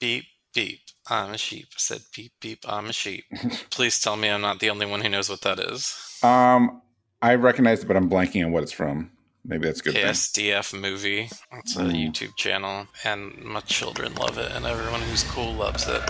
Beep, 0.00 0.24
beep. 0.54 0.80
I'm 1.08 1.32
a 1.34 1.38
sheep. 1.38 1.68
I 1.72 1.78
said 1.78 2.00
beep, 2.14 2.32
beep. 2.40 2.60
I'm 2.68 2.86
a 2.86 2.92
sheep. 2.92 3.24
Please 3.70 4.00
tell 4.00 4.16
me 4.16 4.28
I'm 4.28 4.40
not 4.40 4.60
the 4.60 4.70
only 4.70 4.86
one 4.86 5.00
who 5.00 5.08
knows 5.08 5.28
what 5.30 5.42
that 5.42 5.58
is. 5.58 6.18
Um, 6.22 6.82
I 7.22 7.34
recognize 7.36 7.82
it, 7.82 7.86
but 7.88 7.96
I'm 7.96 8.10
blanking 8.10 8.44
on 8.44 8.52
what 8.52 8.62
it's 8.62 8.72
from. 8.72 9.10
Maybe 9.44 9.66
that's 9.66 9.80
good. 9.80 9.94
thing. 9.94 10.04
ASDF 10.04 10.78
movie. 10.78 11.28
It's 11.52 11.76
a 11.76 11.80
Mm. 11.82 11.92
YouTube 12.12 12.36
channel, 12.36 12.88
and 13.04 13.36
my 13.44 13.60
children 13.60 14.14
love 14.16 14.38
it, 14.38 14.50
and 14.52 14.66
everyone 14.66 15.02
who's 15.02 15.22
cool 15.24 15.52
loves 15.54 15.86
it. 15.88 16.02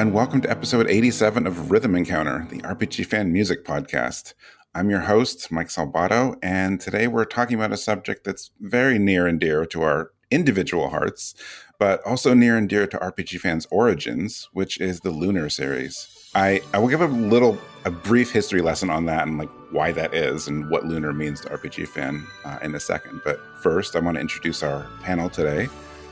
And 0.00 0.14
welcome 0.14 0.40
to 0.40 0.50
episode 0.50 0.88
87 0.88 1.46
of 1.46 1.70
Rhythm 1.70 1.94
Encounter, 1.94 2.46
the 2.48 2.62
RPG 2.62 3.04
fan 3.04 3.30
music 3.34 3.66
podcast. 3.66 4.32
I'm 4.74 4.88
your 4.88 5.00
host, 5.00 5.52
Mike 5.52 5.68
Salvato, 5.68 6.38
and 6.42 6.80
today 6.80 7.06
we're 7.06 7.26
talking 7.26 7.54
about 7.54 7.70
a 7.70 7.76
subject 7.76 8.24
that's 8.24 8.50
very 8.60 8.98
near 8.98 9.26
and 9.26 9.38
dear 9.38 9.66
to 9.66 9.82
our 9.82 10.12
individual 10.30 10.88
hearts, 10.88 11.34
but 11.78 12.00
also 12.06 12.32
near 12.32 12.56
and 12.56 12.66
dear 12.66 12.86
to 12.86 12.96
RPG 12.96 13.40
fans' 13.40 13.66
origins, 13.70 14.48
which 14.54 14.80
is 14.80 15.00
the 15.00 15.10
Lunar 15.10 15.50
series. 15.50 16.30
I, 16.34 16.62
I 16.72 16.78
will 16.78 16.88
give 16.88 17.02
a 17.02 17.06
little, 17.06 17.58
a 17.84 17.90
brief 17.90 18.32
history 18.32 18.62
lesson 18.62 18.88
on 18.88 19.04
that 19.04 19.28
and 19.28 19.36
like 19.36 19.50
why 19.70 19.92
that 19.92 20.14
is 20.14 20.48
and 20.48 20.70
what 20.70 20.86
Lunar 20.86 21.12
means 21.12 21.42
to 21.42 21.50
RPG 21.50 21.88
fan 21.88 22.26
uh, 22.46 22.58
in 22.62 22.74
a 22.74 22.80
second. 22.80 23.20
But 23.22 23.38
first, 23.60 23.94
I 23.94 23.98
want 23.98 24.14
to 24.14 24.22
introduce 24.22 24.62
our 24.62 24.88
panel 25.02 25.28
today. 25.28 25.68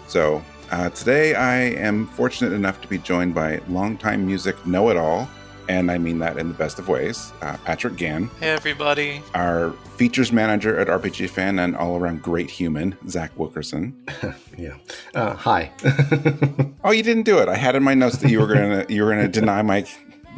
So, 0.08 0.44
uh, 0.70 0.90
today 0.90 1.34
I 1.34 1.56
am 1.56 2.06
fortunate 2.08 2.52
enough 2.52 2.80
to 2.82 2.88
be 2.88 2.98
joined 2.98 3.34
by 3.34 3.60
longtime 3.68 4.26
music 4.26 4.64
know 4.66 4.90
it 4.90 4.96
all, 4.96 5.28
and 5.68 5.90
I 5.90 5.98
mean 5.98 6.18
that 6.20 6.38
in 6.38 6.48
the 6.48 6.54
best 6.54 6.78
of 6.78 6.88
ways, 6.88 7.32
uh, 7.42 7.56
Patrick 7.64 7.96
Gann, 7.96 8.30
Hey, 8.40 8.50
everybody. 8.50 9.22
our 9.34 9.72
features 9.96 10.32
manager 10.32 10.78
at 10.78 10.88
RPG 10.88 11.28
Fan 11.30 11.58
and 11.58 11.76
all 11.76 11.96
around 11.98 12.22
great 12.22 12.50
human, 12.50 12.96
Zach 13.08 13.30
Wilkerson. 13.36 13.94
Yeah. 14.58 14.74
Uh, 15.14 15.34
hi. 15.34 15.70
Oh, 16.84 16.90
you 16.90 17.02
didn't 17.04 17.22
do 17.24 17.38
it. 17.38 17.48
I 17.48 17.54
had 17.56 17.76
in 17.76 17.82
my 17.84 17.94
notes 17.94 18.16
that 18.18 18.30
you 18.30 18.40
were 18.40 18.46
gonna 18.48 18.84
you 18.88 19.04
were 19.04 19.10
gonna 19.10 19.28
deny 19.28 19.62
my. 19.62 19.84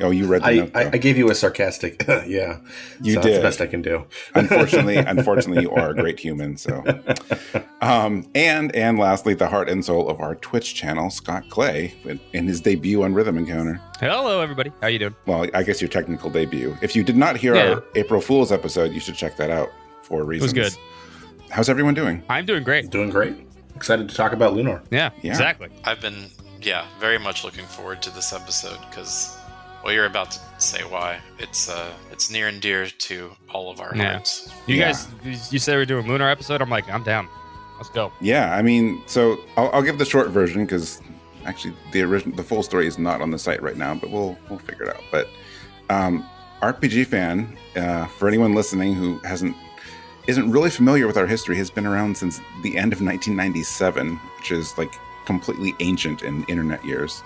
Oh, 0.02 0.10
you 0.10 0.26
read 0.26 0.42
the 0.42 0.46
I, 0.46 0.54
note. 0.56 0.70
I. 0.74 0.84
I 0.92 0.98
gave 0.98 1.16
you 1.18 1.30
a 1.30 1.34
sarcastic. 1.34 2.04
yeah. 2.08 2.58
You 3.02 3.14
so 3.14 3.20
That's 3.20 3.26
did. 3.26 3.36
the 3.36 3.42
best 3.42 3.60
I 3.60 3.66
can 3.66 3.82
do. 3.82 4.06
unfortunately, 4.34 4.96
unfortunately, 4.96 5.62
you 5.62 5.70
are 5.72 5.90
a 5.90 5.94
great 5.94 6.18
human. 6.18 6.56
So, 6.56 6.82
um, 7.80 8.28
and 8.34 8.74
and 8.74 8.98
lastly, 8.98 9.34
the 9.34 9.48
heart 9.48 9.68
and 9.68 9.84
soul 9.84 10.08
of 10.08 10.20
our 10.20 10.34
Twitch 10.36 10.74
channel, 10.74 11.10
Scott 11.10 11.48
Clay, 11.50 11.94
in, 12.04 12.20
in 12.32 12.46
his 12.46 12.60
debut 12.60 13.02
on 13.02 13.14
Rhythm 13.14 13.36
Encounter. 13.38 13.80
Hello, 13.98 14.40
everybody. 14.40 14.72
How 14.80 14.88
you 14.88 14.98
doing? 14.98 15.14
Well, 15.26 15.46
I 15.54 15.62
guess 15.62 15.80
your 15.80 15.88
technical 15.88 16.30
debut. 16.30 16.76
If 16.82 16.94
you 16.96 17.02
did 17.02 17.16
not 17.16 17.36
hear 17.36 17.54
Yeah. 17.54 17.74
our 17.74 17.84
April 17.94 18.20
Fool's 18.20 18.52
episode, 18.52 18.92
you 18.92 19.00
should 19.00 19.14
check 19.16 19.36
that 19.36 19.50
out 19.50 19.70
for 20.02 20.24
reasons. 20.24 20.52
It 20.52 20.58
was 20.60 20.74
good. 20.76 20.82
How's 21.50 21.68
everyone 21.68 21.94
doing? 21.94 22.22
I'm 22.28 22.46
doing 22.46 22.62
great. 22.62 22.90
Doing 22.90 23.10
great. 23.10 23.34
Excited 23.76 24.08
to 24.08 24.14
talk 24.14 24.32
about 24.32 24.54
Lunar. 24.54 24.82
Yeah, 24.90 25.10
Yeah. 25.22 25.30
exactly. 25.32 25.68
I've 25.84 26.00
been, 26.00 26.30
yeah, 26.62 26.86
very 27.00 27.18
much 27.18 27.44
looking 27.44 27.64
forward 27.66 28.02
to 28.02 28.10
this 28.10 28.32
episode 28.32 28.78
because, 28.88 29.36
well, 29.84 29.92
you're 29.92 30.06
about 30.06 30.30
to 30.32 30.40
say 30.58 30.82
why. 30.82 31.20
It's 31.38 31.68
uh, 31.70 31.92
it's 32.12 32.30
near 32.30 32.48
and 32.48 32.60
dear 32.60 32.86
to 32.86 33.30
all 33.52 33.70
of 33.70 33.80
our 33.80 33.92
Yeah. 33.94 34.12
hearts. 34.12 34.48
You 34.66 34.76
Yeah. 34.76 34.92
guys, 35.24 35.52
you 35.52 35.58
said 35.58 35.76
we 35.76 35.82
are 35.82 35.86
doing 35.86 36.04
a 36.06 36.08
Lunar 36.08 36.28
episode. 36.28 36.60
I'm 36.62 36.70
like, 36.70 36.88
I'm 36.90 37.02
down. 37.02 37.28
Let's 37.78 37.90
go. 37.90 38.12
Yeah, 38.20 38.54
I 38.54 38.60
mean, 38.62 39.02
so 39.06 39.38
I'll, 39.56 39.70
I'll 39.72 39.82
give 39.82 39.96
the 39.98 40.04
short 40.04 40.28
version 40.28 40.64
because 40.66 41.00
actually 41.46 41.72
the 41.92 42.02
original, 42.02 42.36
the 42.36 42.42
full 42.42 42.62
story 42.62 42.86
is 42.86 42.98
not 42.98 43.22
on 43.22 43.30
the 43.30 43.38
site 43.38 43.62
right 43.62 43.76
now, 43.76 43.94
but 43.94 44.10
we'll 44.10 44.36
we'll 44.50 44.58
figure 44.58 44.84
it 44.84 44.94
out. 44.94 45.02
But 45.10 45.28
um, 45.88 46.26
RPG 46.60 47.06
fan, 47.06 47.56
uh, 47.76 48.06
for 48.06 48.28
anyone 48.28 48.54
listening 48.54 48.92
who 48.94 49.18
hasn't 49.20 49.56
isn't 50.26 50.50
really 50.50 50.68
familiar 50.68 51.06
with 51.06 51.16
our 51.16 51.26
history, 51.26 51.56
has 51.56 51.70
been 51.70 51.86
around 51.86 52.14
since 52.16 52.38
the 52.62 52.76
end 52.76 52.92
of 52.92 53.00
1997, 53.00 54.16
which 54.38 54.52
is 54.52 54.76
like 54.76 54.92
completely 55.24 55.74
ancient 55.80 56.22
in 56.22 56.44
internet 56.44 56.84
years. 56.84 57.22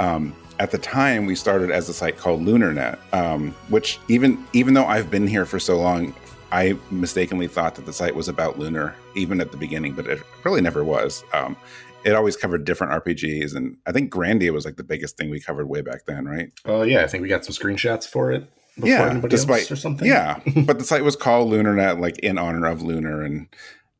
Um, 0.00 0.34
at 0.58 0.70
the 0.70 0.78
time, 0.78 1.26
we 1.26 1.34
started 1.34 1.70
as 1.70 1.88
a 1.88 1.94
site 1.94 2.16
called 2.16 2.42
LunarNet, 2.42 2.98
um, 3.12 3.54
which 3.68 3.98
even 4.08 4.44
even 4.52 4.74
though 4.74 4.86
I've 4.86 5.10
been 5.10 5.26
here 5.26 5.46
for 5.46 5.58
so 5.58 5.78
long, 5.78 6.14
I 6.52 6.76
mistakenly 6.90 7.48
thought 7.48 7.74
that 7.76 7.86
the 7.86 7.92
site 7.92 8.14
was 8.14 8.28
about 8.28 8.58
Lunar, 8.58 8.94
even 9.14 9.40
at 9.40 9.50
the 9.50 9.56
beginning, 9.56 9.94
but 9.94 10.06
it 10.06 10.22
really 10.44 10.60
never 10.60 10.84
was. 10.84 11.24
Um, 11.32 11.56
it 12.04 12.14
always 12.14 12.36
covered 12.36 12.64
different 12.64 12.92
RPGs, 13.04 13.54
and 13.54 13.76
I 13.86 13.92
think 13.92 14.12
Grandia 14.12 14.52
was 14.52 14.64
like 14.64 14.76
the 14.76 14.84
biggest 14.84 15.16
thing 15.16 15.30
we 15.30 15.40
covered 15.40 15.68
way 15.68 15.80
back 15.80 16.04
then, 16.06 16.26
right? 16.26 16.52
Oh, 16.64 16.82
yeah. 16.82 17.02
I 17.02 17.06
think 17.06 17.22
we 17.22 17.28
got 17.28 17.44
some 17.44 17.54
screenshots 17.54 18.06
for 18.06 18.32
it 18.32 18.50
before 18.74 18.88
yeah, 18.88 19.10
anybody 19.10 19.30
despite 19.30 19.60
else 19.62 19.70
or 19.70 19.76
something. 19.76 20.06
yeah, 20.06 20.40
but 20.66 20.78
the 20.78 20.84
site 20.84 21.04
was 21.04 21.16
called 21.16 21.52
LunarNet, 21.52 22.00
like 22.00 22.18
in 22.18 22.38
honor 22.38 22.66
of 22.66 22.82
Lunar, 22.82 23.22
and 23.22 23.46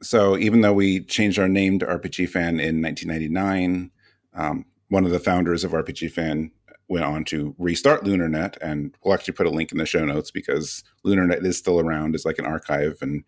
so 0.03 0.37
even 0.37 0.61
though 0.61 0.73
we 0.73 1.01
changed 1.01 1.39
our 1.39 1.49
name 1.49 1.79
to 1.79 1.87
RPG 1.87 2.29
Fan 2.29 2.61
in 2.61 2.83
1999, 2.83 3.91
um, 4.35 4.65
one 4.93 5.07
of 5.07 5.11
the 5.11 5.19
founders 5.19 5.65
of 5.65 5.73
RPG 5.73 6.13
Fan 6.13 6.51
went 6.87 7.07
on 7.07 7.25
to 7.25 7.55
restart 7.59 8.05
LunarNet, 8.05 8.59
and 8.61 8.95
we'll 9.03 9.15
actually 9.15 9.33
put 9.33 9.47
a 9.47 9.51
link 9.51 9.73
in 9.73 9.79
the 9.79 9.87
show 9.87 10.05
notes 10.05 10.31
because 10.31 10.85
LunarNet 11.07 11.43
is 11.47 11.57
still 11.57 11.81
around 11.81 12.15
as 12.15 12.27
like 12.27 12.39
an 12.39 12.45
archive 12.45 12.99
and 13.01 13.25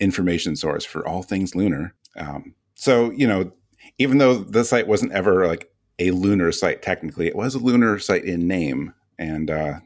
information 0.00 0.56
source 0.56 0.84
for 0.84 1.06
all 1.06 1.22
things 1.22 1.54
lunar. 1.54 1.94
Um, 2.16 2.56
so 2.74 3.12
you 3.12 3.28
know, 3.28 3.52
even 3.96 4.18
though 4.18 4.34
the 4.34 4.64
site 4.64 4.88
wasn't 4.88 5.12
ever 5.12 5.46
like 5.46 5.70
a 6.00 6.10
lunar 6.10 6.50
site 6.50 6.82
technically, 6.82 7.28
it 7.28 7.36
was 7.36 7.54
a 7.54 7.60
lunar 7.60 8.00
site 8.00 8.24
in 8.24 8.48
name, 8.48 8.92
and 9.16 9.52
uh, 9.52 9.78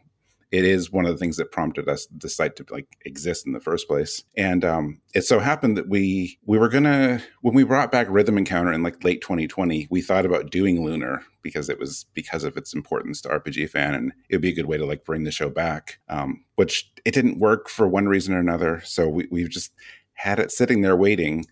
it 0.50 0.64
is 0.64 0.90
one 0.90 1.04
of 1.04 1.12
the 1.12 1.18
things 1.18 1.36
that 1.36 1.52
prompted 1.52 1.88
us 1.88 2.06
the 2.16 2.28
site 2.28 2.56
to 2.56 2.66
like 2.70 2.96
exist 3.04 3.46
in 3.46 3.52
the 3.52 3.60
first 3.60 3.86
place. 3.86 4.24
And 4.36 4.64
um, 4.64 5.00
it 5.14 5.22
so 5.22 5.38
happened 5.38 5.76
that 5.76 5.88
we 5.88 6.38
we 6.46 6.58
were 6.58 6.68
gonna 6.68 7.22
when 7.42 7.54
we 7.54 7.64
brought 7.64 7.92
back 7.92 8.06
rhythm 8.10 8.38
encounter 8.38 8.72
in 8.72 8.82
like 8.82 9.04
late 9.04 9.20
2020 9.20 9.88
we 9.90 10.00
thought 10.00 10.26
about 10.26 10.50
doing 10.50 10.84
lunar 10.84 11.22
because 11.42 11.68
it 11.68 11.78
was 11.78 12.06
because 12.14 12.44
of 12.44 12.56
its 12.56 12.74
importance 12.74 13.20
to 13.20 13.28
rpg 13.28 13.68
fan 13.70 13.94
and 13.94 14.12
it 14.28 14.36
would 14.36 14.42
be 14.42 14.50
a 14.50 14.54
good 14.54 14.66
way 14.66 14.76
to 14.76 14.84
like 14.84 15.04
bring 15.04 15.24
the 15.24 15.30
show 15.30 15.48
back 15.48 15.98
um, 16.08 16.44
which 16.56 16.90
it 17.04 17.14
didn't 17.14 17.38
work 17.38 17.68
for 17.68 17.86
one 17.86 18.06
reason 18.06 18.34
or 18.34 18.40
another. 18.40 18.82
So 18.84 19.08
we, 19.08 19.28
we've 19.30 19.48
just 19.48 19.72
had 20.14 20.40
it 20.40 20.50
sitting 20.50 20.82
there 20.82 20.96
waiting 20.96 21.46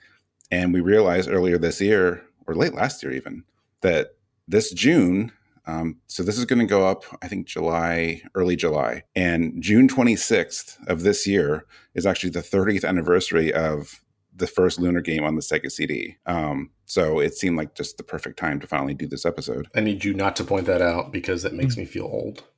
and 0.51 0.73
we 0.73 0.81
realized 0.81 1.31
earlier 1.31 1.59
this 1.59 1.81
year 1.81 2.25
or 2.47 2.56
late 2.56 2.75
last 2.75 3.03
year 3.03 3.12
even 3.12 3.45
that 3.83 4.17
this 4.49 4.73
june 4.73 5.31
um, 5.66 5.97
so 6.06 6.22
this 6.22 6.38
is 6.38 6.44
going 6.44 6.60
to 6.60 6.66
go 6.66 6.87
up, 6.87 7.04
I 7.22 7.28
think, 7.28 7.47
July, 7.47 8.22
early 8.34 8.56
July, 8.56 9.03
and 9.15 9.60
June 9.60 9.88
26th 9.88 10.87
of 10.87 11.03
this 11.03 11.27
year 11.27 11.66
is 11.94 12.06
actually 12.06 12.31
the 12.31 12.41
30th 12.41 12.84
anniversary 12.84 13.53
of 13.53 14.00
the 14.34 14.47
first 14.47 14.78
Lunar 14.78 15.00
game 15.00 15.25
on 15.25 15.34
the 15.34 15.41
Sega 15.41 15.71
CD. 15.71 16.16
Um, 16.26 16.71
so 16.84 17.19
it 17.19 17.34
seemed 17.34 17.56
like 17.56 17.75
just 17.75 17.97
the 17.97 18.05
perfect 18.05 18.38
time 18.38 18.60
to 18.60 18.66
finally 18.66 18.94
do 18.94 19.06
this 19.06 19.26
episode. 19.26 19.69
I 19.75 19.81
need 19.81 20.05
you 20.05 20.15
not 20.15 20.37
to 20.37 20.44
point 20.44 20.66
that 20.66 20.82
out 20.82 21.10
because 21.10 21.44
it 21.44 21.55
makes 21.55 21.76
me 21.76 21.84
feel 21.84 22.05
old. 22.05 22.44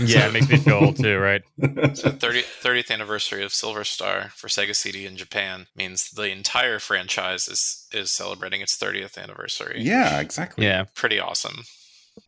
Yeah, 0.00 0.28
it 0.28 0.32
makes 0.32 0.48
me 0.48 0.56
feel 0.56 0.76
old 0.76 0.96
too, 0.96 1.18
right? 1.18 1.42
So 1.96 2.10
30, 2.10 2.42
30th 2.62 2.90
anniversary 2.90 3.44
of 3.44 3.52
Silver 3.52 3.84
Star 3.84 4.30
for 4.34 4.48
Sega 4.48 4.74
CD 4.74 5.04
in 5.04 5.16
Japan 5.16 5.66
means 5.76 6.08
the 6.08 6.30
entire 6.30 6.78
franchise 6.78 7.46
is 7.46 7.86
is 7.92 8.10
celebrating 8.10 8.62
its 8.62 8.78
30th 8.78 9.18
anniversary. 9.18 9.82
Yeah, 9.82 10.20
exactly. 10.20 10.64
Yeah. 10.64 10.84
Pretty 10.94 11.20
awesome. 11.20 11.64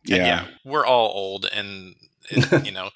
Yeah, 0.05 0.17
yeah, 0.21 0.47
we're 0.65 0.85
all 0.85 1.09
old, 1.09 1.45
and 1.53 1.95
it, 2.29 2.45
you 2.61 2.71
know, 2.71 2.89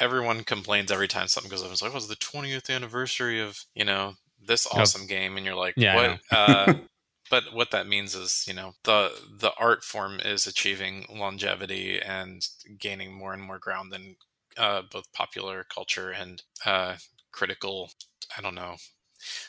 everyone 0.00 0.44
complains 0.44 0.90
every 0.90 1.08
time 1.08 1.28
something 1.28 1.50
goes 1.50 1.62
up. 1.64 1.70
It's 1.72 1.82
like, 1.82 1.92
"Oh, 1.92 1.96
it's 1.96 2.08
the 2.08 2.16
20th 2.16 2.70
anniversary 2.70 3.40
of 3.40 3.58
you 3.74 3.84
know 3.84 4.14
this 4.40 4.66
Yep. 4.72 4.90
awesome 4.90 5.06
game," 5.06 5.36
and 5.36 5.46
you're 5.46 5.54
like, 5.56 5.76
Yeah, 5.76 5.90
"What?" 5.90 6.20
uh, 6.30 6.72
but 7.30 7.44
what 7.52 7.70
that 7.72 7.86
means 7.86 8.14
is, 8.14 8.44
you 8.48 8.54
know, 8.54 8.74
the 8.84 9.10
the 9.40 9.52
art 9.58 9.84
form 9.84 10.20
is 10.20 10.46
achieving 10.46 11.06
longevity 11.10 12.00
and 12.00 12.46
gaining 12.78 13.14
more 13.14 13.32
and 13.34 13.42
more 13.42 13.58
ground 13.58 13.92
than 13.92 14.16
uh, 14.56 14.82
both 14.90 15.12
popular 15.12 15.64
culture 15.64 16.10
and 16.10 16.42
uh, 16.66 16.96
critical. 17.32 17.90
I 18.36 18.42
don't 18.42 18.54
know. 18.54 18.76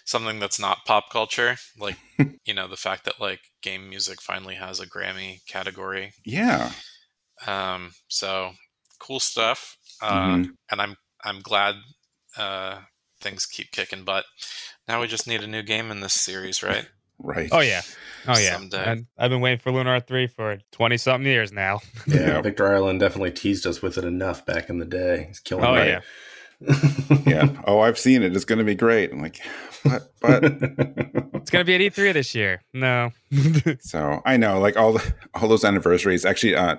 Something 0.06 0.40
that's 0.40 0.60
not 0.60 0.86
pop 0.86 1.10
culture, 1.10 1.56
like 1.80 1.98
you 2.46 2.54
know, 2.54 2.68
the 2.68 2.78
fact 2.78 3.06
that 3.06 3.20
like 3.20 3.40
game 3.62 3.90
music 3.90 4.22
finally 4.22 4.56
has 4.56 4.80
a 4.80 4.88
Grammy 4.88 5.46
category 5.48 6.14
yeah. 6.26 6.72
um, 7.48 7.92
so 8.08 8.52
cool 9.00 9.20
stuff, 9.20 9.78
uh, 10.02 10.38
Mhm. 10.38 10.50
and 10.72 10.82
I'm 10.82 10.96
I'm 11.24 11.40
glad 11.42 11.76
uh, 12.38 12.80
things 13.22 13.46
keep 13.46 13.72
kicking 13.72 14.04
butt. 14.04 14.26
Now 14.88 15.02
we 15.02 15.08
just 15.08 15.28
need 15.28 15.42
a 15.44 15.48
new 15.48 15.62
game 15.64 15.92
in 15.92 16.02
this 16.02 16.14
series, 16.14 16.64
right? 16.64 16.88
Right. 17.20 17.48
Oh 17.54 17.62
yeah. 17.62 17.84
Oh 18.28 18.38
yeah. 18.38 18.54
Someday. 18.58 18.84
And 18.84 19.06
I've 19.18 19.30
been 19.30 19.40
waiting 19.40 19.60
for 19.60 19.72
Lunar 19.72 20.00
three 20.02 20.28
for 20.28 20.58
twenty 20.72 20.98
something 20.98 21.32
years 21.32 21.54
now. 21.54 21.80
Yeah, 22.08 22.16
Yeah. 22.20 22.42
Victor 22.48 22.68
Ireland 22.68 23.00
definitely 23.00 23.32
teased 23.32 23.66
us 23.68 23.82
with 23.82 23.98
it 23.98 24.04
enough 24.04 24.46
back 24.46 24.68
in 24.70 24.80
the 24.80 24.86
day. 24.86 25.26
He's 25.28 25.40
killing 25.40 25.64
Oh 25.64 25.72
my, 25.74 25.86
yeah. 25.86 26.02
Yeah. 27.26 27.50
Oh, 27.66 27.80
I've 27.80 28.00
seen 28.00 28.24
it. 28.24 28.36
It's 28.36 28.46
going 28.46 28.60
to 28.60 28.66
be 28.66 28.76
great. 28.76 29.12
I'm 29.12 29.22
like, 29.22 29.40
but 29.84 30.14
but 30.22 30.44
It's 31.44 31.50
gonna 31.50 31.66
be 31.66 31.76
at 31.76 31.82
E3 31.82 32.14
this 32.14 32.34
year. 32.34 32.62
No. 32.74 33.12
so 33.82 34.22
I 34.26 34.38
know 34.38 34.60
like 34.60 34.78
all 34.78 34.94
the, 34.94 35.14
all 35.34 35.50
those 35.50 35.66
anniversaries. 35.66 36.24
Actually, 36.24 36.56
uh, 36.56 36.78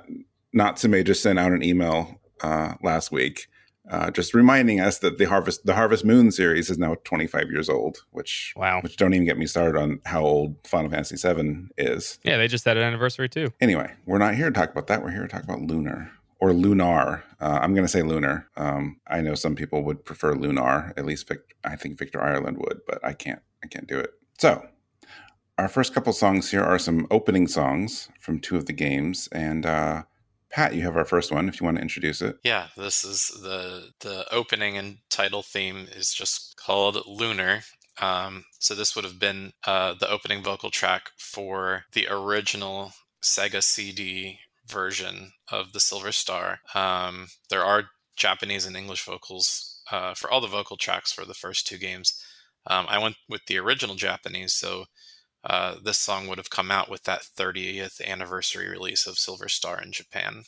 Natsume 0.54 1.04
just 1.04 1.22
sent 1.22 1.38
out 1.38 1.52
an 1.52 1.62
email 1.62 2.18
uh, 2.40 2.74
last 2.82 3.12
week, 3.12 3.46
uh, 3.90 4.10
just 4.10 4.32
reminding 4.32 4.80
us 4.80 5.00
that 5.00 5.18
the 5.18 5.26
Harvest 5.26 5.66
the 5.66 5.74
Harvest 5.74 6.02
Moon 6.02 6.32
series 6.32 6.70
is 6.70 6.78
now 6.78 6.96
25 7.04 7.50
years 7.50 7.68
old. 7.68 7.98
Which 8.10 8.54
wow. 8.56 8.80
which 8.80 8.96
don't 8.96 9.12
even 9.12 9.26
get 9.26 9.36
me 9.36 9.46
started 9.46 9.78
on 9.78 10.00
how 10.06 10.22
old 10.24 10.56
Final 10.66 10.90
Fantasy 10.90 11.16
VII 11.16 11.66
is. 11.76 12.18
Yeah, 12.24 12.38
they 12.38 12.48
just 12.48 12.64
had 12.64 12.78
an 12.78 12.84
anniversary 12.84 13.28
too. 13.28 13.52
Anyway, 13.60 13.92
we're 14.06 14.16
not 14.16 14.34
here 14.34 14.46
to 14.46 14.52
talk 14.58 14.70
about 14.70 14.86
that. 14.86 15.02
We're 15.02 15.10
here 15.10 15.22
to 15.22 15.28
talk 15.28 15.44
about 15.44 15.60
Lunar 15.60 16.10
or 16.44 16.52
Lunar. 16.52 17.24
Uh, 17.40 17.58
I'm 17.62 17.72
going 17.72 17.86
to 17.86 17.90
say 17.90 18.02
Lunar. 18.02 18.46
Um, 18.54 19.00
I 19.06 19.22
know 19.22 19.34
some 19.34 19.56
people 19.56 19.82
would 19.84 20.04
prefer 20.04 20.34
Lunar. 20.34 20.92
At 20.94 21.06
least 21.06 21.26
Vic- 21.26 21.56
I 21.64 21.74
think 21.74 21.98
Victor 21.98 22.22
Ireland 22.22 22.58
would, 22.58 22.80
but 22.86 23.02
I 23.02 23.14
can't. 23.14 23.40
I 23.62 23.66
can't 23.66 23.86
do 23.86 23.98
it. 23.98 24.10
So, 24.38 24.66
our 25.56 25.68
first 25.68 25.94
couple 25.94 26.12
songs 26.12 26.50
here 26.50 26.62
are 26.62 26.78
some 26.78 27.06
opening 27.10 27.48
songs 27.48 28.10
from 28.20 28.40
two 28.40 28.56
of 28.56 28.66
the 28.66 28.74
games, 28.74 29.26
and 29.32 29.64
uh, 29.64 30.02
Pat, 30.50 30.74
you 30.74 30.82
have 30.82 30.98
our 30.98 31.06
first 31.06 31.32
one. 31.32 31.48
If 31.48 31.62
you 31.62 31.64
want 31.64 31.78
to 31.78 31.82
introduce 31.82 32.20
it. 32.20 32.36
Yeah, 32.44 32.66
this 32.76 33.04
is 33.04 33.28
the 33.42 33.92
the 34.00 34.30
opening 34.30 34.76
and 34.76 34.98
title 35.08 35.42
theme 35.42 35.88
is 35.96 36.12
just 36.12 36.58
called 36.58 36.98
Lunar. 37.06 37.62
Um, 37.98 38.44
so 38.58 38.74
this 38.74 38.94
would 38.94 39.06
have 39.06 39.18
been 39.18 39.54
uh, 39.66 39.94
the 39.98 40.10
opening 40.10 40.42
vocal 40.42 40.70
track 40.70 41.12
for 41.16 41.84
the 41.92 42.06
original 42.10 42.92
Sega 43.22 43.62
CD 43.62 44.40
version 44.66 45.32
of 45.50 45.72
the 45.72 45.80
Silver 45.80 46.12
Star. 46.12 46.60
Um, 46.74 47.28
there 47.50 47.64
are 47.64 47.90
Japanese 48.16 48.66
and 48.66 48.76
English 48.76 49.04
vocals 49.04 49.80
uh, 49.90 50.14
for 50.14 50.30
all 50.30 50.40
the 50.40 50.46
vocal 50.46 50.76
tracks 50.76 51.12
for 51.12 51.24
the 51.24 51.34
first 51.34 51.66
two 51.66 51.78
games. 51.78 52.22
Um, 52.66 52.86
I 52.88 52.98
went 52.98 53.16
with 53.28 53.42
the 53.46 53.58
original 53.58 53.94
Japanese, 53.94 54.54
so 54.54 54.86
uh, 55.44 55.76
this 55.82 55.98
song 55.98 56.26
would 56.26 56.38
have 56.38 56.50
come 56.50 56.70
out 56.70 56.88
with 56.88 57.04
that 57.04 57.26
30th 57.36 58.04
anniversary 58.04 58.68
release 58.68 59.06
of 59.06 59.18
Silver 59.18 59.48
Star 59.48 59.80
in 59.80 59.92
Japan, 59.92 60.44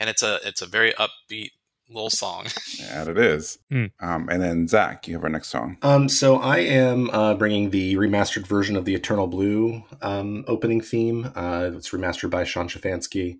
and 0.00 0.08
it's 0.08 0.22
a 0.22 0.38
it's 0.42 0.62
a 0.62 0.66
very 0.66 0.94
upbeat 0.94 1.50
little 1.88 2.10
song. 2.10 2.46
Yeah, 2.78 3.08
it 3.08 3.18
is. 3.18 3.58
Hmm. 3.70 3.86
Um, 4.00 4.28
and 4.28 4.42
then 4.42 4.68
Zach, 4.68 5.08
you 5.08 5.14
have 5.14 5.22
our 5.22 5.30
next 5.30 5.48
song. 5.48 5.78
Um, 5.82 6.08
so 6.08 6.36
I 6.36 6.58
am 6.58 7.08
uh, 7.10 7.34
bringing 7.34 7.70
the 7.70 7.94
remastered 7.96 8.46
version 8.46 8.76
of 8.76 8.84
the 8.84 8.94
Eternal 8.94 9.26
Blue 9.26 9.84
um, 10.02 10.44
opening 10.46 10.80
theme. 10.80 11.32
Uh, 11.34 11.70
it's 11.74 11.90
remastered 11.90 12.30
by 12.30 12.44
Sean 12.44 12.68
Schafianski. 12.68 13.38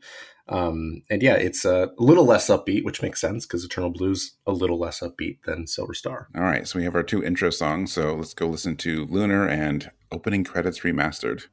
Um, 0.49 1.02
and 1.11 1.23
yeah, 1.23 1.35
it's 1.35 1.64
a 1.64 1.91
little 1.99 2.25
less 2.25 2.49
upbeat, 2.49 2.85
which 2.85 3.02
makes 3.02 3.20
sense 3.20 3.46
because 3.46 3.64
Eternal 3.64 3.91
Blue's 3.91 4.37
a 4.46 4.52
little 4.52 4.79
less 4.79 5.00
upbeat 5.00 5.43
than 5.44 5.67
Silver 5.67 5.94
Star. 5.94 6.29
All 6.35 6.43
right, 6.43 6.67
so 6.67 6.79
we 6.79 6.85
have 6.85 6.94
our 6.94 7.02
two 7.02 7.25
intro 7.25 7.50
songs. 7.50 7.93
So 7.93 8.14
let's 8.14 8.35
go 8.35 8.46
listen 8.46 8.76
to 8.79 9.06
Lunar 9.06 9.46
and 9.49 9.91
opening 10.12 10.44
credits 10.44 10.81
remastered. 10.81 11.44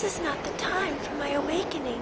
This 0.00 0.14
is 0.16 0.22
not 0.22 0.44
the 0.44 0.52
time 0.52 0.94
for 0.98 1.12
my 1.14 1.30
awakening. 1.30 2.00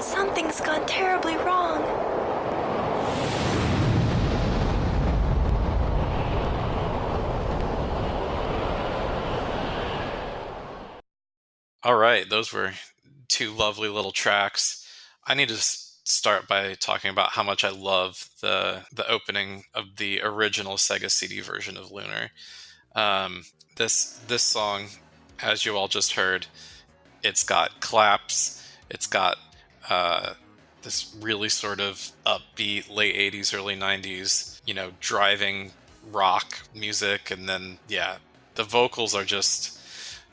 Something's 0.00 0.62
gone 0.62 0.86
terribly 0.86 1.36
wrong. 1.36 1.60
All 11.82 11.96
right, 12.10 12.28
those 12.28 12.52
were 12.52 12.72
two 13.28 13.52
lovely 13.52 13.88
little 13.88 14.12
tracks. 14.12 14.86
I 15.26 15.34
need 15.34 15.48
to 15.48 15.56
start 15.56 16.48
by 16.48 16.74
talking 16.74 17.10
about 17.10 17.30
how 17.30 17.42
much 17.42 17.64
I 17.64 17.70
love 17.70 18.28
the 18.40 18.84
the 18.92 19.08
opening 19.08 19.64
of 19.74 19.96
the 19.96 20.20
original 20.22 20.74
Sega 20.74 21.10
CD 21.10 21.40
version 21.40 21.76
of 21.76 21.92
Lunar. 21.92 22.30
Um, 22.96 23.44
this 23.76 24.20
this 24.26 24.42
song, 24.42 24.88
as 25.40 25.64
you 25.64 25.76
all 25.76 25.88
just 25.88 26.12
heard, 26.12 26.46
it's 27.22 27.44
got 27.44 27.80
claps. 27.80 28.56
It's 28.90 29.06
got 29.06 29.36
uh, 29.88 30.34
this 30.82 31.16
really 31.20 31.48
sort 31.48 31.80
of 31.80 32.10
upbeat 32.26 32.94
late 32.94 33.14
'80s, 33.32 33.56
early 33.56 33.76
'90s, 33.76 34.60
you 34.66 34.74
know, 34.74 34.90
driving 35.00 35.70
rock 36.10 36.58
music, 36.74 37.30
and 37.30 37.48
then 37.48 37.78
yeah, 37.88 38.16
the 38.56 38.64
vocals 38.64 39.14
are 39.14 39.24
just 39.24 39.79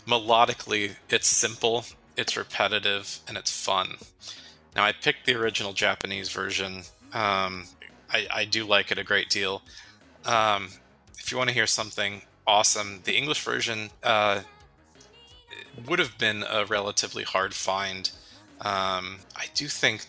melodically 0.08 0.96
it's 1.10 1.28
simple 1.28 1.86
it's 2.18 2.36
repetitive 2.36 3.20
and 3.28 3.38
it's 3.38 3.52
fun. 3.52 3.96
Now 4.76 4.84
i 4.84 4.92
picked 4.92 5.26
the 5.26 5.36
original 5.36 5.74
japanese 5.74 6.30
version. 6.30 6.84
Um, 7.14 7.66
I, 8.10 8.28
I, 8.34 8.46
do 8.46 8.66
like 8.66 8.92
it 8.92 8.98
a 8.98 9.04
great 9.04 9.30
deal. 9.30 9.62
Um, 10.26 10.70
if 11.18 11.32
you 11.32 11.38
want 11.38 11.50
to 11.50 11.54
hear 11.54 11.68
something 11.68 12.22
awesome 12.46 13.02
the 13.04 13.16
english 13.18 13.42
version 13.42 13.90
uh, 14.04 14.42
would 15.88 16.00
have 16.00 16.18
been 16.18 16.44
a 16.50 16.66
relatively 16.66 17.24
hard 17.24 17.54
find. 17.54 18.12
Um, 18.62 19.20
i 19.36 19.46
do 19.54 19.68
think 19.68 20.08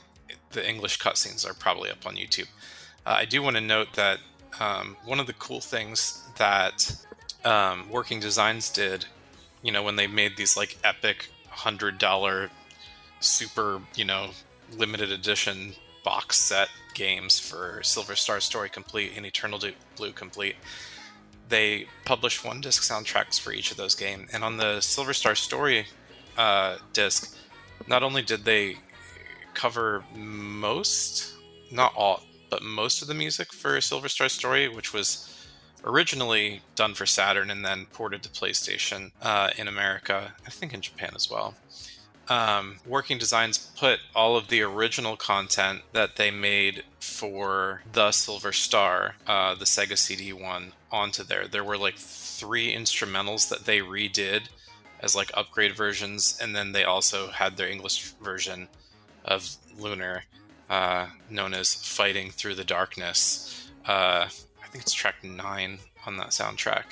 the 0.52 0.67
english 0.69 0.99
cutscenes 0.99 1.49
are 1.49 1.55
probably 1.55 1.90
up 1.90 2.07
on 2.07 2.17
youtube. 2.17 2.49
Uh, 3.05 3.17
i 3.19 3.25
do 3.25 3.43
want 3.43 3.57
to 3.57 3.62
note 3.62 3.95
that 3.95 4.19
um, 4.61 4.97
one 5.05 5.21
of 5.21 5.26
the 5.26 5.35
cool 5.35 5.61
things 5.61 6.25
that 6.37 6.97
um, 7.45 7.88
working 7.90 8.19
designs 8.19 8.71
did 8.71 9.05
you 9.62 9.73
know 9.73 9.83
when 9.83 9.97
they 9.97 10.07
made 10.07 10.37
these 10.37 10.57
like 10.57 10.77
epic 10.85 11.31
hundred 11.49 11.99
dollar 11.99 12.50
super 13.21 13.81
you 13.95 14.05
know 14.05 14.31
limited 14.77 15.11
edition 15.11 15.73
box 16.05 16.38
set 16.38 16.69
games 16.95 17.38
for 17.38 17.81
silver 17.83 18.15
star 18.15 18.41
story 18.41 18.69
complete 18.69 19.12
and 19.17 19.27
eternal 19.27 19.61
blue 19.97 20.12
complete 20.12 20.57
they 21.49 21.87
published 22.05 22.45
one 22.45 22.61
disc 22.61 22.83
soundtracks 22.83 23.41
for 23.41 23.53
each 23.53 23.71
of 23.71 23.77
those 23.77 23.95
games 23.95 24.29
and 24.33 24.45
on 24.45 24.57
the 24.57 24.81
silver 24.81 25.12
star 25.12 25.35
story 25.35 25.87
uh, 26.37 26.77
disc 26.93 27.37
not 27.87 28.03
only 28.03 28.23
did 28.23 28.45
they 28.45 28.77
cover 29.55 30.05
most 30.15 31.33
not 31.73 31.93
all 31.97 32.23
but 32.50 32.62
most 32.62 33.03
of 33.03 33.09
the 33.09 33.15
music 33.15 33.53
for 33.53 33.81
silver 33.81 34.09
star 34.09 34.29
story 34.29 34.69
which 34.69 34.93
was 34.93 35.38
originally 35.85 36.62
done 36.75 36.94
for 36.94 37.06
Saturn 37.06 37.50
and 37.50 37.64
then 37.64 37.87
ported 37.87 38.23
to 38.23 38.28
PlayStation 38.28 39.12
uh, 39.23 39.50
in 39.56 39.68
America, 39.68 40.35
I 40.47 40.50
think 40.50 40.75
in 40.75 40.80
Japan 40.80 41.12
as 41.14 41.30
well. 41.30 41.54
Um, 42.28 42.76
Working 42.87 43.16
Designs 43.16 43.56
put 43.56 44.00
all 44.14 44.37
of 44.37 44.49
the 44.49 44.61
original 44.61 45.16
content 45.16 45.80
that 45.92 46.16
they 46.16 46.30
made 46.30 46.85
for 47.00 47.82
the 47.90 48.12
Silver 48.12 48.52
Star, 48.52 49.14
uh, 49.26 49.54
the 49.54 49.64
Sega 49.64 49.97
CD 49.97 50.32
one, 50.32 50.73
onto 50.92 51.23
there. 51.23 51.49
There 51.49 51.64
were 51.64 51.78
like 51.78 51.97
three 51.97 52.75
instrumentals 52.75 53.49
that 53.49 53.64
they 53.64 53.78
redid 53.78 54.49
as 55.00 55.16
like 55.16 55.30
upgrade 55.35 55.75
versions, 55.75 56.38
and 56.42 56.54
then 56.54 56.73
they 56.73 56.85
also 56.85 57.28
had 57.28 57.56
their 57.56 57.68
English 57.68 58.12
version 58.23 58.68
of 59.25 59.56
Lunar, 59.78 60.25
uh, 60.68 61.06
known 61.30 61.54
as 61.54 61.75
Fighting 61.75 62.30
Through 62.30 62.56
the 62.56 62.64
Darkness. 62.64 63.70
Uh, 63.87 64.28
I 64.69 64.71
think 64.71 64.85
it's 64.85 64.93
track 64.93 65.25
nine 65.25 65.79
on 66.07 66.19
that 66.19 66.29
soundtrack. 66.29 66.85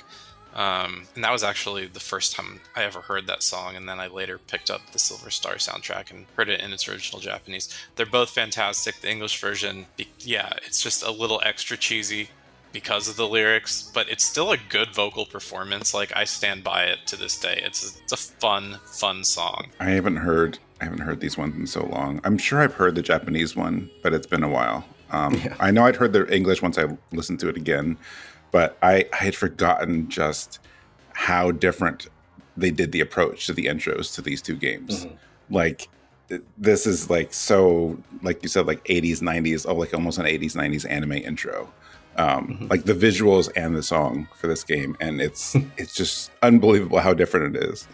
Um, 0.55 1.03
and 1.13 1.23
that 1.23 1.31
was 1.31 1.43
actually 1.43 1.85
the 1.85 1.99
first 1.99 2.35
time 2.35 2.59
I 2.75 2.83
ever 2.83 3.01
heard 3.01 3.27
that 3.27 3.43
song. 3.43 3.75
And 3.75 3.87
then 3.87 3.99
I 3.99 4.07
later 4.07 4.39
picked 4.39 4.71
up 4.71 4.81
the 4.91 4.97
Silver 4.97 5.29
Star 5.29 5.55
soundtrack 5.55 6.09
and 6.09 6.25
heard 6.35 6.49
it 6.49 6.61
in 6.61 6.73
its 6.73 6.87
original 6.87 7.21
Japanese. 7.21 7.69
They're 7.95 8.07
both 8.07 8.31
fantastic. 8.31 8.99
The 9.01 9.11
English 9.11 9.39
version, 9.39 9.85
yeah, 10.19 10.51
it's 10.65 10.81
just 10.81 11.03
a 11.03 11.11
little 11.11 11.39
extra 11.45 11.77
cheesy 11.77 12.29
because 12.73 13.07
of 13.07 13.15
the 13.15 13.27
lyrics, 13.27 13.91
but 13.93 14.09
it's 14.09 14.23
still 14.23 14.51
a 14.51 14.57
good 14.57 14.93
vocal 14.93 15.25
performance. 15.25 15.93
Like 15.93 16.11
I 16.15 16.23
stand 16.23 16.63
by 16.63 16.85
it 16.85 16.99
to 17.07 17.15
this 17.15 17.37
day. 17.37 17.61
It's 17.63 17.99
it's 18.01 18.13
a 18.13 18.17
fun, 18.17 18.79
fun 18.85 19.23
song. 19.23 19.67
I 19.79 19.91
haven't 19.91 20.17
heard 20.17 20.57
I 20.81 20.85
haven't 20.85 21.01
heard 21.01 21.19
these 21.19 21.37
ones 21.37 21.55
in 21.55 21.67
so 21.67 21.85
long. 21.85 22.19
I'm 22.23 22.37
sure 22.37 22.61
I've 22.61 22.73
heard 22.73 22.95
the 22.95 23.01
Japanese 23.01 23.55
one, 23.55 23.89
but 24.01 24.13
it's 24.13 24.27
been 24.27 24.43
a 24.43 24.49
while. 24.49 24.85
Um, 25.11 25.35
yeah. 25.35 25.55
I 25.59 25.71
know 25.71 25.85
I'd 25.85 25.95
heard 25.95 26.13
the 26.13 26.33
English 26.33 26.61
once 26.61 26.77
I 26.77 26.85
listened 27.11 27.39
to 27.41 27.49
it 27.49 27.57
again, 27.57 27.97
but 28.51 28.77
I, 28.81 29.05
I 29.13 29.15
had 29.15 29.35
forgotten 29.35 30.09
just 30.09 30.59
how 31.13 31.51
different 31.51 32.07
they 32.55 32.71
did 32.71 32.91
the 32.91 33.01
approach 33.01 33.45
to 33.47 33.53
the 33.53 33.65
intros 33.65 34.13
to 34.15 34.21
these 34.21 34.41
two 34.41 34.55
games. 34.55 35.05
Mm-hmm. 35.05 35.53
Like 35.53 35.87
this 36.57 36.85
is 36.85 37.09
like 37.09 37.33
so 37.33 37.97
like 38.21 38.43
you 38.43 38.49
said 38.49 38.67
like 38.67 38.83
80s 38.85 39.19
90s 39.19 39.65
oh 39.67 39.75
like 39.75 39.93
almost 39.93 40.17
an 40.17 40.25
80s 40.25 40.55
90s 40.55 40.89
anime 40.89 41.13
intro 41.13 41.71
um 42.17 42.47
mm-hmm. 42.47 42.67
like 42.67 42.83
the 42.83 42.93
visuals 42.93 43.49
and 43.55 43.75
the 43.75 43.83
song 43.83 44.27
for 44.35 44.47
this 44.47 44.63
game 44.63 44.97
and 44.99 45.21
it's 45.21 45.55
it's 45.77 45.93
just 45.93 46.31
unbelievable 46.41 46.99
how 46.99 47.13
different 47.13 47.55
it 47.55 47.63
is 47.63 47.87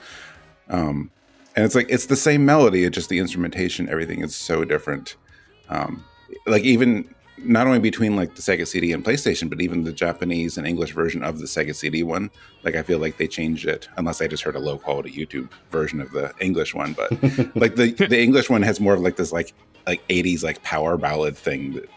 um 0.69 1.11
and 1.55 1.63
it's 1.63 1.75
like 1.75 1.87
it's 1.89 2.07
the 2.07 2.15
same 2.15 2.45
melody 2.45 2.83
it's 2.83 2.95
just 2.95 3.09
the 3.09 3.19
instrumentation 3.19 3.87
everything 3.89 4.23
is 4.23 4.35
so 4.35 4.65
different 4.65 5.15
um 5.69 6.03
like 6.45 6.63
even 6.63 7.13
not 7.37 7.67
only 7.67 7.79
between 7.79 8.15
like 8.15 8.35
the 8.35 8.41
Sega 8.41 8.67
CD 8.67 8.91
and 8.91 9.03
PlayStation, 9.03 9.49
but 9.49 9.61
even 9.61 9.83
the 9.83 9.91
Japanese 9.91 10.57
and 10.57 10.67
English 10.67 10.91
version 10.91 11.23
of 11.23 11.39
the 11.39 11.45
Sega 11.45 11.75
CD 11.75 12.03
one. 12.03 12.29
Like 12.63 12.75
I 12.75 12.83
feel 12.83 12.99
like 12.99 13.17
they 13.17 13.27
changed 13.27 13.67
it, 13.67 13.89
unless 13.97 14.21
I 14.21 14.27
just 14.27 14.43
heard 14.43 14.55
a 14.55 14.59
low 14.59 14.77
quality 14.77 15.11
YouTube 15.11 15.49
version 15.71 15.99
of 15.99 16.11
the 16.11 16.33
English 16.39 16.73
one. 16.73 16.93
But 16.93 17.11
like 17.55 17.75
the 17.75 17.91
the 17.91 18.21
English 18.21 18.49
one 18.49 18.61
has 18.61 18.79
more 18.79 18.93
of 18.93 19.01
like 19.01 19.17
this 19.17 19.31
like 19.31 19.53
like 19.87 20.03
eighties 20.09 20.43
like 20.43 20.61
power 20.63 20.97
ballad 20.97 21.37
thing. 21.37 21.73
That, 21.73 21.89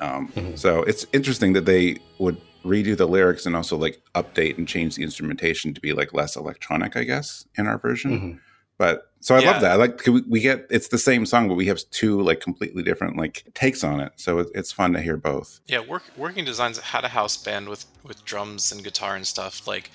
um, 0.00 0.28
mm-hmm. 0.28 0.56
So 0.56 0.82
it's 0.82 1.06
interesting 1.12 1.52
that 1.54 1.64
they 1.64 1.98
would 2.18 2.40
redo 2.64 2.96
the 2.96 3.06
lyrics 3.06 3.46
and 3.46 3.54
also 3.54 3.76
like 3.76 4.00
update 4.14 4.58
and 4.58 4.66
change 4.66 4.96
the 4.96 5.02
instrumentation 5.02 5.74
to 5.74 5.80
be 5.80 5.92
like 5.92 6.12
less 6.12 6.36
electronic, 6.36 6.96
I 6.96 7.04
guess, 7.04 7.46
in 7.56 7.66
our 7.66 7.78
version. 7.78 8.10
Mm-hmm. 8.10 8.38
But 8.78 9.10
so 9.24 9.34
I 9.34 9.38
yeah. 9.38 9.52
love 9.52 9.62
that. 9.62 9.70
I 9.70 9.74
like 9.76 10.06
we, 10.06 10.20
we, 10.28 10.40
get 10.40 10.66
it's 10.68 10.88
the 10.88 10.98
same 10.98 11.24
song, 11.24 11.48
but 11.48 11.54
we 11.54 11.64
have 11.64 11.80
two 11.90 12.20
like 12.20 12.40
completely 12.40 12.82
different 12.82 13.16
like 13.16 13.42
takes 13.54 13.82
on 13.82 14.00
it. 14.00 14.12
So 14.16 14.40
it, 14.40 14.48
it's 14.54 14.70
fun 14.70 14.92
to 14.92 15.00
hear 15.00 15.16
both. 15.16 15.60
Yeah, 15.66 15.80
work, 15.80 16.02
working 16.18 16.44
designs 16.44 16.78
had 16.78 17.06
a 17.06 17.08
house 17.08 17.34
band 17.42 17.70
with 17.70 17.86
with 18.02 18.22
drums 18.26 18.70
and 18.70 18.84
guitar 18.84 19.16
and 19.16 19.26
stuff. 19.26 19.66
Like, 19.66 19.90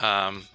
um, 0.00 0.48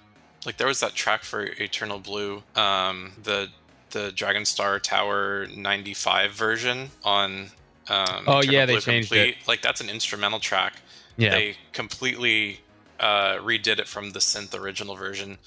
like 0.44 0.58
there 0.58 0.66
was 0.66 0.78
that 0.80 0.94
track 0.94 1.22
for 1.22 1.42
Eternal 1.42 2.00
Blue, 2.00 2.42
um, 2.54 3.12
the 3.22 3.48
the 3.92 4.12
Dragon 4.12 4.44
Star 4.44 4.78
Tower 4.78 5.46
'95 5.46 6.32
version 6.32 6.90
on. 7.04 7.50
Um, 7.88 8.24
oh 8.26 8.40
Eternal 8.40 8.44
yeah, 8.44 8.66
Blue 8.66 8.74
they 8.74 8.80
changed 8.80 9.08
Complete. 9.08 9.36
it. 9.40 9.48
Like 9.48 9.62
that's 9.62 9.80
an 9.80 9.88
instrumental 9.88 10.38
track. 10.38 10.74
Yeah, 11.16 11.30
they 11.30 11.56
completely 11.72 12.60
uh, 13.00 13.36
redid 13.36 13.78
it 13.78 13.88
from 13.88 14.10
the 14.10 14.18
synth 14.18 14.54
original 14.54 14.96
version 14.96 15.38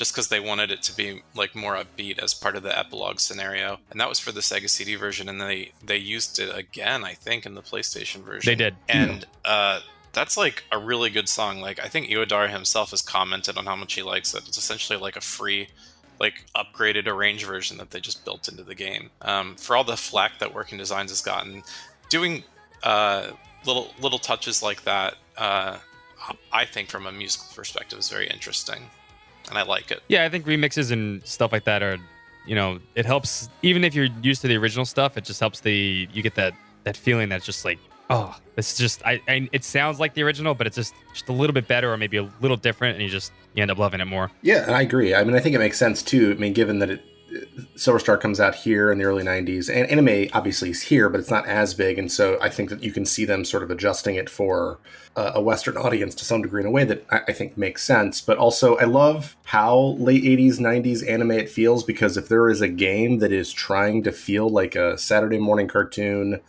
just 0.00 0.14
because 0.14 0.28
they 0.28 0.40
wanted 0.40 0.70
it 0.70 0.82
to 0.82 0.96
be 0.96 1.20
like 1.34 1.54
more 1.54 1.76
upbeat 1.76 2.18
as 2.20 2.32
part 2.32 2.56
of 2.56 2.62
the 2.62 2.76
epilogue 2.76 3.20
scenario. 3.20 3.78
And 3.90 4.00
that 4.00 4.08
was 4.08 4.18
for 4.18 4.32
the 4.32 4.40
Sega 4.40 4.70
CD 4.70 4.94
version, 4.94 5.28
and 5.28 5.38
they 5.38 5.72
they 5.84 5.98
used 5.98 6.38
it 6.38 6.56
again, 6.56 7.04
I 7.04 7.12
think, 7.12 7.44
in 7.44 7.54
the 7.54 7.60
PlayStation 7.60 8.24
version. 8.24 8.50
They 8.50 8.54
did, 8.54 8.76
and 8.88 9.26
uh, 9.44 9.80
that's 10.14 10.38
like 10.38 10.64
a 10.72 10.78
really 10.78 11.10
good 11.10 11.28
song. 11.28 11.60
Like 11.60 11.78
I 11.84 11.88
think 11.88 12.08
Iwadare 12.08 12.48
himself 12.48 12.92
has 12.92 13.02
commented 13.02 13.58
on 13.58 13.66
how 13.66 13.76
much 13.76 13.92
he 13.92 14.02
likes 14.02 14.32
it. 14.32 14.48
It's 14.48 14.56
essentially 14.56 14.98
like 14.98 15.16
a 15.16 15.20
free 15.20 15.68
like 16.18 16.46
upgraded 16.56 17.06
arrange 17.06 17.44
version 17.44 17.76
that 17.76 17.90
they 17.90 18.00
just 18.00 18.24
built 18.24 18.48
into 18.48 18.62
the 18.62 18.74
game. 18.74 19.10
Um, 19.20 19.54
for 19.56 19.76
all 19.76 19.84
the 19.84 19.98
flack 19.98 20.38
that 20.38 20.54
Working 20.54 20.78
Designs 20.78 21.10
has 21.10 21.20
gotten, 21.20 21.62
doing 22.08 22.42
uh, 22.84 23.32
little 23.66 23.92
little 24.00 24.18
touches 24.18 24.62
like 24.62 24.84
that, 24.84 25.16
uh, 25.36 25.76
I 26.50 26.64
think 26.64 26.88
from 26.88 27.06
a 27.06 27.12
musical 27.12 27.48
perspective 27.54 27.98
is 27.98 28.08
very 28.08 28.28
interesting 28.28 28.88
and 29.50 29.58
I 29.58 29.62
like 29.62 29.90
it. 29.90 30.02
Yeah, 30.08 30.24
I 30.24 30.28
think 30.28 30.46
remixes 30.46 30.90
and 30.90 31.24
stuff 31.26 31.52
like 31.52 31.64
that 31.64 31.82
are, 31.82 31.98
you 32.46 32.54
know, 32.54 32.78
it 32.94 33.04
helps. 33.04 33.48
Even 33.62 33.84
if 33.84 33.94
you're 33.94 34.08
used 34.22 34.40
to 34.42 34.48
the 34.48 34.56
original 34.56 34.86
stuff, 34.86 35.16
it 35.16 35.24
just 35.24 35.40
helps 35.40 35.60
the 35.60 36.08
you 36.12 36.22
get 36.22 36.34
that 36.36 36.54
that 36.84 36.96
feeling 36.96 37.28
that's 37.28 37.44
just 37.44 37.64
like 37.64 37.78
oh, 38.10 38.36
it's 38.56 38.76
just 38.76 39.02
I, 39.06 39.22
I 39.26 39.48
it 39.52 39.64
sounds 39.64 39.98
like 39.98 40.14
the 40.14 40.22
original, 40.22 40.54
but 40.54 40.66
it's 40.66 40.76
just 40.76 40.94
just 41.14 41.28
a 41.28 41.32
little 41.32 41.54
bit 41.54 41.66
better 41.66 41.90
or 41.92 41.96
maybe 41.96 42.18
a 42.18 42.28
little 42.40 42.56
different, 42.56 42.96
and 42.96 43.02
you 43.02 43.08
just 43.08 43.32
you 43.54 43.62
end 43.62 43.70
up 43.70 43.78
loving 43.78 44.00
it 44.00 44.04
more. 44.06 44.30
Yeah, 44.42 44.66
I 44.68 44.82
agree. 44.82 45.14
I 45.14 45.24
mean, 45.24 45.34
I 45.34 45.40
think 45.40 45.54
it 45.54 45.58
makes 45.58 45.78
sense 45.78 46.02
too. 46.02 46.32
I 46.32 46.34
mean, 46.34 46.52
given 46.52 46.80
that 46.80 46.90
it 46.90 47.02
Silver 47.76 47.98
Star 47.98 48.18
comes 48.18 48.40
out 48.40 48.54
here 48.54 48.90
in 48.90 48.98
the 48.98 49.04
early 49.04 49.22
90s, 49.22 49.68
and 49.68 49.88
anime 49.90 50.28
obviously 50.32 50.70
is 50.70 50.82
here, 50.82 51.08
but 51.08 51.20
it's 51.20 51.30
not 51.30 51.46
as 51.46 51.74
big. 51.74 51.98
And 51.98 52.10
so 52.10 52.38
I 52.40 52.48
think 52.48 52.70
that 52.70 52.82
you 52.82 52.92
can 52.92 53.06
see 53.06 53.24
them 53.24 53.44
sort 53.44 53.62
of 53.62 53.70
adjusting 53.70 54.16
it 54.16 54.28
for 54.28 54.78
uh, 55.16 55.32
a 55.34 55.40
Western 55.40 55.76
audience 55.76 56.14
to 56.16 56.24
some 56.24 56.42
degree 56.42 56.62
in 56.62 56.66
a 56.66 56.70
way 56.70 56.84
that 56.84 57.04
I, 57.10 57.20
I, 57.28 57.32
think 57.32 57.56
makes 57.56 57.82
sense. 57.82 58.20
But 58.20 58.38
also, 58.38 58.76
I 58.76 58.84
love 58.84 59.36
how 59.44 59.96
late 59.98 60.22
80s, 60.22 60.58
90s 60.58 61.08
anime 61.08 61.32
it 61.32 61.48
feels 61.48 61.84
because 61.84 62.16
if 62.16 62.28
there 62.28 62.48
is 62.48 62.60
a 62.60 62.68
game 62.68 63.18
that 63.18 63.32
is 63.32 63.52
trying 63.52 64.02
to 64.04 64.12
feel 64.12 64.48
like 64.48 64.76
a 64.76 64.98
Saturday 64.98 65.38
morning 65.38 65.68
cartoon, 65.68 66.40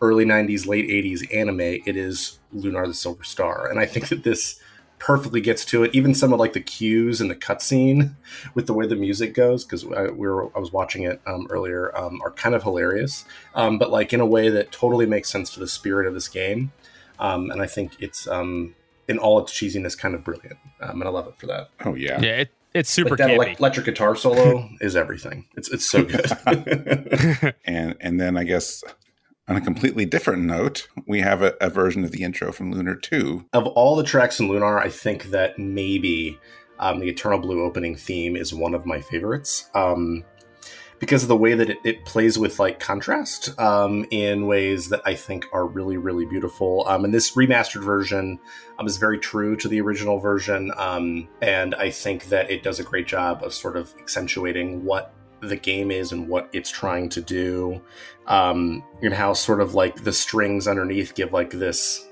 early 0.00 0.24
90s, 0.24 0.66
late 0.66 0.88
80s 0.88 1.34
anime, 1.34 1.60
it 1.60 1.96
is 1.96 2.38
Lunar 2.52 2.86
the 2.86 2.94
Silver 2.94 3.24
Star. 3.24 3.68
And 3.68 3.78
I 3.78 3.86
think 3.86 4.08
that 4.08 4.24
this 4.24 4.60
perfectly 5.00 5.40
gets 5.40 5.64
to 5.64 5.82
it. 5.82 5.92
Even 5.92 6.14
some 6.14 6.32
of 6.32 6.38
like 6.38 6.52
the 6.52 6.60
cues 6.60 7.20
and 7.20 7.28
the 7.28 7.34
cutscene 7.34 8.14
with 8.54 8.68
the 8.68 8.72
way 8.72 8.86
the 8.86 8.94
music 8.94 9.34
goes, 9.34 9.64
because 9.64 9.84
I, 9.84 10.10
we 10.10 10.28
were 10.28 10.56
I 10.56 10.60
was 10.60 10.72
watching 10.72 11.02
it 11.02 11.20
um, 11.26 11.48
earlier, 11.50 11.96
um, 11.98 12.20
are 12.22 12.30
kind 12.30 12.54
of 12.54 12.62
hilarious, 12.62 13.24
um, 13.56 13.78
but 13.78 13.90
like 13.90 14.12
in 14.12 14.20
a 14.20 14.26
way 14.26 14.48
that 14.50 14.70
totally 14.70 15.06
makes 15.06 15.28
sense 15.28 15.50
to 15.54 15.60
the 15.60 15.66
spirit 15.66 16.06
of 16.06 16.14
this 16.14 16.28
game. 16.28 16.70
Um, 17.18 17.50
and 17.50 17.60
I 17.60 17.66
think 17.66 17.96
it's 17.98 18.28
um, 18.28 18.76
in 19.08 19.18
all 19.18 19.40
its 19.40 19.52
cheesiness 19.52 19.98
kind 19.98 20.14
of 20.14 20.22
brilliant, 20.22 20.58
um, 20.80 21.00
and 21.00 21.04
I 21.04 21.10
love 21.10 21.26
it 21.26 21.36
for 21.36 21.46
that. 21.48 21.70
Oh 21.84 21.94
yeah, 21.94 22.20
yeah. 22.20 22.36
It, 22.36 22.50
it's 22.72 22.88
super 22.88 23.10
like 23.10 23.18
that 23.18 23.30
ele- 23.30 23.56
electric 23.58 23.86
guitar 23.86 24.14
solo 24.14 24.68
is 24.80 24.94
everything. 24.94 25.46
It's 25.56 25.68
it's 25.70 25.84
so 25.84 26.04
good. 26.04 26.30
and 27.64 27.96
and 28.00 28.20
then 28.20 28.36
I 28.36 28.44
guess 28.44 28.84
on 29.50 29.56
a 29.56 29.60
completely 29.60 30.04
different 30.04 30.44
note, 30.44 30.86
we 31.06 31.20
have 31.20 31.42
a, 31.42 31.54
a, 31.60 31.68
version 31.68 32.04
of 32.04 32.12
the 32.12 32.22
intro 32.22 32.52
from 32.52 32.70
Lunar 32.70 32.94
2. 32.94 33.46
Of 33.52 33.66
all 33.66 33.96
the 33.96 34.04
tracks 34.04 34.38
in 34.38 34.48
Lunar, 34.48 34.78
I 34.78 34.88
think 34.88 35.24
that 35.30 35.58
maybe 35.58 36.38
um, 36.78 37.00
the 37.00 37.08
Eternal 37.08 37.40
Blue 37.40 37.64
opening 37.64 37.96
theme 37.96 38.36
is 38.36 38.54
one 38.54 38.74
of 38.74 38.86
my 38.86 39.00
favorites. 39.00 39.68
Um, 39.74 40.24
because 41.00 41.22
of 41.22 41.28
the 41.28 41.36
way 41.36 41.54
that 41.54 41.68
it, 41.68 41.78
it 41.82 42.04
plays 42.04 42.38
with 42.38 42.60
like 42.60 42.78
contrast 42.78 43.58
um, 43.58 44.06
in 44.12 44.46
ways 44.46 44.90
that 44.90 45.00
I 45.04 45.14
think 45.14 45.46
are 45.52 45.66
really, 45.66 45.96
really 45.96 46.26
beautiful. 46.26 46.84
Um, 46.86 47.04
and 47.04 47.12
this 47.12 47.32
remastered 47.32 47.82
version 47.82 48.38
um, 48.78 48.86
is 48.86 48.98
very 48.98 49.18
true 49.18 49.56
to 49.56 49.66
the 49.66 49.80
original 49.80 50.20
version. 50.20 50.70
Um, 50.76 51.28
and 51.42 51.74
I 51.74 51.90
think 51.90 52.26
that 52.26 52.50
it 52.50 52.62
does 52.62 52.78
a 52.78 52.84
great 52.84 53.08
job 53.08 53.42
of 53.42 53.52
sort 53.52 53.76
of 53.76 53.92
accentuating 53.98 54.84
what 54.84 55.12
the 55.40 55.56
game 55.56 55.90
is 55.90 56.12
and 56.12 56.28
what 56.28 56.48
it's 56.52 56.70
trying 56.70 57.08
to 57.08 57.20
do 57.20 57.80
um, 58.26 58.82
and 59.02 59.14
how 59.14 59.32
sort 59.32 59.60
of 59.60 59.74
like 59.74 60.04
the 60.04 60.12
strings 60.12 60.68
underneath 60.68 61.14
give 61.14 61.32
like 61.32 61.50
this 61.50 62.06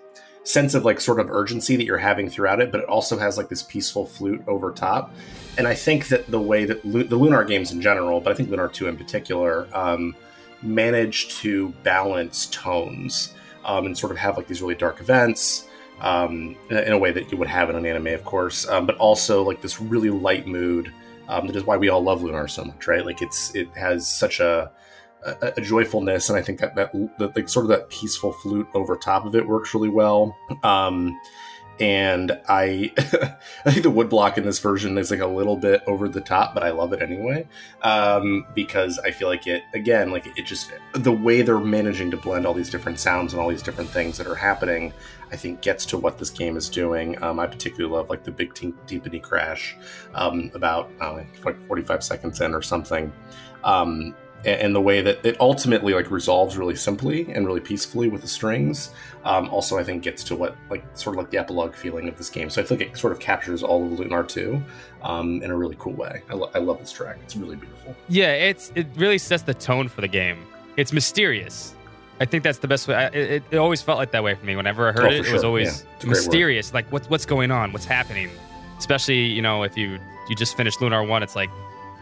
sense 0.44 0.74
of 0.74 0.84
like 0.84 1.00
sort 1.00 1.20
of 1.20 1.30
urgency 1.30 1.76
that 1.76 1.84
you're 1.84 1.98
having 1.98 2.28
throughout 2.28 2.60
it 2.60 2.72
but 2.72 2.80
it 2.80 2.88
also 2.88 3.18
has 3.18 3.36
like 3.36 3.48
this 3.48 3.62
peaceful 3.62 4.06
flute 4.06 4.42
over 4.46 4.72
top. 4.72 5.14
And 5.58 5.66
i 5.66 5.74
think 5.74 6.08
that 6.08 6.30
the 6.30 6.40
way 6.40 6.64
that 6.64 6.84
Lu- 6.84 7.04
the 7.04 7.16
lunar 7.16 7.44
games 7.44 7.72
in 7.72 7.80
general 7.80 8.20
but 8.20 8.32
i 8.32 8.34
think 8.34 8.48
lunar 8.48 8.68
2 8.68 8.88
in 8.88 8.96
particular 8.96 9.68
um, 9.72 10.14
manage 10.62 11.28
to 11.40 11.70
balance 11.82 12.46
tones 12.46 13.34
um, 13.64 13.86
and 13.86 13.96
sort 13.96 14.10
of 14.10 14.18
have 14.18 14.36
like 14.36 14.46
these 14.46 14.62
really 14.62 14.74
dark 14.74 15.00
events 15.00 15.68
um, 16.00 16.56
in, 16.70 16.92
a, 16.92 16.98
way 16.98 17.10
that 17.10 17.30
you 17.32 17.36
would 17.36 17.48
have 17.48 17.68
in 17.70 17.76
an 17.76 17.84
anime 17.84 18.06
of 18.08 18.24
course 18.24 18.66
um, 18.68 18.86
but 18.86 18.96
also 18.96 19.42
like 19.42 19.60
this 19.60 19.80
really 19.80 20.10
light 20.10 20.46
mood 20.46 20.92
um, 21.28 21.46
that 21.46 21.56
is 21.56 21.64
why 21.64 21.76
we 21.76 21.88
all 21.88 22.02
love 22.02 22.22
Lunar 22.22 22.48
so 22.48 22.64
much, 22.64 22.86
right? 22.86 23.04
Like 23.04 23.22
it's 23.22 23.54
it 23.54 23.68
has 23.76 24.10
such 24.10 24.40
a 24.40 24.70
a, 25.24 25.52
a 25.56 25.60
joyfulness, 25.60 26.28
and 26.28 26.38
I 26.38 26.42
think 26.42 26.60
that 26.60 26.74
that, 26.76 26.92
that 27.18 27.36
like 27.36 27.48
sort 27.48 27.64
of 27.64 27.70
that 27.70 27.90
peaceful 27.90 28.32
flute 28.32 28.68
over 28.74 28.96
top 28.96 29.26
of 29.26 29.34
it 29.34 29.46
works 29.46 29.74
really 29.74 29.88
well. 29.88 30.36
Um, 30.62 31.18
and 31.80 32.38
I 32.48 32.92
I 33.64 33.72
think 33.72 33.82
the 33.82 33.90
woodblock 33.90 34.38
in 34.38 34.44
this 34.44 34.58
version 34.58 34.98
is 34.98 35.10
like 35.10 35.20
a 35.20 35.26
little 35.26 35.56
bit 35.56 35.82
over 35.86 36.08
the 36.08 36.20
top, 36.20 36.54
but 36.54 36.62
I 36.62 36.70
love 36.70 36.92
it 36.92 37.02
anyway 37.02 37.46
um, 37.82 38.46
because 38.54 38.98
I 38.98 39.10
feel 39.10 39.28
like 39.28 39.46
it 39.46 39.62
again 39.74 40.10
like 40.10 40.26
it 40.38 40.46
just 40.46 40.72
the 40.92 41.12
way 41.12 41.42
they're 41.42 41.58
managing 41.58 42.10
to 42.10 42.16
blend 42.16 42.46
all 42.46 42.54
these 42.54 42.70
different 42.70 42.98
sounds 42.98 43.32
and 43.32 43.40
all 43.40 43.48
these 43.48 43.62
different 43.62 43.90
things 43.90 44.18
that 44.18 44.26
are 44.26 44.34
happening. 44.34 44.92
I 45.30 45.36
think 45.36 45.60
gets 45.60 45.84
to 45.86 45.98
what 45.98 46.18
this 46.18 46.30
game 46.30 46.56
is 46.56 46.70
doing. 46.70 47.22
Um, 47.22 47.38
I 47.38 47.46
particularly 47.46 47.94
love 47.94 48.08
like 48.08 48.24
the 48.24 48.30
big 48.30 48.54
timpani 48.54 49.22
crash 49.22 49.76
um, 50.14 50.50
about 50.54 50.90
uh, 51.00 51.12
like 51.12 51.66
45 51.66 52.02
seconds 52.02 52.40
in 52.40 52.54
or 52.54 52.62
something. 52.62 53.12
Um, 53.62 54.14
and 54.44 54.74
the 54.74 54.80
way 54.80 55.00
that 55.00 55.24
it 55.24 55.38
ultimately 55.40 55.94
like 55.94 56.10
resolves 56.10 56.56
really 56.56 56.76
simply 56.76 57.30
and 57.32 57.46
really 57.46 57.60
peacefully 57.60 58.08
with 58.08 58.22
the 58.22 58.28
strings 58.28 58.90
um, 59.24 59.48
also 59.50 59.78
i 59.78 59.84
think 59.84 60.02
gets 60.02 60.22
to 60.22 60.36
what 60.36 60.56
like 60.70 60.84
sort 60.96 61.16
of 61.16 61.18
like 61.18 61.30
the 61.30 61.38
epilogue 61.38 61.74
feeling 61.74 62.08
of 62.08 62.16
this 62.16 62.30
game 62.30 62.48
so 62.48 62.60
i 62.60 62.64
feel 62.64 62.78
like 62.78 62.88
it 62.88 62.96
sort 62.96 63.12
of 63.12 63.18
captures 63.18 63.62
all 63.62 63.84
of 63.84 63.98
lunar 63.98 64.22
2 64.22 64.62
um, 65.02 65.42
in 65.42 65.50
a 65.50 65.56
really 65.56 65.76
cool 65.78 65.92
way 65.92 66.22
I, 66.28 66.34
lo- 66.34 66.50
I 66.54 66.58
love 66.58 66.78
this 66.78 66.92
track 66.92 67.18
it's 67.22 67.36
really 67.36 67.56
beautiful 67.56 67.94
yeah 68.08 68.32
it's 68.32 68.72
it 68.74 68.86
really 68.96 69.18
sets 69.18 69.42
the 69.42 69.54
tone 69.54 69.88
for 69.88 70.00
the 70.00 70.08
game 70.08 70.46
it's 70.76 70.92
mysterious 70.92 71.74
I 72.20 72.24
think 72.24 72.42
that's 72.42 72.58
the 72.58 72.66
best 72.66 72.88
way. 72.88 72.96
I, 72.96 73.06
it, 73.06 73.44
it, 73.50 73.58
always 73.58 73.80
felt 73.80 73.98
like 73.98 74.10
that 74.10 74.24
way 74.24 74.34
for 74.34 74.44
me. 74.44 74.56
Whenever 74.56 74.88
I 74.88 74.92
heard 74.92 75.04
oh, 75.04 75.08
it, 75.08 75.22
sure. 75.22 75.26
it 75.26 75.32
was 75.32 75.44
always 75.44 75.86
yeah, 76.02 76.08
mysterious. 76.08 76.74
Like 76.74 76.90
what's 76.90 77.08
what's 77.08 77.24
going 77.24 77.52
on? 77.52 77.72
What's 77.72 77.84
happening? 77.84 78.28
Especially 78.76 79.20
you 79.26 79.40
know 79.40 79.62
if 79.62 79.76
you 79.76 80.00
you 80.28 80.34
just 80.34 80.56
finished 80.56 80.80
Lunar 80.80 81.04
One, 81.04 81.22
it's 81.22 81.36
like 81.36 81.50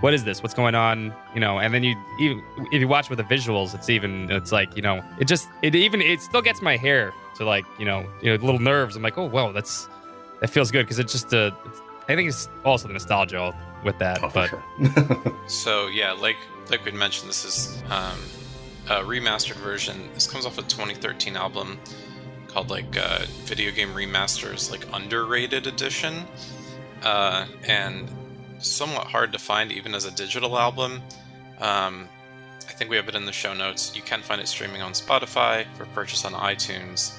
what 0.00 0.12
is 0.12 0.24
this? 0.24 0.42
What's 0.42 0.54
going 0.54 0.74
on? 0.74 1.14
You 1.34 1.40
know, 1.40 1.58
and 1.58 1.72
then 1.72 1.82
you 1.82 1.96
even 2.20 2.44
if 2.70 2.80
you 2.80 2.88
watch 2.88 3.08
with 3.08 3.18
the 3.18 3.24
visuals, 3.24 3.74
it's 3.74 3.88
even 3.88 4.30
it's 4.30 4.52
like 4.52 4.76
you 4.76 4.82
know 4.82 5.02
it 5.18 5.26
just 5.26 5.48
it 5.62 5.74
even 5.74 6.00
it 6.00 6.20
still 6.20 6.42
gets 6.42 6.60
my 6.60 6.76
hair 6.76 7.12
to 7.36 7.44
like 7.44 7.64
you 7.78 7.84
know 7.84 8.06
you 8.22 8.30
know 8.30 8.44
little 8.44 8.60
nerves. 8.60 8.96
I'm 8.96 9.02
like 9.02 9.18
oh 9.18 9.26
wow 9.26 9.52
that's 9.52 9.88
that 10.40 10.48
feels 10.48 10.70
good 10.70 10.84
because 10.84 10.98
it's 10.98 11.12
just 11.12 11.32
a 11.32 11.54
it's, 11.64 11.80
I 12.08 12.14
think 12.14 12.28
it's 12.28 12.48
also 12.64 12.88
the 12.88 12.94
nostalgia 12.94 13.56
with 13.84 13.98
that. 13.98 14.22
Oh, 14.22 14.30
but 14.32 14.50
sure. 14.50 15.34
so 15.46 15.88
yeah, 15.88 16.12
like 16.12 16.36
like 16.70 16.84
we 16.84 16.92
mentioned, 16.92 17.28
this 17.28 17.44
is 17.44 17.82
um, 17.90 18.18
a 18.88 19.02
remastered 19.02 19.56
version. 19.56 20.08
This 20.14 20.26
comes 20.26 20.46
off 20.46 20.58
a 20.58 20.62
2013 20.62 21.36
album 21.36 21.78
called 22.48 22.70
like 22.70 22.96
uh, 22.96 23.24
Video 23.44 23.70
Game 23.70 23.90
Remasters, 23.90 24.70
like 24.70 24.86
underrated 24.92 25.66
edition, 25.66 26.24
uh, 27.02 27.46
and 27.64 28.10
somewhat 28.58 29.06
hard 29.06 29.32
to 29.32 29.38
find 29.38 29.72
even 29.72 29.94
as 29.94 30.04
a 30.04 30.10
digital 30.10 30.58
album. 30.58 31.02
Um, 31.60 32.08
I 32.68 32.72
think 32.72 32.90
we 32.90 32.96
have 32.96 33.08
it 33.08 33.14
in 33.14 33.24
the 33.24 33.32
show 33.32 33.54
notes. 33.54 33.94
You 33.94 34.02
can 34.02 34.22
find 34.22 34.40
it 34.40 34.48
streaming 34.48 34.82
on 34.82 34.92
Spotify 34.92 35.66
for 35.76 35.86
purchase 35.86 36.24
on 36.24 36.32
iTunes. 36.32 37.16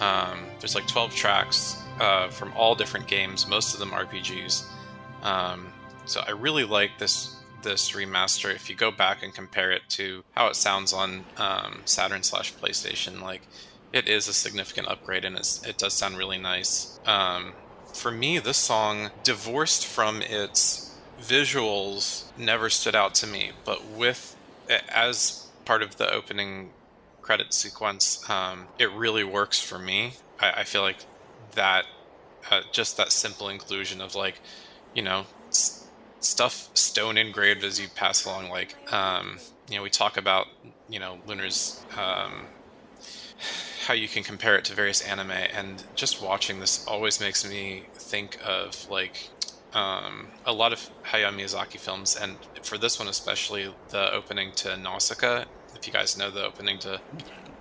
Um, 0.00 0.40
there's 0.60 0.74
like 0.74 0.86
12 0.86 1.14
tracks 1.14 1.82
uh, 2.00 2.28
from 2.28 2.52
all 2.54 2.74
different 2.74 3.06
games, 3.06 3.46
most 3.46 3.74
of 3.74 3.80
them 3.80 3.90
RPGs. 3.90 4.64
Um, 5.22 5.72
so 6.06 6.22
I 6.26 6.30
really 6.30 6.64
like 6.64 6.98
this 6.98 7.36
this 7.62 7.92
remaster. 7.92 8.54
If 8.54 8.68
you 8.68 8.76
go 8.76 8.90
back 8.90 9.22
and 9.22 9.34
compare 9.34 9.72
it 9.72 9.82
to 9.90 10.22
how 10.32 10.48
it 10.48 10.56
sounds 10.56 10.92
on 10.92 11.24
um, 11.38 11.80
Saturn 11.86 12.22
slash 12.22 12.54
PlayStation, 12.54 13.22
like 13.22 13.40
it 13.92 14.08
is 14.08 14.28
a 14.28 14.34
significant 14.34 14.88
upgrade 14.88 15.24
and 15.24 15.36
it 15.36 15.74
does 15.78 15.94
sound 15.94 16.18
really 16.18 16.36
nice. 16.36 17.00
Um, 17.06 17.54
for 17.94 18.10
me, 18.10 18.38
this 18.38 18.58
song, 18.58 19.10
divorced 19.22 19.86
from 19.86 20.22
its 20.22 20.98
visuals, 21.20 22.36
never 22.36 22.68
stood 22.68 22.94
out 22.94 23.14
to 23.16 23.26
me. 23.26 23.52
But 23.64 23.86
with 23.90 24.36
as 24.88 25.50
part 25.64 25.82
of 25.82 25.96
the 25.96 26.10
opening 26.12 26.74
credit 27.22 27.54
sequence, 27.54 28.28
um, 28.28 28.68
it 28.78 28.90
really 28.92 29.24
works 29.24 29.60
for 29.60 29.78
me. 29.78 30.14
I, 30.40 30.50
I 30.60 30.64
feel 30.64 30.82
like 30.82 31.06
that, 31.54 31.86
uh, 32.50 32.62
just 32.72 32.96
that 32.96 33.12
simple 33.12 33.48
inclusion 33.48 34.00
of 34.00 34.14
like, 34.14 34.40
you 34.94 35.02
know, 35.02 35.26
s- 35.50 35.90
stuff 36.20 36.70
stone 36.74 37.16
engraved 37.16 37.64
as 37.64 37.80
you 37.80 37.88
pass 37.88 38.24
along. 38.24 38.50
Like, 38.50 38.76
um, 38.92 39.38
you 39.68 39.76
know, 39.76 39.82
we 39.82 39.90
talk 39.90 40.16
about, 40.16 40.46
you 40.88 40.98
know, 40.98 41.18
Lunar's 41.26 41.86
um, 41.96 42.48
how 43.84 43.94
you 43.94 44.08
can 44.08 44.22
compare 44.22 44.56
it 44.56 44.64
to 44.64 44.74
various 44.74 45.02
anime, 45.02 45.30
and 45.30 45.84
just 45.94 46.22
watching 46.22 46.58
this 46.58 46.86
always 46.86 47.20
makes 47.20 47.48
me 47.48 47.84
think 47.94 48.38
of 48.44 48.88
like 48.90 49.28
um, 49.74 50.28
a 50.46 50.52
lot 50.52 50.72
of 50.72 50.90
Hayao 51.04 51.32
Miyazaki 51.34 51.78
films, 51.78 52.16
and 52.16 52.36
for 52.62 52.78
this 52.78 52.98
one 52.98 53.08
especially, 53.08 53.72
the 53.90 54.12
opening 54.12 54.52
to 54.56 54.76
Nausicaa. 54.76 55.44
If 55.76 55.86
you 55.86 55.92
guys 55.92 56.16
know 56.16 56.30
the 56.30 56.44
opening 56.46 56.78
to 56.80 57.00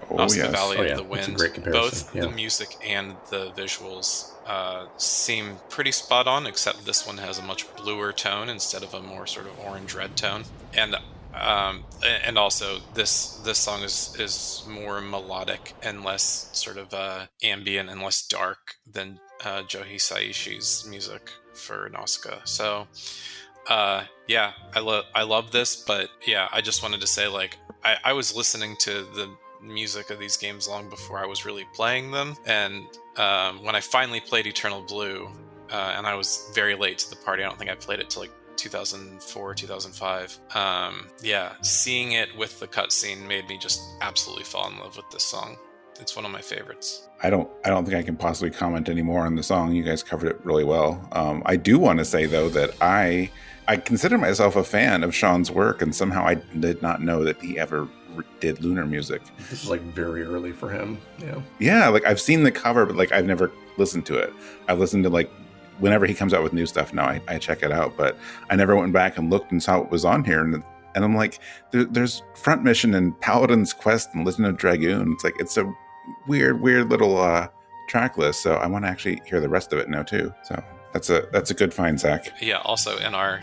oh, 0.10 0.16
Nausicaa 0.16 0.46
yes. 0.46 0.56
Valley 0.56 0.78
oh, 0.78 0.82
yeah. 0.84 0.92
of 0.92 0.98
the 0.98 1.04
Wind, 1.04 1.38
both 1.72 2.16
yeah. 2.16 2.22
the 2.22 2.32
music 2.32 2.70
and 2.86 3.16
the 3.30 3.52
visuals 3.52 4.32
uh, 4.48 4.86
seem 4.98 5.58
pretty 5.70 5.92
spot 5.92 6.28
on, 6.28 6.48
except 6.48 6.86
this 6.86 7.06
one 7.06 7.18
has 7.18 7.38
a 7.38 7.44
much 7.44 7.74
bluer 7.76 8.14
tone 8.14 8.48
instead 8.48 8.84
of 8.84 8.94
a 8.94 9.02
more 9.02 9.28
sort 9.28 9.46
of 9.46 9.60
orange 9.60 9.94
red 9.94 10.16
tone. 10.16 10.44
And 10.74 10.96
um, 11.34 11.84
and 12.26 12.38
also 12.38 12.80
this 12.94 13.38
this 13.38 13.60
song 13.60 13.84
is 13.84 14.16
is 14.20 14.64
more 14.68 15.02
melodic 15.02 15.74
and 15.82 16.04
less 16.04 16.50
sort 16.54 16.78
of 16.78 16.94
uh, 16.94 17.26
ambient 17.42 17.90
and 17.90 18.02
less 18.02 18.26
dark 18.28 18.76
than 18.92 19.20
uh, 19.44 19.64
Joe 19.64 19.82
Hisaishi's 19.82 20.86
music 20.88 21.30
for 21.54 21.90
Nausicaa. 21.92 22.40
So 22.46 22.88
uh, 23.68 24.04
yeah, 24.28 24.54
I 24.76 24.80
love 24.80 25.06
I 25.16 25.24
love 25.24 25.52
this, 25.52 25.76
but 25.76 26.10
yeah, 26.26 26.48
I 26.52 26.62
just 26.62 26.84
wanted 26.84 27.02
to 27.02 27.08
say 27.08 27.28
like 27.28 27.58
I, 27.84 27.98
I 28.04 28.14
was 28.14 28.36
listening 28.36 28.76
to 28.80 28.92
the 28.92 29.36
music 29.62 30.10
of 30.10 30.20
these 30.20 30.38
games 30.38 30.68
long 30.68 30.90
before 30.90 31.20
I 31.20 31.26
was 31.26 31.46
really 31.46 31.66
playing 31.74 32.12
them. 32.12 32.36
And 32.46 32.86
um, 33.18 33.64
when 33.64 33.76
I 33.76 33.80
finally 33.80 34.20
played 34.20 34.46
Eternal 34.46 34.82
Blue, 34.82 35.30
uh, 35.72 35.94
and 35.98 36.06
I 36.06 36.16
was 36.16 36.52
very 36.54 36.76
late 36.76 36.98
to 37.00 37.10
the 37.10 37.16
party, 37.16 37.44
I 37.44 37.48
don't 37.48 37.58
think 37.58 37.72
I 37.72 37.76
played 37.76 38.00
it 38.00 38.10
till 38.10 38.24
like 38.24 38.32
2004 38.64 39.54
2005 39.54 40.40
um, 40.56 41.08
yeah 41.22 41.52
seeing 41.62 42.14
it 42.14 42.30
with 42.38 42.60
the 42.62 42.68
cutscene 42.68 43.28
made 43.28 43.46
me 43.50 43.58
just 43.58 43.82
absolutely 44.02 44.46
fall 44.46 44.70
in 44.70 44.80
love 44.80 44.96
with 44.96 45.10
this 45.12 45.24
song. 45.24 45.58
It's 46.00 46.16
one 46.16 46.26
of 46.26 46.32
my 46.32 46.42
favorites. 46.42 47.08
I 47.22 47.30
don't 47.30 47.50
i 47.66 47.70
don't 47.70 47.84
think 47.86 47.98
i 47.98 48.04
can 48.04 48.16
possibly 48.16 48.52
comment 48.52 48.88
anymore 48.88 49.26
on 49.26 49.36
the 49.36 49.44
song. 49.44 49.74
You 49.74 49.84
guys 49.84 50.02
covered 50.02 50.30
it 50.30 50.46
really 50.46 50.64
well. 50.64 51.08
Um, 51.12 51.44
i 51.46 51.58
do 51.58 51.78
want 51.78 52.00
to 52.00 52.06
say 52.06 52.26
though 52.26 52.48
that 52.50 52.72
i 52.80 53.30
i 53.68 53.76
consider 53.76 54.18
myself 54.18 54.56
a 54.56 54.64
fan 54.64 55.04
of 55.04 55.14
sean's 55.14 55.52
work 55.52 55.82
and 55.82 55.94
somehow 55.94 56.26
i 56.26 56.36
did 56.36 56.82
not 56.82 57.02
know 57.02 57.24
that 57.26 57.42
he 57.42 57.60
ever 57.60 57.88
did 58.40 58.64
lunar 58.64 58.86
music. 58.86 59.22
This 59.50 59.64
is 59.64 59.70
like 59.70 59.82
very 59.82 60.24
early 60.24 60.54
for 60.54 60.70
him 60.70 61.00
yeah. 61.20 61.42
Yeah 61.60 61.90
like 61.90 62.06
i've 62.06 62.22
seen 62.22 62.44
the 62.44 62.52
cover 62.52 62.86
but 62.86 62.96
like 62.96 63.12
i've 63.12 63.26
never 63.26 63.52
listened 63.78 64.06
to 64.06 64.16
it. 64.18 64.34
I've 64.70 64.80
listened 64.80 65.04
to 65.04 65.10
like 65.10 65.30
whenever 65.84 66.06
he 66.06 66.14
comes 66.14 66.34
out 66.34 66.42
with 66.42 66.54
new 66.54 66.66
stuff 66.66 66.94
now 66.94 67.06
I, 67.06 67.22
I, 67.28 67.38
check 67.38 67.62
it 67.62 67.72
out 67.72 67.98
but 67.98 68.18
i 68.50 68.56
never 68.56 68.74
went 68.76 68.94
back 68.94 69.18
and 69.18 69.30
looked 69.30 69.52
and 69.52 69.62
saw 69.62 69.80
what 69.80 69.92
was 69.92 70.06
on 70.06 70.24
here 70.24 70.42
and 70.42 70.64
and 70.96 71.04
i'm 71.04 71.14
like 71.14 71.40
there, 71.72 71.84
there's 71.84 72.24
front 72.36 72.64
mission 72.64 72.94
and 72.96 73.20
paladin's 73.20 73.74
quest 73.74 74.10
and 74.14 74.26
legend 74.26 74.48
of 74.48 74.58
dragoon. 74.58 75.12
It's 75.12 75.24
like 75.24 75.36
it's 75.40 75.58
a 75.58 75.72
weird 76.28 76.62
weird 76.62 76.90
little 76.90 77.20
uh 77.20 77.50
track 77.90 78.18
list 78.18 78.42
so 78.42 78.56
i 78.56 78.66
want 78.66 78.86
to 78.86 78.90
actually 78.90 79.22
hear 79.26 79.42
the 79.42 79.50
rest 79.50 79.74
of 79.74 79.80
it 79.80 79.90
now 79.90 80.04
too. 80.04 80.34
So 80.44 80.64
that's 80.94 81.10
a 81.10 81.28
that's 81.34 81.52
a 81.52 81.54
good 81.54 81.74
find 81.74 82.00
zach. 82.00 82.32
Yeah 82.42 82.62
also 82.64 82.98
in 83.00 83.14
our 83.14 83.42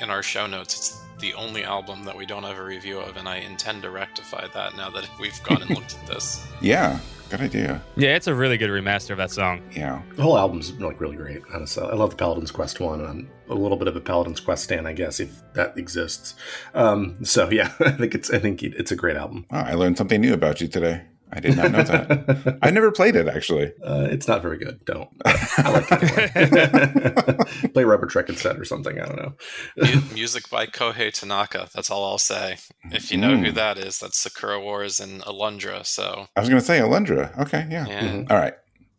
in 0.00 0.10
our 0.10 0.22
show 0.22 0.46
notes 0.46 0.76
it's 0.76 1.04
the 1.20 1.34
only 1.34 1.64
album 1.64 2.04
that 2.04 2.16
we 2.16 2.26
don't 2.26 2.44
have 2.44 2.58
a 2.58 2.64
review 2.64 2.98
of 3.00 3.16
and 3.16 3.28
i 3.28 3.36
intend 3.38 3.82
to 3.82 3.90
rectify 3.90 4.46
that 4.54 4.76
now 4.76 4.90
that 4.90 5.08
we've 5.18 5.42
gone 5.42 5.62
and 5.62 5.70
looked 5.70 5.96
at 6.00 6.06
this. 6.06 6.46
Yeah 6.60 7.00
Good 7.30 7.40
idea. 7.42 7.82
Yeah, 7.96 8.16
it's 8.16 8.26
a 8.26 8.34
really 8.34 8.56
good 8.56 8.70
remaster 8.70 9.10
of 9.10 9.18
that 9.18 9.30
song. 9.30 9.60
Yeah. 9.72 10.00
The 10.16 10.22
whole 10.22 10.38
album's 10.38 10.72
like 10.80 11.00
really 11.00 11.16
great, 11.16 11.42
honestly. 11.52 11.84
I 11.84 11.94
love 11.94 12.10
the 12.10 12.16
Paladin's 12.16 12.50
Quest 12.50 12.80
one. 12.80 13.04
I'm 13.04 13.30
a 13.50 13.54
little 13.54 13.76
bit 13.76 13.86
of 13.86 13.96
a 13.96 14.00
Paladin's 14.00 14.40
Quest 14.40 14.64
stan, 14.64 14.86
I 14.86 14.94
guess, 14.94 15.20
if 15.20 15.42
that 15.52 15.76
exists. 15.76 16.34
Um, 16.74 17.22
so 17.24 17.50
yeah, 17.50 17.72
I 17.80 17.90
think 17.90 18.14
it's 18.14 18.30
I 18.30 18.38
think 18.38 18.62
it's 18.62 18.92
a 18.92 18.96
great 18.96 19.16
album. 19.16 19.44
Wow, 19.50 19.64
I 19.64 19.74
learned 19.74 19.98
something 19.98 20.20
new 20.20 20.32
about 20.32 20.60
you 20.60 20.68
today. 20.68 21.02
I 21.32 21.40
did 21.40 21.56
not 21.56 21.72
know 21.72 21.82
that. 21.82 22.58
I 22.62 22.70
never 22.70 22.90
played 22.90 23.16
it 23.16 23.28
actually. 23.28 23.72
Uh, 23.88 24.06
it's 24.10 24.28
not 24.28 24.42
very 24.42 24.58
good. 24.58 24.84
Don't. 24.84 25.08
I 25.24 25.70
like 25.70 25.86
it. 25.90 26.34
Play 27.72 27.84
Robotrek 27.84 28.28
instead 28.28 28.58
or 28.58 28.64
something. 28.64 29.00
I 29.00 29.06
don't 29.06 29.16
know. 29.16 30.02
Music 30.14 30.50
by 30.50 30.66
Kohei 30.66 31.10
Tanaka. 31.10 31.70
That's 31.74 31.90
all 31.90 32.04
I'll 32.04 32.18
say. 32.18 32.58
If 32.90 33.10
you 33.10 33.16
know 33.16 33.30
mm. 33.30 33.46
who 33.46 33.52
that 33.52 33.78
is, 33.78 33.98
that's 33.98 34.18
Sakura 34.18 34.60
Wars 34.60 35.00
and 35.00 35.22
Alundra. 35.22 35.86
So 35.86 36.26
I 36.36 36.40
was 36.40 36.50
going 36.50 36.60
to 36.60 36.66
say 36.66 36.80
Alundra. 36.80 37.36
Okay, 37.38 37.66
yeah. 37.70 37.86
yeah. 37.86 38.00
Mm-hmm. 38.02 38.32
All 38.32 38.38
right. 38.38 38.54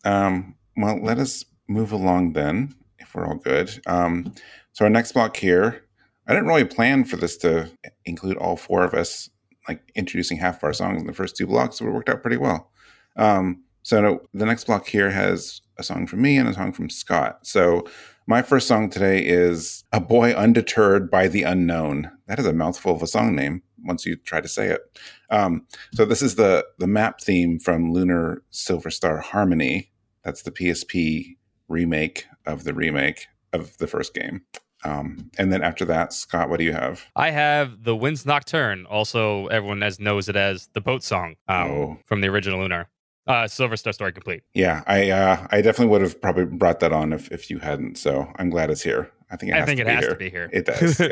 Um, 0.06 0.56
well, 0.76 1.00
let 1.04 1.20
us 1.20 1.46
move 1.68 1.92
along 1.92 2.34
then, 2.34 2.74
if 2.98 3.14
we're 3.14 3.28
all 3.28 3.36
good. 3.36 3.80
Um, 3.86 4.34
so 4.72 4.86
our 4.86 4.90
next 4.90 5.12
block 5.12 5.38
here. 5.38 5.86
I 6.28 6.34
didn't 6.34 6.48
really 6.48 6.66
plan 6.66 7.06
for 7.06 7.18
this 7.18 7.38
to 7.38 7.72
include 8.06 8.38
all 8.38 8.56
four 8.56 8.84
of 8.84 8.94
us 8.94 9.30
like 9.70 9.92
introducing 9.96 10.38
half 10.38 10.58
of 10.58 10.64
our 10.64 10.74
songs 10.74 11.00
in 11.00 11.08
the 11.08 11.14
first 11.14 11.38
two 11.38 11.46
blocks, 11.46 11.78
so 11.78 11.86
it 11.86 11.92
worked 11.92 12.10
out 12.10 12.24
pretty 12.24 12.38
well. 12.38 12.72
Um, 13.16 13.64
so 13.84 14.22
the 14.34 14.46
next 14.46 14.66
block 14.66 14.88
here 14.88 15.12
has 15.12 15.62
a 15.78 15.84
song 15.84 16.08
from 16.08 16.22
me 16.22 16.38
and 16.38 16.50
a 16.50 16.54
song 16.54 16.74
from 16.74 16.90
Scott. 16.90 17.46
So 17.46 17.86
my 18.28 18.42
first 18.42 18.68
song 18.68 18.90
today 18.90 19.24
is 19.24 19.84
"A 19.94 20.02
Boy 20.02 20.34
Undeterred 20.34 21.12
by 21.12 21.28
the 21.28 21.44
Unknown." 21.44 22.12
That 22.28 22.40
is 22.40 22.48
a 22.48 22.54
mouthful 22.54 22.96
of 22.96 23.04
a 23.04 23.08
song 23.08 23.36
name 23.36 23.62
once 23.84 24.06
you 24.06 24.16
try 24.16 24.42
to 24.42 24.48
say 24.48 24.70
it. 24.70 24.82
Um, 25.30 25.68
so 25.94 26.04
this 26.04 26.24
is 26.24 26.36
the 26.36 26.66
the 26.80 26.88
map 26.88 27.22
theme 27.22 27.60
from 27.60 27.94
Lunar 27.94 28.42
Silver 28.50 28.90
Star 28.90 29.20
Harmony. 29.20 29.92
That's 30.24 30.42
the 30.42 30.52
PSP 30.52 31.38
remake 31.68 32.26
of 32.48 32.64
the 32.64 32.74
remake 32.74 33.28
of 33.54 33.78
the 33.78 33.88
first 33.88 34.16
game. 34.16 34.42
Um, 34.84 35.30
and 35.38 35.52
then 35.52 35.62
after 35.62 35.86
that, 35.86 36.14
Scott, 36.14 36.50
what 36.50 36.58
do 36.58 36.66
you 36.66 36.74
have? 36.74 37.06
I 37.16 37.32
have 37.32 37.84
the 37.84 37.96
Winds 37.96 38.26
Nocturne. 38.26 38.86
Also, 38.86 39.48
everyone 39.48 39.84
as 39.84 40.00
knows 40.00 40.30
it 40.30 40.36
as 40.36 40.70
the 40.74 40.82
boat 40.82 41.04
song 41.04 41.36
um, 41.48 41.72
oh. 41.72 41.98
from 42.06 42.22
the 42.22 42.28
original 42.28 42.60
Lunar. 42.60 42.88
Uh, 43.28 43.48
Silver 43.48 43.78
Star 43.78 43.94
Story 43.94 44.12
complete. 44.12 44.42
Yeah, 44.56 44.84
I 44.88 45.12
uh, 45.12 45.48
I 45.52 45.62
definitely 45.62 45.92
would 45.92 46.02
have 46.02 46.20
probably 46.20 46.46
brought 46.46 46.80
that 46.80 46.92
on 46.92 47.14
if, 47.14 47.32
if 47.32 47.50
you 47.52 47.60
hadn't. 47.60 47.98
So 47.98 48.32
I'm 48.38 48.50
glad 48.50 48.72
it's 48.72 48.82
here. 48.82 49.12
I 49.30 49.36
think 49.36 49.52
it 49.52 49.56
has, 49.56 49.64
I 49.64 49.66
think 49.68 49.78
to, 49.78 49.82
it 49.84 49.86
be 49.86 49.92
has 49.92 50.04
here. 50.04 50.10
to 50.10 50.16
be 50.16 50.30
here. 50.32 50.50
It 50.52 50.66
does. 50.66 51.00
yeah. 51.00 51.10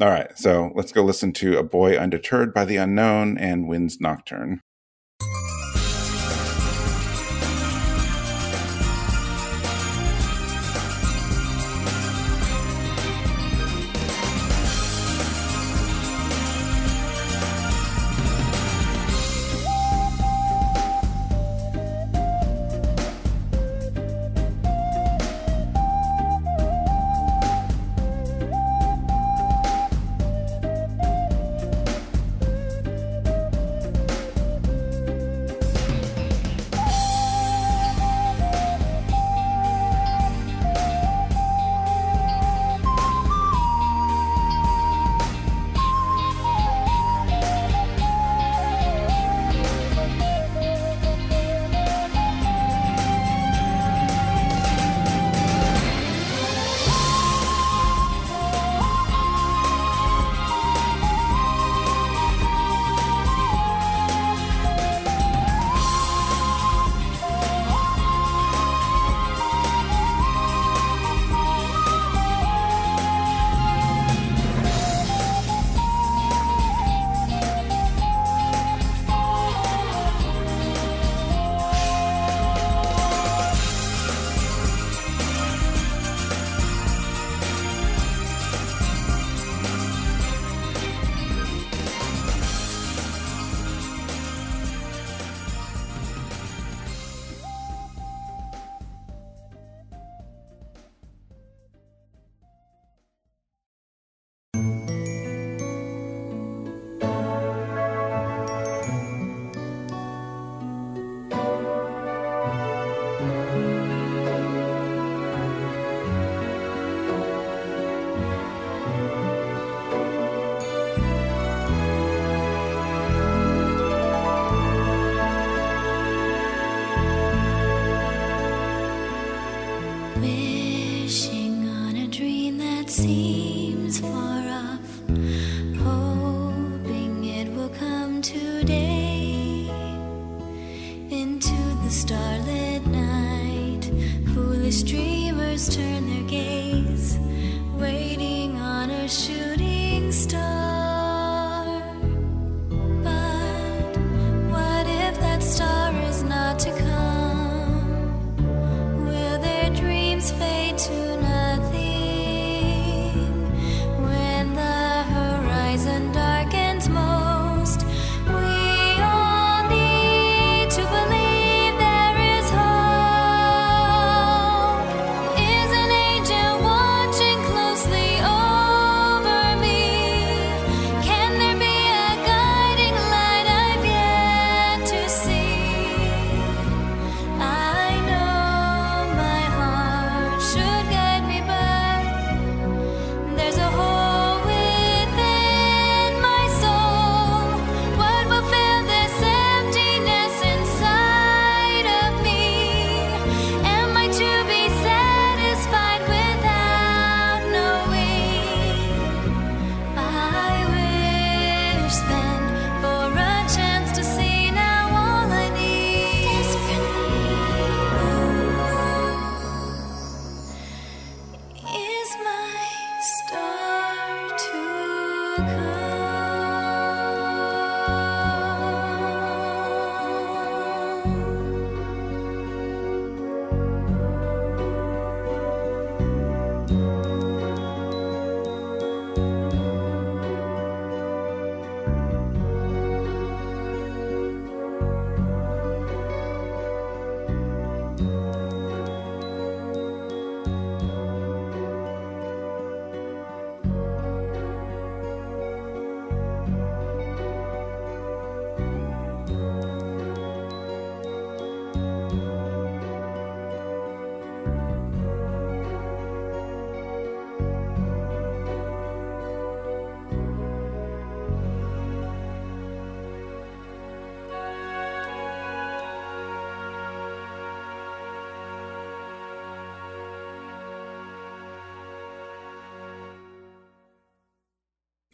All 0.00 0.08
right, 0.08 0.36
so 0.36 0.72
let's 0.74 0.92
go 0.92 1.04
listen 1.04 1.32
to 1.34 1.58
A 1.58 1.62
Boy 1.62 1.96
Undeterred 1.96 2.54
by 2.54 2.64
the 2.64 2.76
Unknown 2.76 3.36
and 3.36 3.68
Winds 3.68 4.00
Nocturne. 4.00 4.60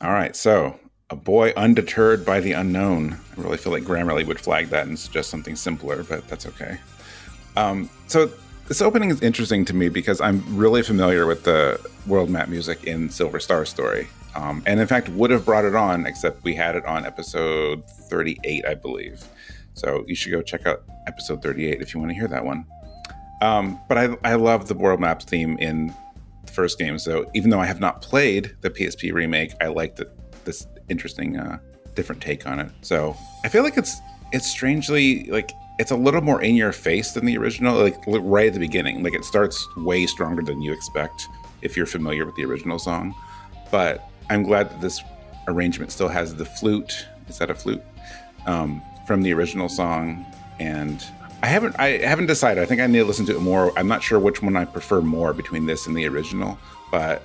All 0.07 0.12
right, 0.12 0.37
so 0.37 0.79
a 1.11 1.16
boy 1.16 1.53
undeterred 1.57 2.25
by 2.25 2.38
the 2.38 2.53
unknown. 2.53 3.19
I 3.37 3.40
really 3.40 3.57
feel 3.57 3.73
like 3.73 3.83
Grammarly 3.83 4.25
would 4.25 4.38
flag 4.38 4.69
that 4.69 4.87
and 4.87 4.97
suggest 4.97 5.31
something 5.31 5.57
simpler, 5.57 6.05
but 6.05 6.29
that's 6.29 6.47
okay. 6.47 6.79
Um, 7.57 7.90
so 8.07 8.31
this 8.69 8.81
opening 8.81 9.11
is 9.11 9.21
interesting 9.21 9.64
to 9.64 9.75
me 9.75 9.88
because 9.88 10.21
I'm 10.21 10.45
really 10.57 10.85
familiar 10.85 11.27
with 11.27 11.42
the 11.42 11.85
world 12.07 12.31
map 12.31 12.49
music 12.49 12.85
in 12.85 13.11
Silver 13.11 13.40
Star 13.40 13.64
Story. 13.64 14.07
Um, 14.37 14.62
and 14.64 14.79
in 14.79 14.87
fact, 14.87 15.09
would 15.09 15.33
have 15.33 15.45
brought 15.45 15.64
it 15.64 15.75
on, 15.75 16.07
except 16.07 16.45
we 16.45 16.55
had 16.55 16.77
it 16.77 16.85
on 16.85 17.05
episode 17.05 17.85
38, 18.09 18.64
I 18.64 18.75
believe. 18.75 19.25
So 19.75 20.05
you 20.07 20.14
should 20.14 20.31
go 20.31 20.40
check 20.40 20.66
out 20.66 20.85
episode 21.09 21.42
38 21.42 21.83
if 21.83 21.92
you 21.92 21.99
want 21.99 22.11
to 22.11 22.14
hear 22.14 22.29
that 22.29 22.45
one. 22.45 22.64
Um, 23.42 23.81
but 23.88 23.99
I, 23.99 24.16
I 24.23 24.35
love 24.37 24.69
the 24.69 24.75
world 24.75 25.01
maps 25.01 25.25
theme 25.25 25.59
in 25.59 25.92
the 26.47 26.53
first 26.53 26.79
game. 26.79 26.99
So 26.99 27.31
even 27.35 27.51
though 27.51 27.61
I 27.61 27.67
have 27.67 27.81
not 27.81 28.03
played 28.03 28.57
the 28.61 28.71
PSP 28.71 29.13
remake, 29.13 29.53
I 29.61 29.67
like 29.67 29.97
the, 29.97 30.11
this 30.45 30.67
interesting, 30.89 31.37
uh, 31.37 31.59
different 31.95 32.23
take 32.23 32.47
on 32.47 32.61
it. 32.61 32.71
So 32.83 33.17
I 33.45 33.49
feel 33.49 33.63
like 33.63 33.77
it's 33.77 34.01
it's 34.33 34.51
strangely 34.51 35.25
like 35.25 35.51
it's 35.79 35.91
a 35.91 35.97
little 35.97 36.21
more 36.21 36.43
in 36.43 36.57
your 36.57 36.73
face 36.73 37.13
than 37.13 37.27
the 37.27 37.37
original. 37.37 37.77
Like 37.77 37.97
right 38.07 38.49
at 38.49 38.53
the 38.53 38.61
beginning, 38.61 39.03
like 39.03 39.15
it 39.15 39.25
starts 39.25 39.67
way 39.79 40.07
stronger 40.07 40.43
than 40.43 40.63
you 40.63 40.73
expect 40.73 41.29
if 41.63 41.77
you're 41.77 41.87
familiar 41.87 42.25
with 42.25 42.37
the 42.37 42.45
original 42.45 42.79
song. 42.79 43.15
But 43.71 44.09
I'm 44.31 44.43
glad 44.43 44.71
that 44.71 44.81
this 44.81 45.03
arrangement 45.49 45.91
still 45.93 46.09
has 46.09 46.35
the 46.35 46.45
flute. 46.45 47.07
Is 47.29 47.39
that 47.39 47.51
a 47.51 47.55
flute? 47.55 47.83
Um, 48.47 48.83
from 49.07 49.23
the 49.23 49.33
original 49.33 49.69
song, 49.69 50.25
and 50.59 51.05
I 51.47 51.49
haven't 51.49 51.79
I 51.79 51.99
haven't 51.99 52.27
decided. 52.27 52.61
I 52.61 52.67
think 52.67 52.81
I 52.81 52.89
need 52.89 52.99
to 52.99 53.05
listen 53.05 53.25
to 53.27 53.37
it 53.37 53.41
more. 53.41 53.73
I'm 53.79 53.87
not 53.87 54.03
sure 54.03 54.19
which 54.19 54.43
one 54.43 54.57
I 54.57 54.65
prefer 54.65 55.01
more 55.01 55.33
between 55.33 55.65
this 55.65 55.87
and 55.87 55.97
the 55.97 56.05
original, 56.09 56.59
but 56.91 57.23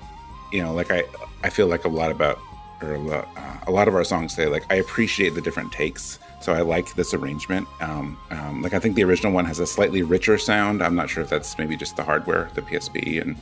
you 0.51 0.61
know, 0.61 0.75
like 0.75 0.91
I 0.91 1.05
I 1.43 1.49
feel 1.49 1.65
like 1.65 1.85
a 1.85 1.87
lot 1.87 2.11
about 2.11 2.37
or 2.83 2.93
a 2.93 2.99
lot, 2.99 3.27
uh, 3.35 3.57
a 3.65 3.71
lot 3.71 3.87
of 3.87 3.95
our 3.95 4.03
songs 4.03 4.35
say 4.35 4.45
like 4.45 4.63
I 4.69 4.75
appreciate 4.75 5.33
the 5.33 5.41
different 5.41 5.71
takes. 5.71 6.19
So 6.39 6.53
I 6.53 6.61
like 6.61 6.93
this 6.93 7.15
arrangement. 7.15 7.67
Um, 7.79 8.15
um, 8.29 8.61
like 8.61 8.75
I 8.75 8.79
think 8.79 8.95
the 8.95 9.03
original 9.03 9.31
one 9.31 9.45
has 9.45 9.57
a 9.57 9.65
slightly 9.65 10.03
richer 10.03 10.37
sound. 10.37 10.83
I'm 10.83 10.95
not 10.95 11.09
sure 11.09 11.23
if 11.23 11.29
that's 11.29 11.57
maybe 11.57 11.75
just 11.75 11.95
the 11.95 12.03
hardware, 12.03 12.51
the 12.53 12.61
PSP, 12.61 13.19
and 13.19 13.35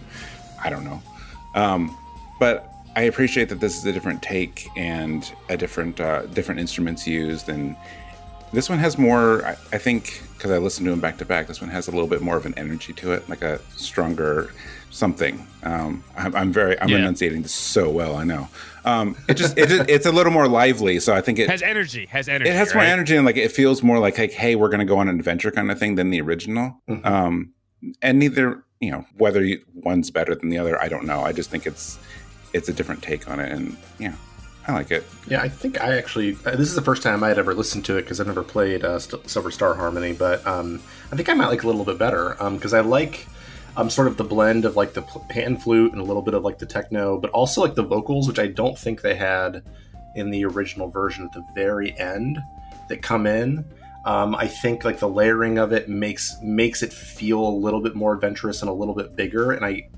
I 0.63 0.69
don't 0.69 0.85
know. 0.85 1.01
Um, 1.55 1.97
but 2.39 2.71
I 2.95 3.01
appreciate 3.01 3.49
that 3.49 3.59
this 3.59 3.77
is 3.77 3.85
a 3.85 3.91
different 3.91 4.21
take 4.21 4.69
and 4.77 5.29
a 5.49 5.57
different 5.57 5.99
uh, 5.99 6.21
different 6.27 6.61
instruments 6.61 7.05
used, 7.05 7.49
and 7.49 7.75
this 8.53 8.69
one 8.69 8.79
has 8.79 8.97
more. 8.97 9.45
I, 9.45 9.57
I 9.73 9.77
think 9.77 10.21
because 10.39 10.51
I 10.51 10.57
listened 10.57 10.85
to 10.85 10.91
them 10.91 11.01
back 11.01 11.17
to 11.17 11.25
back, 11.25 11.47
this 11.47 11.59
one 11.59 11.69
has 11.69 11.89
a 11.89 11.91
little 11.91 12.07
bit 12.07 12.21
more 12.21 12.37
of 12.37 12.45
an 12.45 12.53
energy 12.55 12.93
to 12.93 13.11
it, 13.11 13.27
like 13.27 13.41
a 13.41 13.59
stronger 13.75 14.53
something. 14.89 15.45
Um, 15.63 16.01
I'm, 16.15 16.33
I'm, 16.33 16.53
very 16.53 16.79
I'm 16.79 16.87
yeah. 16.87 16.99
enunciating 16.99 17.41
this 17.41 17.53
so 17.53 17.89
well. 17.89 18.15
I 18.15 18.23
know. 18.23 18.47
Um, 18.85 19.17
it 19.27 19.33
just 19.33 19.57
it, 19.57 19.89
it's 19.89 20.05
a 20.05 20.11
little 20.13 20.31
more 20.31 20.47
lively, 20.47 21.01
so 21.01 21.13
I 21.13 21.19
think 21.19 21.39
it 21.39 21.49
has 21.49 21.61
energy. 21.61 22.05
Has 22.05 22.29
energy. 22.29 22.49
It 22.49 22.55
has 22.55 22.69
right? 22.69 22.75
more 22.75 22.83
energy, 22.85 23.17
and 23.17 23.25
like 23.25 23.35
it 23.35 23.51
feels 23.51 23.83
more 23.83 23.99
like 23.99 24.17
like 24.17 24.31
hey, 24.31 24.55
we're 24.55 24.69
gonna 24.69 24.85
go 24.85 24.97
on 24.97 25.09
an 25.09 25.19
adventure 25.19 25.51
kind 25.51 25.69
of 25.69 25.77
thing 25.77 25.95
than 25.95 26.09
the 26.09 26.21
original. 26.21 26.81
Mm-hmm. 26.89 27.05
Um, 27.05 27.53
and 28.01 28.17
neither 28.17 28.63
you 28.79 28.91
know 28.91 29.05
whether 29.17 29.43
you, 29.43 29.61
one's 29.73 30.09
better 30.09 30.33
than 30.35 30.47
the 30.47 30.57
other. 30.57 30.81
I 30.81 30.87
don't 30.87 31.05
know. 31.05 31.19
I 31.19 31.33
just 31.33 31.49
think 31.49 31.67
it's 31.67 31.99
it's 32.53 32.69
a 32.69 32.73
different 32.73 33.03
take 33.03 33.29
on 33.29 33.41
it, 33.41 33.51
and 33.51 33.75
yeah. 33.99 34.15
I 34.69 34.73
like 34.73 34.91
it. 34.91 35.03
Yeah, 35.27 35.41
I 35.41 35.49
think 35.49 35.81
I 35.81 35.97
actually 35.97 36.37
uh, 36.45 36.51
this 36.51 36.69
is 36.69 36.75
the 36.75 36.81
first 36.83 37.01
time 37.01 37.23
I 37.23 37.29
had 37.29 37.39
ever 37.39 37.55
listened 37.55 37.85
to 37.85 37.97
it 37.97 38.03
because 38.03 38.19
I've 38.19 38.27
never 38.27 38.43
played 38.43 38.85
uh, 38.85 38.99
Silver 38.99 39.49
Star 39.49 39.73
Harmony, 39.73 40.13
but 40.13 40.45
um, 40.45 40.79
I 41.11 41.15
think 41.15 41.27
I 41.27 41.33
might 41.33 41.47
like 41.47 41.59
it 41.59 41.63
a 41.63 41.67
little 41.67 41.85
bit 41.85 41.97
better 41.97 42.35
because 42.51 42.73
um, 42.73 42.85
I 42.85 42.87
like 42.87 43.27
um, 43.75 43.89
sort 43.89 44.07
of 44.07 44.17
the 44.17 44.23
blend 44.23 44.65
of 44.65 44.75
like 44.75 44.93
the 44.93 45.01
pan 45.01 45.57
flute 45.57 45.91
and 45.91 45.99
a 45.99 46.03
little 46.03 46.21
bit 46.21 46.35
of 46.35 46.43
like 46.43 46.59
the 46.59 46.67
techno, 46.67 47.17
but 47.17 47.31
also 47.31 47.61
like 47.61 47.73
the 47.73 47.83
vocals, 47.83 48.27
which 48.27 48.37
I 48.37 48.45
don't 48.45 48.77
think 48.77 49.01
they 49.01 49.15
had 49.15 49.63
in 50.15 50.29
the 50.29 50.45
original 50.45 50.87
version 50.87 51.25
at 51.25 51.31
the 51.33 51.45
very 51.55 51.97
end 51.97 52.37
that 52.89 53.01
come 53.01 53.25
in. 53.25 53.65
Um, 54.05 54.35
I 54.35 54.45
think 54.45 54.85
like 54.85 54.99
the 54.99 55.09
layering 55.09 55.57
of 55.57 55.73
it 55.73 55.89
makes 55.89 56.37
makes 56.43 56.83
it 56.83 56.93
feel 56.93 57.39
a 57.39 57.49
little 57.49 57.81
bit 57.81 57.95
more 57.95 58.13
adventurous 58.13 58.61
and 58.61 58.69
a 58.69 58.73
little 58.73 58.93
bit 58.93 59.15
bigger, 59.15 59.51
and 59.51 59.65
I 59.65 59.89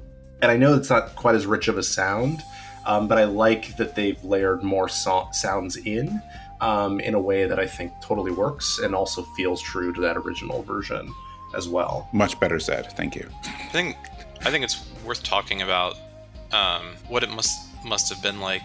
and 0.42 0.50
I 0.50 0.56
know 0.56 0.76
it's 0.76 0.90
not 0.90 1.14
quite 1.18 1.36
as 1.36 1.46
rich 1.46 1.68
of 1.68 1.78
a 1.78 1.84
sound 1.84 2.42
um, 2.86 3.08
but 3.08 3.18
I 3.18 3.26
like 3.26 3.78
that 3.78 3.96
they've 3.96 4.22
layered 4.24 4.64
more 4.64 4.90
so- 4.90 5.28
sounds 5.32 5.78
in 5.78 6.22
um, 6.62 7.00
in 7.00 7.16
a 7.16 7.20
way 7.20 7.46
that 7.46 7.60
I 7.60 7.68
think 7.68 7.92
totally 8.02 8.32
works 8.32 8.80
and 8.80 8.94
also 8.94 9.24
feels 9.36 9.62
true 9.62 9.92
to 9.94 10.02
that 10.02 10.18
original 10.18 10.62
version 10.64 11.14
as 11.56 11.68
well. 11.68 12.08
Much 12.14 12.40
better 12.40 12.60
said. 12.60 12.92
Thank 12.94 13.16
you. 13.16 13.30
I 13.46 13.70
think 13.72 13.98
I 14.42 14.52
think 14.52 14.64
it's 14.64 14.86
worth 15.06 15.24
talking 15.24 15.62
about 15.62 15.98
um, 16.52 16.96
what 17.08 17.24
it 17.24 17.30
must 17.30 17.68
must 17.84 18.10
have 18.14 18.22
been 18.22 18.40
like 18.40 18.62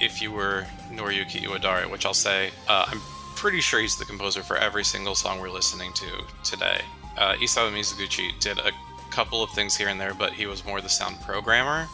if 0.00 0.20
you 0.20 0.32
were 0.32 0.66
Noriyuki 0.90 1.42
Iwadare, 1.44 1.90
which 1.90 2.06
I'll 2.06 2.14
say 2.14 2.50
uh, 2.68 2.86
I'm 2.88 3.00
pretty 3.36 3.60
sure 3.60 3.80
he's 3.80 3.96
the 3.96 4.04
composer 4.04 4.42
for 4.42 4.56
every 4.56 4.84
single 4.84 5.14
song 5.14 5.40
we're 5.40 5.50
listening 5.50 5.92
to 5.94 6.06
today. 6.42 6.80
Uh, 7.16 7.34
Isao 7.34 7.70
Mizuguchi 7.72 8.38
did 8.40 8.58
a 8.58 8.70
couple 9.10 9.42
of 9.42 9.50
things 9.50 9.76
here 9.76 9.88
and 9.88 10.00
there, 10.00 10.14
but 10.14 10.32
he 10.32 10.46
was 10.46 10.64
more 10.64 10.80
the 10.80 10.88
sound 10.88 11.20
programmer 11.22 11.86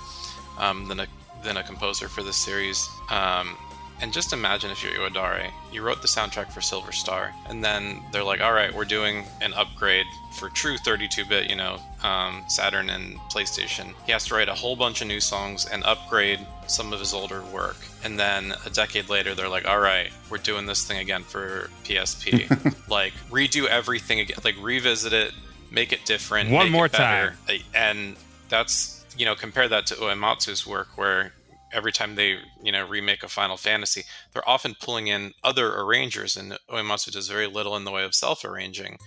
um, 0.59 0.89
than 0.89 1.01
a 1.01 1.07
than 1.47 1.57
a 1.57 1.63
composer 1.63 2.09
for 2.09 2.23
this 2.23 2.37
series. 2.37 2.89
Um, 3.09 3.57
and 4.01 4.13
just 4.13 4.35
imagine 4.35 4.71
if 4.71 4.83
you're 4.83 4.93
Iwadare, 4.93 5.51
you 5.73 5.81
wrote 5.81 6.03
the 6.03 6.09
soundtrack 6.09 6.53
for 6.53 6.61
Silver 6.61 6.93
Star, 6.93 7.33
and 7.49 7.65
then 7.65 8.03
they're 8.13 8.23
like, 8.23 8.43
all 8.43 8.53
right, 8.53 8.75
we're 8.75 8.85
doing 8.85 9.25
an 9.41 9.55
upgrade 9.55 10.05
for 10.35 10.51
true 10.51 10.77
32 10.77 11.25
bit, 11.25 11.49
you 11.49 11.57
know, 11.57 11.79
um, 12.03 12.45
Saturn 12.47 12.91
and 12.91 13.17
PlayStation. 13.33 13.95
He 14.05 14.13
has 14.13 14.27
to 14.27 14.35
write 14.35 14.51
a 14.51 14.55
whole 14.55 14.77
bunch 14.77 15.01
of 15.01 15.09
new 15.09 15.21
songs 15.21 15.67
and 15.67 15.83
upgrade 15.85 16.41
some 16.67 16.93
of 16.93 17.01
his 17.01 17.15
older 17.15 17.43
work. 17.55 17.79
And 18.05 18.19
then 18.19 18.53
a 18.67 18.71
decade 18.71 19.09
later, 19.09 19.35
they're 19.35 19.49
like, 19.49 19.67
all 19.67 19.81
right, 19.81 20.11
we're 20.29 20.39
doing 20.39 20.67
this 20.67 20.87
thing 20.87 20.99
again 20.99 21.23
for 21.23 21.71
PSP. 21.85 22.89
like, 22.91 23.15
redo 23.31 23.67
everything 23.67 24.21
again, 24.21 24.37
like, 24.45 24.57
revisit 24.61 25.15
it, 25.15 25.33
make 25.71 25.93
it 25.93 26.05
different. 26.05 26.51
One 26.51 26.71
more 26.71 26.89
time. 26.89 27.33
And 27.75 28.17
that's 28.51 28.96
you 29.17 29.25
know, 29.25 29.35
compare 29.35 29.69
that 29.69 29.87
to 29.87 29.95
Uematsu's 29.95 30.67
work, 30.67 30.89
where 30.97 31.33
every 31.73 31.93
time 31.93 32.15
they, 32.15 32.39
you 32.63 32.73
know, 32.73 32.87
remake 32.87 33.23
a 33.23 33.29
Final 33.29 33.57
Fantasy, 33.57 34.03
they're 34.33 34.49
often 34.49 34.75
pulling 34.81 35.09
in 35.09 35.33
other 35.43 35.75
arrangers, 35.75 36.37
and 36.37 36.59
Uematsu 36.71 37.13
does 37.13 37.29
very 37.29 37.47
little 37.47 37.77
in 37.77 37.85
the 37.85 37.91
way 37.91 38.05
of 38.05 38.15
self-arranging. 38.15 38.99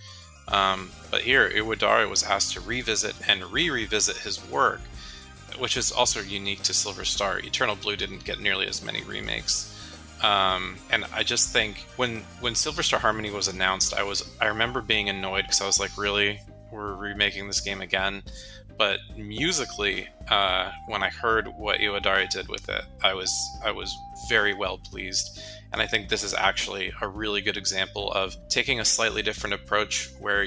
Um, 0.48 0.90
but 1.10 1.22
here, 1.22 1.48
Iwadare 1.48 2.08
was 2.08 2.22
asked 2.22 2.54
to 2.54 2.60
revisit 2.60 3.14
and 3.28 3.52
re-revisit 3.52 4.18
his 4.18 4.44
work, 4.50 4.80
which 5.58 5.76
is 5.76 5.92
also 5.92 6.20
unique 6.20 6.62
to 6.64 6.74
Silver 6.74 7.04
Star. 7.04 7.38
Eternal 7.38 7.76
Blue 7.76 7.96
didn't 7.96 8.24
get 8.24 8.40
nearly 8.40 8.66
as 8.66 8.84
many 8.84 9.02
remakes. 9.02 9.66
Um, 10.22 10.76
and 10.90 11.06
I 11.14 11.22
just 11.22 11.50
think 11.50 11.86
when 11.96 12.24
when 12.40 12.54
Silver 12.54 12.82
Star 12.82 13.00
Harmony 13.00 13.30
was 13.30 13.48
announced, 13.48 13.94
I 13.94 14.02
was 14.02 14.28
I 14.40 14.48
remember 14.48 14.82
being 14.82 15.08
annoyed 15.08 15.44
because 15.44 15.62
I 15.62 15.66
was 15.66 15.80
like, 15.80 15.96
really, 15.96 16.40
we're 16.70 16.94
remaking 16.94 17.46
this 17.46 17.60
game 17.60 17.80
again 17.80 18.22
but 18.80 19.00
musically, 19.14 20.08
uh, 20.30 20.72
when 20.86 21.02
I 21.02 21.10
heard 21.10 21.48
what 21.58 21.80
Iwadare 21.80 22.30
did 22.30 22.48
with 22.48 22.66
it, 22.70 22.82
I 23.02 23.12
was 23.12 23.30
I 23.62 23.72
was 23.72 23.94
very 24.26 24.54
well 24.54 24.78
pleased, 24.78 25.38
and 25.70 25.82
I 25.82 25.86
think 25.86 26.08
this 26.08 26.22
is 26.22 26.32
actually 26.32 26.90
a 27.02 27.06
really 27.06 27.42
good 27.42 27.58
example 27.58 28.10
of 28.12 28.34
taking 28.48 28.80
a 28.80 28.84
slightly 28.86 29.20
different 29.20 29.52
approach 29.52 30.08
where 30.18 30.46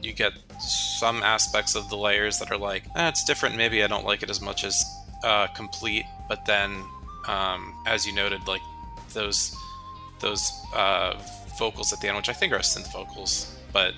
you 0.00 0.14
get 0.14 0.32
some 0.58 1.22
aspects 1.22 1.74
of 1.74 1.90
the 1.90 1.96
layers 1.98 2.38
that 2.38 2.50
are 2.50 2.56
like, 2.56 2.84
eh, 2.96 3.08
it's 3.08 3.22
different. 3.22 3.54
Maybe 3.54 3.84
I 3.84 3.86
don't 3.86 4.06
like 4.06 4.22
it 4.22 4.30
as 4.30 4.40
much 4.40 4.64
as 4.64 4.82
uh, 5.22 5.48
complete, 5.48 6.06
but 6.26 6.46
then, 6.46 6.82
um, 7.28 7.74
as 7.86 8.06
you 8.06 8.14
noted, 8.14 8.48
like 8.48 8.62
those 9.12 9.54
those 10.20 10.50
uh, 10.74 11.20
vocals 11.58 11.92
at 11.92 12.00
the 12.00 12.08
end, 12.08 12.16
which 12.16 12.30
I 12.30 12.32
think 12.32 12.54
are 12.54 12.60
synth 12.60 12.90
vocals, 12.90 13.54
but 13.74 13.92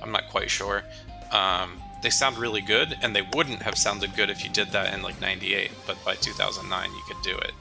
I'm 0.00 0.12
not 0.12 0.28
quite 0.30 0.48
sure. 0.48 0.84
Um, 1.32 1.81
they 2.02 2.10
sound 2.10 2.36
really 2.36 2.60
good, 2.60 2.98
and 3.00 3.14
they 3.14 3.22
wouldn't 3.22 3.62
have 3.62 3.78
sounded 3.78 4.14
good 4.14 4.28
if 4.28 4.44
you 4.44 4.50
did 4.50 4.72
that 4.72 4.92
in 4.92 5.02
like 5.02 5.20
'98. 5.20 5.70
But 5.86 6.04
by 6.04 6.14
2009, 6.16 6.90
you 6.90 7.02
could 7.06 7.22
do 7.22 7.36
it 7.36 7.52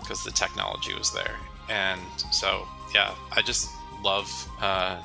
because 0.00 0.22
the 0.24 0.30
technology 0.30 0.94
was 0.94 1.12
there. 1.12 1.36
And 1.68 2.00
so, 2.30 2.66
yeah, 2.94 3.14
I 3.32 3.42
just 3.42 3.70
love 4.02 4.30
uh, 4.60 4.96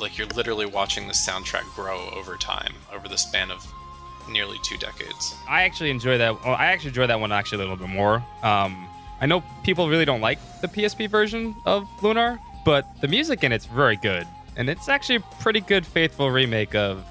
like 0.00 0.18
you're 0.18 0.28
literally 0.28 0.66
watching 0.66 1.06
the 1.06 1.12
soundtrack 1.12 1.72
grow 1.74 2.08
over 2.10 2.36
time, 2.36 2.74
over 2.92 3.08
the 3.08 3.18
span 3.18 3.50
of 3.50 3.66
nearly 4.28 4.58
two 4.62 4.76
decades. 4.76 5.34
I 5.48 5.62
actually 5.62 5.90
enjoy 5.90 6.18
that. 6.18 6.36
I 6.44 6.66
actually 6.66 6.90
enjoy 6.90 7.06
that 7.06 7.20
one 7.20 7.32
actually 7.32 7.58
a 7.58 7.68
little 7.68 7.76
bit 7.76 7.88
more. 7.88 8.16
Um, 8.42 8.88
I 9.20 9.26
know 9.26 9.42
people 9.62 9.88
really 9.88 10.04
don't 10.04 10.20
like 10.20 10.38
the 10.60 10.68
PSP 10.68 11.08
version 11.08 11.54
of 11.66 11.88
Lunar, 12.02 12.40
but 12.64 12.86
the 13.00 13.08
music 13.08 13.44
in 13.44 13.52
it's 13.52 13.66
very 13.66 13.96
good, 13.96 14.26
and 14.56 14.68
it's 14.68 14.88
actually 14.88 15.16
a 15.16 15.20
pretty 15.40 15.60
good, 15.60 15.86
faithful 15.86 16.30
remake 16.30 16.74
of 16.74 17.04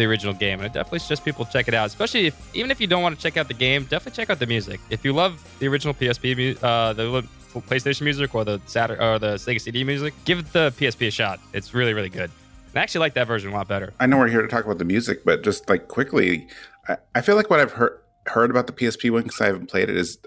the 0.00 0.06
original 0.06 0.34
game, 0.34 0.60
and 0.60 0.68
I 0.68 0.72
definitely 0.72 1.00
suggest 1.00 1.24
people 1.24 1.44
check 1.44 1.68
it 1.68 1.74
out. 1.74 1.86
Especially 1.86 2.26
if 2.26 2.56
even 2.56 2.70
if 2.70 2.80
you 2.80 2.86
don't 2.86 3.02
want 3.02 3.16
to 3.16 3.22
check 3.22 3.36
out 3.36 3.48
the 3.48 3.54
game, 3.54 3.84
definitely 3.84 4.16
check 4.16 4.30
out 4.30 4.38
the 4.38 4.46
music. 4.46 4.80
If 4.90 5.04
you 5.04 5.12
love 5.12 5.42
the 5.58 5.68
original 5.68 5.94
PSP, 5.94 6.56
uh, 6.62 6.92
the 6.94 7.22
PlayStation 7.54 8.02
music 8.02 8.34
or 8.34 8.44
the 8.44 8.60
Saturn 8.66 9.00
or 9.00 9.18
the 9.18 9.34
Sega 9.34 9.60
CD 9.60 9.84
music, 9.84 10.14
give 10.24 10.50
the 10.52 10.72
PSP 10.78 11.08
a 11.08 11.10
shot. 11.10 11.38
It's 11.52 11.74
really 11.74 11.94
really 11.94 12.08
good. 12.08 12.30
I 12.74 12.78
actually 12.78 13.00
like 13.00 13.14
that 13.14 13.26
version 13.26 13.50
a 13.50 13.54
lot 13.54 13.68
better. 13.68 13.92
I 14.00 14.06
know 14.06 14.16
we're 14.18 14.28
here 14.28 14.42
to 14.42 14.48
talk 14.48 14.64
about 14.64 14.78
the 14.78 14.84
music, 14.84 15.24
but 15.24 15.42
just 15.42 15.68
like 15.68 15.88
quickly, 15.88 16.48
I, 16.88 16.96
I 17.14 17.20
feel 17.20 17.36
like 17.36 17.50
what 17.50 17.60
I've 17.60 17.72
heard 17.72 17.98
heard 18.26 18.50
about 18.50 18.66
the 18.66 18.72
PSP 18.72 19.10
one 19.10 19.22
because 19.22 19.40
I 19.40 19.46
haven't 19.46 19.68
played 19.68 19.90
it 19.90 19.96
is 19.96 20.18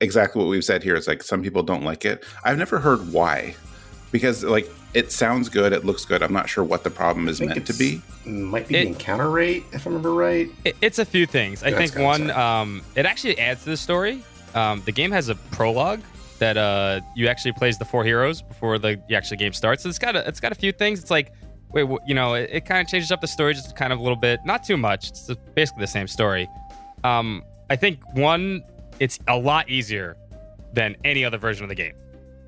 exactly 0.00 0.40
what 0.42 0.48
we've 0.48 0.64
said 0.64 0.82
here. 0.82 0.96
It's 0.96 1.06
like 1.06 1.22
some 1.22 1.42
people 1.42 1.62
don't 1.62 1.84
like 1.84 2.04
it. 2.04 2.24
I've 2.44 2.58
never 2.58 2.78
heard 2.78 3.12
why, 3.12 3.54
because 4.10 4.42
like 4.42 4.68
it 4.94 5.12
sounds 5.12 5.48
good, 5.48 5.72
it 5.72 5.84
looks 5.84 6.04
good. 6.04 6.22
I'm 6.22 6.32
not 6.32 6.48
sure 6.48 6.64
what 6.64 6.84
the 6.84 6.90
problem 6.90 7.28
is 7.28 7.40
meant 7.40 7.66
to 7.66 7.74
be. 7.74 8.02
Might 8.24 8.68
be 8.68 8.76
it, 8.76 8.84
the 8.84 8.88
encounter 8.88 9.30
rate, 9.30 9.64
if 9.72 9.86
I 9.86 9.90
remember 9.90 10.12
right. 10.12 10.50
It, 10.64 10.76
it's 10.80 10.98
a 10.98 11.04
few 11.04 11.26
things. 11.26 11.62
I 11.62 11.72
think 11.72 11.96
one, 11.96 12.30
um, 12.30 12.82
it 12.96 13.06
actually 13.06 13.38
adds 13.38 13.64
to 13.64 13.70
the 13.70 13.76
story. 13.76 14.22
Um, 14.54 14.82
the 14.84 14.92
game 14.92 15.12
has 15.12 15.28
a 15.28 15.34
prologue 15.34 16.00
that 16.38 16.56
uh, 16.56 17.00
you 17.14 17.28
actually 17.28 17.52
plays 17.52 17.78
the 17.78 17.84
four 17.84 18.04
heroes 18.04 18.42
before 18.42 18.78
the, 18.78 19.00
the 19.08 19.14
actual 19.14 19.36
game 19.36 19.52
starts. 19.52 19.82
So 19.82 19.88
it's 19.88 19.98
got 19.98 20.16
a, 20.16 20.26
it's 20.26 20.40
got 20.40 20.52
a 20.52 20.56
few 20.56 20.72
things. 20.72 21.00
It's 21.00 21.10
like 21.10 21.32
wait, 21.72 21.88
you 22.06 22.14
know, 22.14 22.34
it, 22.34 22.50
it 22.52 22.64
kind 22.64 22.80
of 22.80 22.88
changes 22.88 23.12
up 23.12 23.20
the 23.20 23.26
story 23.26 23.54
just 23.54 23.76
kind 23.76 23.92
of 23.92 23.98
a 23.98 24.02
little 24.02 24.16
bit, 24.16 24.40
not 24.44 24.62
too 24.62 24.76
much. 24.76 25.08
It's 25.10 25.30
basically 25.54 25.82
the 25.82 25.86
same 25.86 26.08
story. 26.08 26.48
Um, 27.04 27.44
I 27.68 27.76
think 27.76 28.00
one, 28.14 28.62
it's 28.98 29.18
a 29.28 29.38
lot 29.38 29.68
easier 29.68 30.16
than 30.72 30.96
any 31.04 31.24
other 31.24 31.38
version 31.38 31.64
of 31.64 31.68
the 31.68 31.74
game. 31.74 31.94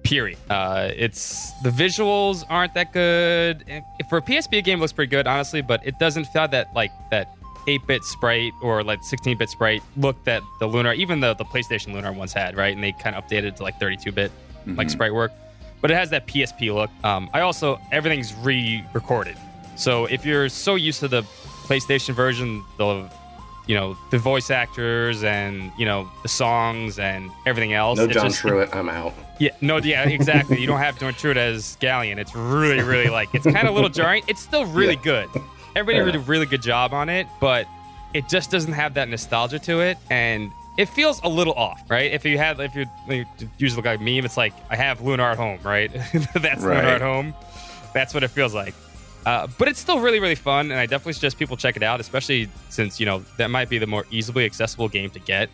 Period. 0.02 0.38
Uh, 0.50 0.90
it's 0.96 1.52
the 1.62 1.70
visuals 1.70 2.44
aren't 2.48 2.74
that 2.74 2.92
good. 2.92 3.64
For 4.08 4.18
a 4.18 4.22
PSP 4.22 4.64
game, 4.64 4.80
looks 4.80 4.92
pretty 4.92 5.10
good, 5.10 5.26
honestly, 5.26 5.62
but 5.62 5.86
it 5.86 5.98
doesn't 5.98 6.24
feel 6.26 6.48
that 6.48 6.74
like 6.74 6.90
that 7.10 7.36
8-bit 7.66 8.02
sprite 8.04 8.52
or 8.62 8.82
like 8.82 9.00
16-bit 9.00 9.48
sprite 9.48 9.82
look 9.96 10.22
that 10.24 10.42
the 10.58 10.66
Lunar, 10.66 10.92
even 10.92 11.20
the 11.20 11.34
the 11.34 11.44
PlayStation 11.44 11.92
Lunar 11.94 12.12
ones 12.12 12.32
had, 12.32 12.56
right? 12.56 12.74
And 12.74 12.82
they 12.82 12.92
kind 12.92 13.14
of 13.14 13.24
updated 13.24 13.56
to 13.56 13.62
like 13.62 13.78
32-bit 13.78 14.30
mm-hmm. 14.30 14.74
like 14.74 14.90
sprite 14.90 15.14
work, 15.14 15.32
but 15.80 15.90
it 15.90 15.94
has 15.94 16.10
that 16.10 16.26
PSP 16.26 16.74
look. 16.74 16.90
Um, 17.04 17.30
I 17.32 17.42
also 17.42 17.78
everything's 17.92 18.34
re-recorded, 18.34 19.36
so 19.76 20.06
if 20.06 20.26
you're 20.26 20.48
so 20.48 20.74
used 20.74 21.00
to 21.00 21.08
the 21.08 21.22
PlayStation 21.66 22.14
version, 22.14 22.64
the 22.76 23.08
you 23.66 23.74
know 23.74 23.96
the 24.10 24.18
voice 24.18 24.50
actors 24.50 25.22
and 25.22 25.72
you 25.78 25.84
know 25.84 26.10
the 26.22 26.28
songs 26.28 26.98
and 26.98 27.30
everything 27.46 27.72
else. 27.72 27.98
No 27.98 28.06
John 28.06 28.30
just, 28.30 28.42
Truitt, 28.42 28.74
I'm 28.74 28.88
out. 28.88 29.14
Yeah, 29.38 29.50
no, 29.60 29.78
yeah, 29.78 30.08
exactly. 30.08 30.60
you 30.60 30.66
don't 30.66 30.78
have 30.78 30.98
John 30.98 31.12
Truitt 31.14 31.36
as 31.36 31.76
Ghaleon. 31.80 32.18
It's 32.18 32.34
really, 32.34 32.82
really 32.82 33.08
like 33.08 33.34
it's 33.34 33.44
kind 33.44 33.66
of 33.66 33.68
a 33.68 33.72
little 33.72 33.90
jarring. 34.00 34.22
It's 34.28 34.40
still 34.40 34.64
really 34.66 34.94
yeah. 34.94 35.02
good. 35.02 35.28
Everybody 35.74 36.12
did 36.12 36.16
a 36.16 36.24
really 36.24 36.46
good 36.46 36.62
job 36.62 36.92
on 36.92 37.08
it, 37.08 37.26
but 37.40 37.66
it 38.14 38.28
just 38.28 38.50
doesn't 38.50 38.74
have 38.74 38.94
that 38.94 39.08
nostalgia 39.08 39.58
to 39.60 39.80
it, 39.80 39.96
and 40.10 40.52
it 40.76 40.86
feels 40.86 41.20
a 41.22 41.28
little 41.28 41.54
off, 41.54 41.82
right? 41.90 42.12
If 42.12 42.24
you 42.24 42.38
had, 42.38 42.60
if 42.60 42.74
you, 42.74 42.86
use 43.58 43.74
the 43.74 43.82
like 43.82 44.00
meme, 44.00 44.24
it's 44.24 44.36
like 44.36 44.52
I 44.70 44.76
have 44.76 45.00
Lunar 45.00 45.30
at 45.30 45.36
home, 45.36 45.58
right? 45.62 45.90
That's 46.34 46.62
right. 46.62 46.76
Lunar 46.76 46.88
at 46.88 47.00
home. 47.00 47.34
That's 47.94 48.14
what 48.14 48.22
it 48.22 48.28
feels 48.28 48.54
like. 48.54 48.74
Uh, 49.24 49.46
but 49.58 49.68
it's 49.68 49.78
still 49.78 50.00
really, 50.00 50.20
really 50.20 50.34
fun, 50.34 50.70
and 50.70 50.80
I 50.80 50.86
definitely 50.86 51.12
suggest 51.12 51.38
people 51.38 51.56
check 51.56 51.76
it 51.76 51.82
out, 51.82 52.00
especially 52.00 52.48
since 52.70 52.98
you 52.98 53.06
know 53.06 53.24
that 53.36 53.50
might 53.50 53.68
be 53.68 53.78
the 53.78 53.86
more 53.86 54.06
easily 54.10 54.44
accessible 54.44 54.88
game 54.88 55.10
to 55.10 55.20
get 55.20 55.48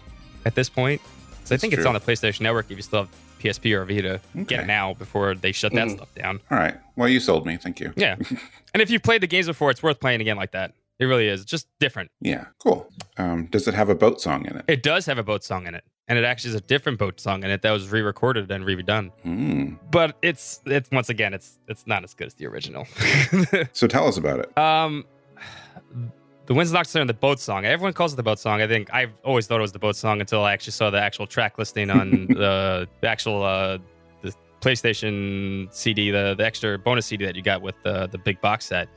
at 0.44 0.54
this 0.54 0.68
point. 0.68 1.00
So 1.44 1.54
I 1.54 1.58
think 1.58 1.72
true. 1.72 1.80
it's 1.80 1.86
on 1.86 1.94
the 1.94 2.00
PlayStation 2.00 2.42
Network 2.42 2.70
if 2.70 2.76
you 2.76 2.82
still 2.82 3.00
have 3.00 3.10
PSP 3.38 3.74
or 3.74 3.84
Vita. 3.84 4.20
Okay. 4.34 4.44
Get 4.44 4.60
it 4.60 4.66
now 4.66 4.94
before 4.94 5.34
they 5.34 5.52
shut 5.52 5.72
that 5.72 5.88
mm. 5.88 5.96
stuff 5.96 6.14
down. 6.14 6.40
All 6.50 6.58
right. 6.58 6.74
Well, 6.96 7.08
you 7.08 7.20
sold 7.20 7.46
me. 7.46 7.56
Thank 7.56 7.80
you. 7.80 7.92
Yeah. 7.96 8.16
and 8.74 8.82
if 8.82 8.90
you've 8.90 9.02
played 9.02 9.22
the 9.22 9.26
games 9.26 9.46
before, 9.46 9.70
it's 9.70 9.82
worth 9.82 10.00
playing 10.00 10.20
again 10.20 10.36
like 10.36 10.52
that. 10.52 10.72
It 10.98 11.06
really 11.06 11.28
is. 11.28 11.42
It's 11.42 11.50
just 11.50 11.68
different. 11.78 12.10
Yeah. 12.20 12.46
Cool. 12.58 12.90
Um, 13.16 13.46
does 13.46 13.68
it 13.68 13.74
have 13.74 13.88
a 13.88 13.94
boat 13.94 14.20
song 14.20 14.46
in 14.46 14.56
it? 14.56 14.64
It 14.68 14.82
does 14.82 15.06
have 15.06 15.18
a 15.18 15.22
boat 15.22 15.44
song 15.44 15.66
in 15.66 15.74
it. 15.74 15.84
And 16.08 16.18
it 16.18 16.24
actually 16.24 16.50
is 16.50 16.56
a 16.56 16.60
different 16.62 16.98
boat 16.98 17.20
song 17.20 17.44
in 17.44 17.50
it 17.50 17.60
that 17.62 17.70
was 17.70 17.90
re-recorded 17.90 18.50
and 18.50 18.64
re 18.64 18.76
redone. 18.76 19.12
Mm. 19.26 19.78
But 19.90 20.16
it's 20.22 20.60
it's 20.64 20.90
once 20.90 21.10
again 21.10 21.34
it's 21.34 21.58
it's 21.68 21.86
not 21.86 22.02
as 22.02 22.14
good 22.14 22.28
as 22.28 22.34
the 22.34 22.46
original. 22.46 22.86
so 23.72 23.86
tell 23.86 24.06
us 24.06 24.16
about 24.16 24.40
it. 24.40 24.56
Um 24.58 25.04
the 26.48 26.54
Wind's 26.54 26.72
Nocturne, 26.72 27.06
the 27.06 27.12
boat 27.12 27.38
song. 27.38 27.66
Everyone 27.66 27.92
calls 27.92 28.14
it 28.14 28.16
the 28.16 28.22
boat 28.22 28.38
song. 28.38 28.62
I 28.62 28.66
think 28.66 28.88
I've 28.92 29.12
always 29.22 29.46
thought 29.46 29.58
it 29.58 29.62
was 29.62 29.72
the 29.72 29.78
boat 29.78 29.96
song 29.96 30.20
until 30.20 30.44
I 30.44 30.54
actually 30.54 30.72
saw 30.72 30.88
the 30.88 30.98
actual 30.98 31.26
track 31.26 31.58
listing 31.58 31.90
on 31.90 32.10
the, 32.28 32.88
the 33.02 33.06
actual 33.06 33.42
uh, 33.42 33.76
the 34.22 34.34
PlayStation 34.62 35.72
CD, 35.74 36.10
the 36.10 36.34
the 36.36 36.46
extra 36.46 36.78
bonus 36.78 37.04
CD 37.04 37.26
that 37.26 37.36
you 37.36 37.42
got 37.42 37.60
with 37.60 37.74
the 37.84 38.06
the 38.06 38.16
big 38.16 38.40
box 38.40 38.64
set. 38.64 38.88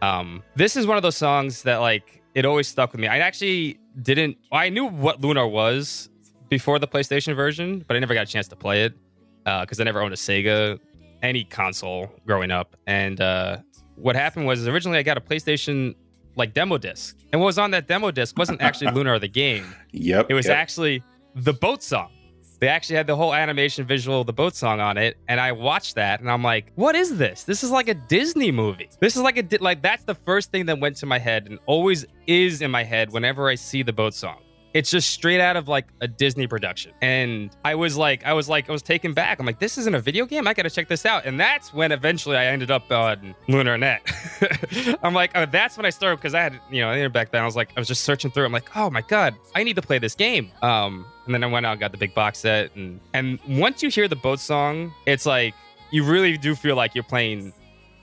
Um, 0.00 0.42
this 0.56 0.76
is 0.76 0.86
one 0.86 0.96
of 0.96 1.02
those 1.02 1.16
songs 1.16 1.62
that 1.64 1.76
like 1.76 2.22
it 2.34 2.46
always 2.46 2.68
stuck 2.68 2.92
with 2.92 3.02
me. 3.02 3.06
I 3.06 3.18
actually 3.18 3.78
didn't. 4.00 4.38
I 4.50 4.70
knew 4.70 4.86
what 4.86 5.20
Lunar 5.20 5.46
was 5.46 6.08
before 6.48 6.78
the 6.78 6.88
PlayStation 6.88 7.34
version, 7.34 7.84
but 7.86 7.96
I 7.96 8.00
never 8.00 8.14
got 8.14 8.22
a 8.22 8.30
chance 8.30 8.48
to 8.48 8.56
play 8.56 8.84
it 8.84 8.94
because 9.44 9.78
uh, 9.78 9.82
I 9.82 9.84
never 9.84 10.00
owned 10.00 10.12
a 10.12 10.16
Sega, 10.16 10.78
any 11.22 11.44
console 11.44 12.10
growing 12.26 12.50
up. 12.50 12.76
And 12.86 13.20
uh, 13.20 13.58
what 13.96 14.16
happened 14.16 14.46
was 14.46 14.66
originally 14.66 14.98
I 14.98 15.02
got 15.02 15.16
a 15.16 15.20
PlayStation 15.20 15.94
like 16.36 16.54
demo 16.54 16.78
disc. 16.78 17.16
And 17.32 17.40
what 17.40 17.46
was 17.46 17.58
on 17.58 17.70
that 17.72 17.86
demo 17.86 18.10
disc 18.10 18.36
wasn't 18.38 18.60
actually 18.60 18.90
Lunar 18.94 19.18
the 19.18 19.28
game. 19.28 19.74
Yep. 19.92 20.26
It 20.30 20.34
was 20.34 20.46
yep. 20.46 20.56
actually 20.56 21.02
the 21.34 21.52
boat 21.52 21.82
song. 21.82 22.10
They 22.60 22.68
actually 22.68 22.96
had 22.96 23.06
the 23.06 23.16
whole 23.16 23.34
animation 23.34 23.84
visual 23.84 24.20
of 24.20 24.26
the 24.26 24.32
boat 24.32 24.54
song 24.54 24.80
on 24.80 24.96
it, 24.96 25.18
and 25.28 25.40
I 25.40 25.52
watched 25.52 25.96
that, 25.96 26.20
and 26.20 26.30
I'm 26.30 26.42
like, 26.42 26.72
"What 26.76 26.94
is 26.94 27.18
this? 27.18 27.42
This 27.42 27.62
is 27.62 27.70
like 27.70 27.88
a 27.88 27.94
Disney 27.94 28.50
movie. 28.52 28.88
This 29.00 29.16
is 29.16 29.22
like 29.22 29.36
a 29.36 29.58
like 29.58 29.82
that's 29.82 30.04
the 30.04 30.14
first 30.14 30.50
thing 30.50 30.64
that 30.66 30.78
went 30.78 30.96
to 30.98 31.06
my 31.06 31.18
head, 31.18 31.46
and 31.46 31.58
always 31.66 32.06
is 32.26 32.62
in 32.62 32.70
my 32.70 32.82
head 32.82 33.12
whenever 33.12 33.48
I 33.48 33.56
see 33.56 33.82
the 33.82 33.92
boat 33.92 34.14
song. 34.14 34.38
It's 34.74 34.90
just 34.90 35.10
straight 35.10 35.40
out 35.40 35.56
of 35.56 35.68
like 35.68 35.86
a 36.00 36.08
Disney 36.08 36.48
production. 36.48 36.92
And 37.00 37.50
I 37.64 37.76
was 37.76 37.96
like, 37.96 38.24
I 38.26 38.32
was 38.32 38.48
like, 38.48 38.68
I 38.68 38.72
was 38.72 38.82
taken 38.82 39.14
back. 39.14 39.38
I'm 39.38 39.46
like, 39.46 39.60
this 39.60 39.78
isn't 39.78 39.94
a 39.94 40.00
video 40.00 40.26
game. 40.26 40.48
I 40.48 40.52
got 40.52 40.64
to 40.64 40.70
check 40.70 40.88
this 40.88 41.06
out. 41.06 41.24
And 41.24 41.38
that's 41.38 41.72
when 41.72 41.92
eventually 41.92 42.36
I 42.36 42.46
ended 42.46 42.72
up 42.72 42.90
on 42.90 43.36
Lunar 43.48 43.78
Net. 43.78 44.02
I'm 45.02 45.14
like, 45.14 45.30
oh, 45.36 45.46
that's 45.46 45.76
when 45.76 45.86
I 45.86 45.90
started 45.90 46.16
because 46.16 46.34
I 46.34 46.40
had, 46.40 46.60
you 46.70 46.80
know, 46.80 47.08
back 47.08 47.30
then 47.30 47.40
I 47.40 47.44
was 47.44 47.54
like, 47.54 47.70
I 47.76 47.80
was 47.80 47.86
just 47.86 48.02
searching 48.02 48.32
through. 48.32 48.44
I'm 48.46 48.52
like, 48.52 48.76
oh 48.76 48.90
my 48.90 49.02
God, 49.02 49.36
I 49.54 49.62
need 49.62 49.76
to 49.76 49.82
play 49.82 50.00
this 50.00 50.16
game. 50.16 50.50
Um, 50.60 51.06
and 51.26 51.34
then 51.34 51.44
I 51.44 51.46
went 51.46 51.64
out 51.66 51.72
and 51.72 51.80
got 51.80 51.92
the 51.92 51.98
big 51.98 52.12
box 52.12 52.40
set. 52.40 52.74
And, 52.74 53.00
and 53.12 53.38
once 53.48 53.82
you 53.82 53.90
hear 53.90 54.08
the 54.08 54.16
boat 54.16 54.40
song, 54.40 54.92
it's 55.06 55.24
like, 55.24 55.54
you 55.92 56.02
really 56.02 56.36
do 56.36 56.56
feel 56.56 56.74
like 56.74 56.96
you're 56.96 57.04
playing 57.04 57.52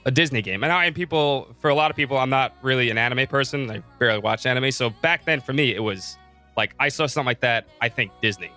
a 0.06 0.10
Disney 0.10 0.42
game. 0.42 0.64
And 0.64 0.72
I 0.72 0.86
and 0.86 0.94
people 0.94 1.54
for 1.60 1.68
a 1.68 1.74
lot 1.74 1.90
of 1.90 1.96
people, 1.96 2.16
I'm 2.16 2.30
not 2.30 2.54
really 2.62 2.90
an 2.90 2.98
anime 2.98 3.26
person. 3.26 3.70
I 3.70 3.82
barely 3.98 4.18
watch 4.18 4.46
anime. 4.46 4.70
So 4.72 4.90
back 4.90 5.24
then 5.24 5.40
for 5.40 5.52
me, 5.52 5.74
it 5.74 5.82
was 5.82 6.16
like 6.56 6.74
I 6.78 6.88
saw 6.88 7.06
something 7.06 7.26
like 7.26 7.40
that, 7.40 7.66
I 7.80 7.88
think 7.88 8.12
Disney. 8.20 8.50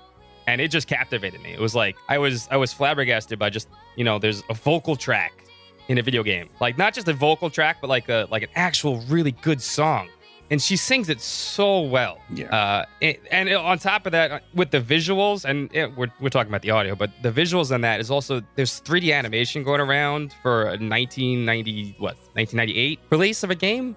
And 0.47 0.61
it 0.61 0.69
just 0.69 0.87
captivated 0.87 1.41
me. 1.41 1.53
It 1.53 1.59
was 1.59 1.73
like 1.73 1.95
I 2.07 2.17
was 2.17 2.47
I 2.51 2.57
was 2.57 2.71
flabbergasted 2.71 3.39
by 3.39 3.49
just, 3.49 3.67
you 3.95 4.03
know, 4.03 4.19
there's 4.19 4.43
a 4.49 4.53
vocal 4.53 4.95
track 4.95 5.43
in 5.87 5.97
a 5.97 6.01
video 6.01 6.23
game. 6.23 6.49
Like 6.59 6.77
not 6.77 6.93
just 6.93 7.07
a 7.07 7.13
vocal 7.13 7.49
track, 7.49 7.77
but 7.81 7.89
like 7.89 8.09
a 8.09 8.27
like 8.29 8.43
an 8.43 8.49
actual 8.55 9.01
really 9.01 9.31
good 9.31 9.61
song. 9.61 10.09
And 10.51 10.61
she 10.61 10.77
sings 10.77 11.09
it 11.09 11.21
so 11.21 11.81
well. 11.81 12.19
Yeah. 12.31 12.55
Uh, 12.55 12.85
and, 13.01 13.17
and 13.31 13.49
on 13.49 13.79
top 13.79 14.05
of 14.05 14.11
that, 14.11 14.31
uh, 14.31 14.39
with 14.53 14.69
the 14.69 14.79
visuals, 14.79 15.43
and 15.43 15.73
it, 15.73 15.97
we're, 15.97 16.11
we're 16.19 16.29
talking 16.29 16.51
about 16.51 16.61
the 16.61 16.69
audio, 16.69 16.93
but 16.93 17.09
the 17.23 17.31
visuals 17.31 17.73
on 17.73 17.81
that 17.81 17.99
is 17.99 18.11
also 18.11 18.43
there's 18.55 18.79
3D 18.81 19.11
animation 19.11 19.63
going 19.63 19.81
around 19.81 20.35
for 20.43 20.65
a 20.65 20.77
1990 20.77 21.95
what 21.97 22.15
1998 22.33 22.99
release 23.09 23.43
of 23.43 23.49
a 23.49 23.55
game 23.55 23.95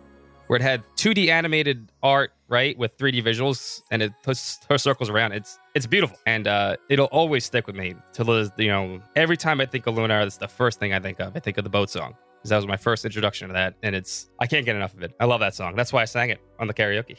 where 0.48 0.56
it 0.56 0.62
had 0.62 0.82
2D 0.96 1.28
animated 1.28 1.92
art, 2.02 2.32
right, 2.48 2.76
with 2.76 2.98
3D 2.98 3.22
visuals, 3.22 3.82
and 3.90 4.02
it 4.02 4.12
puts 4.22 4.58
her 4.68 4.78
circles 4.78 5.08
around. 5.08 5.32
It's 5.32 5.58
it's 5.74 5.86
beautiful, 5.86 6.18
and 6.26 6.48
uh, 6.48 6.76
it'll 6.90 7.06
always 7.06 7.44
stick 7.44 7.66
with 7.66 7.76
me. 7.76 7.94
To 8.14 8.52
you 8.58 8.68
know, 8.68 9.00
every 9.14 9.36
time 9.36 9.60
I 9.60 9.66
think 9.66 9.86
of 9.86 9.94
Lunar, 9.94 10.24
that's 10.24 10.38
the 10.38 10.48
first 10.48 10.80
thing 10.80 10.92
I 10.92 11.00
think 11.00 11.20
of. 11.20 11.36
I 11.36 11.40
think 11.40 11.56
of 11.58 11.64
the 11.64 11.70
boat 11.70 11.90
song 11.90 12.16
because 12.38 12.50
that 12.50 12.56
was 12.56 12.66
my 12.66 12.76
first 12.76 13.04
introduction 13.04 13.48
to 13.48 13.54
that, 13.54 13.74
and 13.82 13.94
it's 13.94 14.28
I 14.40 14.46
can't 14.46 14.64
get 14.64 14.76
enough 14.76 14.94
of 14.94 15.02
it. 15.02 15.14
I 15.20 15.26
love 15.26 15.40
that 15.40 15.54
song. 15.54 15.76
That's 15.76 15.92
why 15.92 16.02
I 16.02 16.06
sang 16.06 16.30
it 16.30 16.40
on 16.58 16.66
the 16.66 16.74
karaoke. 16.74 17.16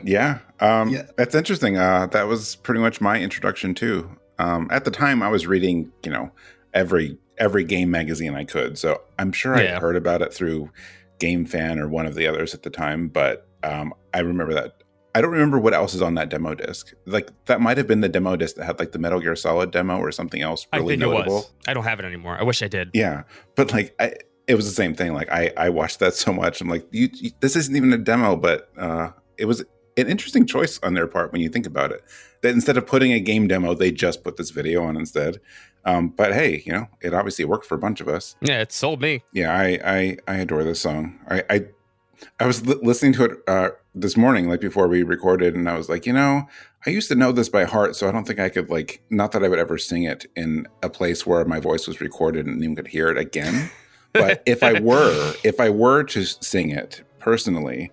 yeah, 0.04 0.38
um, 0.60 0.90
yeah, 0.90 1.02
that's 1.16 1.34
interesting. 1.34 1.76
Uh, 1.76 2.06
that 2.06 2.26
was 2.26 2.56
pretty 2.56 2.80
much 2.80 3.00
my 3.00 3.20
introduction 3.20 3.74
too. 3.74 4.10
Um, 4.38 4.68
at 4.70 4.84
the 4.84 4.90
time, 4.90 5.22
I 5.22 5.28
was 5.28 5.46
reading, 5.46 5.92
you 6.04 6.12
know, 6.12 6.30
every 6.74 7.18
every 7.38 7.64
game 7.64 7.90
magazine 7.90 8.34
I 8.34 8.44
could, 8.44 8.78
so 8.78 9.00
I'm 9.18 9.32
sure 9.32 9.60
yeah. 9.60 9.76
I 9.76 9.80
heard 9.80 9.96
about 9.96 10.22
it 10.22 10.32
through 10.32 10.70
GameFan 11.20 11.78
or 11.78 11.88
one 11.88 12.06
of 12.06 12.14
the 12.14 12.26
others 12.26 12.54
at 12.54 12.62
the 12.62 12.70
time, 12.70 13.08
but 13.08 13.46
um, 13.62 13.94
I 14.12 14.20
remember 14.20 14.54
that. 14.54 14.82
I 15.14 15.20
don't 15.20 15.32
remember 15.32 15.58
what 15.58 15.74
else 15.74 15.94
is 15.94 16.02
on 16.02 16.14
that 16.14 16.28
demo 16.28 16.54
disc. 16.54 16.92
Like 17.04 17.30
that 17.46 17.60
might 17.60 17.76
have 17.78 17.88
been 17.88 18.00
the 18.00 18.08
demo 18.08 18.36
disc 18.36 18.56
that 18.56 18.64
had 18.64 18.78
like 18.78 18.92
the 18.92 18.98
Metal 18.98 19.20
Gear 19.20 19.34
Solid 19.34 19.72
demo 19.72 19.98
or 19.98 20.12
something 20.12 20.40
else 20.40 20.66
really 20.72 20.94
I 20.94 20.98
think 20.98 21.00
notable. 21.00 21.20
It 21.20 21.26
was. 21.26 21.52
I 21.66 21.74
don't 21.74 21.84
have 21.84 21.98
it 21.98 22.04
anymore. 22.04 22.38
I 22.38 22.44
wish 22.44 22.62
I 22.62 22.68
did. 22.68 22.90
Yeah, 22.94 23.24
but 23.56 23.72
like 23.72 23.94
I, 23.98 24.14
it 24.46 24.54
was 24.54 24.66
the 24.66 24.74
same 24.74 24.94
thing. 24.94 25.12
Like 25.12 25.30
I, 25.30 25.52
I 25.56 25.68
watched 25.68 25.98
that 25.98 26.14
so 26.14 26.32
much. 26.32 26.60
I'm 26.60 26.68
like, 26.68 26.86
you, 26.90 27.08
you, 27.14 27.30
this 27.40 27.56
isn't 27.56 27.76
even 27.76 27.92
a 27.92 27.98
demo, 27.98 28.36
but 28.36 28.70
uh, 28.78 29.10
it 29.36 29.46
was 29.46 29.60
an 29.96 30.08
interesting 30.08 30.46
choice 30.46 30.78
on 30.82 30.94
their 30.94 31.06
part 31.06 31.32
when 31.32 31.40
you 31.40 31.48
think 31.48 31.66
about 31.66 31.92
it. 31.92 32.02
That 32.42 32.50
instead 32.50 32.76
of 32.76 32.86
putting 32.86 33.12
a 33.12 33.20
game 33.20 33.48
demo, 33.48 33.74
they 33.74 33.90
just 33.90 34.24
put 34.24 34.36
this 34.36 34.50
video 34.50 34.84
on 34.84 34.96
instead. 34.96 35.40
Um, 35.84 36.08
but 36.08 36.32
hey, 36.32 36.62
you 36.66 36.72
know, 36.72 36.88
it 37.00 37.14
obviously 37.14 37.44
worked 37.44 37.66
for 37.66 37.74
a 37.74 37.78
bunch 37.78 38.00
of 38.00 38.08
us. 38.08 38.36
Yeah, 38.40 38.60
it 38.60 38.72
sold 38.72 39.00
me. 39.00 39.22
Yeah, 39.32 39.54
I 39.54 39.78
I, 39.84 40.16
I 40.28 40.34
adore 40.36 40.64
this 40.64 40.80
song. 40.80 41.18
I 41.28 41.42
I, 41.48 41.66
I 42.38 42.46
was 42.46 42.66
li- 42.66 42.78
listening 42.82 43.14
to 43.14 43.24
it 43.24 43.38
uh, 43.48 43.70
this 43.94 44.16
morning, 44.16 44.48
like 44.48 44.60
before 44.60 44.88
we 44.88 45.02
recorded, 45.02 45.54
and 45.54 45.68
I 45.68 45.76
was 45.76 45.88
like, 45.88 46.06
you 46.06 46.12
know, 46.12 46.46
I 46.86 46.90
used 46.90 47.08
to 47.08 47.14
know 47.14 47.32
this 47.32 47.48
by 47.48 47.64
heart, 47.64 47.96
so 47.96 48.08
I 48.08 48.12
don't 48.12 48.26
think 48.26 48.40
I 48.40 48.48
could 48.48 48.70
like. 48.70 49.02
Not 49.10 49.32
that 49.32 49.42
I 49.42 49.48
would 49.48 49.58
ever 49.58 49.78
sing 49.78 50.04
it 50.04 50.26
in 50.36 50.66
a 50.82 50.90
place 50.90 51.26
where 51.26 51.44
my 51.44 51.60
voice 51.60 51.86
was 51.86 52.00
recorded 52.00 52.46
and 52.46 52.58
anyone 52.58 52.76
could 52.76 52.88
hear 52.88 53.08
it 53.08 53.18
again. 53.18 53.70
but 54.12 54.42
if 54.46 54.62
I 54.62 54.80
were, 54.80 55.34
if 55.44 55.60
I 55.60 55.70
were 55.70 56.04
to 56.04 56.24
sing 56.24 56.70
it 56.70 57.02
personally, 57.20 57.90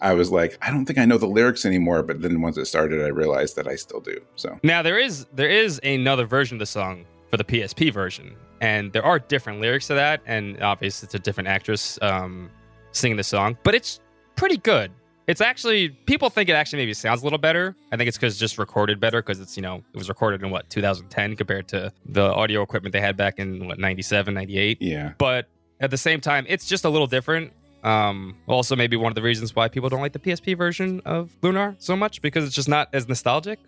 I 0.00 0.12
was 0.12 0.30
like, 0.30 0.58
I 0.60 0.70
don't 0.70 0.84
think 0.84 0.98
I 0.98 1.04
know 1.06 1.16
the 1.16 1.26
lyrics 1.26 1.64
anymore. 1.64 2.02
But 2.02 2.20
then 2.22 2.42
once 2.42 2.58
it 2.58 2.66
started, 2.66 3.02
I 3.02 3.08
realized 3.08 3.56
that 3.56 3.66
I 3.66 3.76
still 3.76 4.00
do. 4.00 4.20
So 4.36 4.58
now 4.62 4.82
there 4.82 4.98
is 4.98 5.26
there 5.32 5.48
is 5.48 5.80
another 5.82 6.26
version 6.26 6.56
of 6.56 6.60
the 6.60 6.66
song 6.66 7.06
for 7.34 7.38
the 7.38 7.44
PSP 7.44 7.92
version, 7.92 8.36
and 8.60 8.92
there 8.92 9.04
are 9.04 9.18
different 9.18 9.60
lyrics 9.60 9.88
to 9.88 9.94
that, 9.94 10.20
and 10.24 10.62
obviously 10.62 11.06
it's 11.06 11.16
a 11.16 11.18
different 11.18 11.48
actress 11.48 11.98
um, 12.00 12.48
singing 12.92 13.16
the 13.16 13.24
song, 13.24 13.58
but 13.64 13.74
it's 13.74 13.98
pretty 14.36 14.56
good. 14.56 14.92
It's 15.26 15.40
actually 15.40 15.88
people 15.88 16.30
think 16.30 16.48
it 16.48 16.52
actually 16.52 16.82
maybe 16.82 16.94
sounds 16.94 17.22
a 17.22 17.24
little 17.24 17.40
better. 17.40 17.74
I 17.90 17.96
think 17.96 18.06
it's 18.06 18.16
because 18.16 18.34
it's 18.34 18.40
just 18.40 18.56
recorded 18.56 19.00
better 19.00 19.20
because 19.20 19.40
it's 19.40 19.56
you 19.56 19.62
know 19.64 19.82
it 19.92 19.98
was 19.98 20.08
recorded 20.08 20.44
in 20.44 20.50
what 20.50 20.70
2010 20.70 21.34
compared 21.34 21.66
to 21.68 21.92
the 22.06 22.22
audio 22.22 22.62
equipment 22.62 22.92
they 22.92 23.00
had 23.00 23.16
back 23.16 23.40
in 23.40 23.66
what 23.66 23.80
97, 23.80 24.32
98. 24.32 24.80
Yeah. 24.80 25.14
But 25.18 25.48
at 25.80 25.90
the 25.90 25.98
same 25.98 26.20
time, 26.20 26.46
it's 26.48 26.68
just 26.68 26.84
a 26.84 26.88
little 26.88 27.08
different. 27.08 27.52
Um, 27.82 28.36
also, 28.46 28.76
maybe 28.76 28.96
one 28.96 29.10
of 29.10 29.16
the 29.16 29.22
reasons 29.22 29.56
why 29.56 29.66
people 29.66 29.88
don't 29.88 30.00
like 30.00 30.12
the 30.12 30.20
PSP 30.20 30.56
version 30.56 31.02
of 31.04 31.36
Lunar 31.42 31.74
so 31.80 31.96
much 31.96 32.22
because 32.22 32.44
it's 32.44 32.54
just 32.54 32.68
not 32.68 32.90
as 32.92 33.08
nostalgic, 33.08 33.58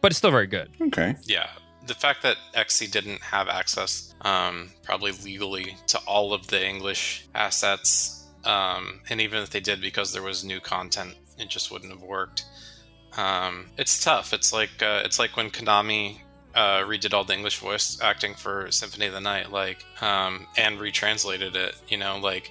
but 0.00 0.10
it's 0.10 0.18
still 0.18 0.32
very 0.32 0.48
good. 0.48 0.70
Okay. 0.80 1.14
Yeah. 1.22 1.46
The 1.92 1.98
fact 1.98 2.22
that 2.22 2.36
XSEED 2.54 2.90
didn't 2.90 3.22
have 3.22 3.48
access, 3.48 4.14
um, 4.22 4.70
probably 4.82 5.12
legally, 5.12 5.76
to 5.88 5.98
all 6.06 6.32
of 6.32 6.46
the 6.46 6.64
English 6.64 7.26
assets 7.34 8.22
um, 8.44 9.00
and 9.08 9.20
even 9.20 9.42
if 9.42 9.50
they 9.50 9.60
did, 9.60 9.80
because 9.80 10.12
there 10.12 10.22
was 10.22 10.44
new 10.44 10.60
content, 10.60 11.14
it 11.38 11.48
just 11.48 11.70
wouldn't 11.70 11.92
have 11.92 12.02
worked. 12.02 12.44
Um, 13.16 13.66
it's 13.76 14.02
tough. 14.02 14.32
It's 14.32 14.52
like 14.52 14.82
uh, 14.82 15.02
it's 15.04 15.18
like 15.18 15.36
when 15.36 15.50
Konami 15.50 16.18
uh, 16.54 16.80
redid 16.80 17.12
all 17.12 17.24
the 17.24 17.34
English 17.34 17.58
voice 17.58 18.00
acting 18.00 18.34
for 18.34 18.70
Symphony 18.70 19.06
of 19.06 19.12
the 19.12 19.20
Night, 19.20 19.52
like 19.52 19.84
um, 20.00 20.46
and 20.56 20.80
retranslated 20.80 21.54
it. 21.54 21.76
You 21.88 21.98
know, 21.98 22.18
like 22.18 22.50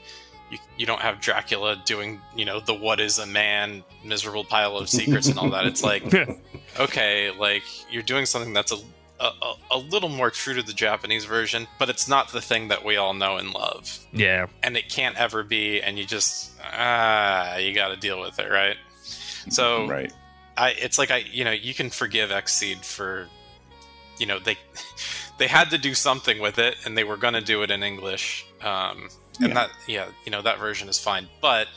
you, 0.51 0.59
you 0.77 0.85
don't 0.85 1.01
have 1.01 1.19
Dracula 1.19 1.81
doing 1.85 2.21
you 2.35 2.45
know 2.45 2.59
the 2.59 2.75
what 2.75 2.99
is 2.99 3.17
a 3.17 3.25
man 3.25 3.83
miserable 4.05 4.43
pile 4.43 4.77
of 4.77 4.87
secrets 4.89 5.27
and 5.27 5.39
all 5.39 5.49
that. 5.49 5.65
It's 5.65 5.83
like 5.83 6.03
okay, 6.79 7.31
like 7.31 7.63
you're 7.91 8.03
doing 8.03 8.25
something 8.25 8.53
that's 8.53 8.71
a 8.71 8.77
a, 9.22 9.53
a, 9.72 9.78
little 9.78 10.09
more 10.09 10.32
true 10.32 10.55
to 10.55 10.63
the 10.63 10.74
Japanese 10.74 11.26
version, 11.26 11.67
but 11.78 11.89
it's 11.89 12.07
not 12.07 12.32
the 12.32 12.41
thing 12.41 12.69
that 12.69 12.84
we 12.84 12.97
all 12.97 13.13
know 13.13 13.38
and 13.38 13.53
love. 13.53 13.99
Yeah. 14.11 14.47
And 14.63 14.76
it 14.76 14.89
can't 14.89 15.15
ever 15.17 15.43
be, 15.43 15.82
and 15.82 15.99
you 15.99 16.05
just, 16.05 16.51
ah, 16.63 17.57
you 17.57 17.74
got 17.74 17.89
to 17.89 17.97
deal 17.97 18.19
with 18.19 18.39
it, 18.39 18.49
right? 18.49 18.78
So, 19.49 19.88
right. 19.88 20.11
I, 20.57 20.72
it's 20.72 20.97
like 20.97 21.11
I, 21.11 21.17
you 21.17 21.45
know, 21.45 21.51
you 21.51 21.74
can 21.74 21.89
forgive 21.89 22.30
XSEED 22.30 22.84
for, 22.84 23.28
you 24.17 24.26
know, 24.26 24.39
they, 24.39 24.57
they 25.38 25.47
had 25.47 25.69
to 25.69 25.78
do 25.78 25.93
something 25.93 26.39
with 26.39 26.57
it, 26.57 26.76
and 26.86 26.97
they 26.97 27.03
were 27.03 27.17
going 27.17 27.36
to 27.36 27.41
do 27.41 27.61
it 27.63 27.72
in 27.72 27.84
English. 27.84 28.45
Um, 28.61 29.09
and 29.39 29.49
yeah. 29.49 29.53
that, 29.53 29.69
yeah, 29.88 30.05
you 30.26 30.32
know, 30.32 30.41
that 30.41 30.59
version 30.59 30.89
is 30.89 30.97
fine. 30.97 31.28
But 31.41 31.67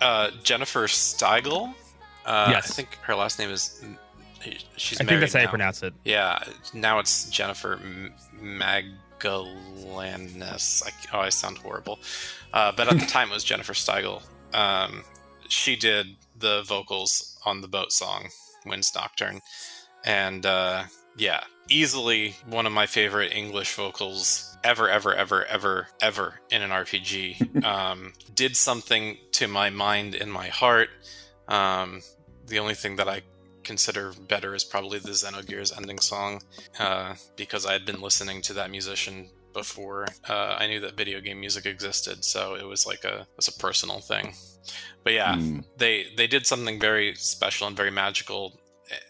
uh, 0.00 0.30
Jennifer 0.42 0.86
Steigl, 0.86 1.74
uh, 2.24 2.48
yes. 2.50 2.70
I 2.70 2.74
think 2.74 2.98
her 3.02 3.14
last 3.14 3.38
name 3.38 3.50
is 3.50 3.82
she's. 4.76 5.00
I 5.00 5.04
think 5.04 5.20
that's 5.20 5.32
how 5.32 5.40
you 5.40 5.48
pronounce 5.48 5.82
it. 5.82 5.94
Yeah, 6.04 6.38
now 6.72 6.98
it's 6.98 7.28
Jennifer 7.30 7.80
Magallanes. 8.40 9.22
I, 10.86 10.90
oh, 11.12 11.20
I 11.20 11.28
sound 11.30 11.58
horrible, 11.58 11.98
uh, 12.52 12.72
but 12.76 12.88
at 12.88 12.98
the 12.98 13.06
time 13.10 13.30
it 13.30 13.34
was 13.34 13.44
Jennifer 13.44 13.72
Steigl. 13.72 14.22
Um, 14.54 15.04
she 15.48 15.76
did 15.76 16.16
the 16.38 16.62
vocals 16.62 17.38
on 17.44 17.60
the 17.60 17.68
boat 17.68 17.92
song 17.92 18.28
"Wind's 18.64 18.94
Nocturne," 18.94 19.40
and 20.04 20.44
uh, 20.44 20.84
yeah, 21.16 21.40
easily 21.68 22.36
one 22.46 22.66
of 22.66 22.72
my 22.72 22.86
favorite 22.86 23.32
English 23.32 23.74
vocals 23.74 24.56
ever, 24.62 24.88
ever, 24.88 25.14
ever, 25.14 25.44
ever, 25.46 25.88
ever 26.00 26.40
in 26.50 26.62
an 26.62 26.70
RPG. 26.70 27.64
um, 27.64 28.12
did 28.34 28.56
something 28.56 29.16
to 29.32 29.48
my 29.48 29.70
mind 29.70 30.14
and 30.14 30.32
my 30.32 30.48
heart. 30.48 30.90
Um, 31.48 32.02
the 32.46 32.58
only 32.58 32.74
thing 32.74 32.96
that 32.96 33.08
I 33.08 33.22
consider 33.66 34.12
better 34.28 34.54
is 34.54 34.64
probably 34.64 34.98
the 34.98 35.10
Xenogears 35.10 35.76
ending 35.76 35.98
song, 35.98 36.40
uh, 36.78 37.14
because 37.36 37.66
I 37.66 37.72
had 37.72 37.84
been 37.84 38.00
listening 38.00 38.40
to 38.42 38.52
that 38.54 38.70
musician 38.70 39.28
before 39.52 40.06
uh, 40.28 40.56
I 40.60 40.66
knew 40.66 40.80
that 40.80 40.96
video 40.96 41.20
game 41.20 41.40
music 41.40 41.66
existed. 41.66 42.24
So 42.24 42.54
it 42.54 42.66
was 42.66 42.86
like 42.86 43.04
a 43.04 43.20
it 43.20 43.36
was 43.36 43.48
a 43.48 43.58
personal 43.58 44.00
thing. 44.00 44.34
But 45.02 45.12
yeah, 45.12 45.34
mm. 45.34 45.64
they 45.76 46.06
they 46.16 46.26
did 46.26 46.46
something 46.46 46.80
very 46.80 47.14
special 47.14 47.66
and 47.66 47.76
very 47.76 47.90
magical, 47.90 48.60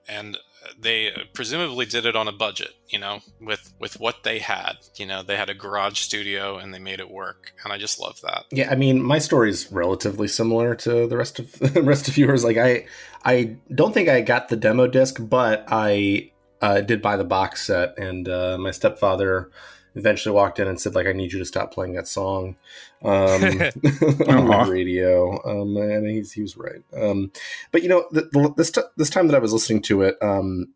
and 0.09 0.38
they 0.78 1.10
presumably 1.32 1.86
did 1.86 2.06
it 2.06 2.16
on 2.16 2.28
a 2.28 2.32
budget 2.32 2.72
you 2.88 2.98
know 2.98 3.20
with 3.40 3.72
with 3.78 3.98
what 4.00 4.22
they 4.22 4.38
had. 4.38 4.76
You 4.96 5.06
know 5.06 5.22
they 5.22 5.36
had 5.36 5.50
a 5.50 5.54
garage 5.54 5.98
studio 5.98 6.58
and 6.58 6.72
they 6.72 6.78
made 6.78 7.00
it 7.00 7.10
work 7.10 7.52
and 7.64 7.72
i 7.72 7.78
just 7.78 8.00
love 8.00 8.20
that. 8.22 8.44
Yeah 8.50 8.70
i 8.70 8.74
mean 8.74 9.02
my 9.02 9.18
story 9.18 9.50
is 9.50 9.70
relatively 9.70 10.28
similar 10.28 10.74
to 10.76 11.06
the 11.06 11.16
rest 11.16 11.38
of 11.38 11.52
the 11.74 11.82
rest 11.82 12.08
of 12.08 12.16
yours. 12.16 12.44
Like 12.44 12.56
i 12.56 12.86
i 13.24 13.56
don't 13.74 13.92
think 13.92 14.08
i 14.08 14.20
got 14.20 14.48
the 14.48 14.56
demo 14.56 14.86
disc 14.86 15.16
but 15.20 15.64
i 15.68 16.30
uh, 16.62 16.80
did 16.80 17.02
buy 17.02 17.16
the 17.16 17.24
box 17.24 17.66
set 17.66 17.98
and 17.98 18.28
uh, 18.28 18.56
my 18.58 18.70
stepfather 18.70 19.50
eventually 19.97 20.34
walked 20.34 20.61
in 20.61 20.68
and 20.68 20.80
said 20.80 20.94
like 20.94 21.07
i 21.07 21.12
need 21.12 21.32
you 21.32 21.38
to 21.38 21.44
stop 21.44 21.72
playing 21.72 21.94
that 21.94 22.07
song 22.07 22.55
um, 23.03 23.12
on 23.42 24.47
the 24.47 24.66
radio. 24.68 25.42
Um, 25.44 25.76
and 25.76 26.07
he's 26.07 26.32
he 26.32 26.42
was 26.42 26.57
right. 26.57 26.82
Um, 26.97 27.30
but 27.72 27.82
you 27.82 27.88
know 27.88 28.07
the, 28.11 28.22
the, 28.32 28.55
this, 28.57 28.70
t- 28.70 28.80
this 28.97 29.11
time 29.11 29.26
that 29.26 29.36
i 29.36 29.40
was 29.40 29.53
listening 29.53 29.82
to 29.82 30.03
it 30.03 30.16
um, 30.22 30.72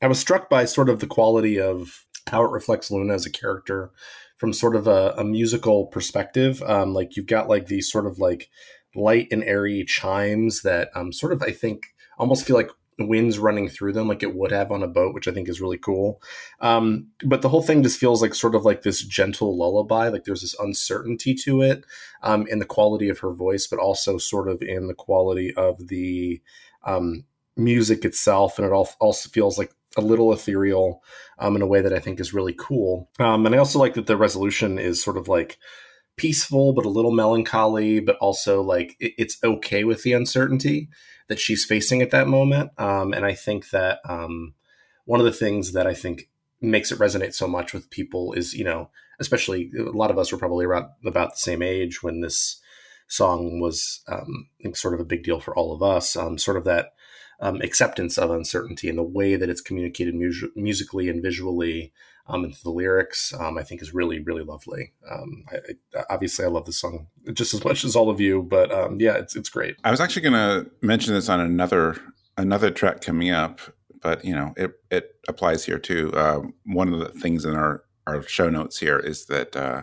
i 0.00 0.06
was 0.06 0.18
struck 0.18 0.48
by 0.48 0.64
sort 0.64 0.88
of 0.88 1.00
the 1.00 1.06
quality 1.06 1.60
of 1.60 2.06
how 2.28 2.42
it 2.44 2.50
reflects 2.50 2.90
luna 2.90 3.12
as 3.12 3.26
a 3.26 3.30
character 3.30 3.90
from 4.36 4.52
sort 4.52 4.76
of 4.76 4.86
a, 4.86 5.14
a 5.16 5.24
musical 5.24 5.86
perspective. 5.86 6.62
Um, 6.62 6.92
like 6.92 7.16
you've 7.16 7.26
got 7.26 7.48
like 7.48 7.66
these 7.66 7.90
sort 7.90 8.06
of 8.06 8.18
like 8.18 8.50
light 8.94 9.28
and 9.30 9.42
airy 9.44 9.84
chimes 9.84 10.62
that 10.62 10.90
um, 10.94 11.12
sort 11.12 11.32
of 11.32 11.42
i 11.42 11.50
think 11.50 11.94
almost 12.18 12.46
feel 12.46 12.56
like 12.56 12.70
winds 12.98 13.38
running 13.38 13.68
through 13.68 13.92
them 13.92 14.08
like 14.08 14.22
it 14.22 14.34
would 14.34 14.52
have 14.52 14.70
on 14.70 14.82
a 14.82 14.88
boat, 14.88 15.14
which 15.14 15.28
I 15.28 15.32
think 15.32 15.48
is 15.48 15.60
really 15.60 15.78
cool. 15.78 16.20
Um, 16.60 17.08
but 17.24 17.42
the 17.42 17.48
whole 17.48 17.62
thing 17.62 17.82
just 17.82 17.98
feels 17.98 18.22
like 18.22 18.34
sort 18.34 18.54
of 18.54 18.64
like 18.64 18.82
this 18.82 19.02
gentle 19.02 19.56
lullaby. 19.56 20.08
Like 20.08 20.24
there's 20.24 20.42
this 20.42 20.58
uncertainty 20.58 21.34
to 21.44 21.62
it 21.62 21.84
um, 22.22 22.46
in 22.48 22.58
the 22.58 22.64
quality 22.64 23.08
of 23.08 23.18
her 23.20 23.32
voice, 23.32 23.66
but 23.66 23.78
also 23.78 24.18
sort 24.18 24.48
of 24.48 24.62
in 24.62 24.86
the 24.86 24.94
quality 24.94 25.52
of 25.54 25.88
the 25.88 26.40
um, 26.84 27.24
music 27.56 28.04
itself. 28.04 28.58
And 28.58 28.66
it 28.66 28.72
all 28.72 28.88
also 29.00 29.28
feels 29.28 29.58
like 29.58 29.72
a 29.96 30.00
little 30.00 30.32
ethereal 30.32 31.02
um, 31.38 31.56
in 31.56 31.62
a 31.62 31.66
way 31.66 31.80
that 31.80 31.92
I 31.92 31.98
think 31.98 32.20
is 32.20 32.34
really 32.34 32.54
cool. 32.56 33.10
Um, 33.18 33.46
and 33.46 33.54
I 33.54 33.58
also 33.58 33.78
like 33.78 33.94
that 33.94 34.06
the 34.06 34.16
resolution 34.16 34.78
is 34.78 35.02
sort 35.02 35.16
of 35.16 35.28
like 35.28 35.58
peaceful, 36.16 36.72
but 36.72 36.84
a 36.84 36.90
little 36.90 37.12
melancholy, 37.12 38.00
but 38.00 38.16
also 38.16 38.62
like 38.62 38.96
it, 39.00 39.14
it's 39.18 39.38
okay 39.42 39.84
with 39.84 40.02
the 40.02 40.12
uncertainty 40.12 40.88
that 41.28 41.38
she's 41.38 41.64
facing 41.64 42.02
at 42.02 42.10
that 42.10 42.28
moment. 42.28 42.70
Um, 42.78 43.12
and 43.12 43.24
I 43.24 43.34
think 43.34 43.70
that 43.70 44.00
um, 44.08 44.54
one 45.04 45.20
of 45.20 45.26
the 45.26 45.32
things 45.32 45.72
that 45.72 45.86
I 45.86 45.94
think 45.94 46.28
makes 46.60 46.90
it 46.92 46.98
resonate 46.98 47.34
so 47.34 47.46
much 47.46 47.72
with 47.72 47.90
people 47.90 48.32
is, 48.32 48.54
you 48.54 48.64
know, 48.64 48.90
especially 49.20 49.70
a 49.78 49.90
lot 49.90 50.10
of 50.10 50.18
us 50.18 50.32
were 50.32 50.38
probably 50.38 50.64
around 50.64 50.86
about 51.04 51.32
the 51.32 51.38
same 51.38 51.62
age 51.62 52.02
when 52.02 52.20
this 52.20 52.60
song 53.06 53.60
was 53.60 54.02
um, 54.08 54.48
sort 54.74 54.94
of 54.94 55.00
a 55.00 55.04
big 55.04 55.22
deal 55.22 55.40
for 55.40 55.54
all 55.56 55.74
of 55.74 55.82
us. 55.82 56.16
Um, 56.16 56.38
sort 56.38 56.56
of 56.56 56.64
that 56.64 56.94
um, 57.40 57.60
acceptance 57.60 58.18
of 58.18 58.30
uncertainty 58.30 58.88
and 58.88 58.98
the 58.98 59.02
way 59.02 59.36
that 59.36 59.48
it's 59.48 59.60
communicated 59.60 60.14
mu- 60.14 60.32
musically 60.56 61.08
and 61.08 61.22
visually 61.22 61.92
um, 62.26 62.44
and 62.44 62.54
the 62.64 62.70
lyrics, 62.70 63.34
um, 63.38 63.58
I 63.58 63.62
think 63.62 63.82
is 63.82 63.92
really, 63.92 64.20
really 64.20 64.42
lovely. 64.42 64.92
Um, 65.10 65.44
I, 65.50 65.56
I, 65.98 66.04
obviously, 66.10 66.44
I 66.44 66.48
love 66.48 66.64
this 66.64 66.80
song 66.80 67.06
just 67.32 67.52
as 67.52 67.64
much 67.64 67.84
as 67.84 67.94
all 67.94 68.08
of 68.08 68.20
you, 68.20 68.42
but 68.42 68.72
um, 68.72 68.98
yeah, 68.98 69.14
it's 69.14 69.36
it's 69.36 69.48
great. 69.50 69.76
I 69.84 69.90
was 69.90 70.00
actually 70.00 70.22
going 70.22 70.32
to 70.64 70.70
mention 70.80 71.12
this 71.14 71.28
on 71.28 71.40
another 71.40 71.96
another 72.36 72.70
track 72.70 73.02
coming 73.02 73.30
up, 73.30 73.60
but 74.00 74.24
you 74.24 74.34
know, 74.34 74.54
it 74.56 74.72
it 74.90 75.16
applies 75.28 75.64
here 75.64 75.78
too. 75.78 76.12
Uh, 76.14 76.42
one 76.64 76.92
of 76.92 77.00
the 77.00 77.08
things 77.20 77.44
in 77.44 77.54
our 77.54 77.84
our 78.06 78.22
show 78.22 78.48
notes 78.48 78.78
here 78.78 78.98
is 78.98 79.26
that 79.26 79.54
uh, 79.54 79.82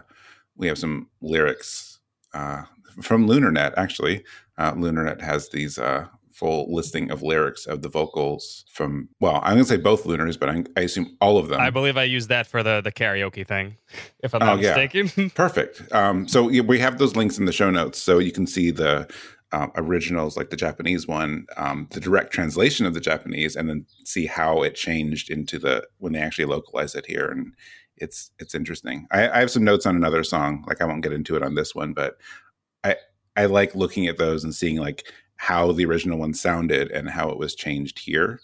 we 0.55 0.67
have 0.67 0.79
some 0.79 1.09
lyrics 1.21 1.99
uh, 2.33 2.63
from 3.01 3.27
LunarNet. 3.27 3.73
Actually, 3.77 4.23
uh, 4.57 4.73
LunarNet 4.73 5.21
has 5.21 5.49
these 5.49 5.77
uh, 5.77 6.07
full 6.41 6.73
listing 6.73 7.11
of 7.11 7.21
lyrics 7.21 7.67
of 7.67 7.83
the 7.83 7.87
vocals 7.87 8.65
from 8.67 9.07
well 9.19 9.35
i'm 9.43 9.53
going 9.53 9.57
to 9.59 9.65
say 9.65 9.77
both 9.77 10.07
lunars 10.07 10.37
but 10.37 10.49
I, 10.49 10.63
I, 10.75 10.81
assume 10.81 11.15
all 11.21 11.37
of 11.37 11.49
them. 11.49 11.61
I 11.61 11.69
believe 11.69 11.97
i 11.97 12.03
used 12.03 12.29
that 12.29 12.47
for 12.47 12.63
the 12.63 12.81
the 12.81 12.91
karaoke 12.91 13.45
thing 13.45 13.77
if 14.23 14.33
i'm 14.33 14.39
not 14.39 14.53
oh, 14.53 14.57
mistaken. 14.57 15.11
Yeah. 15.15 15.27
perfect. 15.35 15.83
Um, 15.93 16.27
so 16.27 16.45
we 16.45 16.79
have 16.79 16.97
those 16.97 17.15
links 17.15 17.37
in 17.37 17.45
the 17.45 17.51
show 17.51 17.69
notes 17.69 18.01
so 18.01 18.17
you 18.17 18.31
can 18.31 18.47
see 18.47 18.71
the 18.71 19.07
uh, 19.51 19.67
originals 19.75 20.35
like 20.35 20.49
the 20.49 20.55
japanese 20.55 21.07
one 21.07 21.45
um, 21.57 21.87
the 21.91 21.99
direct 21.99 22.33
translation 22.33 22.87
of 22.87 22.95
the 22.95 23.01
japanese 23.01 23.55
and 23.55 23.69
then 23.69 23.85
see 24.03 24.25
how 24.25 24.63
it 24.63 24.73
changed 24.73 25.29
into 25.29 25.59
the 25.59 25.85
when 25.99 26.13
they 26.13 26.19
actually 26.19 26.45
localized 26.45 26.95
it 26.95 27.05
here 27.05 27.27
and 27.27 27.53
it's 27.97 28.31
it's 28.39 28.55
interesting. 28.55 29.05
I, 29.11 29.29
I 29.29 29.39
have 29.41 29.51
some 29.51 29.63
notes 29.63 29.85
on 29.85 29.95
another 29.95 30.23
song 30.23 30.65
like 30.67 30.81
i 30.81 30.85
won't 30.85 31.03
get 31.03 31.13
into 31.13 31.35
it 31.35 31.43
on 31.43 31.53
this 31.53 31.75
one 31.75 31.93
but 31.93 32.17
i 32.83 32.95
I 33.35 33.45
like 33.45 33.75
looking 33.75 34.07
at 34.07 34.17
those 34.17 34.43
and 34.43 34.53
seeing 34.53 34.77
like 34.77 35.05
how 35.41 35.71
the 35.71 35.83
original 35.83 36.19
one 36.19 36.35
sounded 36.35 36.91
and 36.91 37.09
how 37.09 37.27
it 37.27 37.39
was 37.39 37.55
changed 37.55 37.97
here. 37.97 38.39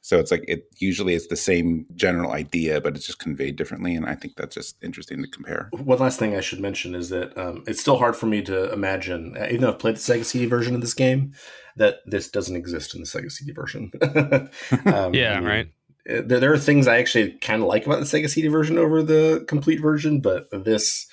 So 0.00 0.18
it's 0.18 0.32
like 0.32 0.44
it 0.48 0.64
usually 0.78 1.14
it's 1.14 1.28
the 1.28 1.36
same 1.36 1.86
general 1.94 2.32
idea, 2.32 2.80
but 2.80 2.96
it's 2.96 3.06
just 3.06 3.20
conveyed 3.20 3.54
differently. 3.54 3.94
And 3.94 4.04
I 4.04 4.16
think 4.16 4.34
that's 4.34 4.56
just 4.56 4.82
interesting 4.82 5.22
to 5.22 5.28
compare. 5.28 5.68
One 5.70 6.00
last 6.00 6.18
thing 6.18 6.34
I 6.34 6.40
should 6.40 6.58
mention 6.58 6.96
is 6.96 7.08
that 7.10 7.38
um, 7.38 7.62
it's 7.68 7.80
still 7.80 7.98
hard 7.98 8.16
for 8.16 8.26
me 8.26 8.42
to 8.42 8.72
imagine, 8.72 9.36
uh, 9.38 9.44
even 9.44 9.60
though 9.60 9.68
I've 9.68 9.78
played 9.78 9.94
the 9.94 10.00
Sega 10.00 10.24
CD 10.24 10.46
version 10.46 10.74
of 10.74 10.80
this 10.80 10.92
game, 10.92 11.34
that 11.76 11.98
this 12.04 12.28
doesn't 12.28 12.56
exist 12.56 12.96
in 12.96 13.02
the 13.02 13.06
Sega 13.06 13.30
CD 13.30 13.52
version. 13.52 13.92
um, 14.92 15.14
yeah, 15.14 15.34
I 15.34 15.40
mean, 15.40 15.48
right. 15.48 15.68
Uh, 16.10 16.22
there, 16.26 16.40
there 16.40 16.52
are 16.52 16.58
things 16.58 16.88
I 16.88 16.98
actually 16.98 17.30
kind 17.34 17.62
of 17.62 17.68
like 17.68 17.86
about 17.86 18.00
the 18.00 18.06
Sega 18.06 18.28
CD 18.28 18.48
version 18.48 18.76
over 18.76 19.04
the 19.04 19.44
complete 19.46 19.80
version, 19.80 20.20
but 20.20 20.48
this 20.50 21.06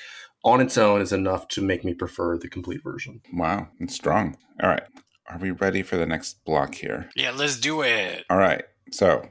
on 0.44 0.62
its 0.62 0.80
own 0.80 1.00
is 1.00 1.14
enough 1.14 1.48
to 1.50 1.62
make 1.62 1.86
me 1.86 1.94
prefer 1.94 2.40
the 2.40 2.50
complete 2.50 2.82
version. 2.84 3.22
Wow, 3.32 3.68
it's 3.80 3.94
strong. 3.94 4.36
All 4.64 4.70
right. 4.70 4.84
Are 5.28 5.38
we 5.38 5.52
ready 5.52 5.84
for 5.84 5.98
the 5.98 6.06
next 6.06 6.44
block 6.46 6.76
here? 6.76 7.10
Yeah, 7.16 7.32
let's 7.32 7.60
do 7.60 7.82
it. 7.82 8.26
All 8.30 8.38
right. 8.38 8.64
So, 8.92 9.30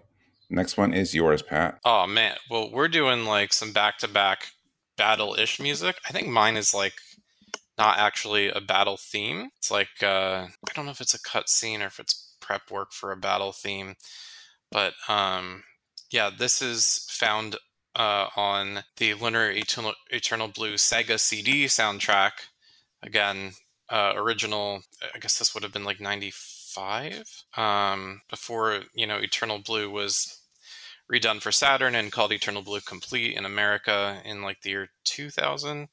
next 0.50 0.76
one 0.76 0.92
is 0.92 1.14
yours, 1.14 1.42
Pat. 1.42 1.78
Oh 1.84 2.06
man. 2.06 2.36
Well, 2.50 2.70
we're 2.70 2.88
doing 2.88 3.24
like 3.24 3.52
some 3.52 3.72
back-to-back 3.72 4.48
battle-ish 4.96 5.60
music. 5.60 5.96
I 6.08 6.12
think 6.12 6.28
mine 6.28 6.56
is 6.56 6.74
like 6.74 6.94
not 7.78 7.98
actually 7.98 8.48
a 8.48 8.60
battle 8.60 8.96
theme. 8.98 9.50
It's 9.58 9.70
like 9.70 10.02
uh 10.02 10.46
I 10.48 10.72
don't 10.74 10.84
know 10.84 10.90
if 10.90 11.00
it's 11.00 11.14
a 11.14 11.20
cutscene 11.20 11.82
or 11.82 11.86
if 11.86 11.98
it's 11.98 12.34
prep 12.40 12.70
work 12.70 12.92
for 12.92 13.12
a 13.12 13.16
battle 13.16 13.52
theme. 13.52 13.94
But 14.70 14.94
um 15.08 15.64
yeah, 16.10 16.30
this 16.36 16.62
is 16.62 17.06
found 17.10 17.56
uh, 17.96 18.28
on 18.36 18.84
the 18.98 19.14
Lunar 19.14 19.50
Eternal, 19.50 19.94
Eternal 20.10 20.48
Blue 20.48 20.74
Sega 20.74 21.18
CD 21.18 21.64
soundtrack. 21.64 22.32
Again, 23.02 23.52
uh, 23.90 24.12
original, 24.16 24.82
I 25.14 25.18
guess 25.18 25.38
this 25.38 25.54
would 25.54 25.62
have 25.62 25.72
been 25.72 25.84
like 25.84 26.00
95 26.00 27.44
um, 27.56 28.22
before, 28.28 28.80
you 28.94 29.06
know, 29.06 29.18
Eternal 29.18 29.58
Blue 29.58 29.90
was 29.90 30.40
redone 31.12 31.40
for 31.40 31.52
Saturn 31.52 31.94
and 31.94 32.12
called 32.12 32.32
Eternal 32.32 32.62
Blue 32.62 32.80
Complete 32.80 33.36
in 33.36 33.44
America 33.44 34.20
in 34.24 34.42
like 34.42 34.62
the 34.62 34.70
year 34.70 34.88
2000. 35.04 35.88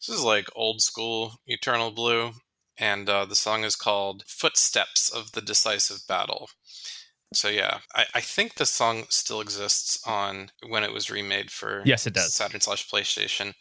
This 0.00 0.16
is 0.16 0.22
like 0.22 0.46
old 0.56 0.80
school 0.80 1.40
Eternal 1.46 1.90
Blue. 1.90 2.32
And 2.80 3.08
uh, 3.08 3.24
the 3.24 3.34
song 3.34 3.64
is 3.64 3.74
called 3.74 4.22
Footsteps 4.28 5.10
of 5.10 5.32
the 5.32 5.40
Decisive 5.40 6.06
Battle. 6.06 6.48
So 7.34 7.48
yeah, 7.48 7.78
I, 7.94 8.06
I 8.14 8.20
think 8.20 8.54
the 8.54 8.66
song 8.66 9.04
still 9.08 9.40
exists 9.40 10.00
on 10.06 10.50
when 10.66 10.84
it 10.84 10.92
was 10.92 11.10
remade 11.10 11.50
for 11.50 11.82
yes, 11.84 12.06
it 12.06 12.14
does 12.14 12.32
Saturn 12.32 12.60
slash 12.60 12.88
PlayStation, 12.88 13.52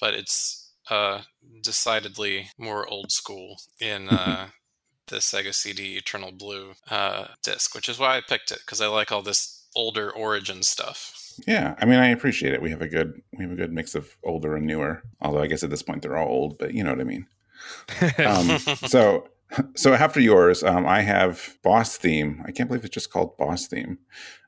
but 0.00 0.12
it's 0.12 0.63
uh, 0.90 1.22
decidedly 1.62 2.50
more 2.58 2.86
old 2.88 3.10
school 3.10 3.56
in 3.80 4.08
uh, 4.10 4.48
the 5.08 5.16
Sega 5.16 5.54
CD 5.54 5.96
Eternal 5.96 6.32
Blue 6.32 6.72
uh, 6.90 7.26
disc, 7.42 7.74
which 7.74 7.88
is 7.88 7.98
why 7.98 8.16
I 8.16 8.20
picked 8.20 8.50
it 8.50 8.60
because 8.64 8.80
I 8.80 8.86
like 8.86 9.12
all 9.12 9.22
this 9.22 9.66
older 9.76 10.10
origin 10.10 10.62
stuff. 10.62 11.20
Yeah, 11.46 11.74
I 11.80 11.84
mean, 11.84 11.98
I 11.98 12.08
appreciate 12.08 12.52
it. 12.52 12.62
We 12.62 12.70
have 12.70 12.82
a 12.82 12.88
good 12.88 13.20
we 13.36 13.44
have 13.44 13.52
a 13.52 13.56
good 13.56 13.72
mix 13.72 13.94
of 13.94 14.16
older 14.22 14.56
and 14.56 14.66
newer. 14.66 15.02
Although 15.20 15.42
I 15.42 15.46
guess 15.46 15.64
at 15.64 15.70
this 15.70 15.82
point 15.82 16.02
they're 16.02 16.16
all 16.16 16.28
old, 16.28 16.58
but 16.58 16.74
you 16.74 16.84
know 16.84 16.90
what 16.90 17.00
I 17.00 17.04
mean. 17.04 17.26
um, 18.24 18.58
so 18.88 19.28
so 19.74 19.94
after 19.94 20.20
yours, 20.20 20.62
um, 20.62 20.86
I 20.86 21.02
have 21.02 21.56
Boss 21.62 21.96
Theme. 21.96 22.42
I 22.46 22.52
can't 22.52 22.68
believe 22.68 22.84
it's 22.84 22.94
just 22.94 23.10
called 23.10 23.36
Boss 23.36 23.66
Theme 23.66 23.98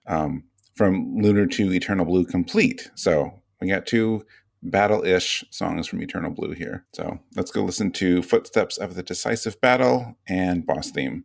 um, 0.07 0.45
from 0.75 1.17
Lunar 1.19 1.47
2 1.47 1.73
Eternal 1.73 2.07
Blue 2.07 2.25
Complete. 2.25 2.91
So 2.95 3.43
we 3.61 3.69
got 3.69 3.87
two 3.87 4.25
battle-ish 4.71 5.45
songs 5.51 5.87
from 5.87 6.03
Eternal 6.03 6.31
Blue 6.31 6.53
here. 6.53 6.85
So 6.93 7.21
let's 7.35 7.51
go 7.51 7.63
listen 7.63 7.91
to 7.93 8.23
Footsteps 8.23 8.79
of 8.79 8.95
the 8.95 9.03
Decisive 9.03 9.61
Battle 9.61 10.17
and 10.29 10.67
Boss 10.67 10.91
Theme. 10.91 11.25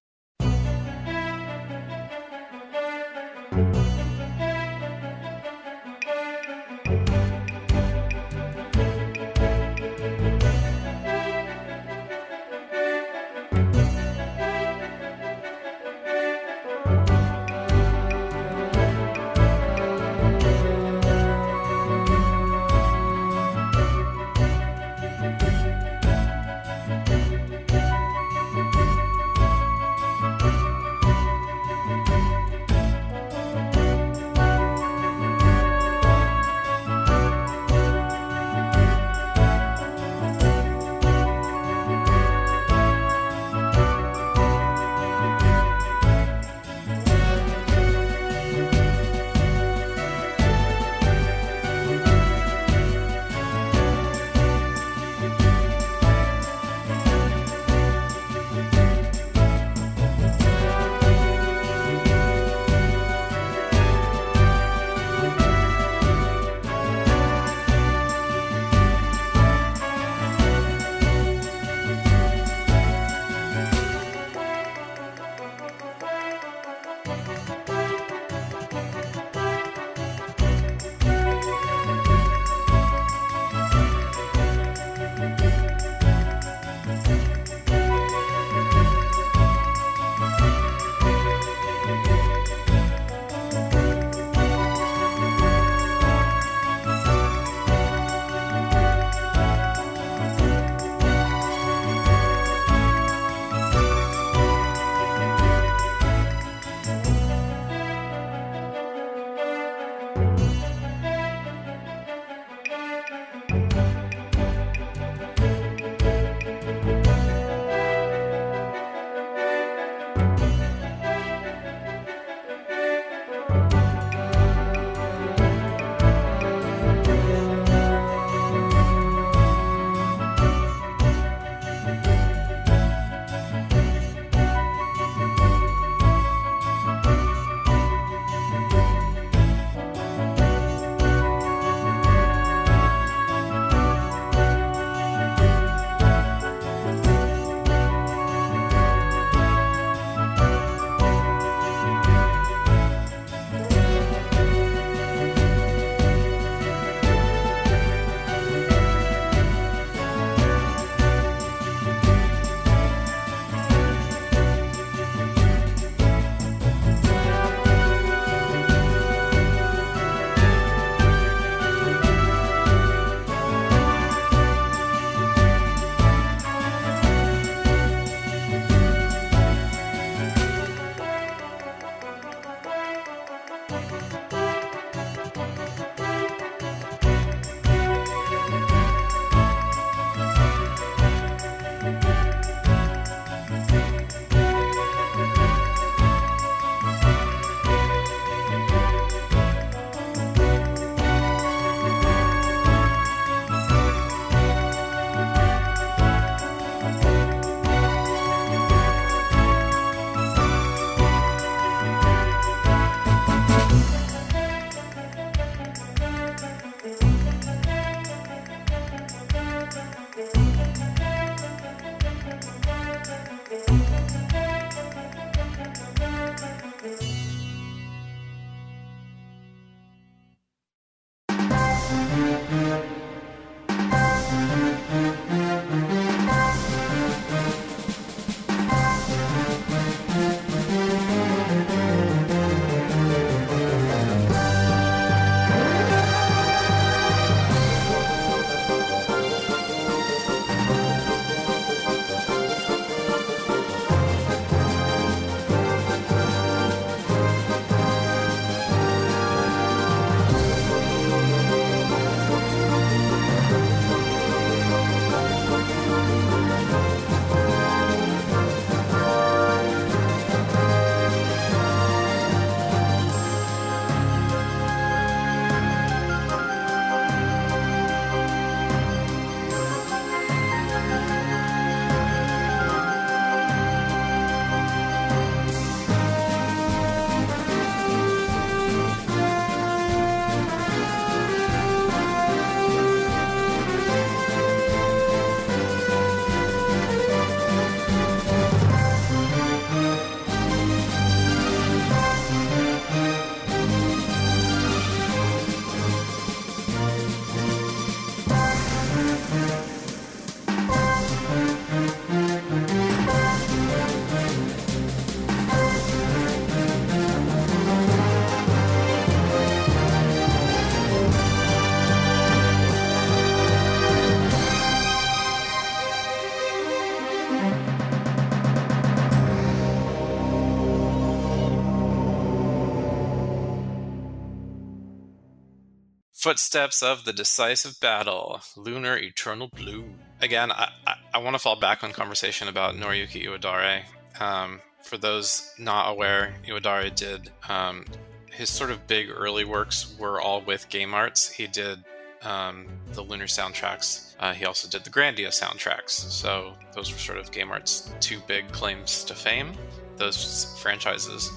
Footsteps 336.21 336.83
of 336.83 337.03
the 337.03 337.13
Decisive 337.13 337.79
Battle, 337.79 338.41
Lunar 338.55 338.95
Eternal 338.95 339.49
Blue. 339.55 339.85
Again, 340.21 340.51
I, 340.51 340.69
I, 340.85 340.95
I 341.15 341.17
want 341.17 341.33
to 341.33 341.39
fall 341.39 341.59
back 341.59 341.83
on 341.83 341.93
conversation 341.93 342.47
about 342.47 342.75
Noriyuki 342.75 343.25
Iwadare. 343.25 343.81
Um, 344.21 344.61
for 344.83 344.99
those 344.99 345.51
not 345.57 345.89
aware, 345.89 346.35
Iwadare 346.47 346.93
did 346.93 347.31
um, 347.49 347.85
his 348.31 348.51
sort 348.51 348.69
of 348.69 348.85
big 348.85 349.09
early 349.09 349.45
works 349.45 349.95
were 349.97 350.21
all 350.21 350.41
with 350.41 350.69
Game 350.69 350.93
Arts. 350.93 351.27
He 351.27 351.47
did 351.47 351.83
um, 352.21 352.67
the 352.93 353.01
Lunar 353.01 353.25
soundtracks. 353.25 354.13
Uh, 354.19 354.33
he 354.33 354.45
also 354.45 354.69
did 354.69 354.83
the 354.83 354.91
Grandia 354.91 355.29
soundtracks. 355.29 355.89
So 355.89 356.53
those 356.75 356.91
were 356.91 356.99
sort 356.99 357.17
of 357.17 357.31
Game 357.31 357.49
Arts' 357.49 357.91
two 357.99 358.19
big 358.27 358.47
claims 358.51 359.03
to 359.05 359.15
fame. 359.15 359.53
Those 359.97 360.55
franchises. 360.61 361.31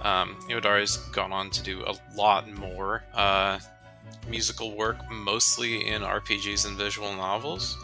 Um, 0.00 0.36
Iwadare's 0.48 0.96
gone 1.08 1.32
on 1.32 1.50
to 1.50 1.62
do 1.62 1.84
a 1.84 1.94
lot 2.16 2.50
more 2.50 3.04
uh, 3.12 3.58
musical 4.28 4.76
work, 4.76 4.98
mostly 5.10 5.88
in 5.88 6.02
RPGs 6.02 6.66
and 6.66 6.76
visual 6.76 7.14
novels. 7.14 7.76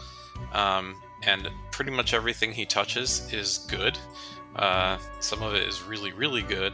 Um, 0.53 0.95
and 1.23 1.49
pretty 1.71 1.91
much 1.91 2.13
everything 2.13 2.51
he 2.51 2.65
touches 2.65 3.31
is 3.31 3.59
good. 3.69 3.97
Uh, 4.55 4.97
some 5.19 5.41
of 5.43 5.53
it 5.53 5.67
is 5.67 5.81
really, 5.83 6.11
really 6.11 6.41
good. 6.41 6.73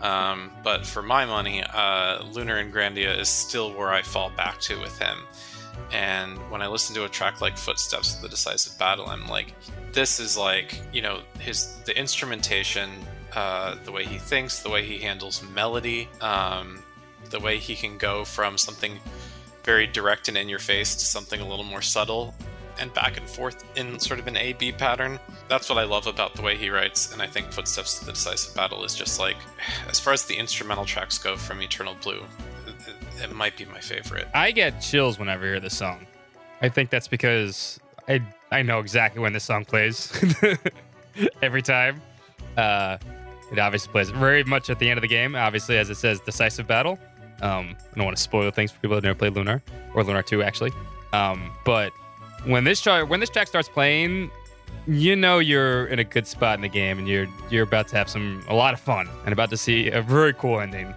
Um, 0.00 0.50
but 0.62 0.86
for 0.86 1.02
my 1.02 1.24
money, 1.24 1.62
uh, 1.62 2.22
Lunar 2.24 2.58
and 2.58 2.72
Grandia 2.72 3.18
is 3.18 3.28
still 3.28 3.72
where 3.74 3.88
I 3.88 4.02
fall 4.02 4.30
back 4.36 4.60
to 4.60 4.80
with 4.80 4.98
him. 4.98 5.18
And 5.92 6.38
when 6.50 6.62
I 6.62 6.66
listen 6.66 6.94
to 6.96 7.04
a 7.04 7.08
track 7.08 7.40
like 7.40 7.56
Footsteps 7.56 8.16
of 8.16 8.22
the 8.22 8.28
Decisive 8.28 8.78
Battle, 8.78 9.06
I'm 9.06 9.26
like, 9.26 9.54
this 9.92 10.20
is 10.20 10.36
like, 10.36 10.80
you 10.92 11.02
know, 11.02 11.20
his 11.40 11.76
the 11.84 11.98
instrumentation, 11.98 12.90
uh, 13.34 13.76
the 13.84 13.92
way 13.92 14.04
he 14.04 14.18
thinks, 14.18 14.60
the 14.60 14.70
way 14.70 14.84
he 14.84 14.98
handles 14.98 15.42
melody, 15.54 16.08
um, 16.20 16.82
the 17.30 17.40
way 17.40 17.58
he 17.58 17.74
can 17.74 17.98
go 17.98 18.24
from 18.24 18.58
something 18.58 18.98
very 19.64 19.86
direct 19.86 20.28
and 20.28 20.36
in 20.38 20.48
your 20.48 20.58
face 20.58 20.94
to 20.94 21.04
something 21.04 21.40
a 21.40 21.46
little 21.46 21.64
more 21.64 21.82
subtle 21.82 22.34
and 22.80 22.92
back 22.94 23.16
and 23.16 23.28
forth 23.28 23.64
in 23.76 23.98
sort 23.98 24.20
of 24.20 24.26
an 24.26 24.36
A 24.36 24.52
B 24.54 24.72
pattern. 24.72 25.18
That's 25.48 25.68
what 25.68 25.78
I 25.78 25.84
love 25.84 26.06
about 26.06 26.34
the 26.34 26.42
way 26.42 26.56
he 26.56 26.70
writes, 26.70 27.12
and 27.12 27.20
I 27.20 27.26
think 27.26 27.52
Footsteps 27.52 27.98
to 27.98 28.06
the 28.06 28.12
Decisive 28.12 28.54
Battle 28.54 28.84
is 28.84 28.94
just 28.94 29.18
like, 29.18 29.36
as 29.88 29.98
far 29.98 30.12
as 30.12 30.24
the 30.24 30.34
instrumental 30.36 30.84
tracks 30.84 31.18
go 31.18 31.36
from 31.36 31.60
Eternal 31.60 31.96
Blue, 32.02 32.22
it, 32.66 33.22
it 33.22 33.34
might 33.34 33.56
be 33.56 33.64
my 33.66 33.80
favorite. 33.80 34.28
I 34.34 34.52
get 34.52 34.80
chills 34.80 35.18
whenever 35.18 35.44
I 35.44 35.48
hear 35.48 35.60
this 35.60 35.76
song. 35.76 36.06
I 36.62 36.68
think 36.68 36.90
that's 36.90 37.08
because 37.08 37.80
I 38.08 38.22
I 38.50 38.62
know 38.62 38.80
exactly 38.80 39.20
when 39.20 39.32
this 39.32 39.44
song 39.44 39.64
plays 39.64 40.12
every 41.42 41.62
time. 41.62 42.00
Uh, 42.56 42.98
it 43.52 43.58
obviously 43.58 43.90
plays 43.92 44.10
very 44.10 44.44
much 44.44 44.68
at 44.70 44.78
the 44.78 44.88
end 44.88 44.98
of 44.98 45.02
the 45.02 45.08
game, 45.08 45.34
obviously, 45.34 45.78
as 45.78 45.90
it 45.90 45.96
says 45.96 46.20
Decisive 46.20 46.66
Battle. 46.66 46.98
Um, 47.40 47.76
I 47.92 47.96
don't 47.96 48.04
want 48.04 48.16
to 48.16 48.22
spoil 48.22 48.50
things 48.50 48.72
for 48.72 48.80
people 48.80 48.96
that 48.96 49.04
never 49.04 49.18
played 49.18 49.34
Lunar 49.34 49.62
or 49.94 50.02
Lunar 50.02 50.22
2, 50.22 50.42
actually. 50.42 50.72
Um, 51.12 51.52
but 51.64 51.92
when 52.44 52.64
this 52.64 52.80
track 52.80 53.08
when 53.08 53.20
this 53.20 53.30
track 53.30 53.48
starts 53.48 53.68
playing, 53.68 54.30
you 54.86 55.16
know 55.16 55.38
you're 55.38 55.86
in 55.86 55.98
a 55.98 56.04
good 56.04 56.26
spot 56.26 56.56
in 56.56 56.62
the 56.62 56.68
game, 56.68 56.98
and 56.98 57.08
you're 57.08 57.26
you're 57.50 57.64
about 57.64 57.88
to 57.88 57.96
have 57.96 58.08
some 58.08 58.44
a 58.48 58.54
lot 58.54 58.74
of 58.74 58.80
fun, 58.80 59.08
and 59.24 59.32
about 59.32 59.50
to 59.50 59.56
see 59.56 59.88
a 59.90 60.02
very 60.02 60.32
cool 60.34 60.60
ending, 60.60 60.94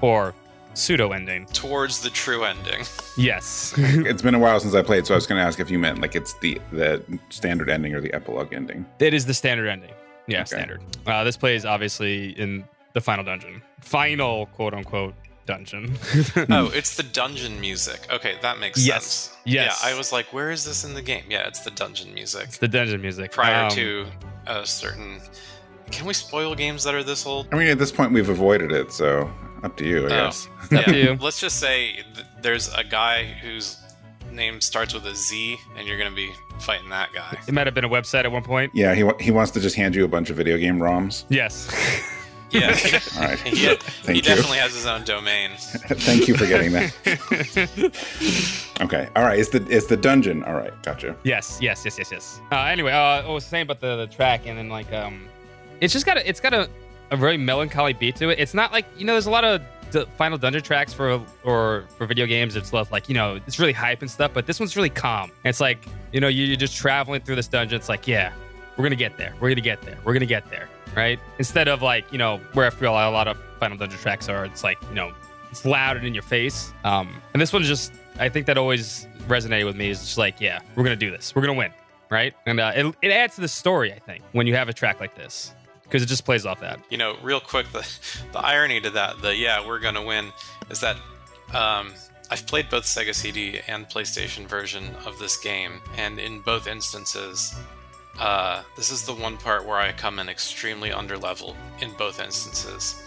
or 0.00 0.34
pseudo 0.74 1.12
ending 1.12 1.46
towards 1.46 2.00
the 2.00 2.10
true 2.10 2.44
ending. 2.44 2.84
Yes, 3.16 3.74
it's 3.78 4.22
been 4.22 4.34
a 4.34 4.38
while 4.38 4.60
since 4.60 4.74
I 4.74 4.82
played, 4.82 5.06
so 5.06 5.14
I 5.14 5.16
was 5.16 5.26
going 5.26 5.40
to 5.40 5.46
ask 5.46 5.60
if 5.60 5.70
you 5.70 5.78
meant 5.78 6.00
like 6.00 6.14
it's 6.14 6.34
the 6.40 6.60
the 6.72 7.02
standard 7.30 7.68
ending 7.68 7.94
or 7.94 8.00
the 8.00 8.12
epilogue 8.12 8.52
ending. 8.52 8.86
It 8.98 9.14
is 9.14 9.26
the 9.26 9.34
standard 9.34 9.68
ending. 9.68 9.92
Yeah, 10.26 10.40
okay. 10.40 10.46
standard. 10.46 10.82
Uh, 11.06 11.24
this 11.24 11.36
plays 11.36 11.64
obviously 11.64 12.30
in 12.38 12.64
the 12.92 13.00
final 13.00 13.24
dungeon, 13.24 13.62
final 13.80 14.46
quote 14.46 14.74
unquote 14.74 15.14
dungeon. 15.48 15.94
oh, 16.50 16.70
it's 16.74 16.94
the 16.94 17.02
dungeon 17.02 17.58
music. 17.58 18.06
Okay, 18.12 18.36
that 18.42 18.58
makes 18.58 18.86
yes. 18.86 19.04
sense. 19.04 19.36
Yes. 19.46 19.80
Yeah, 19.82 19.90
I 19.90 19.96
was 19.96 20.12
like, 20.12 20.30
where 20.30 20.50
is 20.50 20.62
this 20.62 20.84
in 20.84 20.92
the 20.92 21.00
game? 21.00 21.24
Yeah, 21.30 21.48
it's 21.48 21.60
the 21.60 21.70
dungeon 21.70 22.12
music. 22.12 22.44
It's 22.44 22.58
the 22.58 22.68
dungeon 22.68 23.00
music. 23.00 23.32
Prior 23.32 23.64
um, 23.64 23.70
to 23.70 24.06
a 24.46 24.66
certain. 24.66 25.20
Can 25.90 26.06
we 26.06 26.12
spoil 26.12 26.54
games 26.54 26.84
that 26.84 26.94
are 26.94 27.02
this 27.02 27.24
old? 27.24 27.48
I 27.50 27.56
mean, 27.56 27.68
at 27.68 27.78
this 27.78 27.90
point, 27.90 28.12
we've 28.12 28.28
avoided 28.28 28.72
it, 28.72 28.92
so 28.92 29.30
up 29.62 29.74
to 29.78 29.88
you, 29.88 30.02
I 30.02 30.04
oh, 30.04 30.08
guess. 30.08 30.48
yeah. 30.70 30.82
to 30.82 30.96
you. 30.96 31.14
Let's 31.20 31.40
just 31.40 31.58
say 31.58 32.04
th- 32.14 32.26
there's 32.42 32.70
a 32.74 32.84
guy 32.84 33.24
whose 33.24 33.78
name 34.30 34.60
starts 34.60 34.92
with 34.92 35.06
a 35.06 35.14
Z, 35.14 35.56
and 35.78 35.88
you're 35.88 35.96
going 35.96 36.10
to 36.10 36.16
be 36.16 36.30
fighting 36.60 36.90
that 36.90 37.08
guy. 37.14 37.38
It 37.48 37.54
might 37.54 37.66
have 37.66 37.74
been 37.74 37.86
a 37.86 37.88
website 37.88 38.24
at 38.24 38.32
one 38.32 38.42
point. 38.44 38.70
Yeah, 38.74 38.94
he, 38.94 39.10
he 39.18 39.30
wants 39.30 39.50
to 39.52 39.60
just 39.60 39.76
hand 39.76 39.94
you 39.94 40.04
a 40.04 40.08
bunch 40.08 40.28
of 40.28 40.36
video 40.36 40.58
game 40.58 40.78
ROMs. 40.78 41.24
Yes. 41.30 41.72
Yeah. 42.50 43.00
All 43.16 43.22
right. 43.26 43.38
He, 43.40 43.56
he 43.56 44.14
you. 44.14 44.22
definitely 44.22 44.58
has 44.58 44.74
his 44.74 44.86
own 44.86 45.04
domain. 45.04 45.50
Thank 45.58 46.28
you 46.28 46.36
for 46.36 46.46
getting 46.46 46.72
that. 46.72 46.92
okay. 48.80 49.08
All 49.16 49.24
right. 49.24 49.38
It's 49.38 49.50
the 49.50 49.64
it's 49.68 49.86
the 49.86 49.96
dungeon. 49.96 50.42
All 50.44 50.54
right. 50.54 50.72
Gotcha. 50.82 51.16
Yes. 51.24 51.58
Yes. 51.60 51.84
Yes. 51.84 51.98
Yes. 51.98 52.10
Yes. 52.12 52.40
Uh, 52.50 52.60
anyway, 52.64 52.92
uh, 52.92 53.22
I 53.22 53.28
was 53.28 53.44
saying 53.44 53.62
about 53.62 53.80
the, 53.80 53.96
the 53.96 54.06
track, 54.06 54.46
and 54.46 54.56
then 54.58 54.68
like 54.68 54.92
um, 54.92 55.28
it's 55.80 55.92
just 55.92 56.06
got 56.06 56.16
a 56.16 56.28
it's 56.28 56.40
got 56.40 56.54
a, 56.54 56.68
a 57.10 57.16
very 57.16 57.36
melancholy 57.36 57.92
beat 57.92 58.16
to 58.16 58.30
it. 58.30 58.38
It's 58.38 58.54
not 58.54 58.72
like 58.72 58.86
you 58.96 59.04
know, 59.04 59.12
there's 59.12 59.26
a 59.26 59.30
lot 59.30 59.44
of 59.44 59.60
d- 59.90 60.04
final 60.16 60.38
dungeon 60.38 60.62
tracks 60.62 60.92
for 60.92 61.22
or 61.44 61.84
for 61.96 62.06
video 62.06 62.26
games. 62.26 62.56
It's 62.56 62.72
love 62.72 62.90
like 62.90 63.08
you 63.08 63.14
know, 63.14 63.38
it's 63.46 63.58
really 63.58 63.72
hype 63.72 64.00
and 64.00 64.10
stuff, 64.10 64.32
but 64.32 64.46
this 64.46 64.58
one's 64.58 64.76
really 64.76 64.90
calm. 64.90 65.30
It's 65.44 65.60
like 65.60 65.84
you 66.12 66.20
know, 66.20 66.28
you're 66.28 66.56
just 66.56 66.76
traveling 66.76 67.20
through 67.20 67.36
this 67.36 67.48
dungeon. 67.48 67.76
It's 67.76 67.88
like 67.88 68.06
yeah, 68.08 68.32
we're 68.76 68.84
gonna 68.84 68.96
get 68.96 69.18
there. 69.18 69.34
We're 69.40 69.50
gonna 69.50 69.60
get 69.60 69.82
there. 69.82 69.98
We're 70.04 70.14
gonna 70.14 70.24
get 70.26 70.48
there 70.50 70.68
right? 70.94 71.18
Instead 71.38 71.68
of 71.68 71.82
like, 71.82 72.10
you 72.12 72.18
know, 72.18 72.38
where 72.52 72.66
I 72.66 72.70
feel 72.70 72.92
a 72.92 73.10
lot 73.10 73.28
of 73.28 73.38
Final 73.58 73.76
Dungeon 73.76 73.98
tracks 73.98 74.28
are, 74.28 74.44
it's 74.44 74.64
like, 74.64 74.78
you 74.88 74.94
know, 74.94 75.12
it's 75.50 75.64
loud 75.64 75.96
and 75.96 76.06
in 76.06 76.14
your 76.14 76.22
face. 76.22 76.72
Um, 76.84 77.20
and 77.32 77.40
this 77.40 77.52
one's 77.52 77.68
just, 77.68 77.92
I 78.18 78.28
think 78.28 78.46
that 78.46 78.58
always 78.58 79.06
resonated 79.26 79.64
with 79.64 79.76
me 79.76 79.90
is 79.90 80.00
just 80.00 80.18
like, 80.18 80.40
yeah, 80.40 80.60
we're 80.76 80.84
going 80.84 80.98
to 80.98 81.06
do 81.06 81.10
this. 81.10 81.34
We're 81.34 81.42
going 81.42 81.54
to 81.54 81.58
win, 81.58 81.72
right? 82.10 82.34
And 82.46 82.60
uh, 82.60 82.72
it, 82.74 82.94
it 83.02 83.10
adds 83.10 83.34
to 83.36 83.40
the 83.40 83.48
story, 83.48 83.92
I 83.92 83.98
think, 83.98 84.22
when 84.32 84.46
you 84.46 84.54
have 84.54 84.68
a 84.68 84.72
track 84.72 85.00
like 85.00 85.14
this 85.14 85.52
because 85.88 86.02
it 86.02 86.06
just 86.06 86.24
plays 86.24 86.44
off 86.44 86.60
that. 86.60 86.80
You 86.90 86.98
know, 86.98 87.16
real 87.22 87.40
quick, 87.40 87.70
the, 87.72 87.86
the 88.32 88.40
irony 88.40 88.80
to 88.80 88.90
that, 88.90 89.22
the 89.22 89.34
yeah, 89.34 89.66
we're 89.66 89.78
going 89.80 89.94
to 89.94 90.02
win, 90.02 90.32
is 90.70 90.80
that 90.80 90.96
um, 91.54 91.94
I've 92.30 92.46
played 92.46 92.68
both 92.68 92.84
Sega 92.84 93.14
CD 93.14 93.60
and 93.66 93.88
PlayStation 93.88 94.46
version 94.46 94.94
of 95.06 95.18
this 95.18 95.36
game, 95.38 95.80
and 95.96 96.18
in 96.18 96.40
both 96.40 96.66
instances, 96.66 97.54
uh, 98.18 98.62
this 98.76 98.90
is 98.90 99.04
the 99.04 99.14
one 99.14 99.36
part 99.36 99.64
where 99.64 99.76
I 99.76 99.92
come 99.92 100.18
in 100.18 100.28
extremely 100.28 100.90
underlevel 100.90 101.54
in 101.80 101.92
both 101.92 102.20
instances. 102.20 103.02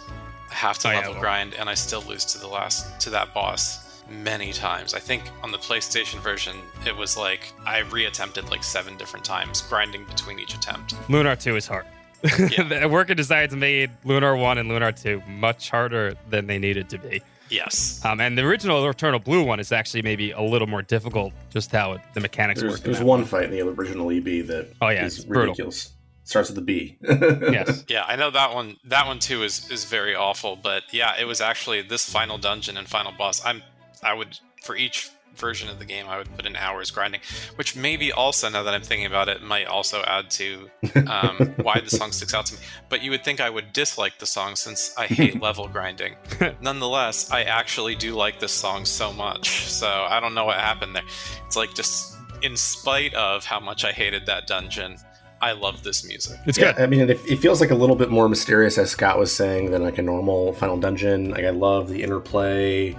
I 0.49 0.53
have 0.53 0.77
to 0.79 0.89
oh, 0.89 0.93
level 0.93 1.09
yeah, 1.09 1.15
well. 1.15 1.21
grind, 1.21 1.53
and 1.55 1.69
I 1.69 1.73
still 1.73 2.01
lose 2.01 2.25
to 2.25 2.39
the 2.39 2.47
last 2.47 2.99
to 3.01 3.09
that 3.11 3.33
boss 3.33 4.03
many 4.09 4.51
times. 4.51 4.93
I 4.93 4.99
think 4.99 5.23
on 5.43 5.51
the 5.51 5.57
PlayStation 5.57 6.19
version, 6.19 6.55
it 6.85 6.95
was 6.95 7.17
like 7.17 7.53
I 7.65 7.81
reattempted 7.83 8.49
like 8.49 8.63
seven 8.63 8.97
different 8.97 9.25
times, 9.25 9.61
grinding 9.61 10.05
between 10.05 10.39
each 10.39 10.53
attempt. 10.53 10.95
Lunar 11.09 11.35
Two 11.35 11.55
is 11.55 11.67
hard. 11.67 11.85
Yeah. 12.23 12.63
the 12.81 12.89
Working 12.89 13.15
Designs 13.15 13.55
made 13.55 13.89
Lunar 14.03 14.35
One 14.35 14.57
and 14.57 14.69
Lunar 14.69 14.91
Two 14.91 15.21
much 15.27 15.69
harder 15.69 16.13
than 16.29 16.47
they 16.47 16.59
needed 16.59 16.89
to 16.89 16.97
be. 16.97 17.21
Yes. 17.51 18.03
Um, 18.05 18.21
and 18.21 18.37
the 18.37 18.43
original 18.43 18.87
Eternal 18.89 19.19
Blue 19.19 19.43
one 19.43 19.59
is 19.59 19.71
actually 19.71 20.01
maybe 20.01 20.31
a 20.31 20.41
little 20.41 20.67
more 20.67 20.81
difficult, 20.81 21.33
just 21.49 21.71
how 21.71 21.93
it, 21.93 22.01
the 22.13 22.21
mechanics 22.21 22.61
there's, 22.61 22.73
work. 22.73 22.81
There's 22.81 23.01
one 23.01 23.25
fight 23.25 23.45
in 23.45 23.51
the 23.51 23.61
original 23.61 24.09
EB 24.09 24.47
that 24.47 24.73
oh 24.81 24.89
yeah, 24.89 25.05
is 25.05 25.25
ridiculous. 25.27 25.85
Brutal. 25.85 25.97
Starts 26.23 26.49
with 26.49 26.55
the 26.55 26.61
B. 26.61 26.97
yes. 27.51 27.83
Yeah, 27.89 28.05
I 28.07 28.15
know 28.15 28.31
that 28.31 28.53
one. 28.53 28.77
That 28.85 29.05
one 29.05 29.19
too 29.19 29.43
is 29.43 29.69
is 29.69 29.85
very 29.85 30.15
awful. 30.15 30.55
But 30.55 30.83
yeah, 30.91 31.19
it 31.19 31.25
was 31.25 31.41
actually 31.41 31.81
this 31.81 32.09
final 32.09 32.37
dungeon 32.37 32.77
and 32.77 32.87
final 32.87 33.11
boss. 33.11 33.43
I'm 33.45 33.61
I 34.01 34.13
would 34.13 34.39
for 34.63 34.75
each 34.75 35.09
version 35.35 35.69
of 35.69 35.79
the 35.79 35.85
game, 35.85 36.07
I 36.07 36.17
would 36.17 36.33
put 36.35 36.45
in 36.45 36.55
hours 36.55 36.91
grinding, 36.91 37.21
which 37.55 37.75
maybe 37.75 38.11
also, 38.11 38.49
now 38.49 38.63
that 38.63 38.73
I'm 38.73 38.81
thinking 38.81 39.05
about 39.05 39.29
it, 39.29 39.41
might 39.41 39.67
also 39.67 40.03
add 40.03 40.29
to 40.31 40.69
um, 41.07 41.53
why 41.61 41.79
the 41.79 41.89
song 41.89 42.11
sticks 42.11 42.33
out 42.33 42.45
to 42.47 42.55
me. 42.55 42.59
But 42.89 43.01
you 43.01 43.11
would 43.11 43.23
think 43.23 43.39
I 43.39 43.49
would 43.49 43.73
dislike 43.73 44.19
the 44.19 44.25
song 44.25 44.55
since 44.55 44.93
I 44.97 45.07
hate 45.07 45.41
level 45.41 45.67
grinding. 45.67 46.15
Nonetheless, 46.61 47.31
I 47.31 47.43
actually 47.43 47.95
do 47.95 48.15
like 48.15 48.39
this 48.39 48.51
song 48.51 48.85
so 48.85 49.11
much. 49.13 49.49
So 49.65 49.87
I 49.87 50.19
don't 50.19 50.33
know 50.33 50.45
what 50.45 50.57
happened 50.57 50.95
there. 50.95 51.03
It's 51.45 51.55
like 51.55 51.73
just 51.73 52.17
in 52.41 52.57
spite 52.57 53.13
of 53.13 53.45
how 53.45 53.59
much 53.59 53.85
I 53.85 53.91
hated 53.91 54.25
that 54.25 54.47
dungeon, 54.47 54.97
I 55.41 55.53
love 55.53 55.83
this 55.83 56.05
music. 56.05 56.39
It's 56.45 56.57
yeah, 56.57 56.73
good. 56.73 56.83
I 56.83 56.85
mean, 56.85 57.09
it, 57.09 57.19
it, 57.27 57.37
feels 57.37 57.61
like 57.61 57.71
a 57.71 57.75
little 57.75 57.95
bit 57.95 58.11
more 58.11 58.29
mysterious, 58.29 58.77
as 58.77 58.91
Scott 58.91 59.17
was 59.17 59.35
saying, 59.35 59.71
than 59.71 59.81
like 59.81 59.97
a 59.97 60.01
normal 60.01 60.53
Final 60.53 60.77
Dungeon. 60.77 61.31
Like 61.31 61.45
I 61.45 61.49
love 61.49 61.89
the 61.89 62.03
interplay 62.03 62.95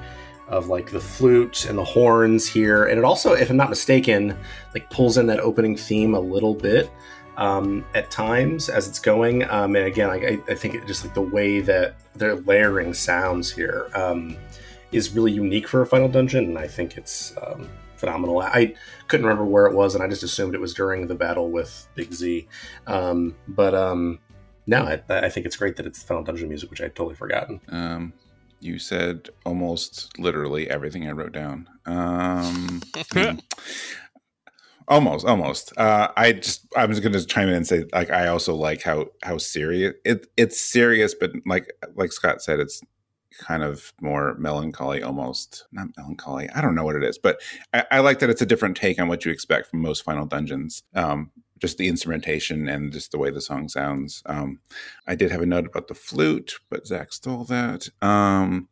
of 0.53 0.69
like 0.69 0.91
the 0.91 1.01
flute 1.01 1.65
and 1.65 1.79
the 1.79 1.85
horns 1.85 2.47
here, 2.47 2.85
and 2.85 2.99
it 2.99 3.05
also, 3.05 3.33
if 3.33 3.51
I'm 3.51 3.57
not 3.57 3.71
mistaken, 3.71 4.37
like 4.75 4.89
pulls 4.91 5.17
in 5.17 5.27
that 5.27 5.41
opening 5.41 5.77
theme 5.77 6.15
a 6.15 6.21
little 6.21 6.55
bit 6.55 6.93
um, 7.39 7.85
at 7.95 8.11
times 8.11 8.69
as 8.69 8.87
it's 8.87 8.99
going. 8.99 9.49
Um, 9.51 9.75
and 9.75 9.87
again, 9.87 10.11
I, 10.11 10.39
I 10.49 10.55
think 10.55 10.75
it 10.75 10.87
just 10.87 11.05
like 11.05 11.15
the 11.15 11.23
way 11.23 11.61
that 11.61 11.97
they're 12.15 12.37
layering 12.37 12.93
sounds 12.93 13.51
here 13.51 13.91
um, 13.95 14.37
is 14.93 15.15
really 15.15 15.33
unique 15.33 15.67
for 15.67 15.81
a 15.81 15.87
Final 15.87 16.09
Dungeon, 16.09 16.45
and 16.45 16.59
I 16.59 16.69
think 16.69 16.99
it's 16.99 17.35
um, 17.45 17.69
phenomenal. 17.97 18.41
I 18.41 18.75
couldn't 19.09 19.25
remember 19.25 19.47
where 19.47 19.67
it 19.67 19.75
was, 19.75 19.95
and 19.95 20.05
I 20.05 20.09
just 20.09 20.23
assumed 20.23 20.55
it 20.55 20.61
was 20.61 20.75
during 20.75 21.07
the 21.07 21.15
battle 21.15 21.51
with 21.51 21.89
Big 21.95 22.13
Z. 22.13 22.47
Um, 22.87 23.35
but 23.49 23.75
um, 23.75 24.19
no, 24.67 24.83
I, 24.83 25.03
I, 25.09 25.29
think 25.31 25.47
it's 25.47 25.57
great 25.57 25.77
that 25.77 25.87
it's 25.87 26.03
Final 26.03 26.23
Dungeon 26.23 26.49
music, 26.49 26.71
which 26.71 26.83
I'd 26.83 26.95
totally 26.95 27.15
forgotten. 27.15 27.61
Um, 27.69 28.13
You 28.63 28.79
said 28.79 29.29
almost 29.45 30.19
literally 30.19 30.71
everything 30.71 31.09
I 31.09 31.13
wrote 31.13 31.33
down. 31.33 31.69
Um, 31.85 32.81
hmm. 33.13 33.39
almost, 34.87 35.27
almost. 35.27 35.77
Uh, 35.77 36.13
I 36.17 36.33
just 36.33 36.67
I 36.77 36.87
was 36.87 37.01
going 37.01 37.13
to 37.13 37.27
chime 37.27 37.49
in 37.49 37.55
and 37.55 37.67
say 37.67 37.85
like 37.93 38.11
I 38.11 38.29
also 38.29 38.55
like 38.55 38.83
how 38.83 39.07
how 39.23 39.39
serious 39.39 39.95
it 40.05 40.29
it's 40.37 40.61
serious, 40.61 41.15
but 41.15 41.33
like 41.45 41.73
like 41.97 42.13
Scott 42.13 42.41
said, 42.41 42.61
it's 42.61 42.81
kind 43.41 43.63
of 43.63 43.93
more 44.01 44.35
melancholy 44.35 45.03
almost 45.03 45.67
not 45.73 45.89
melancholy 45.97 46.51
i 46.51 46.61
don't 46.61 46.75
know 46.75 46.85
what 46.85 46.97
it 46.97 47.03
is 47.03 47.17
but 47.17 47.41
I, 47.73 47.85
I, 47.91 48.01
like 48.01 48.19
that 48.19 48.29
it's 48.29 48.43
a 48.43 48.47
different 48.47 48.77
take 48.77 49.01
on 49.01 49.09
what 49.09 49.25
you 49.25 49.33
expect 49.33 49.69
from 49.69 49.81
most 49.81 50.05
final 50.05 50.27
dungeons 50.27 50.83
um, 50.95 51.31
just 51.63 51.79
the 51.79 51.87
instrumentation 51.87 52.69
and 52.69 52.93
just 52.93 53.13
the 53.13 53.19
way 53.19 53.31
the 53.31 53.41
song 53.41 53.69
sounds. 53.69 54.21
Um, 54.27 54.59
i 55.07 55.15
did 55.15 55.31
have 55.31 55.43
a 55.43 55.47
note 55.47 55.67
about 55.67 55.87
the 55.87 55.95
flute 55.95 56.59
but 56.69 56.89
zach 56.89 57.13
stole 57.13 57.45
that. 57.45 57.89
Um, 58.03 58.69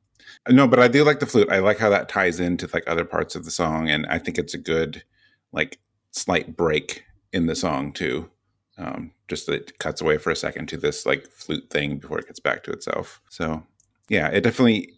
no 0.49 0.67
but 0.67 0.81
i 0.81 0.89
do 0.89 1.05
like 1.05 1.21
the 1.21 1.27
flute. 1.27 1.49
I 1.51 1.61
like 1.61 1.79
how 1.79 1.89
that 1.91 2.09
ties 2.09 2.41
into 2.41 2.69
like 2.75 2.83
other 2.89 3.05
parts 3.05 3.37
of 3.37 3.45
the 3.45 3.51
song 3.53 3.89
and 3.89 4.05
i 4.07 4.19
think 4.19 4.39
it's 4.39 4.55
a 4.55 4.59
good 4.59 5.05
like 5.53 5.79
slight 6.11 6.57
break 6.57 7.05
in 7.33 7.47
the 7.47 7.55
song 7.55 7.93
too. 7.93 8.29
Um, 8.77 9.13
just 9.29 9.47
that 9.47 9.55
it 9.55 9.79
cuts 9.79 10.01
away 10.01 10.19
for 10.19 10.31
a 10.33 10.37
second 10.37 10.67
to 10.71 10.77
this 10.77 11.07
like 11.07 11.29
flute 11.29 11.71
thing 11.71 11.99
before 11.99 12.19
it 12.19 12.27
gets 12.27 12.41
back 12.41 12.65
to 12.65 12.73
itself. 12.73 13.21
So 13.29 13.63
yeah, 14.09 14.29
it 14.29 14.41
definitely 14.41 14.95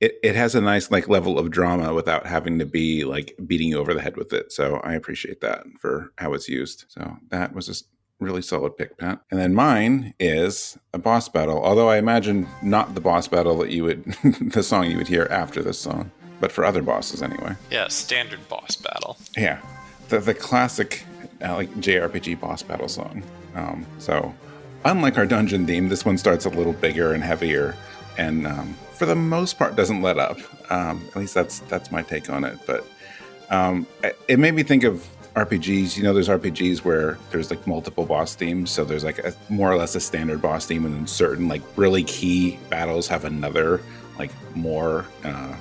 it, 0.00 0.18
it 0.22 0.36
has 0.36 0.54
a 0.54 0.60
nice 0.60 0.90
like 0.90 1.08
level 1.08 1.38
of 1.38 1.50
drama 1.50 1.92
without 1.92 2.26
having 2.26 2.58
to 2.58 2.66
be 2.66 3.04
like 3.04 3.34
beating 3.46 3.68
you 3.68 3.78
over 3.78 3.94
the 3.94 4.00
head 4.00 4.16
with 4.16 4.32
it. 4.32 4.52
So 4.52 4.76
I 4.84 4.94
appreciate 4.94 5.40
that 5.40 5.64
for 5.80 6.12
how 6.18 6.34
it's 6.34 6.48
used. 6.48 6.84
So 6.88 7.16
that 7.30 7.54
was 7.54 7.68
a 7.68 7.74
really 8.24 8.42
solid 8.42 8.76
pick, 8.76 8.96
Pat. 8.98 9.20
And 9.30 9.40
then 9.40 9.54
mine 9.54 10.14
is 10.18 10.78
a 10.92 10.98
boss 10.98 11.28
battle, 11.28 11.62
although 11.62 11.88
I 11.88 11.98
imagine 11.98 12.46
not 12.62 12.94
the 12.94 13.00
boss 13.00 13.28
battle 13.28 13.58
that 13.58 13.70
you 13.70 13.84
would 13.84 14.04
the 14.52 14.62
song 14.62 14.90
you 14.90 14.96
would 14.96 15.08
hear 15.08 15.26
after 15.30 15.62
this 15.62 15.78
song, 15.78 16.10
but 16.40 16.52
for 16.52 16.64
other 16.64 16.82
bosses 16.82 17.22
anyway. 17.22 17.56
Yeah, 17.70 17.88
standard 17.88 18.46
boss 18.48 18.76
battle. 18.76 19.16
Yeah, 19.36 19.60
the 20.08 20.20
the 20.20 20.34
classic 20.34 21.04
uh, 21.42 21.54
like 21.54 21.72
JRPG 21.76 22.40
boss 22.40 22.62
battle 22.62 22.88
song. 22.88 23.22
Um, 23.54 23.84
so 23.98 24.32
unlike 24.84 25.18
our 25.18 25.26
dungeon 25.26 25.66
theme, 25.66 25.88
this 25.88 26.04
one 26.04 26.18
starts 26.18 26.44
a 26.44 26.50
little 26.50 26.72
bigger 26.72 27.12
and 27.12 27.22
heavier 27.22 27.74
and 28.18 28.46
um, 28.46 28.74
for 28.92 29.06
the 29.06 29.14
most 29.14 29.58
part 29.58 29.76
doesn't 29.76 30.02
let 30.02 30.18
up. 30.18 30.38
Um, 30.70 31.02
at 31.08 31.16
least 31.16 31.34
that's 31.34 31.60
that's 31.60 31.90
my 31.90 32.02
take 32.02 32.28
on 32.28 32.44
it. 32.44 32.58
But 32.66 32.86
um, 33.48 33.86
it 34.28 34.38
made 34.38 34.54
me 34.54 34.62
think 34.62 34.84
of 34.84 35.08
RPGs. 35.34 35.96
You 35.96 36.02
know, 36.02 36.12
there's 36.12 36.28
RPGs 36.28 36.80
where 36.80 37.16
there's 37.30 37.48
like 37.48 37.66
multiple 37.66 38.04
boss 38.04 38.34
themes. 38.34 38.70
So 38.70 38.84
there's 38.84 39.04
like 39.04 39.20
a 39.20 39.32
more 39.48 39.70
or 39.70 39.76
less 39.76 39.94
a 39.94 40.00
standard 40.00 40.42
boss 40.42 40.66
theme, 40.66 40.84
and 40.84 40.94
then 40.94 41.06
certain 41.06 41.48
like 41.48 41.62
really 41.76 42.04
key 42.04 42.58
battles 42.68 43.08
have 43.08 43.24
another 43.24 43.80
like 44.18 44.32
more 44.54 45.06
uh, 45.24 45.54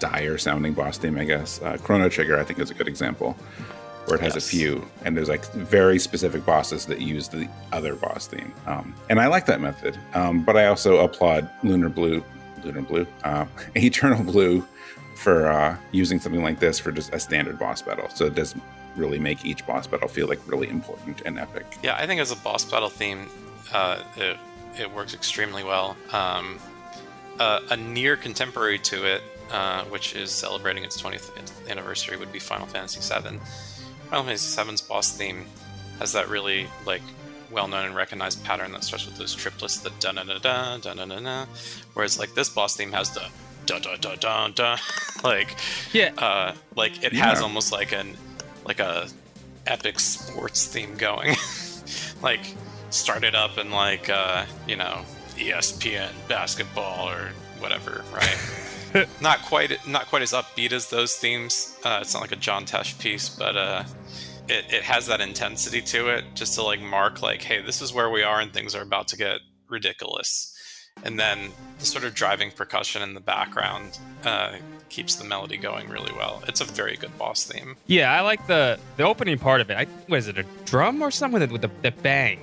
dire 0.00 0.36
sounding 0.36 0.74
boss 0.74 0.98
theme. 0.98 1.16
I 1.16 1.24
guess 1.24 1.62
uh, 1.62 1.78
Chrono 1.82 2.08
Trigger 2.08 2.38
I 2.38 2.44
think 2.44 2.58
is 2.58 2.70
a 2.70 2.74
good 2.74 2.88
example 2.88 3.36
where 4.06 4.16
it 4.16 4.22
has 4.22 4.34
yes. 4.34 4.46
a 4.46 4.48
few, 4.48 4.86
and 5.04 5.16
there's 5.16 5.28
like 5.28 5.44
very 5.52 5.98
specific 5.98 6.44
bosses 6.44 6.86
that 6.86 7.00
use 7.00 7.28
the 7.28 7.48
other 7.72 7.94
boss 7.94 8.26
theme. 8.26 8.52
Um, 8.66 8.94
and 9.08 9.20
I 9.20 9.26
like 9.26 9.46
that 9.46 9.60
method, 9.60 9.98
um, 10.14 10.42
but 10.42 10.56
I 10.56 10.66
also 10.66 10.98
applaud 10.98 11.48
Lunar 11.62 11.88
Blue, 11.88 12.22
Lunar 12.62 12.82
Blue, 12.82 13.06
uh, 13.24 13.46
Eternal 13.76 14.22
Blue 14.22 14.66
for 15.16 15.46
uh, 15.46 15.76
using 15.92 16.18
something 16.18 16.42
like 16.42 16.60
this 16.60 16.78
for 16.78 16.92
just 16.92 17.12
a 17.14 17.20
standard 17.20 17.58
boss 17.58 17.82
battle. 17.82 18.08
So 18.10 18.26
it 18.26 18.34
does 18.34 18.54
really 18.96 19.18
make 19.18 19.44
each 19.44 19.66
boss 19.66 19.86
battle 19.86 20.08
feel 20.08 20.28
like 20.28 20.40
really 20.46 20.68
important 20.68 21.22
and 21.24 21.38
epic. 21.38 21.66
Yeah, 21.82 21.96
I 21.96 22.06
think 22.06 22.20
as 22.20 22.30
a 22.30 22.36
boss 22.36 22.64
battle 22.64 22.88
theme, 22.88 23.28
uh, 23.72 24.02
it, 24.16 24.36
it 24.78 24.92
works 24.92 25.14
extremely 25.14 25.64
well. 25.64 25.96
Um, 26.12 26.58
uh, 27.38 27.60
a 27.70 27.76
near 27.76 28.16
contemporary 28.16 28.78
to 28.78 29.04
it, 29.06 29.22
uh, 29.50 29.84
which 29.84 30.14
is 30.14 30.30
celebrating 30.30 30.84
its 30.84 31.00
20th 31.00 31.30
anniversary, 31.68 32.16
would 32.16 32.32
be 32.32 32.38
Final 32.38 32.66
Fantasy 32.66 33.00
VII. 33.00 33.38
Final 34.10 34.24
Fantasy 34.24 34.62
VII's 34.62 34.82
boss 34.82 35.16
theme 35.16 35.46
has 35.98 36.12
that 36.12 36.28
really 36.28 36.66
like 36.86 37.02
well-known 37.50 37.86
and 37.86 37.96
recognized 37.96 38.42
pattern 38.44 38.72
that 38.72 38.84
starts 38.84 39.06
with 39.06 39.16
those 39.16 39.34
triplets, 39.34 39.78
the 39.78 39.90
da 40.00 40.12
da 40.12 40.24
da 40.24 40.38
da 40.38 40.78
da 40.78 40.94
da 40.94 41.04
da 41.04 41.20
da. 41.20 41.46
Whereas 41.94 42.18
like 42.18 42.34
this 42.34 42.48
boss 42.48 42.76
theme 42.76 42.92
has 42.92 43.10
the 43.10 43.26
da 43.66 43.78
da 43.78 43.96
da 43.96 44.16
da 44.16 44.48
da, 44.48 44.76
like 45.22 45.56
yeah, 45.92 46.12
uh, 46.18 46.54
like 46.76 47.02
it 47.02 47.12
yeah. 47.12 47.28
has 47.28 47.40
almost 47.40 47.72
like 47.72 47.92
an 47.92 48.16
like 48.64 48.80
a 48.80 49.08
epic 49.66 50.00
sports 50.00 50.66
theme 50.66 50.96
going, 50.96 51.36
like 52.22 52.40
started 52.90 53.34
up 53.34 53.58
in 53.58 53.70
like 53.70 54.10
uh, 54.10 54.44
you 54.66 54.76
know 54.76 55.02
ESPN 55.36 56.10
basketball 56.28 57.08
or 57.08 57.30
whatever, 57.58 58.04
right? 58.12 58.38
not 59.20 59.42
quite 59.42 59.86
not 59.86 60.06
quite 60.06 60.22
as 60.22 60.32
upbeat 60.32 60.72
as 60.72 60.90
those 60.90 61.14
themes. 61.14 61.76
Uh, 61.84 61.98
it's 62.00 62.14
not 62.14 62.20
like 62.20 62.32
a 62.32 62.36
John 62.36 62.64
Tesh 62.64 62.98
piece, 62.98 63.28
but 63.28 63.56
uh, 63.56 63.84
it, 64.48 64.64
it 64.72 64.82
has 64.82 65.06
that 65.06 65.20
intensity 65.20 65.80
to 65.82 66.08
it, 66.08 66.24
just 66.34 66.54
to 66.54 66.62
like 66.62 66.80
mark 66.80 67.22
like, 67.22 67.42
hey, 67.42 67.60
this 67.62 67.82
is 67.82 67.92
where 67.92 68.10
we 68.10 68.22
are, 68.22 68.40
and 68.40 68.52
things 68.52 68.74
are 68.74 68.82
about 68.82 69.08
to 69.08 69.16
get 69.16 69.38
ridiculous. 69.68 70.50
And 71.02 71.18
then 71.18 71.50
the 71.80 71.86
sort 71.86 72.04
of 72.04 72.14
driving 72.14 72.52
percussion 72.52 73.02
in 73.02 73.14
the 73.14 73.20
background 73.20 73.98
uh, 74.24 74.56
keeps 74.88 75.16
the 75.16 75.24
melody 75.24 75.56
going 75.56 75.88
really 75.88 76.12
well. 76.12 76.42
It's 76.46 76.60
a 76.60 76.64
very 76.64 76.96
good 76.96 77.16
boss 77.18 77.44
theme. 77.44 77.76
Yeah, 77.86 78.12
I 78.12 78.20
like 78.20 78.46
the 78.46 78.78
the 78.96 79.02
opening 79.02 79.38
part 79.38 79.60
of 79.60 79.70
it. 79.70 79.76
I, 79.76 79.86
what 80.06 80.18
is 80.18 80.28
it, 80.28 80.38
a 80.38 80.44
drum 80.64 81.02
or 81.02 81.10
something 81.10 81.40
with, 81.40 81.50
with 81.50 81.62
the, 81.62 81.70
the 81.82 81.90
bang? 81.90 82.38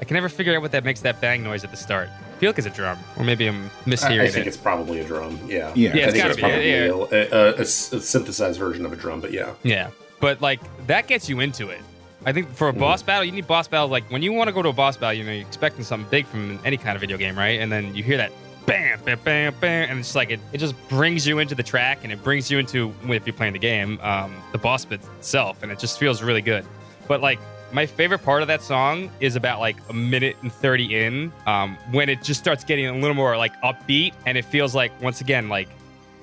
I 0.00 0.04
can 0.04 0.14
never 0.14 0.28
figure 0.28 0.54
out 0.54 0.62
what 0.62 0.70
that 0.70 0.84
makes 0.84 1.00
that 1.00 1.20
bang 1.20 1.42
noise 1.42 1.64
at 1.64 1.72
the 1.72 1.76
start 1.76 2.08
feel 2.38 2.50
like 2.50 2.58
it's 2.58 2.66
a 2.66 2.70
drum, 2.70 2.98
or 3.16 3.24
maybe 3.24 3.46
I'm 3.46 3.70
mishearing 3.84 4.20
I, 4.20 4.24
I 4.24 4.28
think 4.28 4.46
it. 4.46 4.48
it's 4.48 4.56
probably 4.56 5.00
a 5.00 5.04
drum. 5.04 5.38
Yeah, 5.46 5.72
yeah, 5.74 5.94
yeah 5.94 6.06
I 6.06 6.10
think 6.10 6.24
it's 6.24 6.40
probably 6.40 6.70
yeah. 6.70 6.86
a, 6.86 6.94
a, 6.94 7.54
a, 7.56 7.60
a, 7.60 7.64
synthesized 7.64 8.58
version 8.58 8.86
of 8.86 8.92
a 8.92 8.96
drum. 8.96 9.20
But 9.20 9.32
yeah, 9.32 9.54
yeah, 9.62 9.90
but 10.20 10.40
like 10.40 10.60
that 10.86 11.06
gets 11.06 11.28
you 11.28 11.40
into 11.40 11.68
it. 11.68 11.80
I 12.24 12.32
think 12.32 12.52
for 12.52 12.68
a 12.68 12.72
mm. 12.72 12.80
boss 12.80 13.02
battle, 13.02 13.24
you 13.24 13.32
need 13.32 13.46
boss 13.46 13.68
battle. 13.68 13.88
Like 13.88 14.10
when 14.10 14.22
you 14.22 14.32
want 14.32 14.48
to 14.48 14.52
go 14.52 14.62
to 14.62 14.68
a 14.68 14.72
boss 14.72 14.96
battle, 14.96 15.14
you 15.14 15.24
know, 15.24 15.32
you're 15.32 15.46
expecting 15.46 15.84
something 15.84 16.08
big 16.10 16.26
from 16.26 16.58
any 16.64 16.76
kind 16.76 16.96
of 16.96 17.00
video 17.00 17.16
game, 17.16 17.38
right? 17.38 17.60
And 17.60 17.70
then 17.70 17.94
you 17.94 18.02
hear 18.02 18.16
that 18.16 18.32
bam, 18.66 19.00
bam, 19.04 19.18
bam, 19.24 19.54
bam, 19.60 19.90
and 19.90 19.98
it's 20.00 20.14
like 20.14 20.30
it, 20.30 20.40
it 20.52 20.58
just 20.58 20.74
brings 20.88 21.26
you 21.26 21.38
into 21.38 21.54
the 21.54 21.62
track 21.62 22.00
and 22.02 22.12
it 22.12 22.22
brings 22.22 22.50
you 22.50 22.58
into 22.58 22.92
if 23.04 23.26
you're 23.26 23.34
playing 23.34 23.54
the 23.54 23.58
game, 23.58 23.98
um, 24.02 24.34
the 24.52 24.58
boss 24.58 24.84
bit 24.84 25.00
itself, 25.18 25.62
and 25.62 25.72
it 25.72 25.78
just 25.78 25.98
feels 25.98 26.22
really 26.22 26.42
good. 26.42 26.64
But 27.06 27.22
like 27.22 27.38
my 27.72 27.86
favorite 27.86 28.20
part 28.20 28.42
of 28.42 28.48
that 28.48 28.62
song 28.62 29.10
is 29.20 29.36
about 29.36 29.60
like 29.60 29.76
a 29.90 29.92
minute 29.92 30.36
and 30.42 30.52
30 30.52 30.94
in 30.94 31.32
um, 31.46 31.76
when 31.90 32.08
it 32.08 32.22
just 32.22 32.40
starts 32.40 32.64
getting 32.64 32.86
a 32.86 32.94
little 32.94 33.14
more 33.14 33.36
like 33.36 33.54
upbeat 33.62 34.14
and 34.26 34.38
it 34.38 34.44
feels 34.44 34.74
like 34.74 34.90
once 35.02 35.20
again 35.20 35.48
like 35.48 35.68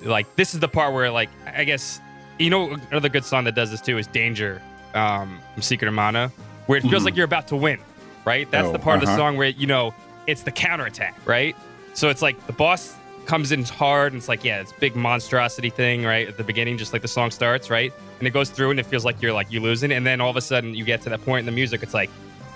like 0.02 0.34
this 0.36 0.54
is 0.54 0.60
the 0.60 0.68
part 0.68 0.92
where 0.92 1.10
like 1.10 1.30
i 1.54 1.64
guess 1.64 2.00
you 2.38 2.50
know 2.50 2.76
another 2.90 3.08
good 3.08 3.24
song 3.24 3.44
that 3.44 3.54
does 3.54 3.70
this 3.70 3.80
too 3.80 3.96
is 3.96 4.06
danger 4.08 4.60
um, 4.94 5.38
from 5.52 5.62
secret 5.62 5.88
of 5.88 5.94
mana 5.94 6.30
where 6.66 6.78
it 6.78 6.82
feels 6.82 6.94
mm-hmm. 6.94 7.04
like 7.04 7.16
you're 7.16 7.24
about 7.24 7.46
to 7.48 7.56
win 7.56 7.78
right 8.24 8.50
that's 8.50 8.68
oh, 8.68 8.72
the 8.72 8.78
part 8.78 8.96
uh-huh. 8.96 9.02
of 9.02 9.06
the 9.06 9.12
uh-huh. 9.12 9.30
song 9.30 9.36
where 9.36 9.48
you 9.48 9.66
know 9.66 9.94
it's 10.26 10.42
the 10.42 10.52
counterattack 10.52 11.16
right 11.26 11.56
so 11.94 12.10
it's 12.10 12.22
like 12.22 12.44
the 12.46 12.52
boss 12.52 12.96
comes 13.26 13.52
in 13.52 13.64
hard 13.64 14.12
and 14.12 14.20
it's 14.20 14.28
like 14.28 14.44
yeah 14.44 14.60
it's 14.60 14.72
big 14.72 14.96
monstrosity 14.96 15.70
thing 15.70 16.04
right 16.04 16.28
at 16.28 16.36
the 16.36 16.44
beginning 16.44 16.78
just 16.78 16.92
like 16.92 17.02
the 17.02 17.08
song 17.08 17.30
starts 17.30 17.70
right? 17.70 17.92
And 18.18 18.26
it 18.26 18.30
goes 18.30 18.50
through 18.50 18.70
and 18.70 18.80
it 18.80 18.86
feels 18.86 19.04
like 19.04 19.20
you're 19.20 19.32
like 19.32 19.50
you're 19.50 19.62
losing 19.62 19.92
and 19.92 20.06
then 20.06 20.20
all 20.20 20.30
of 20.30 20.36
a 20.36 20.40
sudden 20.40 20.74
you 20.74 20.84
get 20.84 21.02
to 21.02 21.10
that 21.10 21.24
point 21.24 21.40
in 21.40 21.46
the 21.46 21.52
music 21.52 21.82
it's 21.82 21.94
like 21.94 22.10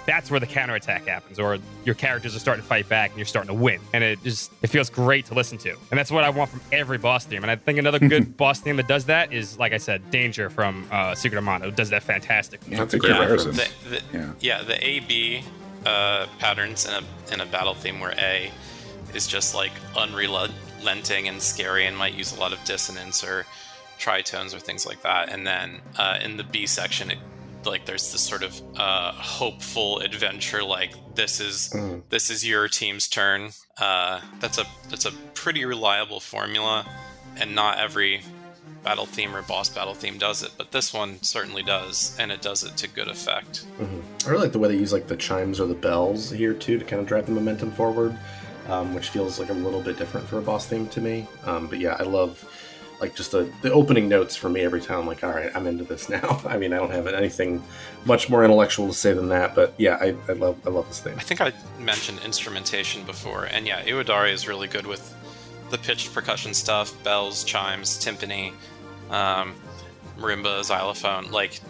that's 0.06 0.30
where 0.30 0.40
the 0.40 0.46
counterattack 0.46 1.06
happens 1.06 1.38
or 1.38 1.58
your 1.84 1.94
characters 1.94 2.34
are 2.34 2.38
starting 2.38 2.62
to 2.62 2.68
fight 2.68 2.88
back 2.88 3.10
and 3.10 3.18
you're 3.18 3.26
starting 3.26 3.48
to 3.48 3.54
win. 3.54 3.80
And 3.92 4.02
it 4.02 4.22
just 4.22 4.50
it 4.62 4.68
feels 4.68 4.90
great 4.90 5.26
to 5.26 5.34
listen 5.34 5.58
to. 5.58 5.70
And 5.90 5.98
that's 5.98 6.10
what 6.10 6.24
i 6.24 6.30
want 6.30 6.50
from 6.50 6.60
every 6.72 6.98
boss 6.98 7.24
theme. 7.24 7.42
And 7.42 7.50
i 7.50 7.56
think 7.56 7.78
another 7.78 7.98
good 7.98 8.36
boss 8.36 8.60
theme 8.60 8.76
that 8.76 8.88
does 8.88 9.04
that 9.06 9.32
is 9.32 9.58
like 9.58 9.72
i 9.72 9.76
said 9.76 10.10
danger 10.10 10.50
from 10.50 10.86
uh, 10.90 11.14
secret 11.14 11.38
of 11.38 11.44
mana. 11.44 11.70
Does 11.70 11.90
that 11.90 12.02
fantastic. 12.02 12.60
Yeah, 12.66 12.78
that's 12.78 12.94
a 12.94 12.98
great 12.98 13.10
yeah, 13.10 13.26
the, 13.26 13.70
the, 13.88 14.02
yeah. 14.12 14.32
yeah 14.40 14.62
the 14.62 14.84
a 14.84 15.00
b 15.00 15.44
uh, 15.86 16.26
patterns 16.38 16.86
in 16.86 16.92
a 16.94 17.32
in 17.32 17.40
a 17.40 17.46
battle 17.46 17.74
theme 17.74 18.00
where 18.00 18.14
a 18.18 18.50
is 19.14 19.26
just 19.26 19.54
like 19.54 19.72
unrelenting 19.96 21.28
and 21.28 21.40
scary 21.40 21.86
and 21.86 21.96
might 21.96 22.14
use 22.14 22.36
a 22.36 22.40
lot 22.40 22.52
of 22.52 22.62
dissonance 22.64 23.24
or 23.24 23.46
tritones 23.98 24.54
or 24.54 24.58
things 24.58 24.86
like 24.86 25.02
that. 25.02 25.28
And 25.30 25.46
then 25.46 25.80
uh, 25.98 26.18
in 26.22 26.36
the 26.36 26.44
B 26.44 26.66
section, 26.66 27.10
it 27.10 27.18
like 27.66 27.84
there's 27.84 28.12
this 28.12 28.22
sort 28.22 28.42
of 28.42 28.60
uh, 28.76 29.12
hopeful 29.12 29.98
adventure 30.00 30.62
like 30.62 30.94
this 31.14 31.40
is 31.40 31.70
mm. 31.74 32.02
this 32.08 32.30
is 32.30 32.46
your 32.46 32.68
team's 32.68 33.08
turn 33.08 33.50
uh, 33.78 34.20
that's 34.38 34.58
a 34.58 34.64
that's 34.88 35.04
a 35.04 35.12
pretty 35.34 35.64
reliable 35.64 36.20
formula 36.20 36.86
and 37.36 37.54
not 37.54 37.78
every 37.78 38.22
battle 38.82 39.04
theme 39.04 39.36
or 39.36 39.42
boss 39.42 39.68
battle 39.68 39.92
theme 39.92 40.16
does 40.16 40.42
it 40.42 40.50
but 40.56 40.72
this 40.72 40.94
one 40.94 41.22
certainly 41.22 41.62
does 41.62 42.16
and 42.18 42.32
it 42.32 42.40
does 42.40 42.64
it 42.64 42.74
to 42.78 42.88
good 42.88 43.08
effect 43.08 43.66
mm-hmm. 43.78 44.00
i 44.26 44.30
really 44.30 44.44
like 44.44 44.52
the 44.52 44.58
way 44.58 44.68
they 44.68 44.76
use 44.76 44.92
like 44.92 45.06
the 45.06 45.16
chimes 45.16 45.60
or 45.60 45.66
the 45.66 45.74
bells 45.74 46.30
here 46.30 46.54
too 46.54 46.78
to 46.78 46.84
kind 46.84 47.00
of 47.00 47.06
drive 47.06 47.26
the 47.26 47.32
momentum 47.32 47.70
forward 47.72 48.18
um, 48.70 48.94
which 48.94 49.10
feels 49.10 49.38
like 49.38 49.50
a 49.50 49.54
little 49.54 49.80
bit 49.80 49.98
different 49.98 50.26
for 50.28 50.38
a 50.38 50.42
boss 50.42 50.66
theme 50.66 50.86
to 50.88 51.00
me. 51.00 51.26
Um, 51.44 51.66
but 51.66 51.80
yeah, 51.80 51.96
I 51.98 52.04
love 52.04 52.44
like 53.00 53.14
just 53.14 53.32
the, 53.32 53.50
the 53.62 53.72
opening 53.72 54.08
notes 54.08 54.36
for 54.36 54.48
me 54.48 54.60
every 54.60 54.80
time. 54.80 55.00
I'm 55.00 55.06
like, 55.06 55.24
all 55.24 55.30
right, 55.30 55.50
I'm 55.54 55.66
into 55.66 55.84
this 55.84 56.08
now. 56.08 56.40
I 56.46 56.56
mean, 56.56 56.72
I 56.72 56.76
don't 56.76 56.92
have 56.92 57.06
anything 57.06 57.62
much 58.04 58.30
more 58.30 58.44
intellectual 58.44 58.86
to 58.86 58.94
say 58.94 59.12
than 59.12 59.28
that, 59.30 59.54
but 59.54 59.74
yeah, 59.76 59.96
I, 60.00 60.14
I 60.28 60.32
love 60.34 60.56
I 60.66 60.70
love 60.70 60.86
this 60.88 61.00
thing. 61.00 61.16
I 61.16 61.22
think 61.22 61.40
I 61.40 61.52
mentioned 61.78 62.20
instrumentation 62.24 63.04
before, 63.04 63.44
and 63.44 63.66
yeah, 63.66 63.82
Iwadare 63.82 64.32
is 64.32 64.46
really 64.46 64.68
good 64.68 64.86
with 64.86 65.14
the 65.70 65.78
pitched 65.78 66.14
percussion 66.14 66.54
stuff, 66.54 66.92
bells, 67.04 67.44
chimes, 67.44 67.98
timpani, 67.98 68.52
um, 69.10 69.54
marimba, 70.18 70.62
xylophone. 70.64 71.30
Like 71.30 71.60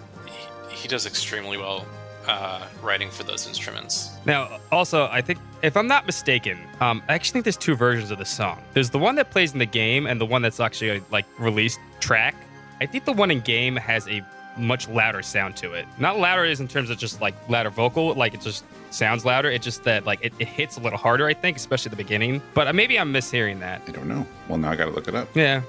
he, 0.71 0.77
he 0.77 0.89
does 0.89 1.07
extremely 1.07 1.57
well 1.57 1.87
uh, 2.27 2.67
writing 2.83 3.11
for 3.11 3.23
those 3.23 3.47
instruments. 3.47 4.11
Now, 4.25 4.59
also, 4.71 5.07
I 5.07 5.21
think 5.21 5.39
if 5.63 5.77
I'm 5.77 5.87
not 5.87 6.07
mistaken, 6.07 6.59
um, 6.81 7.03
I 7.09 7.15
actually 7.15 7.35
think 7.35 7.45
there's 7.45 7.57
two 7.57 7.75
versions 7.75 8.11
of 8.11 8.19
the 8.19 8.25
song. 8.25 8.63
There's 8.75 8.91
the 8.91 8.99
one 8.99 9.15
that 9.17 9.31
plays 9.31 9.53
in 9.53 9.59
the 9.59 9.67
game 9.67 10.07
and 10.07 10.21
the 10.21 10.27
one 10.27 10.43
that's 10.43 10.61
actually 10.61 10.91
a, 10.91 11.03
like 11.11 11.27
released 11.39 11.81
track. 12.01 12.35
I 12.81 12.87
think 12.87 13.05
the 13.05 13.13
one 13.13 13.31
in 13.31 13.41
game 13.41 13.77
has 13.77 14.09
a 14.09 14.25
much 14.57 14.89
louder 14.89 15.23
sound 15.23 15.57
to 15.57 15.73
it. 15.73 15.87
Not 15.99 16.19
louder 16.19 16.45
is 16.45 16.61
in 16.61 16.69
terms 16.69 16.91
of 16.91 16.99
just 16.99 17.21
like 17.21 17.35
louder 17.49 17.71
vocal, 17.71 18.15
like 18.15 18.35
it 18.35 18.41
just 18.41 18.65
sounds 18.91 19.25
louder. 19.25 19.51
It's 19.51 19.65
just 19.65 19.85
that 19.85 20.07
like 20.07 20.21
it, 20.23 20.33
it 20.39 20.49
hits 20.49 20.77
a 20.77 20.81
little 20.81 20.99
harder, 20.99 21.27
I 21.27 21.35
think, 21.35 21.57
especially 21.57 21.91
at 21.91 21.97
the 21.97 22.03
beginning. 22.03 22.43
But 22.55 22.69
uh, 22.69 22.73
maybe 22.73 22.99
I'm 22.99 23.13
mishearing 23.13 23.61
that. 23.61 23.83
I 23.87 23.91
don't 23.93 24.09
know. 24.09 24.27
Well, 24.49 24.59
now 24.59 24.71
I 24.71 24.77
got 24.77 24.87
to 24.87 24.91
look 24.91 25.09
it 25.09 25.15
up. 25.15 25.29
Yeah, 25.35 25.63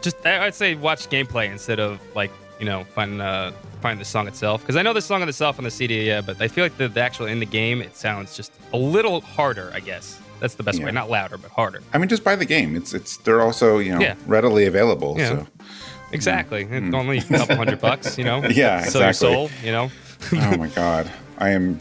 just 0.00 0.24
I, 0.24 0.44
would 0.44 0.54
say 0.54 0.74
watch 0.74 1.08
gameplay 1.08 1.50
instead 1.50 1.80
of 1.80 2.00
like 2.14 2.30
you 2.58 2.66
know 2.66 2.84
find 2.84 3.20
uh, 3.20 3.52
find 3.80 4.00
the 4.00 4.04
song 4.04 4.26
itself 4.28 4.60
because 4.62 4.76
I 4.76 4.82
know 4.82 4.92
the 4.92 5.02
song 5.02 5.22
itself 5.22 5.58
on 5.58 5.64
the 5.64 5.70
CD, 5.70 6.06
yeah, 6.06 6.20
but 6.20 6.40
I 6.40 6.48
feel 6.48 6.64
like 6.64 6.76
the, 6.76 6.88
the 6.88 7.00
actual 7.00 7.26
in 7.26 7.40
the 7.40 7.46
game 7.46 7.80
it 7.80 7.96
sounds 7.96 8.36
just 8.36 8.52
a 8.72 8.78
little 8.78 9.20
harder. 9.20 9.70
I 9.74 9.80
guess 9.80 10.20
that's 10.40 10.54
the 10.54 10.62
best 10.62 10.78
yeah. 10.78 10.86
way, 10.86 10.92
not 10.92 11.10
louder 11.10 11.38
but 11.38 11.50
harder. 11.50 11.82
I 11.92 11.98
mean, 11.98 12.08
just 12.08 12.24
buy 12.24 12.36
the 12.36 12.44
game. 12.44 12.76
It's 12.76 12.94
it's 12.94 13.16
they're 13.18 13.40
also 13.40 13.78
you 13.78 13.92
know 13.92 14.00
yeah. 14.00 14.14
readily 14.26 14.66
available. 14.66 15.16
Yeah. 15.18 15.28
So 15.28 15.46
exactly, 16.12 16.64
mm. 16.64 16.94
only 16.94 17.18
a 17.18 17.22
couple 17.22 17.56
hundred 17.56 17.80
bucks, 17.80 18.18
you 18.18 18.24
know. 18.24 18.42
yeah, 18.50 18.80
exactly. 18.80 19.00
your 19.02 19.12
soul, 19.12 19.50
you 19.62 19.72
know. 19.72 19.90
oh 20.32 20.56
my 20.56 20.68
god, 20.68 21.10
I 21.38 21.50
am. 21.50 21.78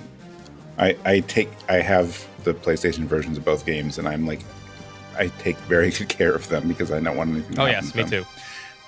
I 0.78 0.96
I 1.06 1.20
take 1.22 1.50
I 1.70 1.76
have 1.76 2.26
the 2.44 2.54
PlayStation 2.54 3.06
versions 3.06 3.38
of 3.38 3.46
both 3.46 3.66
games, 3.66 3.98
and 3.98 4.08
I'm 4.08 4.26
like, 4.26 4.42
I 5.18 5.28
take 5.40 5.58
very 5.60 5.92
good 5.98 6.10
care 6.10 6.34
of 6.34 6.48
them 6.50 6.68
because 6.68 6.92
I 6.92 7.00
don't 7.00 7.18
want 7.18 7.32
anything. 7.32 7.60
oh 7.60 7.66
yes, 7.66 7.94
me 7.96 8.04
too. 8.04 8.26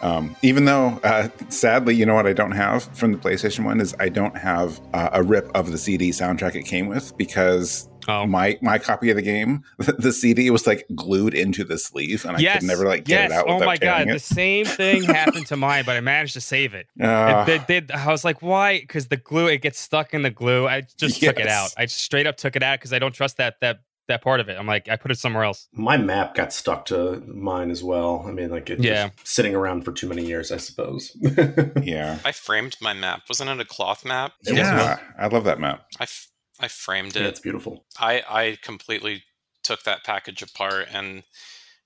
Um, 0.01 0.35
even 0.41 0.65
though, 0.65 0.99
uh, 1.03 1.29
sadly, 1.49 1.95
you 1.95 2.05
know 2.05 2.15
what 2.15 2.27
I 2.27 2.33
don't 2.33 2.51
have 2.51 2.83
from 2.95 3.11
the 3.11 3.17
PlayStation 3.17 3.65
One 3.65 3.81
is 3.81 3.95
I 3.99 4.09
don't 4.09 4.37
have 4.37 4.79
uh, 4.93 5.09
a 5.13 5.23
rip 5.23 5.49
of 5.55 5.71
the 5.71 5.77
CD 5.77 6.11
soundtrack 6.11 6.55
it 6.55 6.63
came 6.63 6.87
with 6.87 7.15
because 7.17 7.89
oh. 8.07 8.25
my 8.25 8.57
my 8.61 8.77
copy 8.77 9.09
of 9.09 9.17
the 9.17 9.21
game, 9.21 9.63
the 9.77 10.11
CD 10.11 10.49
was 10.49 10.65
like 10.65 10.85
glued 10.95 11.33
into 11.33 11.63
the 11.63 11.77
sleeve, 11.77 12.25
and 12.25 12.37
I 12.37 12.53
could 12.53 12.63
never 12.63 12.85
like 12.85 13.03
get 13.03 13.29
yes. 13.29 13.31
it 13.31 13.35
out. 13.35 13.45
Oh 13.47 13.65
my 13.65 13.77
god, 13.77 14.07
it. 14.07 14.13
the 14.13 14.19
same 14.19 14.65
thing 14.65 15.03
happened 15.03 15.47
to 15.47 15.57
mine, 15.57 15.83
but 15.85 15.97
I 15.97 16.01
managed 16.01 16.33
to 16.33 16.41
save 16.41 16.73
it. 16.73 16.87
Uh, 17.01 17.45
it, 17.47 17.67
they, 17.67 17.93
I 17.93 18.07
was 18.07 18.23
like, 18.23 18.41
why? 18.41 18.79
Because 18.79 19.07
the 19.07 19.17
glue 19.17 19.47
it 19.47 19.61
gets 19.61 19.79
stuck 19.79 20.13
in 20.13 20.21
the 20.21 20.31
glue. 20.31 20.67
I 20.67 20.81
just 20.81 21.21
yes. 21.21 21.33
took 21.33 21.39
it 21.39 21.47
out. 21.47 21.73
I 21.77 21.85
straight 21.87 22.27
up 22.27 22.37
took 22.37 22.55
it 22.55 22.63
out 22.63 22.79
because 22.79 22.93
I 22.93 22.99
don't 22.99 23.13
trust 23.13 23.37
that 23.37 23.55
that 23.61 23.81
that 24.09 24.21
part 24.21 24.39
of 24.39 24.49
it. 24.49 24.57
I'm 24.57 24.67
like, 24.67 24.89
I 24.89 24.97
put 24.97 25.11
it 25.11 25.17
somewhere 25.17 25.43
else. 25.43 25.67
My 25.71 25.97
map 25.97 26.35
got 26.35 26.51
stuck 26.53 26.85
to 26.85 27.23
mine 27.25 27.71
as 27.71 27.83
well. 27.83 28.23
I 28.27 28.31
mean, 28.31 28.49
like 28.49 28.69
it 28.69 28.83
yeah. 28.83 29.09
sitting 29.23 29.55
around 29.55 29.85
for 29.85 29.91
too 29.91 30.07
many 30.07 30.25
years, 30.25 30.51
I 30.51 30.57
suppose. 30.57 31.15
yeah. 31.81 32.19
I 32.25 32.31
framed 32.33 32.75
my 32.81 32.93
map. 32.93 33.23
Wasn't 33.29 33.49
it 33.49 33.59
a 33.59 33.65
cloth 33.65 34.05
map? 34.05 34.33
Yeah, 34.43 34.99
I 35.17 35.27
love 35.27 35.45
that 35.45 35.59
map. 35.59 35.85
I, 35.99 36.03
f- 36.03 36.27
I 36.59 36.67
framed 36.67 37.15
it. 37.15 37.21
Yeah, 37.21 37.27
it's 37.29 37.39
beautiful. 37.39 37.85
I, 37.97 38.23
I 38.29 38.57
completely 38.61 39.23
took 39.63 39.83
that 39.83 40.03
package 40.03 40.41
apart 40.41 40.87
and 40.91 41.23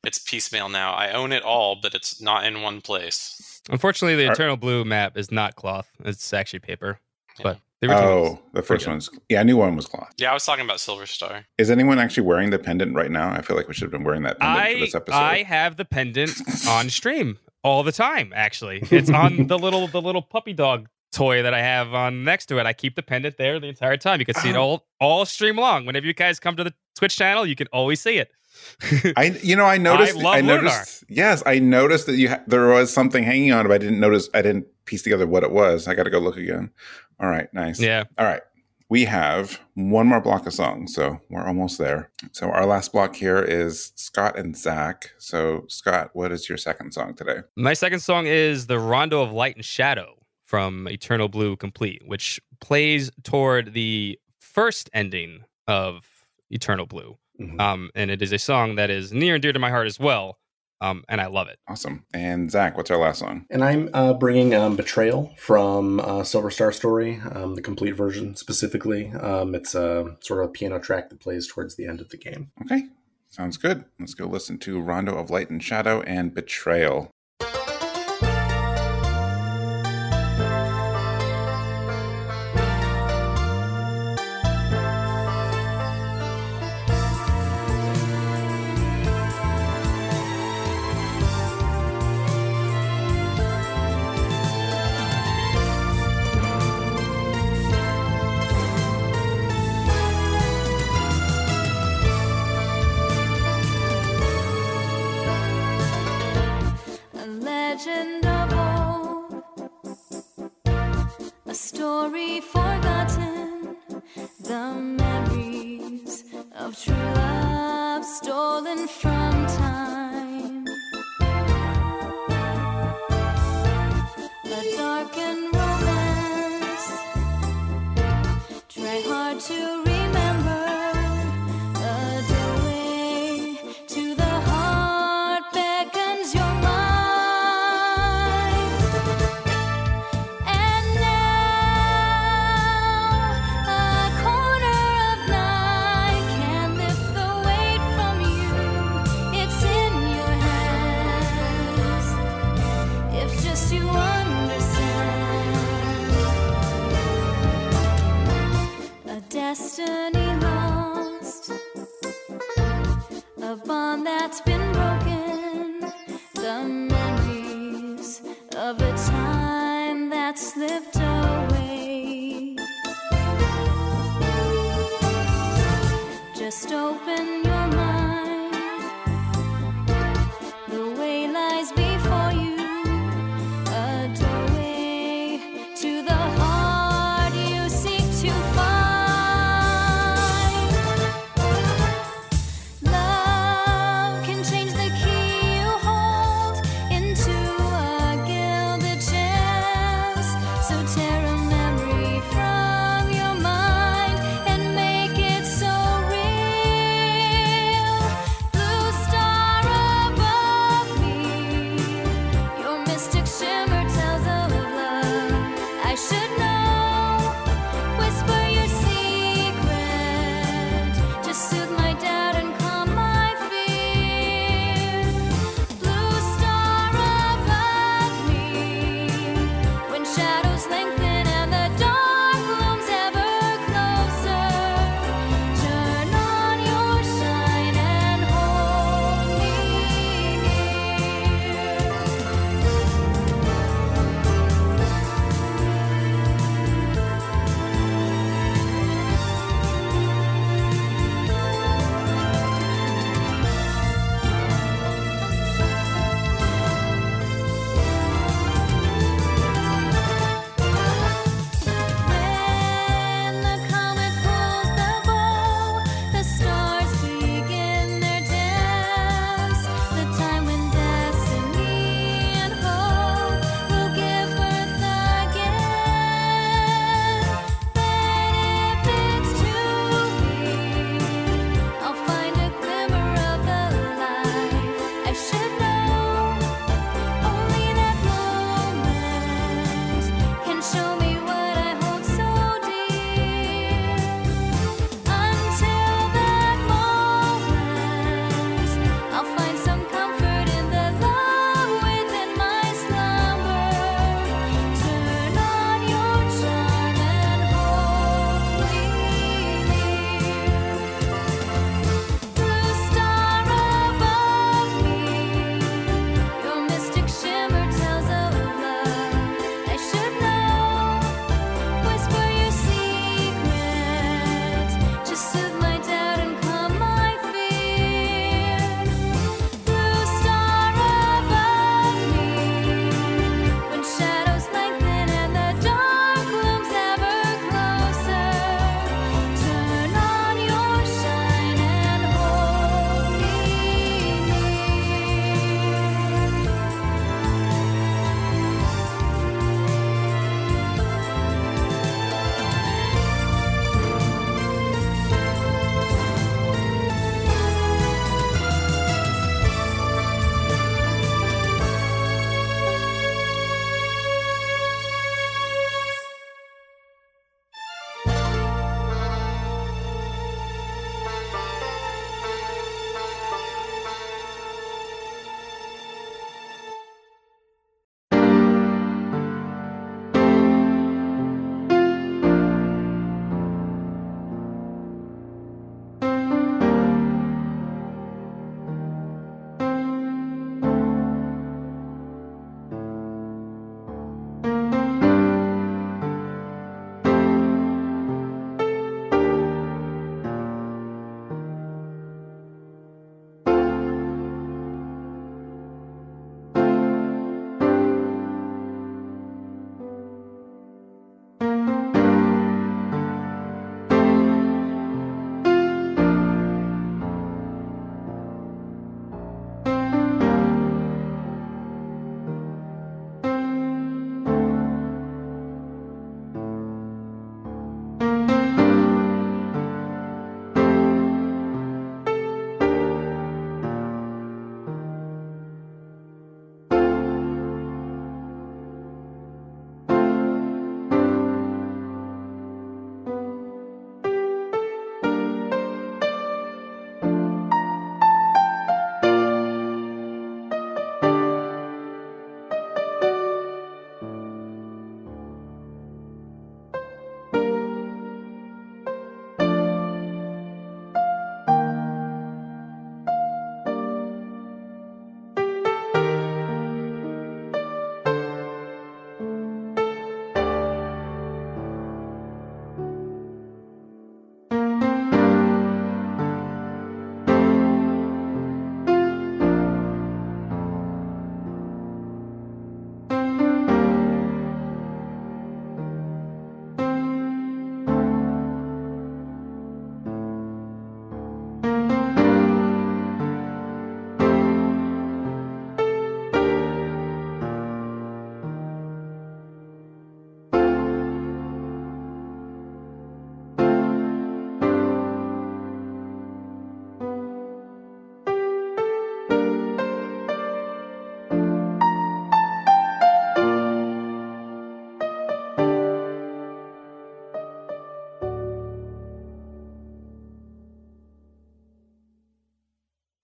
it's 0.04 0.20
piecemeal 0.20 0.70
now. 0.70 0.94
I 0.94 1.12
own 1.12 1.32
it 1.32 1.44
all, 1.44 1.78
but 1.82 1.94
it's 1.94 2.22
not 2.22 2.46
in 2.46 2.62
one 2.62 2.82
place. 2.82 3.62
Unfortunately, 3.70 4.16
the 4.16 4.32
Eternal 4.32 4.58
Blue 4.58 4.84
map 4.84 5.18
is 5.18 5.32
not 5.32 5.56
cloth. 5.56 5.90
It's 6.04 6.34
actually 6.34 6.60
paper. 6.60 7.00
Yeah. 7.40 7.44
But 7.44 7.60
the 7.73 7.73
oh, 7.92 8.40
the 8.54 8.62
first 8.62 8.88
one's 8.88 9.10
yeah, 9.30 9.40
I 9.40 9.44
knew 9.44 9.58
one 9.58 9.76
was 9.76 9.88
cloth. 9.88 10.14
Yeah, 10.18 10.32
I 10.32 10.34
was 10.34 10.46
talking 10.46 10.66
about 10.66 10.80
Silver 10.80 11.06
Star. 11.06 11.46
Is 11.58 11.70
anyone 11.72 12.00
actually 12.00 12.24
wearing 12.24 12.50
the 12.50 12.60
pendant 12.60 12.96
right 12.96 13.12
now? 13.12 13.32
I 13.32 13.42
feel 13.42 13.56
like 13.56 13.68
we 13.68 13.74
should 13.74 13.84
have 13.84 13.92
been 13.92 14.04
wearing 14.04 14.24
that 14.24 14.40
pendant 14.40 14.66
I, 14.66 14.74
for 14.74 14.80
this 14.80 14.96
episode. 14.96 15.18
I 15.18 15.44
have 15.44 15.78
the 15.78 15.86
pendant 15.86 16.32
on 16.68 16.90
stream 16.90 17.40
all 17.64 17.84
the 17.84 17.92
time. 17.92 18.32
Actually, 18.36 18.84
it's 18.92 19.10
on 19.10 19.48
the 19.48 19.58
little 19.60 19.88
the 19.88 20.02
little 20.02 20.22
puppy 20.22 20.54
dog 20.54 20.88
toy 21.12 21.44
that 21.44 21.54
I 21.54 21.62
have 21.62 21.94
on 21.94 22.24
next 22.24 22.48
to 22.48 22.60
it. 22.60 22.66
I 22.66 22.74
keep 22.74 22.96
the 22.96 23.04
pendant 23.04 23.38
there 23.38 23.60
the 23.60 23.68
entire 23.68 23.98
time. 23.98 24.20
You 24.20 24.26
can 24.26 24.36
see 24.36 24.50
it 24.50 24.56
uh-huh. 24.56 24.64
all 24.64 24.88
all 25.00 25.26
stream 25.26 25.56
long. 25.56 25.86
Whenever 25.86 26.06
you 26.06 26.14
guys 26.14 26.40
come 26.40 26.56
to 26.56 26.64
the 26.64 26.74
Twitch 26.96 27.16
channel, 27.16 27.46
you 27.46 27.56
can 27.56 27.68
always 27.72 28.02
see 28.02 28.18
it. 28.18 28.32
I 29.18 29.38
you 29.44 29.56
know 29.56 29.66
I 29.66 29.78
noticed 29.78 30.18
I, 30.18 30.38
I 30.38 30.42
noticed 30.42 31.04
yes 31.10 31.44
I 31.46 31.60
noticed 31.60 32.06
that 32.08 32.16
you 32.16 32.30
ha- 32.30 32.44
there 32.48 32.68
was 32.68 32.92
something 32.92 33.24
hanging 33.24 33.52
on 33.52 33.66
it 33.66 33.70
but 33.70 33.76
I 33.76 33.78
didn't 33.78 34.00
notice 34.00 34.30
I 34.34 34.42
didn't 34.42 34.68
piece 34.86 35.02
together 35.04 35.28
what 35.28 35.44
it 35.44 35.52
was 35.52 35.88
I 35.88 35.96
got 35.96 36.04
to 36.04 36.10
go 36.10 36.20
look 36.20 36.38
again 36.38 36.72
all 37.20 37.30
right, 37.30 37.52
nice. 37.54 37.80
Yeah. 37.80 38.04
All 38.18 38.26
right. 38.26 38.42
We 38.90 39.06
have 39.06 39.60
one 39.76 40.08
more 40.08 40.22
block 40.22 40.46
of 40.46 40.54
songs, 40.54 40.94
so 40.94 41.20
we're 41.30 41.48
almost 41.48 41.78
there. 41.78 42.12
So 42.32 42.50
our 42.50 42.66
last 42.66 42.92
block 42.92 43.16
here 43.16 43.40
is 43.42 43.92
Scott 43.96 44.38
and 44.38 44.56
Zach. 44.56 45.12
So 45.18 45.66
Scott, 45.68 46.12
what 46.14 46.32
is 46.32 46.48
your 46.48 46.58
second 46.58 46.94
song 46.94 47.16
today? 47.16 47.40
My 47.56 47.74
second 47.74 48.02
song 48.02 48.28
is 48.28 48.68
The 48.68 48.78
Rondo 48.78 49.22
of 49.22 49.32
Light 49.32 49.56
and 49.56 49.66
Shadow 49.66 50.16
from 50.44 50.88
Eternal 50.90 51.30
Blue 51.30 51.56
Complete, 51.56 52.04
which 52.06 52.40
plays 52.60 53.10
toward 53.24 53.74
the 53.74 54.20
first 54.40 54.90
ending 54.94 55.46
of 55.66 56.06
Eternal 56.52 56.86
Blue. 56.86 57.18
Mm-hmm. 57.40 57.60
Um, 57.60 57.90
and 57.96 58.12
it 58.12 58.22
is 58.22 58.32
a 58.32 58.40
song 58.40 58.76
that 58.76 58.90
is 58.90 59.12
near 59.12 59.36
and 59.36 59.42
dear 59.42 59.54
to 59.54 59.60
my 59.60 59.70
heart 59.70 59.88
as 59.88 60.00
well 60.00 60.38
um, 60.84 61.06
and 61.08 61.22
I 61.22 61.28
love 61.28 61.48
it. 61.48 61.60
Awesome. 61.68 62.06
And 62.14 62.52
Zach, 62.52 62.76
what's 62.76 62.92
our 62.92 62.98
last 62.98 63.20
song? 63.20 63.46
And 63.50 63.64
I'm 63.64 63.90
uh, 63.94 64.14
bringing 64.14 64.54
um, 64.54 64.76
"Betrayal" 64.76 65.34
from 65.38 66.02
uh, 66.02 66.24
Silver 66.24 66.52
Star 66.52 66.74
Story, 66.74 67.22
um, 67.32 67.56
the 67.56 67.62
complete 67.62 67.96
version 67.96 68.36
specifically. 68.36 69.10
Um, 69.12 69.56
it's 69.56 69.76
a 69.76 70.18
sort 70.20 70.44
of 70.44 70.50
a 70.50 70.52
piano 70.52 70.80
track 70.80 71.10
that 71.10 71.22
plays 71.22 71.48
towards 71.48 71.76
the 71.76 71.88
end 71.88 72.02
of 72.02 72.10
the 72.10 72.18
game. 72.18 72.52
Okay, 72.64 72.88
sounds 73.30 73.56
good. 73.56 73.86
Let's 73.98 74.14
go 74.14 74.26
listen 74.26 74.58
to 74.60 74.82
"Rondo 74.82 75.18
of 75.18 75.30
Light 75.30 75.50
and 75.50 75.64
Shadow" 75.64 76.02
and 76.02 76.34
"Betrayal." 76.34 77.12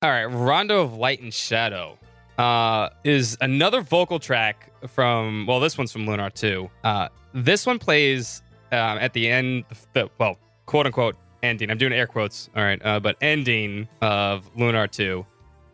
All 0.02 0.10
right, 0.10 0.24
Rondo 0.28 0.82
of 0.82 0.94
Light 0.96 1.22
and 1.22 1.34
Shadow 1.34 1.98
uh, 2.38 2.88
is 3.04 3.38
another 3.42 3.82
vocal 3.82 4.18
track 4.18 4.72
from. 4.88 5.46
Well, 5.46 5.60
this 5.60 5.78
one's 5.78 5.92
from 5.92 6.06
Lunar 6.06 6.30
two. 6.30 6.70
Uh, 6.86 7.10
this 7.34 7.66
one 7.66 7.80
plays 7.80 8.42
um, 8.72 8.98
at 9.00 9.12
the 9.12 9.28
end. 9.28 9.66
The, 9.92 10.10
well, 10.18 10.38
quote 10.68 10.86
unquote 10.86 11.18
ending. 11.44 11.70
I'm 11.70 11.78
doing 11.78 11.92
air 11.92 12.08
quotes. 12.08 12.50
All 12.56 12.64
right, 12.64 12.80
uh, 12.86 13.02
but 13.02 13.18
ending 13.20 13.90
of 14.02 14.50
Lunar 14.56 14.88
two, 14.88 15.26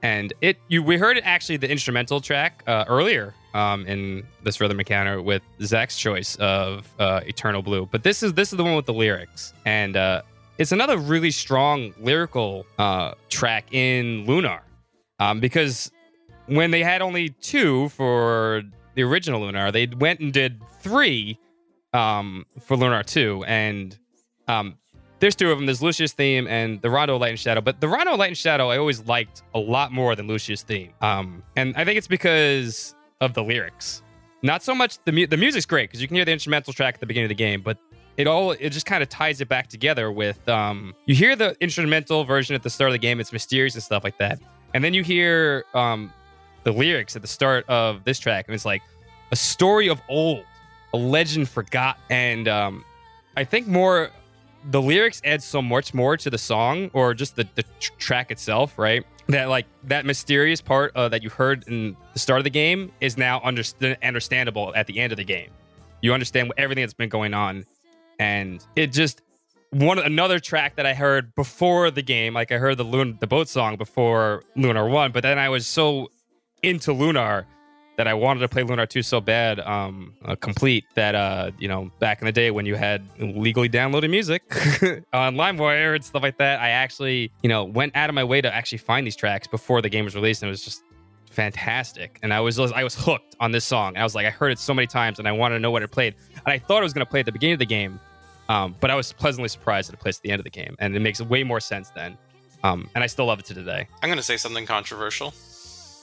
and 0.01 0.33
it. 0.41 0.57
You 0.69 0.81
we 0.81 0.97
heard 0.97 1.17
it 1.17 1.23
actually 1.23 1.57
the 1.57 1.69
instrumental 1.69 2.19
track 2.19 2.63
uh, 2.65 2.85
earlier 2.87 3.35
um, 3.53 3.85
in 3.85 4.25
this 4.41 4.59
Rhythm 4.59 4.79
Encounter 4.79 5.21
with 5.21 5.43
Zach's 5.61 5.99
choice 5.99 6.35
of 6.37 6.91
uh, 6.97 7.21
Eternal 7.27 7.61
Blue, 7.61 7.87
but 7.91 8.01
this 8.01 8.23
is 8.23 8.33
this 8.33 8.51
is 8.51 8.57
the 8.57 8.63
one 8.63 8.75
with 8.75 8.87
the 8.87 8.93
lyrics, 8.93 9.53
and 9.65 9.95
uh, 9.95 10.23
it's 10.57 10.71
another 10.71 10.97
really 10.97 11.31
strong 11.31 11.93
lyrical 11.99 12.65
uh, 12.77 13.13
track 13.29 13.73
in 13.73 14.25
Lunar, 14.25 14.61
um, 15.19 15.39
because 15.39 15.91
when 16.47 16.71
they 16.71 16.83
had 16.83 17.01
only 17.01 17.29
two 17.29 17.89
for 17.89 18.63
the 18.95 19.03
original 19.03 19.41
Lunar, 19.41 19.71
they 19.71 19.87
went 19.87 20.19
and 20.19 20.31
did 20.31 20.61
three 20.79 21.39
um, 21.93 22.45
for 22.61 22.77
Lunar 22.77 23.03
two, 23.03 23.43
and 23.47 23.97
um, 24.47 24.77
there's 25.19 25.35
two 25.35 25.51
of 25.51 25.57
them. 25.57 25.65
There's 25.65 25.81
Lucia's 25.81 26.13
theme 26.13 26.47
and 26.47 26.81
the 26.81 26.89
Rondo 26.89 27.17
Light 27.17 27.31
and 27.31 27.39
Shadow. 27.39 27.61
But 27.61 27.81
the 27.81 27.87
Rondo 27.87 28.15
Light 28.15 28.27
and 28.27 28.37
Shadow 28.37 28.69
I 28.69 28.77
always 28.77 29.05
liked 29.05 29.43
a 29.53 29.59
lot 29.59 29.91
more 29.91 30.15
than 30.15 30.27
Lucia's 30.27 30.61
theme. 30.61 30.91
Um, 31.01 31.43
and 31.55 31.75
I 31.77 31.85
think 31.85 31.97
it's 31.97 32.07
because 32.07 32.95
of 33.21 33.33
the 33.33 33.43
lyrics. 33.43 34.03
Not 34.43 34.61
so 34.61 34.75
much 34.75 34.99
the 35.05 35.11
mu- 35.11 35.27
the 35.27 35.37
music's 35.37 35.65
great 35.65 35.89
because 35.89 36.01
you 36.01 36.07
can 36.07 36.15
hear 36.15 36.25
the 36.25 36.31
instrumental 36.31 36.73
track 36.73 36.95
at 36.95 36.99
the 36.99 37.05
beginning 37.05 37.25
of 37.25 37.29
the 37.29 37.43
game, 37.43 37.61
but 37.61 37.77
it 38.17 38.27
all 38.27 38.51
it 38.51 38.69
just 38.69 38.85
kind 38.85 39.03
of 39.03 39.09
ties 39.09 39.41
it 39.41 39.47
back 39.49 39.67
together 39.67 40.11
with 40.11 40.47
um 40.47 40.93
you 41.05 41.15
hear 41.15 41.35
the 41.35 41.55
instrumental 41.61 42.23
version 42.23 42.55
at 42.55 42.63
the 42.63 42.69
start 42.69 42.89
of 42.89 42.93
the 42.93 42.99
game, 42.99 43.19
it's 43.19 43.33
mysterious 43.33 43.73
and 43.75 43.83
stuff 43.83 44.03
like 44.03 44.17
that. 44.19 44.39
And 44.73 44.83
then 44.83 44.93
you 44.93 45.03
hear 45.03 45.65
um 45.73 46.11
the 46.63 46.71
lyrics 46.71 47.15
at 47.15 47.21
the 47.21 47.27
start 47.27 47.63
of 47.69 48.03
this 48.03 48.17
track, 48.19 48.45
and 48.47 48.55
it's 48.55 48.65
like 48.65 48.81
a 49.31 49.35
story 49.35 49.87
of 49.89 50.01
old, 50.09 50.43
a 50.93 50.97
legend 50.97 51.49
forgot. 51.49 51.97
And 52.09 52.47
um 52.47 52.83
I 53.37 53.43
think 53.43 53.67
more 53.67 54.09
the 54.71 54.81
lyrics 54.81 55.21
add 55.23 55.43
so 55.43 55.61
much 55.61 55.93
more 55.93 56.17
to 56.17 56.29
the 56.29 56.37
song 56.37 56.89
or 56.93 57.13
just 57.13 57.35
the, 57.35 57.47
the 57.55 57.63
tr- 57.79 57.91
track 57.99 58.31
itself, 58.31 58.79
right? 58.79 59.05
That 59.27 59.49
like 59.49 59.65
that 59.83 60.05
mysterious 60.05 60.61
part 60.61 60.95
uh, 60.95 61.09
that 61.09 61.21
you 61.21 61.29
heard 61.29 61.67
in 61.67 61.95
the 62.13 62.19
start 62.19 62.39
of 62.39 62.43
the 62.43 62.49
game 62.49 62.91
is 63.01 63.17
now 63.17 63.39
underst- 63.41 64.01
understandable 64.01 64.73
at 64.75 64.87
the 64.87 64.99
end 64.99 65.11
of 65.11 65.17
the 65.17 65.23
game. 65.23 65.49
You 66.01 66.13
understand 66.13 66.51
everything 66.57 66.83
that's 66.83 66.93
been 66.93 67.09
going 67.09 67.33
on, 67.33 67.65
and 68.19 68.65
it 68.75 68.91
just 68.91 69.21
one 69.71 69.99
another 69.99 70.39
track 70.39 70.75
that 70.77 70.85
I 70.85 70.93
heard 70.93 71.35
before 71.35 71.91
the 71.91 72.01
game. 72.01 72.33
Like 72.33 72.51
I 72.51 72.57
heard 72.57 72.77
the 72.77 72.85
Lun- 72.85 73.17
the 73.19 73.27
boat 73.27 73.49
song 73.49 73.75
before 73.75 74.43
Lunar 74.55 74.87
One, 74.87 75.11
but 75.11 75.23
then 75.23 75.37
I 75.37 75.49
was 75.49 75.67
so 75.67 76.09
into 76.63 76.93
Lunar 76.93 77.45
that 77.97 78.07
I 78.07 78.13
wanted 78.13 78.41
to 78.41 78.49
play 78.49 78.63
Lunar 78.63 78.85
2 78.85 79.01
so 79.01 79.21
bad, 79.21 79.59
um, 79.61 80.13
uh, 80.25 80.35
complete 80.35 80.83
that, 80.95 81.15
uh, 81.15 81.51
you 81.57 81.67
know, 81.67 81.89
back 81.99 82.21
in 82.21 82.25
the 82.25 82.31
day 82.31 82.51
when 82.51 82.65
you 82.65 82.75
had 82.75 83.07
legally 83.19 83.69
downloaded 83.69 84.09
music 84.09 84.43
on 85.13 85.35
LimeWire 85.35 85.95
and 85.95 86.03
stuff 86.03 86.21
like 86.21 86.37
that, 86.37 86.59
I 86.59 86.69
actually, 86.69 87.31
you 87.41 87.49
know, 87.49 87.63
went 87.63 87.95
out 87.95 88.09
of 88.09 88.15
my 88.15 88.23
way 88.23 88.41
to 88.41 88.53
actually 88.53 88.79
find 88.79 89.05
these 89.07 89.15
tracks 89.15 89.47
before 89.47 89.81
the 89.81 89.89
game 89.89 90.05
was 90.05 90.15
released. 90.15 90.41
And 90.41 90.49
it 90.49 90.51
was 90.51 90.63
just 90.63 90.83
fantastic. 91.35 92.19
And 92.23 92.33
I 92.33 92.39
was, 92.39 92.59
I 92.59 92.83
was 92.83 92.95
hooked 92.95 93.35
on 93.39 93.51
this 93.51 93.65
song. 93.65 93.97
I 93.97 94.03
was 94.03 94.15
like, 94.15 94.25
I 94.25 94.29
heard 94.29 94.51
it 94.51 94.59
so 94.59 94.73
many 94.73 94.87
times 94.87 95.19
and 95.19 95.27
I 95.27 95.31
wanted 95.31 95.55
to 95.55 95.59
know 95.59 95.71
what 95.71 95.83
it 95.83 95.91
played. 95.91 96.15
And 96.33 96.47
I 96.47 96.57
thought 96.57 96.79
it 96.79 96.83
was 96.83 96.93
going 96.93 97.05
to 97.05 97.09
play 97.09 97.19
at 97.19 97.25
the 97.25 97.31
beginning 97.31 97.53
of 97.53 97.59
the 97.59 97.65
game. 97.65 97.99
Um, 98.47 98.75
but 98.79 98.91
I 98.91 98.95
was 98.95 99.11
pleasantly 99.11 99.49
surprised 99.49 99.89
that 99.89 99.95
it 99.95 99.99
plays 99.99 100.17
at 100.17 100.23
the 100.23 100.31
end 100.31 100.39
of 100.39 100.43
the 100.43 100.49
game. 100.49 100.75
And 100.79 100.95
it 100.95 100.99
makes 100.99 101.21
way 101.21 101.43
more 101.43 101.59
sense 101.59 101.89
then. 101.89 102.17
Um, 102.63 102.89
and 102.95 103.03
I 103.03 103.07
still 103.07 103.25
love 103.25 103.39
it 103.39 103.45
to 103.45 103.53
today. 103.53 103.87
I'm 104.01 104.09
going 104.09 104.17
to 104.17 104.23
say 104.23 104.37
something 104.37 104.65
controversial. 104.65 105.33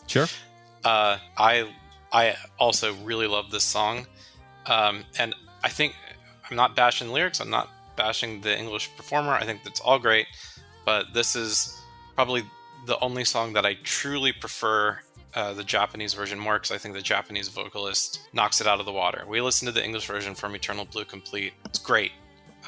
Sure. 0.07 0.27
Uh, 0.85 1.19
I 1.39 1.69
I 2.13 2.37
also 2.59 2.95
really 3.05 3.27
love 3.27 3.51
this 3.51 3.65
song, 3.65 4.07
um, 4.67 5.05
and 5.19 5.35
I 5.65 5.69
think 5.69 5.95
I'm 6.51 6.57
not 6.57 6.77
bashing 6.77 7.09
the 7.09 7.15
lyrics. 7.15 7.41
I'm 7.41 7.51
not 7.51 7.69
bashing 7.97 8.41
the 8.43 8.57
English 8.57 8.91
performer. 8.97 9.33
I 9.33 9.45
think 9.45 9.65
that's 9.65 9.81
all 9.81 9.99
great, 9.99 10.27
but 10.85 11.07
this 11.15 11.35
is 11.35 11.81
probably 12.15 12.43
the 12.87 12.99
only 13.01 13.25
song 13.25 13.53
that 13.55 13.65
I 13.65 13.75
truly 13.83 14.33
prefer 14.33 14.99
uh, 15.35 15.53
the 15.53 15.65
Japanese 15.65 16.15
version 16.15 16.39
more 16.39 16.55
because 16.55 16.71
I 16.71 16.79
think 16.79 16.95
the 16.95 17.03
Japanese 17.03 17.49
vocalist 17.49 18.21
knocks 18.33 18.61
it 18.61 18.67
out 18.67 18.81
of 18.81 18.87
the 18.87 18.93
water. 18.93 19.25
We 19.29 19.41
listened 19.41 19.69
to 19.69 19.73
the 19.73 19.85
English 19.85 20.07
version 20.07 20.35
from 20.35 20.55
Eternal 20.55 20.85
Blue 20.85 21.05
Complete. 21.05 21.53
It's 21.65 21.79
great. 21.79 22.13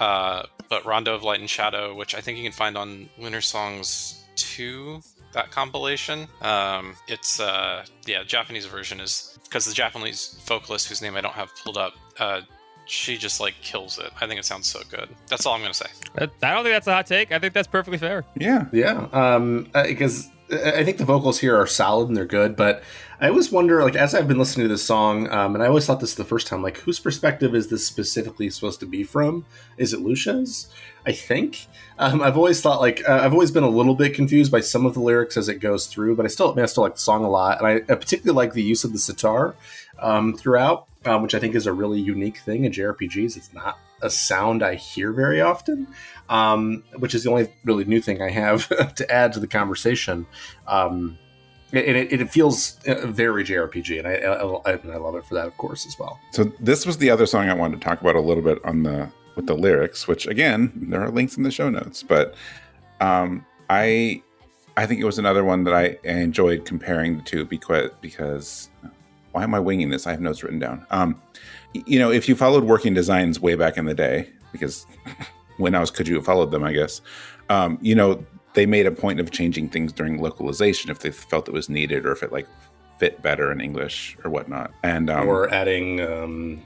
Uh, 0.01 0.45
but 0.69 0.85
Rondo 0.85 1.15
of 1.15 1.23
Light 1.23 1.41
and 1.41 1.49
Shadow, 1.49 1.95
which 1.95 2.15
I 2.15 2.21
think 2.21 2.39
you 2.39 2.45
can 2.45 2.53
find 2.53 2.77
on 2.77 3.09
Lunar 3.19 3.41
Songs 3.41 4.25
2, 4.37 5.01
that 5.33 5.51
compilation. 5.51 6.27
Um, 6.41 6.97
it's, 7.07 7.39
uh, 7.39 7.85
yeah, 8.07 8.25
Japanese 8.25 8.67
version 8.67 9.01
is 9.01 9.39
because 9.45 9.67
the 9.67 9.75
Japanese 9.75 10.41
vocalist, 10.47 10.89
whose 10.89 11.03
name 11.03 11.17
I 11.17 11.21
don't 11.21 11.35
have 11.35 11.51
pulled 11.63 11.77
up, 11.77 11.95
uh, 12.19 12.41
she 12.87 13.17
just 13.17 13.41
like 13.41 13.55
kills 13.63 13.99
it. 13.99 14.11
I 14.21 14.27
think 14.27 14.39
it 14.39 14.45
sounds 14.45 14.69
so 14.69 14.81
good. 14.91 15.09
That's 15.29 15.47
all 15.47 15.55
I'm 15.55 15.63
gonna 15.63 15.75
say. 15.75 15.87
I 16.19 16.27
don't 16.27 16.65
think 16.65 16.75
that's 16.75 16.87
a 16.87 16.93
hot 16.93 17.07
take. 17.07 17.33
I 17.33 17.39
think 17.39 17.55
that's 17.55 17.69
perfectly 17.69 17.99
fair. 17.99 18.25
Yeah, 18.37 18.67
yeah. 18.73 19.09
Um, 19.13 19.69
because 19.73 20.29
I 20.55 20.85
think 20.85 20.99
the 20.99 21.05
vocals 21.05 21.41
here 21.41 21.57
are 21.57 21.67
solid 21.67 22.09
and 22.09 22.17
they're 22.17 22.25
good, 22.25 22.57
but 22.57 22.83
I 23.21 23.29
always 23.29 23.51
wonder, 23.51 23.83
like, 23.83 23.95
as 23.95 24.15
I've 24.15 24.29
been 24.29 24.39
listening 24.39 24.65
to 24.65 24.75
this 24.75 24.85
song, 24.85 25.31
um, 25.31 25.55
and 25.55 25.63
I 25.63 25.69
always 25.69 25.87
thought 25.87 26.01
this 26.01 26.15
the 26.15 26.25
first 26.25 26.47
time, 26.47 26.63
like, 26.63 26.79
whose 26.79 26.99
perspective 26.99 27.55
is 27.55 27.69
this 27.69 27.87
specifically 27.87 28.51
supposed 28.51 28.81
to 28.81 28.87
be 28.87 29.05
from? 29.05 29.47
Is 29.77 29.93
it 29.93 30.01
Lucia's? 30.01 30.69
I 31.07 31.13
think. 31.13 31.67
Um, 31.99 32.23
I've 32.23 32.37
always 32.37 32.61
thought, 32.61 32.81
like, 32.81 33.07
uh, 33.09 33.21
I've 33.23 33.33
always 33.33 33.51
been 33.51 33.63
a 33.63 33.69
little 33.69 33.95
bit 33.95 34.15
confused 34.15 34.51
by 34.51 34.61
some 34.61 34.85
of 34.85 34.95
the 34.95 35.01
lyrics 35.01 35.37
as 35.37 35.49
it 35.49 35.61
goes 35.61 35.87
through, 35.87 36.17
but 36.17 36.25
I 36.25 36.29
still, 36.29 36.59
I, 36.59 36.67
still 36.67 36.83
like 36.83 36.95
the 36.95 37.01
song 37.01 37.25
a 37.25 37.31
lot, 37.31 37.59
and 37.59 37.67
I, 37.67 37.75
I 37.93 37.97
particularly 37.97 38.37
like 38.37 38.53
the 38.53 38.63
use 38.63 38.85
of 38.85 38.93
the 38.93 38.99
sitar 38.99 39.55
um, 40.01 40.35
throughout, 40.35 40.87
um, 41.05 41.23
which 41.23 41.35
I 41.35 41.39
think 41.39 41.55
is 41.55 41.67
a 41.67 41.73
really 41.73 42.01
unique 42.01 42.39
thing 42.39 42.65
in 42.65 42.73
JRPGs. 42.73 43.37
It's 43.37 43.53
not 43.53 43.79
a 44.05 44.11
sound 44.11 44.63
I 44.63 44.75
hear 44.75 45.13
very 45.13 45.41
often, 45.41 45.89
um, 46.29 46.85
which 46.99 47.15
is 47.15 47.25
the 47.25 47.31
only 47.31 47.49
really 47.65 47.85
new 47.85 48.01
thing 48.01 48.23
I 48.23 48.31
have 48.31 48.69
to 48.95 49.11
add 49.11 49.33
to 49.33 49.41
the 49.41 49.47
conversation. 49.49 50.27
Um, 50.69 51.19
it, 51.73 51.97
it, 51.97 52.21
it, 52.21 52.31
feels 52.31 52.79
uh, 52.87 53.07
very 53.07 53.43
JRPG, 53.43 53.99
and 53.99 54.07
I, 54.07 54.15
I, 54.15 54.95
I 54.95 54.97
love 54.99 55.17
it 55.17 55.25
for 55.25 55.35
that, 55.35 55.47
of 55.47 55.57
course, 55.57 55.87
as 55.87 55.99
well. 55.99 56.21
So 56.31 56.45
this 56.61 56.87
was 56.87 56.99
the 56.99 57.11
other 57.11 57.27
song 57.27 57.49
I 57.49 57.55
wanted 57.55 57.81
to 57.81 57.85
talk 57.85 58.01
about 58.01 58.15
a 58.15 58.21
little 58.21 58.45
bit 58.45 58.65
on 58.65 58.85
the 58.85 59.11
with 59.35 59.47
the 59.47 59.55
lyrics, 59.55 60.07
which 60.07 60.29
again 60.29 60.73
there 60.77 61.03
are 61.03 61.11
links 61.11 61.37
in 61.37 61.43
the 61.43 61.51
show 61.51 61.69
notes, 61.71 62.05
but 62.05 62.37
um, 63.01 63.45
I 63.69 64.23
I 64.77 64.87
think 64.87 65.01
it 65.01 65.05
was 65.05 65.19
another 65.19 65.43
one 65.43 65.65
that 65.65 65.75
I 65.75 65.99
enjoyed 66.05 66.65
comparing 66.65 67.17
the 67.17 67.23
two 67.23 67.45
because 67.45 67.91
because 68.01 68.69
why 69.33 69.43
am 69.43 69.55
I 69.55 69.59
winging 69.59 69.91
this? 69.91 70.07
I 70.07 70.13
have 70.13 70.21
notes 70.21 70.45
written 70.45 70.61
down. 70.61 70.87
Um, 70.91 71.21
you 71.75 71.99
know, 71.99 72.11
if 72.11 72.29
you 72.29 72.37
followed 72.37 72.65
Working 72.65 72.95
Designs 72.95 73.41
way 73.41 73.55
back 73.55 73.77
in 73.77 73.85
the 73.85 73.95
day, 73.95 74.29
because 74.53 74.87
when 75.59 75.75
I 75.75 75.81
was 75.81 75.91
could 75.91 76.09
you 76.09 76.17
have 76.17 76.25
followed 76.25 76.51
them, 76.51 76.65
I 76.65 76.73
guess. 76.73 77.01
Um, 77.51 77.79
you 77.83 77.95
know, 77.95 78.25
they 78.55 78.67
made 78.67 78.87
a 78.87 78.91
point 78.91 79.21
of 79.21 79.31
changing 79.31 79.69
things 79.69 79.93
during 79.93 80.21
localization 80.21 80.91
if 80.91 81.01
they 81.01 81.11
felt 81.11 81.49
it 81.49 81.53
was 81.53 81.69
needed 81.69 82.07
or 82.07 82.13
if 82.13 82.23
it 82.23 82.33
like 82.33 82.47
fit 82.99 83.21
better 83.21 83.53
in 83.53 83.61
English 83.61 84.17
or 84.25 84.31
whatnot. 84.31 84.73
And 84.83 85.11
um, 85.11 85.29
or 85.29 85.53
adding 85.53 86.01
um, 86.01 86.63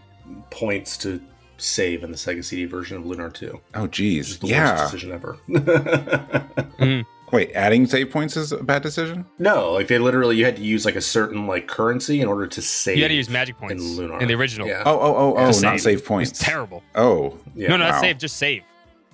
points 0.51 0.97
to 0.99 1.21
save 1.57 2.05
in 2.05 2.11
the 2.11 2.17
Sega 2.17 2.45
CD 2.45 2.67
version 2.67 2.97
of 2.97 3.07
Lunar 3.07 3.31
2. 3.31 3.61
Oh, 3.75 3.87
geez, 3.89 4.39
yeah, 4.43 4.83
decision 4.85 5.13
ever. 5.13 5.39
mm. 5.49 7.05
Wait, 7.33 7.53
adding 7.53 7.87
save 7.87 8.11
points 8.11 8.37
is 8.37 8.53
a 8.53 8.63
bad 8.63 8.83
decision? 8.83 9.27
No, 9.39 9.73
like 9.73 9.89
they 9.89 9.99
literally 9.99 10.37
you 10.37 10.45
had 10.45 10.57
to 10.57 10.63
use 10.63 10.85
like 10.85 10.97
a 10.97 11.01
certain 11.01 11.47
like 11.47 11.67
currency 11.67 12.21
in 12.21 12.29
order 12.29 12.47
to 12.47 12.63
save. 12.63 12.97
You 12.97 13.05
had 13.05 13.09
to 13.09 13.15
use 13.15 13.29
magic 13.29 13.59
points 13.59 13.83
in 13.83 13.97
Lunar 13.97 14.21
in 14.21 14.29
the 14.29 14.35
original. 14.35 14.67
Yeah. 14.67 14.83
Oh, 14.87 14.99
oh, 14.99 15.15
oh, 15.17 15.35
oh, 15.37 15.45
not 15.45 15.55
save, 15.55 15.81
save 15.81 16.05
points. 16.05 16.31
It's 16.31 16.41
terrible. 16.41 16.83
Oh, 16.95 17.39
yeah. 17.55 17.69
no, 17.69 17.77
no, 17.77 17.85
wow. 17.85 17.91
not 17.93 18.01
save, 18.01 18.19
just 18.19 18.37
save. 18.37 18.63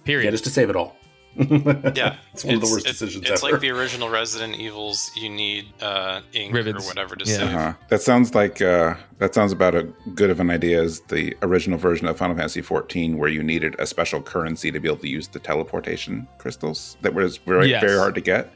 Period. 0.05 0.27
Yeah, 0.27 0.31
just 0.31 0.45
to 0.45 0.51
save 0.51 0.71
it 0.71 0.77
all. 0.77 0.97
yeah, 1.97 2.17
it's 2.33 2.45
one 2.45 2.55
it's, 2.55 2.55
of 2.55 2.61
the 2.61 2.69
worst 2.71 2.87
decisions 2.87 3.29
it's 3.29 3.43
ever. 3.43 3.53
like 3.53 3.61
the 3.61 3.71
original 3.71 4.09
Resident 4.09 4.55
Evils. 4.55 5.11
You 5.17 5.29
need 5.29 5.67
uh, 5.83 6.21
ink 6.33 6.55
Ribbons. 6.55 6.85
or 6.85 6.89
whatever 6.89 7.17
to 7.17 7.25
yeah. 7.25 7.37
save. 7.37 7.49
Uh-huh. 7.49 7.73
That 7.89 8.03
sounds 8.03 8.37
like 8.37 8.63
uh, 8.63 8.95
that 9.19 9.35
sounds 9.35 9.51
about 9.51 9.75
as 9.75 9.85
good 10.15 10.31
of 10.31 10.39
an 10.39 10.51
idea 10.51 10.81
as 10.81 11.01
the 11.09 11.37
original 11.43 11.77
version 11.77 12.07
of 12.07 12.17
Final 12.17 12.37
Fantasy 12.37 12.63
XIV, 12.63 13.17
where 13.17 13.29
you 13.29 13.43
needed 13.43 13.75
a 13.81 13.87
special 13.87 14.23
currency 14.23 14.71
to 14.71 14.79
be 14.79 14.87
able 14.87 14.99
to 14.99 15.09
use 15.09 15.27
the 15.27 15.41
teleportation 15.41 16.29
crystals 16.39 16.97
that 17.03 17.13
was 17.13 17.39
very 17.39 17.71
yes. 17.71 17.83
very 17.83 17.99
hard 17.99 18.15
to 18.15 18.21
get. 18.21 18.53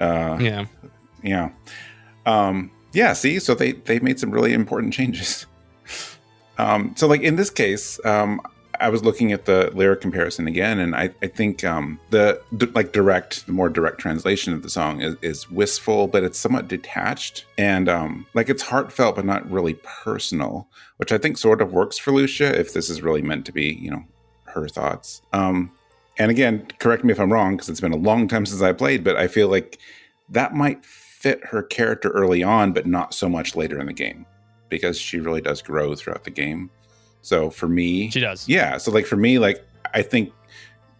Uh, 0.00 0.38
yeah, 0.40 0.64
yeah, 1.22 1.50
um, 2.24 2.70
yeah. 2.94 3.12
See, 3.12 3.38
so 3.38 3.54
they 3.54 3.72
they 3.72 3.98
made 3.98 4.18
some 4.18 4.30
really 4.30 4.54
important 4.54 4.94
changes. 4.94 5.46
Um, 6.60 6.92
so 6.96 7.06
like 7.06 7.20
in 7.20 7.36
this 7.36 7.50
case, 7.50 8.04
um, 8.04 8.40
I 8.80 8.88
was 8.88 9.04
looking 9.04 9.32
at 9.32 9.44
the 9.44 9.70
lyric 9.74 10.00
comparison 10.00 10.46
again, 10.46 10.78
and 10.78 10.94
I, 10.94 11.10
I 11.22 11.26
think 11.26 11.64
um, 11.64 11.98
the 12.10 12.40
d- 12.56 12.66
like 12.66 12.92
direct, 12.92 13.46
the 13.46 13.52
more 13.52 13.68
direct 13.68 13.98
translation 13.98 14.52
of 14.52 14.62
the 14.62 14.70
song 14.70 15.00
is, 15.00 15.16
is 15.22 15.50
wistful, 15.50 16.06
but 16.06 16.24
it's 16.24 16.38
somewhat 16.38 16.68
detached 16.68 17.44
and 17.56 17.88
um, 17.88 18.26
like 18.34 18.48
it's 18.48 18.62
heartfelt, 18.62 19.16
but 19.16 19.24
not 19.24 19.48
really 19.50 19.74
personal, 19.82 20.68
which 20.98 21.12
I 21.12 21.18
think 21.18 21.38
sort 21.38 21.60
of 21.60 21.72
works 21.72 21.98
for 21.98 22.12
Lucia 22.12 22.58
if 22.58 22.72
this 22.72 22.88
is 22.88 23.02
really 23.02 23.22
meant 23.22 23.46
to 23.46 23.52
be, 23.52 23.74
you 23.74 23.90
know, 23.90 24.04
her 24.44 24.68
thoughts. 24.68 25.22
Um, 25.32 25.72
and 26.18 26.30
again, 26.30 26.66
correct 26.78 27.04
me 27.04 27.12
if 27.12 27.20
I'm 27.20 27.32
wrong 27.32 27.56
because 27.56 27.68
it's 27.68 27.80
been 27.80 27.92
a 27.92 27.96
long 27.96 28.28
time 28.28 28.46
since 28.46 28.62
I 28.62 28.72
played, 28.72 29.04
but 29.04 29.16
I 29.16 29.28
feel 29.28 29.48
like 29.48 29.78
that 30.28 30.54
might 30.54 30.84
fit 30.84 31.44
her 31.46 31.62
character 31.62 32.10
early 32.10 32.42
on, 32.42 32.72
but 32.72 32.86
not 32.86 33.14
so 33.14 33.28
much 33.28 33.56
later 33.56 33.78
in 33.80 33.86
the 33.86 33.92
game 33.92 34.26
because 34.68 34.98
she 34.98 35.18
really 35.18 35.40
does 35.40 35.62
grow 35.62 35.94
throughout 35.94 36.24
the 36.24 36.30
game. 36.30 36.70
So 37.22 37.50
for 37.50 37.68
me, 37.68 38.10
she 38.10 38.20
does. 38.20 38.48
Yeah. 38.48 38.78
So 38.78 38.90
like 38.90 39.06
for 39.06 39.16
me, 39.16 39.38
like 39.38 39.66
I 39.94 40.02
think 40.02 40.32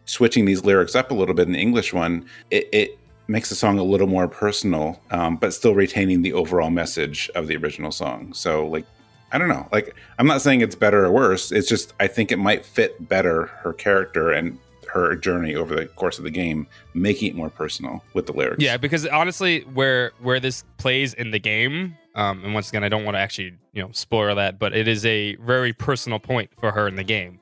switching 0.05 0.45
these 0.45 0.65
lyrics 0.65 0.95
up 0.95 1.11
a 1.11 1.15
little 1.15 1.35
bit 1.35 1.47
in 1.47 1.53
the 1.53 1.61
English 1.61 1.93
one, 1.93 2.27
it, 2.51 2.69
it 2.73 2.99
makes 3.29 3.51
the 3.51 3.55
song 3.55 3.79
a 3.79 3.83
little 3.83 4.07
more 4.07 4.27
personal, 4.27 5.01
um, 5.11 5.37
but 5.37 5.53
still 5.53 5.75
retaining 5.75 6.23
the 6.23 6.33
overall 6.33 6.71
message 6.71 7.31
of 7.35 7.47
the 7.47 7.57
original 7.57 7.93
song. 7.93 8.33
So 8.33 8.67
like 8.67 8.87
I 9.31 9.39
don't 9.39 9.49
know. 9.49 9.69
Like 9.73 9.95
I'm 10.19 10.27
not 10.27 10.41
saying 10.41 10.63
it's 10.63 10.75
better 10.75 11.05
or 11.05 11.13
worse. 11.13 11.53
It's 11.53 11.69
just 11.69 11.93
I 12.01 12.07
think 12.07 12.33
it 12.33 12.39
might 12.39 12.65
fit 12.65 13.09
better 13.09 13.47
her 13.47 13.73
character 13.73 14.31
and 14.31 14.59
her 14.89 15.15
journey 15.17 15.55
over 15.55 15.75
the 15.75 15.87
course 15.87 16.19
of 16.19 16.25
the 16.25 16.31
game, 16.31 16.67
making 16.95 17.29
it 17.29 17.37
more 17.37 17.51
personal 17.51 18.03
with 18.15 18.27
the 18.27 18.33
lyrics. 18.33 18.63
Yeah, 18.63 18.79
because 18.79 19.07
honestly, 19.07 19.61
where 19.75 20.13
where 20.21 20.41
this 20.41 20.65
plays 20.79 21.15
in 21.15 21.31
the 21.31 21.39
game, 21.39 21.97
um, 22.19 22.45
and 22.45 22.53
once 22.53 22.69
again, 22.69 22.83
I 22.83 22.89
don't 22.89 23.05
want 23.05 23.15
to 23.15 23.21
actually 23.21 23.55
you 23.73 23.83
know 23.83 23.91
spoil 23.93 24.35
that, 24.35 24.59
but 24.59 24.75
it 24.75 24.89
is 24.89 25.07
a 25.07 25.37
very 25.37 25.73
personal 25.73 26.19
point 26.19 26.51
for 26.59 26.73
her 26.73 26.89
in 26.89 26.97
the 26.97 27.05
game. 27.05 27.39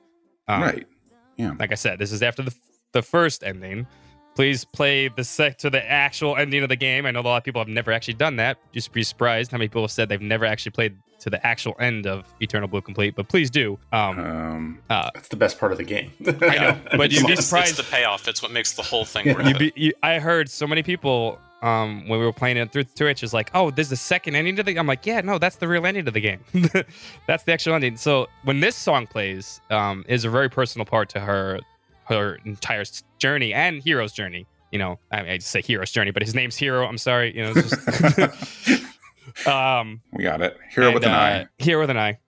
Um, 0.47 0.61
right. 0.61 0.87
Yeah. 1.35 1.53
Like 1.59 1.71
I 1.71 1.75
said, 1.75 1.97
this 1.97 2.11
is 2.11 2.21
after 2.21 2.43
the 2.43 2.55
the 2.91 3.01
first 3.01 3.43
ending. 3.43 3.87
Please 4.35 4.65
play 4.65 5.07
the 5.07 5.23
sec 5.23 5.57
to 5.57 5.71
the 5.71 5.83
actual 5.89 6.37
ending 6.37 6.61
of 6.61 6.69
the 6.69 6.75
game. 6.75 7.07
I 7.07 7.11
know 7.11 7.21
a 7.21 7.23
lot 7.23 7.37
of 7.37 7.43
people 7.43 7.59
have 7.59 7.67
never 7.67 7.91
actually 7.91 8.13
done 8.13 8.35
that. 8.35 8.59
Just 8.71 8.91
be 8.91 9.01
surprised 9.01 9.49
how 9.49 9.57
many 9.57 9.67
people 9.67 9.81
have 9.81 9.89
said 9.89 10.09
they've 10.09 10.21
never 10.21 10.45
actually 10.45 10.73
played 10.73 10.95
to 11.21 11.31
the 11.31 11.43
actual 11.45 11.75
end 11.79 12.05
of 12.05 12.31
Eternal 12.39 12.67
Blue 12.67 12.81
Complete, 12.81 13.15
but 13.15 13.27
please 13.27 13.49
do. 13.49 13.79
Um, 13.91 14.19
um 14.19 14.79
uh, 14.91 15.09
that's 15.11 15.29
the 15.29 15.37
best 15.37 15.57
part 15.57 15.71
of 15.71 15.79
the 15.79 15.83
game. 15.83 16.11
I 16.27 16.31
know, 16.31 16.77
but 16.91 17.11
you'd 17.11 17.25
be 17.25 17.35
surprised. 17.35 17.79
It's 17.79 17.89
the 17.89 17.95
payoff. 17.95 18.27
It's 18.27 18.43
what 18.43 18.51
makes 18.51 18.73
the 18.73 18.83
whole 18.83 19.05
thing 19.05 19.33
worth 19.33 19.57
be, 19.57 19.73
you, 19.75 19.93
I 20.03 20.19
heard 20.19 20.51
so 20.51 20.67
many 20.67 20.83
people 20.83 21.39
um, 21.61 22.07
when 22.07 22.19
we 22.19 22.25
were 22.25 22.33
playing 22.33 22.57
it 22.57 22.71
through 22.71 22.83
Twitch 22.83 23.23
is 23.23 23.33
like, 23.33 23.49
oh, 23.53 23.71
there's 23.71 23.89
the 23.89 23.95
second 23.95 24.35
ending 24.35 24.55
to 24.57 24.63
the. 24.63 24.77
I'm 24.77 24.87
like, 24.87 25.05
yeah, 25.05 25.21
no, 25.21 25.37
that's 25.37 25.57
the 25.57 25.67
real 25.67 25.85
ending 25.85 26.05
to 26.05 26.11
the 26.11 26.21
game. 26.21 26.39
that's 27.27 27.43
the 27.43 27.53
actual 27.53 27.73
ending. 27.73 27.97
So 27.97 28.27
when 28.43 28.59
this 28.59 28.75
song 28.75 29.07
plays, 29.07 29.61
um, 29.69 30.05
is 30.07 30.25
a 30.25 30.29
very 30.29 30.49
personal 30.49 30.85
part 30.85 31.09
to 31.09 31.19
her, 31.19 31.59
her 32.05 32.37
entire 32.45 32.83
journey 33.19 33.53
and 33.53 33.81
hero's 33.81 34.13
journey. 34.13 34.45
You 34.71 34.79
know, 34.79 34.99
I, 35.11 35.21
mean, 35.21 35.31
I 35.31 35.37
say 35.39 35.61
hero's 35.61 35.91
journey, 35.91 36.11
but 36.11 36.21
his 36.21 36.35
name's 36.35 36.57
Hiro. 36.57 36.85
I'm 36.85 36.97
sorry. 36.97 37.35
You 37.35 37.43
know, 37.43 37.53
just 37.53 37.75
Um, 39.45 40.01
we 40.13 40.23
got 40.23 40.41
it. 40.41 40.57
Hiro 40.69 40.87
and, 40.87 40.93
with 40.95 41.03
an 41.03 41.11
uh, 41.11 41.15
eye. 41.15 41.47
Hiro 41.57 41.81
with 41.81 41.89
an 41.89 41.97
eye. 41.97 42.19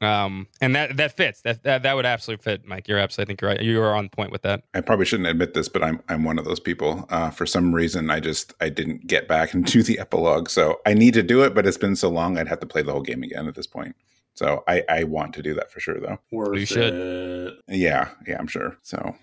Um, 0.00 0.46
and 0.60 0.74
that 0.74 0.96
that 0.98 1.16
fits. 1.16 1.40
That, 1.42 1.62
that 1.62 1.82
that 1.82 1.96
would 1.96 2.04
absolutely 2.04 2.42
fit, 2.42 2.66
Mike. 2.66 2.86
You're 2.86 2.98
absolutely. 2.98 3.24
I 3.24 3.28
think 3.28 3.40
you're 3.40 3.50
right. 3.50 3.62
You 3.62 3.82
are 3.82 3.94
on 3.94 4.08
point 4.10 4.30
with 4.30 4.42
that. 4.42 4.62
I 4.74 4.82
probably 4.82 5.06
shouldn't 5.06 5.28
admit 5.28 5.54
this, 5.54 5.68
but 5.68 5.82
I'm 5.82 6.02
I'm 6.08 6.24
one 6.24 6.38
of 6.38 6.44
those 6.44 6.60
people. 6.60 7.06
Uh, 7.08 7.30
for 7.30 7.46
some 7.46 7.74
reason, 7.74 8.10
I 8.10 8.20
just 8.20 8.52
I 8.60 8.68
didn't 8.68 9.06
get 9.06 9.26
back 9.26 9.54
into 9.54 9.82
the 9.82 9.98
epilogue, 9.98 10.50
so 10.50 10.80
I 10.84 10.94
need 10.94 11.14
to 11.14 11.22
do 11.22 11.42
it. 11.42 11.54
But 11.54 11.66
it's 11.66 11.78
been 11.78 11.96
so 11.96 12.10
long, 12.10 12.38
I'd 12.38 12.48
have 12.48 12.60
to 12.60 12.66
play 12.66 12.82
the 12.82 12.92
whole 12.92 13.02
game 13.02 13.22
again 13.22 13.48
at 13.48 13.54
this 13.54 13.66
point. 13.66 13.96
So 14.34 14.64
I 14.68 14.84
I 14.88 15.04
want 15.04 15.32
to 15.34 15.42
do 15.42 15.54
that 15.54 15.70
for 15.70 15.80
sure, 15.80 15.98
though. 15.98 16.18
Worth 16.30 16.58
you 16.58 16.66
should. 16.66 16.94
It. 16.94 17.54
Yeah, 17.68 18.10
yeah, 18.26 18.36
I'm 18.38 18.48
sure. 18.48 18.76
So, 18.82 19.14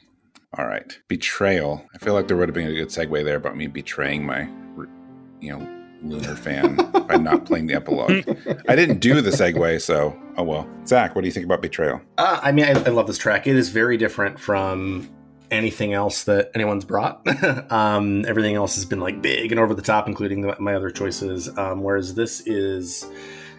all 0.58 0.66
right, 0.66 0.98
betrayal. 1.08 1.86
I 1.94 2.00
feel 2.00 2.16
like 2.16 2.28
there 2.28 2.38
would 2.38 2.50
have 2.50 2.56
been 2.56 2.68
a 2.68 2.74
good 2.74 2.88
segue 2.88 3.24
there 3.24 3.38
about 3.38 3.56
me 3.56 3.68
betraying 3.68 4.26
my, 4.26 4.50
you 5.40 5.52
know 5.52 5.83
Lunar 6.04 6.36
fan 6.36 6.76
by 7.08 7.18
not 7.18 7.46
playing 7.46 7.68
the 7.68 7.74
epilogue. 7.74 8.24
I 8.68 8.76
didn't 8.76 9.00
do 9.00 9.22
the 9.22 9.30
segue, 9.30 9.82
so 9.82 10.18
oh 10.38 10.44
well. 10.44 10.70
Zach, 10.86 11.16
what 11.16 11.22
do 11.22 11.28
you 11.28 11.32
think 11.32 11.46
about 11.46 11.62
Betrayal? 11.62 12.02
Uh, 12.18 12.40
I 12.42 12.52
mean, 12.52 12.66
I, 12.66 12.72
I, 12.72 12.90
love 12.90 13.08
this 13.08 13.18
track. 13.18 13.48
It 13.48 13.56
is 13.56 13.70
very 13.70 13.98
different 13.98 14.40
from 14.40 15.10
anything 15.50 15.94
else 15.94 16.24
that 16.26 16.52
anyone's 16.56 16.86
brought. 16.86 17.26
um, 17.72 18.26
everything 18.26 18.56
else 18.56 18.76
has 18.76 18.86
been 18.86 19.00
like 19.00 19.22
big 19.22 19.52
and 19.52 19.60
over 19.60 19.74
the 19.74 19.82
top, 19.82 20.08
including 20.08 20.42
the, 20.42 20.56
my 20.60 20.76
other 20.76 20.90
choices. 20.90 21.56
Um, 21.58 21.82
whereas 21.84 22.16
this 22.16 22.42
is 22.42 23.06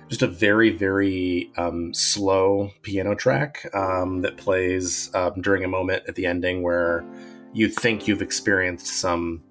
just 0.08 0.22
a 0.22 0.26
very, 0.26 0.70
very 0.70 1.50
um, 1.56 1.94
slow 1.94 2.70
piano 2.82 3.14
track 3.14 3.66
um, 3.74 4.20
that 4.22 4.36
plays 4.36 5.14
um, 5.14 5.40
during 5.40 5.64
a 5.64 5.68
moment 5.68 6.04
at 6.08 6.14
the 6.14 6.26
ending 6.26 6.62
where 6.62 7.04
you 7.52 7.68
think 7.68 8.06
you've 8.06 8.22
experienced 8.22 8.86
some 8.86 9.42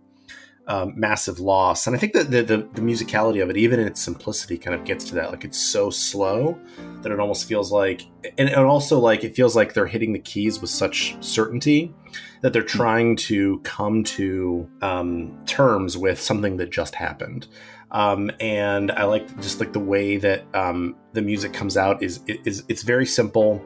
um, 0.68 0.94
massive 0.96 1.40
loss. 1.40 1.88
And 1.88 1.96
I 1.96 2.00
think 2.00 2.14
that 2.14 2.32
the, 2.32 2.42
the, 2.42 2.58
the, 2.58 2.82
musicality 2.82 3.44
of 3.44 3.50
it, 3.50 3.58
even 3.58 3.80
in 3.80 3.88
its 3.88 4.02
simplicity, 4.02 4.58
kind 4.58 4.74
of 4.74 4.86
gets 4.86 5.04
to 5.06 5.16
that. 5.16 5.30
Like 5.30 5.44
it's 5.44 5.60
so 5.60 5.90
slow 5.90 6.58
that 7.02 7.12
it 7.12 7.20
almost 7.20 7.48
feels 7.48 7.72
like, 7.72 8.04
and 8.38 8.48
it 8.48 8.58
also 8.58 8.98
like 8.98 9.24
it 9.24 9.36
feels 9.36 9.56
like 9.56 9.74
they're 9.74 9.86
hitting 9.86 10.14
the 10.14 10.20
keys 10.20 10.62
with 10.62 10.70
such 10.70 11.18
certainty 11.20 11.94
that 12.42 12.54
they're 12.54 12.62
trying 12.62 13.16
to 13.16 13.60
come 13.60 14.04
to 14.04 14.70
um, 14.82 15.38
terms 15.46 15.98
with 15.98 16.20
something 16.20 16.58
that 16.58 16.70
just 16.70 16.96
happened. 16.96 17.48
Um, 17.92 18.32
and 18.40 18.92
I 18.92 19.04
like 19.04 19.28
just 19.42 19.60
like 19.60 19.74
the 19.74 19.80
way 19.80 20.18
that 20.18 20.46
um, 20.56 20.96
the 21.12 21.22
music 21.22 21.54
comes 21.54 21.78
out 21.78 22.02
is 22.02 22.22
is 22.28 22.64
it's 22.68 22.84
very 22.84 23.06
simple. 23.06 23.64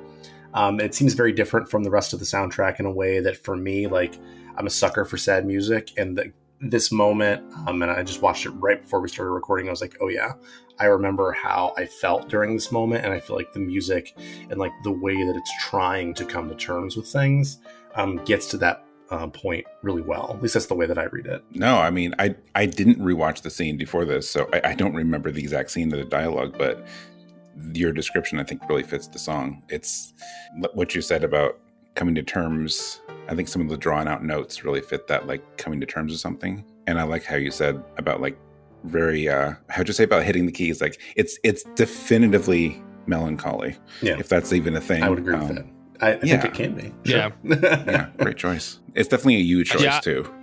Um, 0.54 0.80
it 0.80 0.96
seems 0.96 1.14
very 1.14 1.32
different 1.32 1.70
from 1.70 1.84
the 1.84 1.92
rest 1.92 2.14
of 2.14 2.20
the 2.20 2.26
soundtrack 2.26 2.80
in 2.80 2.86
a 2.86 2.92
way 2.92 3.20
that 3.20 3.38
for 3.38 3.56
me, 3.56 3.88
like 3.88 4.18
I'm 4.58 4.66
a 4.66 4.72
sucker 4.72 5.06
for 5.06 5.18
sad 5.18 5.46
music, 5.46 5.92
and 5.98 6.18
the 6.18 6.34
this 6.60 6.92
moment, 6.92 7.44
um, 7.68 7.82
and 7.82 7.92
I 7.92 8.04
just 8.04 8.22
watched 8.22 8.46
it 8.46 8.52
right 8.52 8.82
before 8.82 9.00
we 9.00 9.10
started 9.10 9.32
recording. 9.32 9.68
I 9.68 9.72
was 9.72 9.82
like, 9.82 9.98
oh 10.02 10.10
yeah, 10.10 10.34
I 10.80 10.86
remember 10.86 11.32
how 11.32 11.74
I 11.78 11.86
felt 11.86 12.30
during 12.30 12.54
this 12.54 12.72
moment, 12.72 13.06
and 13.06 13.14
I 13.14 13.20
feel 13.20 13.36
like 13.36 13.54
the 13.54 13.60
music 13.60 14.18
and 14.50 14.58
like 14.58 14.72
the 14.84 14.92
way 14.92 15.16
that 15.16 15.36
it's 15.36 15.52
trying 15.60 16.14
to 16.16 16.26
come 16.26 16.50
to 16.50 16.56
terms 16.56 16.96
with 16.98 17.08
things 17.08 17.60
um, 17.96 18.18
gets 18.26 18.48
to 18.48 18.58
that 18.58 18.86
uh, 19.10 19.28
point 19.28 19.66
really 19.84 20.02
well. 20.02 20.32
At 20.34 20.42
least 20.42 20.56
that's 20.56 20.66
the 20.66 20.76
way 20.76 20.86
that 20.86 20.98
I 20.98 21.06
read 21.06 21.28
it. 21.28 21.44
No, 21.52 21.78
I 21.78 21.90
mean, 21.90 22.14
I 22.20 22.36
I 22.56 22.66
didn't 22.66 23.00
rewatch 23.00 23.42
the 23.42 23.50
scene 23.50 23.78
before 23.78 24.06
this, 24.06 24.30
so 24.30 24.50
I, 24.54 24.72
I 24.72 24.74
don't 24.76 24.96
remember 24.96 25.32
the 25.32 25.42
exact 25.42 25.72
scene 25.72 25.92
of 25.94 26.00
the 26.00 26.06
dialogue, 26.06 26.58
but 26.58 26.86
your 27.74 27.92
description 27.92 28.40
I 28.40 28.44
think 28.44 28.68
really 28.70 28.84
fits 28.84 29.08
the 29.08 29.20
song. 29.20 29.64
It's 29.70 30.14
what 30.74 30.94
you 30.94 31.02
said 31.02 31.24
about 31.24 31.60
coming 31.98 32.16
to 32.16 32.24
terms 32.24 33.02
I 33.28 33.36
think 33.36 33.48
some 33.48 33.62
of 33.62 33.70
the 33.70 33.78
drawn 33.78 34.08
out 34.08 34.24
notes 34.24 34.64
really 34.64 34.82
fit 34.82 35.08
that, 35.08 35.28
like 35.28 35.58
coming 35.58 35.80
to 35.82 35.86
terms 35.86 36.12
with 36.12 36.22
something. 36.22 36.64
And 36.88 37.00
I 37.00 37.04
like 37.04 37.26
how 37.26 37.36
you 37.36 37.52
said 37.52 37.84
about 37.98 38.22
like 38.22 38.38
very 38.84 39.28
uh 39.28 39.54
how'd 39.70 39.88
you 39.88 39.94
say 39.94 40.04
about 40.04 40.24
hitting 40.24 40.46
the 40.46 40.52
keys? 40.52 40.82
Like 40.82 41.02
it's 41.16 41.38
it's 41.44 41.64
definitively 41.76 42.82
melancholy. 43.06 43.76
Yeah. 44.02 44.18
If 44.18 44.30
that's 44.30 44.54
even 44.54 44.76
a 44.76 44.82
thing. 44.82 45.04
I 45.04 45.10
would 45.10 45.20
agree 45.20 45.36
um, 45.36 45.48
with 45.48 45.58
that. 45.58 45.66
I, 46.00 46.12
I 46.12 46.20
yeah. 46.24 46.42
think 46.42 46.46
it 46.46 46.54
can 46.54 46.76
be. 46.76 47.10
Sure. 47.10 47.18
Yeah. 47.18 47.32
yeah. 47.44 48.10
Great 48.18 48.38
choice. 48.38 48.80
It's 48.96 49.10
definitely 49.10 49.38
a 49.38 49.40
you 49.40 49.64
choice 49.64 49.82
yeah. 49.82 50.00
too. 50.00 50.34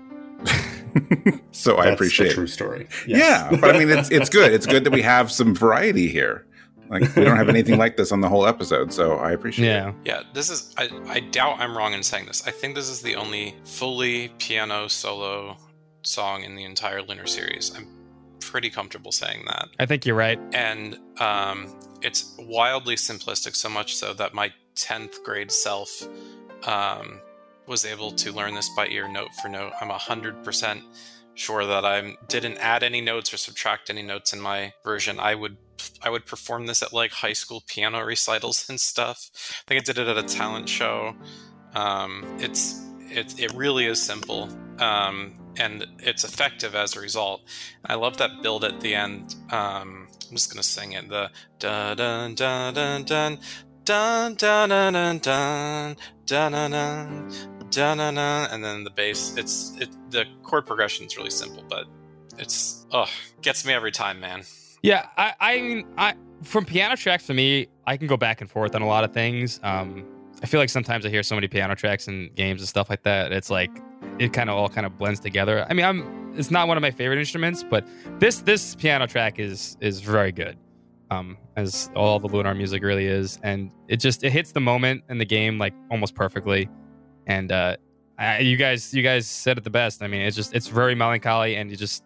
so 1.53 1.77
That's 1.77 1.87
I 1.87 1.91
appreciate 1.91 2.33
a 2.33 2.35
true 2.35 2.47
story. 2.47 2.89
Yes. 3.07 3.51
Yeah, 3.51 3.61
but 3.61 3.75
I 3.75 3.79
mean, 3.79 3.89
it's 3.89 4.11
it's 4.11 4.29
good. 4.29 4.53
It's 4.53 4.67
good 4.67 4.85
that 4.85 4.93
we 4.93 5.03
have 5.03 5.33
some 5.33 5.55
variety 5.55 6.09
here. 6.09 6.47
Like 6.89 7.15
we 7.17 7.25
don't 7.25 7.37
have 7.37 7.49
anything 7.49 7.79
like 7.79 7.97
this 7.97 8.13
on 8.13 8.21
the 8.21 8.29
whole 8.29 8.47
episode, 8.47 8.93
so 8.93 9.17
I 9.17 9.33
appreciate 9.33 9.67
yeah. 9.67 9.89
it. 9.89 9.95
Yeah, 10.05 10.15
Yeah. 10.17 10.23
this 10.33 10.51
is 10.51 10.75
I, 10.77 10.89
I 11.09 11.21
doubt 11.21 11.61
I'm 11.61 11.77
wrong 11.77 11.93
in 11.93 12.03
saying 12.03 12.27
this. 12.27 12.47
I 12.47 12.51
think 12.51 12.75
this 12.75 12.89
is 12.89 13.03
the 13.03 13.17
only 13.17 13.55
fully 13.65 14.29
piano 14.39 14.89
solo 14.89 15.57
song 16.03 16.43
in 16.45 16.55
the 16.57 16.65
entire 16.65 17.03
Lunar 17.03 17.27
series. 17.27 17.75
I'm 17.77 17.87
pretty 18.41 18.71
comfortable 18.71 19.13
saying 19.13 19.45
that. 19.47 19.69
I 19.81 19.87
think 19.87 20.05
you're 20.07 20.17
right. 20.17 20.39
And 20.53 20.99
um, 21.19 21.75
it's 22.03 22.37
wildly 22.39 22.97
simplistic, 22.97 23.57
so 23.57 23.69
much 23.69 23.97
so 23.97 24.13
that 24.15 24.35
my 24.35 24.53
10th 24.77 25.23
grade 25.25 25.51
self 25.51 26.07
um, 26.67 27.21
was 27.67 27.85
able 27.85 28.13
to 28.13 28.33
learn 28.33 28.55
this 28.55 28.69
by 28.77 28.87
ear, 28.89 29.09
note 29.09 29.35
for 29.41 29.49
note. 29.49 29.73
I'm 29.81 29.89
100% 29.89 30.83
sure 31.35 31.67
that 31.67 31.85
I 31.85 32.17
didn't 32.29 32.59
add 32.59 32.83
any 32.83 33.01
notes 33.01 33.33
or 33.33 33.39
subtract 33.39 33.91
any 33.91 34.03
notes 34.03 34.33
in 34.33 34.41
my 34.41 34.73
version. 34.85 35.19
I 35.19 35.35
would 35.35 35.57
I 36.05 36.11
would 36.11 36.27
perform 36.27 36.67
this 36.67 36.83
at 36.83 36.93
like 36.93 37.13
high 37.13 37.33
school 37.33 37.63
piano 37.67 38.05
recitals 38.05 38.69
and 38.69 38.79
stuff. 38.79 39.31
I 39.33 39.63
think 39.67 39.81
I 39.81 39.85
did 39.85 39.99
it 39.99 40.07
at 40.07 40.19
a 40.19 40.23
talent 40.23 40.69
show. 40.69 41.15
Um, 41.75 42.25
it's 42.39 42.81
it 43.01 43.41
it 43.41 43.53
really 43.55 43.87
is 43.87 44.01
simple. 44.01 44.49
Um, 44.79 45.39
and 45.57 45.87
it's 46.01 46.25
effective 46.25 46.75
as 46.75 46.97
a 46.97 47.01
result. 47.01 47.43
I 47.87 47.95
love 47.95 48.19
that 48.19 48.43
build 48.43 48.65
at 48.65 48.81
the 48.81 48.95
end. 48.95 49.37
Um, 49.51 50.09
I'm 50.29 50.37
just 50.37 50.53
gonna 50.53 50.63
sing 50.63 50.93
it. 50.93 51.09
The 51.09 51.31
dun 51.59 51.97
dun 51.97 52.35
dun 52.35 52.75
dun 52.75 53.05
dun 53.05 53.39
dun 53.85 54.69
dun 54.69 54.69
dun 54.69 54.93
dun 54.93 55.21
dun 55.21 56.01
dun 56.27 56.71
dun 56.71 57.99
dun 57.99 58.15
dun 58.15 58.49
and 58.51 58.65
then 58.65 58.85
the 58.85 58.91
bass. 58.91 59.37
It's 59.37 59.73
it 59.81 59.91
the 60.11 60.25
chord 60.43 60.67
progression 60.67 61.07
is 61.07 61.17
really 61.17 61.31
simple, 61.31 61.65
but 61.69 61.87
it's 62.39 62.87
oh 62.91 63.09
gets 63.43 63.65
me 63.65 63.73
every 63.73 63.93
time, 63.93 64.21
man. 64.21 64.43
Yeah, 64.85 65.07
I, 65.17 65.33
I 65.41 65.61
mean, 65.63 65.87
I 65.97 66.13
from 66.43 66.67
piano 66.67 66.95
tracks 66.95 67.25
for 67.25 67.33
me, 67.33 67.69
I 67.87 67.97
can 67.97 68.07
go 68.07 68.19
back 68.19 68.43
and 68.43 68.51
forth 68.51 68.75
on 68.75 68.83
a 68.83 68.87
lot 68.87 69.03
of 69.03 69.15
things. 69.15 69.59
Um, 69.63 70.05
I 70.43 70.47
feel 70.47 70.61
like 70.61 70.69
sometimes 70.69 71.07
I 71.07 71.09
hear 71.09 71.23
so 71.23 71.35
many 71.35 71.49
piano 71.49 71.75
tracks 71.75 72.07
in 72.07 72.31
games 72.35 72.61
and 72.61 72.69
stuff 72.69 72.91
like 72.91 73.03
that. 73.05 73.33
It's 73.33 73.49
like 73.49 73.71
it 74.19 74.35
kind 74.35 74.51
of 74.51 74.57
all 74.57 74.69
kind 74.69 74.85
of 74.87 74.99
blends 74.99 75.21
together. 75.21 75.65
I 75.71 75.73
mean, 75.73 75.87
I'm 75.87 76.35
it's 76.37 76.51
not 76.51 76.69
one 76.69 76.77
of 76.77 76.83
my 76.83 76.91
favorite 76.91 77.19
instruments, 77.19 77.65
but 77.65 77.89
this 78.19 78.41
this 78.41 78.75
piano 78.75 79.07
track 79.07 79.39
is 79.39 79.79
is 79.81 80.01
very 80.01 80.33
good. 80.33 80.59
Um, 81.11 81.39
as 81.57 81.91
all 81.97 82.19
the 82.19 82.29
Lunar 82.29 82.55
music 82.55 82.83
really 82.83 83.07
is, 83.07 83.39
and 83.43 83.71
it 83.89 83.97
just 84.01 84.23
it 84.23 84.33
hits 84.33 84.53
the 84.53 84.61
moment 84.61 85.03
in 85.09 85.17
the 85.17 85.25
game 85.25 85.57
like 85.57 85.73
almost 85.91 86.15
perfectly. 86.15 86.69
And 87.27 87.51
uh, 87.51 87.79
I, 88.19 88.41
you 88.41 88.59
guys 88.59 88.93
you 88.93 89.03
guys 89.03 89.27
said 89.27 89.57
it 89.57 89.65
the 89.65 89.71
best. 89.71 90.03
I 90.03 90.09
mean, 90.09 90.21
it's 90.21 90.37
just 90.37 90.55
it's 90.55 90.69
very 90.69 90.95
melancholy, 90.95 91.57
and 91.57 91.71
you 91.71 91.77
just 91.79 92.05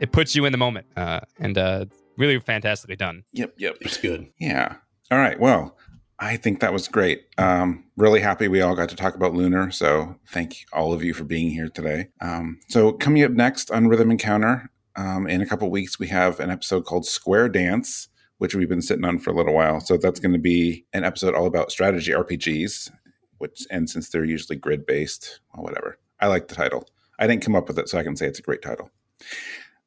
it 0.00 0.12
puts 0.12 0.34
you 0.34 0.44
in 0.44 0.52
the 0.52 0.58
moment, 0.58 0.86
uh, 0.96 1.20
and 1.38 1.56
uh, 1.56 1.86
really 2.16 2.38
fantastically 2.40 2.96
done. 2.96 3.24
Yep, 3.32 3.54
yep, 3.58 3.76
it's 3.80 3.96
good. 3.96 4.28
Yeah. 4.38 4.76
All 5.10 5.18
right. 5.18 5.38
Well, 5.38 5.76
I 6.18 6.36
think 6.36 6.60
that 6.60 6.72
was 6.72 6.88
great. 6.88 7.26
Um, 7.38 7.84
really 7.96 8.20
happy 8.20 8.48
we 8.48 8.62
all 8.62 8.74
got 8.74 8.88
to 8.88 8.96
talk 8.96 9.14
about 9.14 9.34
Lunar. 9.34 9.70
So 9.70 10.16
thank 10.28 10.64
all 10.72 10.92
of 10.92 11.04
you 11.04 11.12
for 11.12 11.24
being 11.24 11.50
here 11.50 11.68
today. 11.68 12.08
Um, 12.20 12.58
so 12.68 12.92
coming 12.92 13.22
up 13.22 13.32
next 13.32 13.70
on 13.70 13.88
Rhythm 13.88 14.10
Encounter, 14.10 14.70
um, 14.96 15.26
in 15.26 15.42
a 15.42 15.46
couple 15.46 15.70
weeks 15.70 15.98
we 15.98 16.08
have 16.08 16.40
an 16.40 16.50
episode 16.50 16.86
called 16.86 17.06
Square 17.06 17.50
Dance, 17.50 18.08
which 18.38 18.54
we've 18.54 18.68
been 18.68 18.82
sitting 18.82 19.04
on 19.04 19.18
for 19.18 19.30
a 19.30 19.34
little 19.34 19.54
while. 19.54 19.80
So 19.80 19.98
that's 19.98 20.20
going 20.20 20.32
to 20.32 20.38
be 20.38 20.86
an 20.94 21.04
episode 21.04 21.34
all 21.34 21.46
about 21.46 21.70
strategy 21.70 22.12
RPGs, 22.12 22.90
which 23.38 23.66
and 23.70 23.88
since 23.88 24.08
they're 24.08 24.24
usually 24.24 24.56
grid 24.56 24.86
based, 24.86 25.40
well, 25.54 25.64
whatever. 25.64 25.98
I 26.18 26.28
like 26.28 26.48
the 26.48 26.54
title. 26.54 26.88
I 27.18 27.26
didn't 27.26 27.42
come 27.42 27.54
up 27.54 27.68
with 27.68 27.78
it, 27.78 27.88
so 27.90 27.98
I 27.98 28.02
can 28.02 28.16
say 28.16 28.26
it's 28.26 28.38
a 28.38 28.42
great 28.42 28.62
title. 28.62 28.90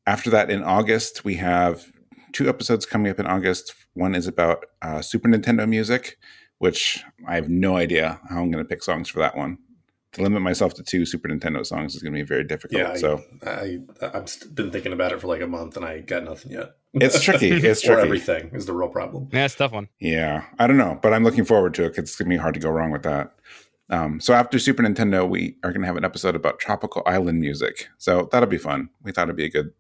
After 0.10 0.32
that, 0.32 0.50
in 0.50 0.64
August, 0.64 1.24
we 1.24 1.36
have 1.36 1.86
two 2.34 2.50
episodes 2.50 2.84
coming 2.84 3.12
up 3.12 3.20
in 3.20 3.28
August. 3.28 3.76
One 3.94 4.16
is 4.16 4.26
about 4.26 4.66
uh, 4.82 5.04
Super 5.04 5.30
Nintendo 5.30 5.70
music, 5.70 6.18
which 6.58 7.04
I 7.28 7.36
have 7.36 7.48
no 7.48 7.78
idea 7.78 8.20
how 8.28 8.42
I'm 8.42 8.50
going 8.50 8.64
to 8.64 8.68
pick 8.68 8.82
songs 8.82 9.08
for 9.08 9.20
that 9.20 9.38
one. 9.38 9.60
To 10.14 10.24
limit 10.24 10.42
myself 10.42 10.74
to 10.74 10.84
two 10.84 11.06
Super 11.06 11.30
Nintendo 11.30 11.64
songs 11.64 11.94
is 11.94 12.02
going 12.02 12.14
to 12.14 12.18
be 12.18 12.26
very 12.26 12.44
difficult. 12.44 12.82
Yeah, 12.82 12.96
so 12.96 13.22
I, 13.46 13.82
I 14.02 14.06
have 14.14 14.56
been 14.56 14.72
thinking 14.72 14.94
about 14.94 15.12
it 15.12 15.22
for 15.22 15.28
like 15.28 15.42
a 15.42 15.48
month 15.48 15.78
and 15.78 15.86
I 15.86 16.00
got 16.00 16.24
nothing 16.24 16.54
yet. 16.54 16.72
It's 16.96 17.22
tricky. 17.24 17.52
It's 17.52 17.84
tricky. 17.84 18.02
everything 18.02 18.50
is 18.56 18.66
the 18.66 18.74
real 18.74 18.90
problem. 18.90 19.30
Yeah, 19.32 19.46
it's 19.46 19.54
tough 19.54 19.74
one. 19.74 19.90
Yeah, 20.00 20.46
I 20.58 20.66
don't 20.66 20.78
know, 20.78 20.98
but 21.04 21.14
I'm 21.14 21.24
looking 21.24 21.46
forward 21.46 21.76
to 21.76 21.84
it. 21.84 21.90
Cause 21.90 22.00
It's 22.06 22.16
going 22.16 22.32
to 22.32 22.36
be 22.36 22.42
hard 22.42 22.56
to 22.56 22.60
go 22.60 22.72
wrong 22.72 22.90
with 22.90 23.04
that. 23.04 23.36
Um, 23.92 24.20
so 24.20 24.34
after 24.34 24.58
Super 24.58 24.82
Nintendo, 24.82 25.30
we 25.30 25.56
are 25.64 25.72
going 25.72 25.82
to 25.82 25.88
have 25.88 25.98
an 25.98 26.06
episode 26.06 26.36
about 26.36 26.58
tropical 26.58 27.04
island 27.06 27.40
music. 27.40 27.88
So 28.00 28.28
that'll 28.32 28.50
be 28.50 28.58
fun. 28.58 28.90
We 29.04 29.12
thought 29.12 29.24
it'd 29.28 29.36
be 29.36 29.46
a 29.46 29.50
good 29.52 29.72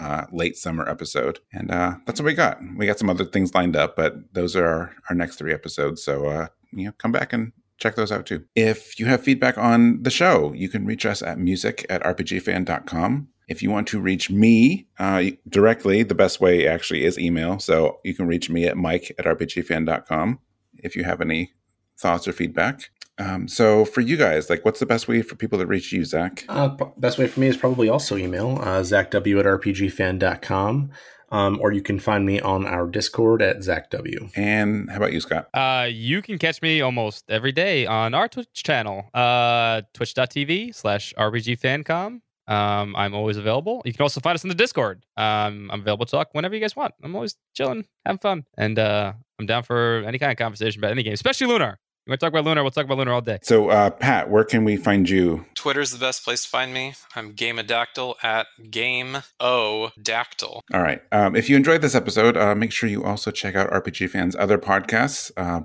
uh, 0.00 0.26
late 0.30 0.56
summer 0.56 0.88
episode. 0.88 1.40
And 1.52 1.70
uh, 1.70 1.96
that's 2.06 2.20
what 2.20 2.26
we 2.26 2.34
got. 2.34 2.58
We 2.76 2.86
got 2.86 2.98
some 2.98 3.10
other 3.10 3.24
things 3.24 3.54
lined 3.54 3.76
up, 3.76 3.96
but 3.96 4.34
those 4.34 4.54
are 4.56 4.66
our, 4.66 4.96
our 5.10 5.16
next 5.16 5.36
three 5.36 5.52
episodes. 5.52 6.02
So, 6.02 6.26
uh, 6.26 6.48
you 6.72 6.86
know, 6.86 6.92
come 6.98 7.12
back 7.12 7.32
and 7.32 7.52
check 7.78 7.96
those 7.96 8.12
out 8.12 8.26
too. 8.26 8.44
If 8.54 8.98
you 8.98 9.06
have 9.06 9.22
feedback 9.22 9.58
on 9.58 10.02
the 10.02 10.10
show, 10.10 10.52
you 10.52 10.68
can 10.68 10.86
reach 10.86 11.06
us 11.06 11.22
at 11.22 11.38
music 11.38 11.86
at 11.88 12.02
rpgfan.com. 12.02 13.28
If 13.48 13.62
you 13.62 13.70
want 13.70 13.86
to 13.88 14.00
reach 14.00 14.28
me 14.28 14.88
uh, 14.98 15.24
directly, 15.48 16.02
the 16.02 16.16
best 16.16 16.40
way 16.40 16.66
actually 16.66 17.04
is 17.04 17.18
email. 17.18 17.58
So 17.60 18.00
you 18.04 18.12
can 18.12 18.26
reach 18.26 18.50
me 18.50 18.66
at 18.66 18.76
mike 18.76 19.14
at 19.18 19.24
rpgfan.com 19.24 20.40
if 20.78 20.96
you 20.96 21.04
have 21.04 21.20
any 21.20 21.52
thoughts 21.96 22.26
or 22.26 22.32
feedback. 22.32 22.90
Um, 23.18 23.48
so 23.48 23.84
for 23.84 24.00
you 24.00 24.16
guys, 24.16 24.50
like, 24.50 24.64
what's 24.64 24.80
the 24.80 24.86
best 24.86 25.08
way 25.08 25.22
for 25.22 25.36
people 25.36 25.58
to 25.58 25.66
reach 25.66 25.92
you, 25.92 26.04
Zach? 26.04 26.44
Uh, 26.48 26.68
best 26.96 27.18
way 27.18 27.26
for 27.26 27.40
me 27.40 27.46
is 27.46 27.56
probably 27.56 27.88
also 27.88 28.16
email, 28.16 28.58
uh, 28.60 28.80
zachw 28.82 29.38
at 29.38 29.46
rpgfan.com. 29.46 30.90
Um, 31.32 31.58
or 31.60 31.72
you 31.72 31.82
can 31.82 31.98
find 31.98 32.24
me 32.24 32.40
on 32.40 32.66
our 32.66 32.86
Discord 32.86 33.42
at 33.42 33.58
ZachW. 33.58 34.30
And 34.36 34.88
how 34.88 34.98
about 34.98 35.12
you, 35.12 35.20
Scott? 35.20 35.48
Uh, 35.52 35.88
you 35.90 36.22
can 36.22 36.38
catch 36.38 36.62
me 36.62 36.80
almost 36.80 37.24
every 37.28 37.50
day 37.50 37.84
on 37.84 38.14
our 38.14 38.28
Twitch 38.28 38.62
channel, 38.62 39.10
uh, 39.12 39.82
twitch.tv 39.92 40.72
slash 40.72 41.12
RPGFancom. 41.18 42.20
Um, 42.48 42.94
I'm 42.94 43.12
always 43.12 43.36
available. 43.36 43.82
You 43.84 43.92
can 43.92 44.02
also 44.02 44.20
find 44.20 44.36
us 44.36 44.44
in 44.44 44.48
the 44.48 44.54
Discord. 44.54 45.04
Um, 45.16 45.68
I'm 45.72 45.80
available 45.80 46.06
to 46.06 46.10
talk 46.12 46.28
whenever 46.30 46.54
you 46.54 46.60
guys 46.60 46.76
want. 46.76 46.94
I'm 47.02 47.16
always 47.16 47.36
chilling, 47.54 47.86
having 48.04 48.20
fun, 48.20 48.44
and 48.56 48.78
uh, 48.78 49.12
I'm 49.40 49.46
down 49.46 49.64
for 49.64 50.04
any 50.06 50.20
kind 50.20 50.30
of 50.30 50.38
conversation 50.38 50.80
about 50.80 50.92
any 50.92 51.02
game, 51.02 51.12
especially 51.12 51.48
Lunar. 51.48 51.80
You 52.06 52.12
want 52.12 52.20
to 52.20 52.26
talk 52.26 52.32
about 52.34 52.44
Lunar? 52.44 52.62
We'll 52.62 52.70
talk 52.70 52.84
about 52.84 52.98
Lunar 52.98 53.14
all 53.14 53.20
day. 53.20 53.40
So, 53.42 53.68
uh, 53.68 53.90
Pat, 53.90 54.30
where 54.30 54.44
can 54.44 54.62
we 54.62 54.76
find 54.76 55.10
you? 55.10 55.44
Twitter's 55.56 55.90
the 55.90 55.98
best 55.98 56.22
place 56.22 56.44
to 56.44 56.48
find 56.48 56.72
me. 56.72 56.94
I'm 57.16 57.32
Gameodactyl 57.32 58.14
at 58.22 58.46
Game 58.70 59.18
O 59.40 59.90
Dactyl. 60.00 60.60
All 60.72 60.82
right. 60.82 61.02
Um, 61.10 61.34
if 61.34 61.50
you 61.50 61.56
enjoyed 61.56 61.80
this 61.80 61.96
episode, 61.96 62.36
uh, 62.36 62.54
make 62.54 62.70
sure 62.70 62.88
you 62.88 63.02
also 63.02 63.32
check 63.32 63.56
out 63.56 63.68
RPG 63.72 64.08
Fans' 64.10 64.36
other 64.36 64.56
podcasts. 64.56 65.32
Uh, 65.36 65.62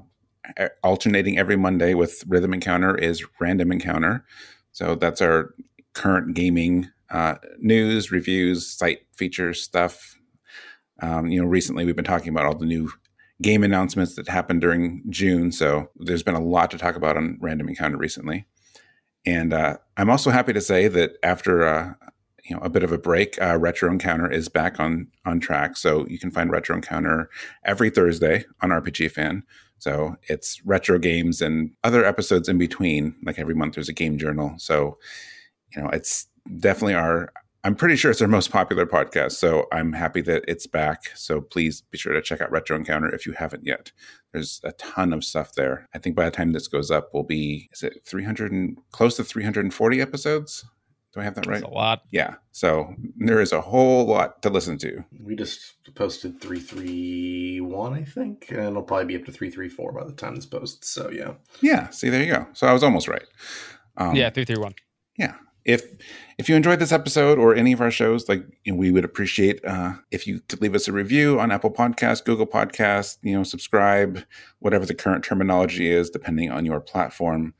alternating 0.82 1.38
every 1.38 1.56
Monday 1.56 1.94
with 1.94 2.24
Rhythm 2.28 2.56
Encounter 2.56 2.96
is 2.96 3.24
Random 3.40 3.72
Encounter. 3.72 4.26
So 4.72 4.96
that's 4.96 5.22
our 5.22 5.54
current 5.94 6.34
gaming 6.34 6.90
uh, 7.12 7.36
news, 7.60 8.12
reviews, 8.12 8.66
site 8.66 9.02
features 9.14 9.62
stuff. 9.62 10.18
Um, 11.04 11.28
you 11.28 11.40
know, 11.40 11.48
recently 11.48 11.86
we've 11.86 11.96
been 11.96 12.04
talking 12.04 12.30
about 12.30 12.46
all 12.46 12.56
the 12.56 12.66
new 12.66 12.92
game 13.42 13.64
announcements 13.64 14.16
that 14.16 14.28
happened 14.28 14.62
during 14.62 15.04
June. 15.10 15.52
So 15.52 15.90
there's 15.96 16.24
been 16.24 16.36
a 16.36 16.44
lot 16.44 16.72
to 16.72 16.78
talk 16.78 16.96
about 16.96 17.18
on 17.18 17.38
Random 17.42 17.70
Encounter 17.70 17.98
recently. 17.98 18.46
And 19.26 19.54
uh, 19.54 19.78
I'm 19.98 20.10
also 20.10 20.32
happy 20.32 20.54
to 20.54 20.62
say 20.62 20.88
that 20.88 21.18
after 21.24 21.66
uh, 21.68 21.94
you 22.44 22.56
know 22.56 22.62
a 22.62 22.70
bit 22.70 22.84
of 22.84 22.92
a 22.92 22.98
break, 22.98 23.42
uh, 23.42 23.58
Retro 23.58 23.92
Encounter 23.92 24.32
is 24.32 24.50
back 24.50 24.80
on 24.80 25.08
on 25.26 25.40
track. 25.40 25.78
So 25.78 26.08
you 26.08 26.18
can 26.18 26.32
find 26.32 26.52
Retro 26.52 26.76
Encounter 26.76 27.30
every 27.64 27.90
Thursday 27.90 28.46
on 28.62 28.70
RPG 28.70 29.12
Fan. 29.12 29.44
So 29.78 30.16
it's 30.28 30.64
retro 30.64 31.00
games 31.00 31.42
and 31.42 31.72
other 31.84 32.06
episodes 32.06 32.48
in 32.48 32.60
between. 32.60 33.16
Like 33.24 33.40
every 33.40 33.56
month, 33.56 33.76
there's 33.76 33.90
a 33.90 33.94
game 33.94 34.18
journal. 34.18 34.54
So 34.58 34.98
you 35.76 35.82
know 35.82 35.90
it's 35.90 36.28
definitely 36.60 36.96
our 36.96 37.32
I'm 37.64 37.76
pretty 37.76 37.96
sure 37.96 38.10
it's 38.10 38.22
our 38.22 38.28
most 38.28 38.52
popular 38.52 38.88
podcast, 38.88 39.34
so 39.34 39.68
I'm 39.72 39.94
happy 39.94 40.22
that 40.22 40.44
it's 40.48 40.66
back. 40.66 41.12
So 41.16 41.42
please 41.42 41.82
be 41.82 41.98
sure 41.98 42.14
to 42.14 42.22
check 42.22 42.42
out 42.42 42.52
Retro 42.52 42.76
Encounter 42.76 43.14
if 43.14 43.28
you 43.28 43.34
haven't 43.34 43.66
yet. 43.66 43.92
There's 44.34 44.62
a 44.64 44.72
ton 44.74 45.14
of 45.14 45.24
stuff 45.24 45.54
there. 45.54 45.88
I 45.94 46.00
think 46.00 46.16
by 46.16 46.26
the 46.26 46.32
time 46.32 46.54
this 46.54 46.68
goes 46.68 46.90
up, 46.90 47.10
we'll 47.14 47.24
be 47.24 47.70
is 47.72 47.84
it 47.84 48.02
300 48.04 48.52
and 48.52 48.78
close 48.92 49.16
to 49.18 49.24
340 49.24 50.02
episodes? 50.02 50.66
Do 51.14 51.20
I 51.20 51.24
have 51.24 51.36
that 51.36 51.46
right? 51.46 51.60
That's 51.60 51.72
a 51.72 51.76
lot. 51.76 52.04
Yeah. 52.10 52.36
So 52.52 52.96
there 53.18 53.42
is 53.42 53.52
a 53.52 53.62
whole 53.62 54.06
lot 54.06 54.42
to 54.42 54.50
listen 54.50 54.78
to. 54.80 55.04
We 55.20 55.36
just 55.36 55.76
posted 55.94 56.42
331, 56.42 57.94
I 57.94 58.04
think, 58.04 58.46
and 58.50 58.60
it'll 58.60 58.82
probably 58.82 59.06
be 59.06 59.18
up 59.18 59.26
to 59.26 59.32
334 59.32 59.92
by 59.92 60.06
the 60.06 60.14
time 60.14 60.36
this 60.36 60.46
posts. 60.48 60.90
So 60.90 61.12
yeah. 61.12 61.34
Yeah. 61.62 61.90
See, 61.90 62.10
there 62.10 62.24
you 62.24 62.34
go. 62.34 62.48
So 62.54 62.66
I 62.66 62.74
was 62.74 62.82
almost 62.82 63.08
right. 63.08 63.26
Um, 63.98 64.16
yeah, 64.16 64.30
331. 64.32 64.74
Yeah 65.18 65.36
if 65.66 65.84
if 66.38 66.50
you 66.50 66.56
enjoyed 66.56 66.80
this 66.80 66.92
episode 66.92 67.38
or 67.38 67.54
any 67.56 67.72
of 67.72 67.82
our 67.82 67.92
shows 67.92 68.28
like 68.28 68.44
we 68.72 68.92
would 68.92 69.06
appreciate 69.06 69.64
uh, 69.66 69.94
if 70.10 70.26
you 70.26 70.40
could 70.48 70.62
leave 70.62 70.74
us 70.76 70.88
a 70.88 70.92
review 70.92 71.40
on 71.40 71.52
apple 71.52 71.72
podcast 71.72 72.26
google 72.26 72.48
podcast 72.48 73.18
you 73.22 73.34
know 73.34 73.44
subscribe 73.44 74.24
whatever 74.60 74.86
the 74.86 74.96
current 74.96 75.24
terminology 75.24 75.90
is 75.90 76.10
depending 76.10 76.52
on 76.52 76.66
your 76.66 76.80
platform. 76.80 77.54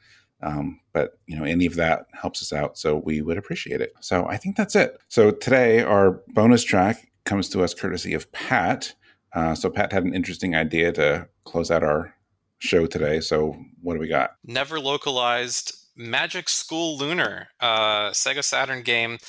Um, 0.44 0.80
but 0.92 1.20
you 1.28 1.38
know 1.38 1.44
any 1.44 1.68
of 1.68 1.76
that 1.76 2.08
helps 2.14 2.42
us 2.42 2.52
out 2.52 2.78
so 2.78 2.98
we 2.98 3.22
would 3.22 3.38
appreciate 3.38 3.82
it. 3.82 3.94
So 4.02 4.26
i 4.28 4.38
think 4.38 4.56
that's 4.56 4.76
it. 4.76 5.00
So 5.08 5.32
today 5.32 5.84
our 5.84 6.22
bonus 6.30 6.64
track 6.64 7.12
comes 7.26 7.50
to 7.50 7.64
us 7.64 7.74
courtesy 7.74 8.14
of 8.14 8.32
pat. 8.32 8.96
Uh, 9.34 9.54
so 9.54 9.70
pat 9.70 9.94
had 9.94 10.04
an 10.04 10.16
interesting 10.16 10.56
idea 10.56 10.92
to 10.94 11.28
close 11.44 11.70
out 11.70 11.84
our 11.84 12.16
show 12.58 12.86
today. 12.86 13.20
So 13.20 13.56
what 13.82 13.94
do 13.94 14.00
we 14.00 14.08
got? 14.08 14.32
Never 14.46 14.80
localized 14.80 15.76
Magic 16.02 16.50
School 16.50 16.98
Lunar, 16.98 17.50
uh, 17.60 18.10
Sega 18.10 18.44
Saturn 18.44 18.82
game, 18.82 19.20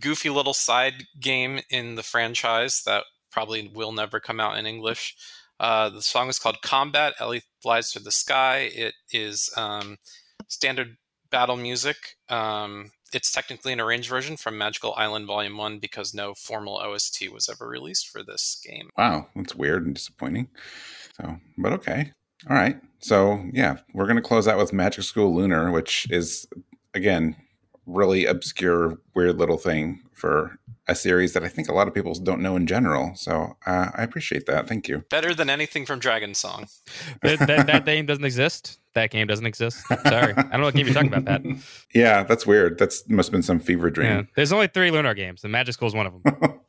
goofy 0.00 0.30
little 0.30 0.54
side 0.54 1.04
game 1.20 1.60
in 1.70 1.94
the 1.94 2.02
franchise 2.02 2.82
that 2.86 3.04
probably 3.30 3.70
will 3.74 3.92
never 3.92 4.18
come 4.18 4.40
out 4.40 4.58
in 4.58 4.66
English. 4.66 5.14
Uh, 5.60 5.90
the 5.90 6.02
song 6.02 6.28
is 6.28 6.38
called 6.38 6.62
Combat. 6.62 7.14
Ellie 7.20 7.42
flies 7.62 7.90
through 7.90 8.02
the 8.02 8.10
sky. 8.10 8.70
It 8.74 8.94
is 9.12 9.50
um, 9.56 9.96
standard 10.48 10.96
battle 11.30 11.56
music. 11.56 11.96
Um, 12.28 12.90
it's 13.12 13.30
technically 13.30 13.72
an 13.72 13.80
arranged 13.80 14.08
version 14.08 14.36
from 14.36 14.58
Magical 14.58 14.94
Island 14.96 15.26
Volume 15.26 15.56
1 15.56 15.78
because 15.78 16.14
no 16.14 16.34
formal 16.34 16.78
OST 16.78 17.30
was 17.32 17.48
ever 17.48 17.68
released 17.68 18.08
for 18.08 18.22
this 18.22 18.60
game. 18.64 18.90
Wow, 18.96 19.28
that's 19.36 19.54
weird 19.54 19.86
and 19.86 19.94
disappointing. 19.94 20.48
So, 21.20 21.36
but 21.58 21.72
okay. 21.74 22.12
All 22.48 22.56
right. 22.56 22.76
So, 23.00 23.44
yeah, 23.52 23.76
we're 23.92 24.06
going 24.06 24.16
to 24.16 24.22
close 24.22 24.48
out 24.48 24.58
with 24.58 24.72
Magic 24.72 25.04
School 25.04 25.34
Lunar, 25.34 25.70
which 25.70 26.06
is, 26.10 26.46
again, 26.94 27.36
really 27.86 28.26
obscure, 28.26 28.98
weird 29.14 29.38
little 29.38 29.58
thing 29.58 30.02
for 30.12 30.58
a 30.88 30.94
series 30.94 31.32
that 31.32 31.42
I 31.42 31.48
think 31.48 31.68
a 31.68 31.72
lot 31.72 31.88
of 31.88 31.94
people 31.94 32.14
don't 32.14 32.40
know 32.40 32.56
in 32.56 32.66
general. 32.66 33.12
So 33.14 33.56
uh, 33.66 33.90
I 33.94 34.02
appreciate 34.02 34.46
that. 34.46 34.68
Thank 34.68 34.88
you. 34.88 35.04
Better 35.10 35.34
than 35.34 35.50
anything 35.50 35.84
from 35.84 35.98
Dragon 35.98 36.34
Song. 36.34 36.66
that, 37.22 37.40
that, 37.40 37.66
that, 37.66 37.84
game 37.84 38.06
doesn't 38.06 38.24
exist. 38.24 38.78
That 38.94 39.10
game 39.10 39.26
doesn't 39.26 39.46
exist. 39.46 39.84
Sorry, 39.88 40.32
I 40.32 40.42
don't 40.42 40.52
know 40.52 40.64
what 40.64 40.74
game 40.74 40.86
you're 40.86 40.94
talking 40.94 41.12
about, 41.12 41.26
Pat. 41.26 41.42
Yeah, 41.94 42.22
that's 42.22 42.46
weird. 42.46 42.78
That's 42.78 43.08
must 43.08 43.28
have 43.28 43.32
been 43.32 43.42
some 43.42 43.58
fever 43.58 43.90
dream. 43.90 44.10
Yeah. 44.10 44.22
There's 44.36 44.52
only 44.52 44.68
three 44.68 44.90
Lunar 44.90 45.14
games, 45.14 45.44
and 45.44 45.52
Magic 45.52 45.74
School 45.74 45.88
is 45.88 45.94
one 45.94 46.06
of 46.06 46.22
them. 46.22 46.36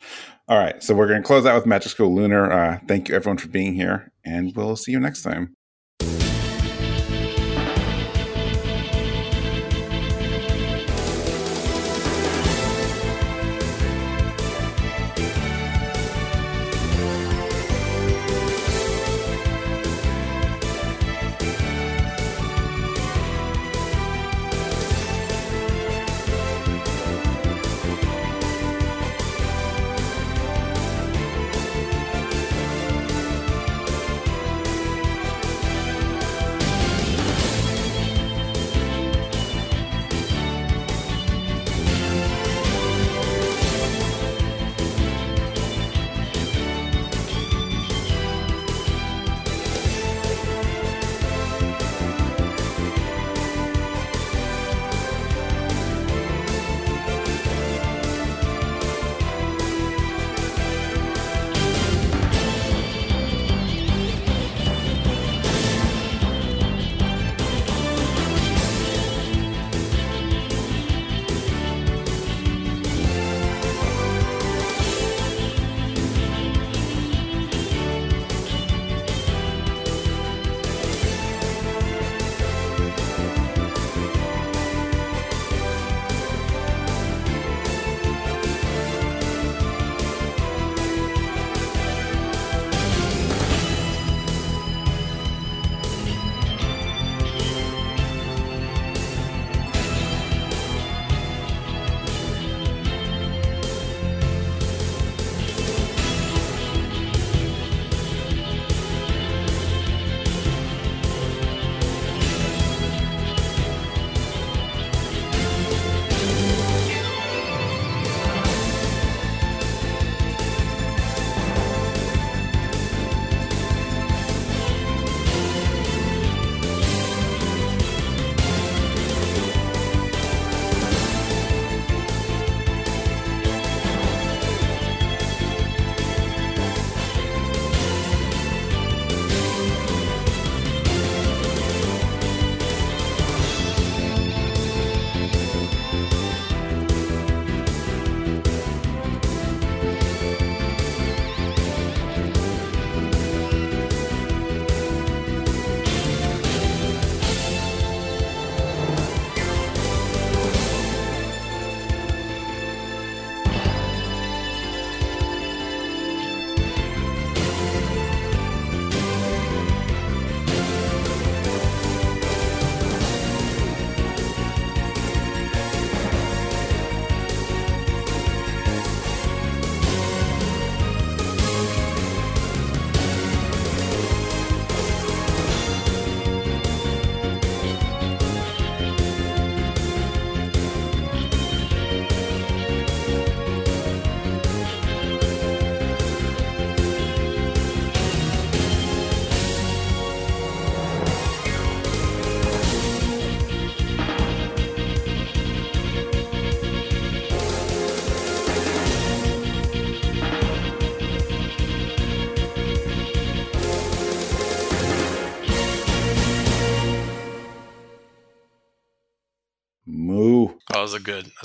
All 0.50 0.58
right, 0.58 0.82
so 0.82 0.94
we're 0.94 1.08
going 1.08 1.22
to 1.22 1.28
close 1.28 1.46
out 1.46 1.56
with 1.56 1.66
Magic 1.66 1.92
School 1.92 2.14
Lunar. 2.14 2.52
Uh, 2.52 2.80
thank 2.88 3.10
you, 3.10 3.16
everyone, 3.16 3.38
for 3.38 3.48
being 3.48 3.74
here, 3.76 4.12
and 4.26 4.54
we'll 4.56 4.76
see 4.76 4.92
you 4.92 5.00
next 5.00 5.22
time. 5.22 5.57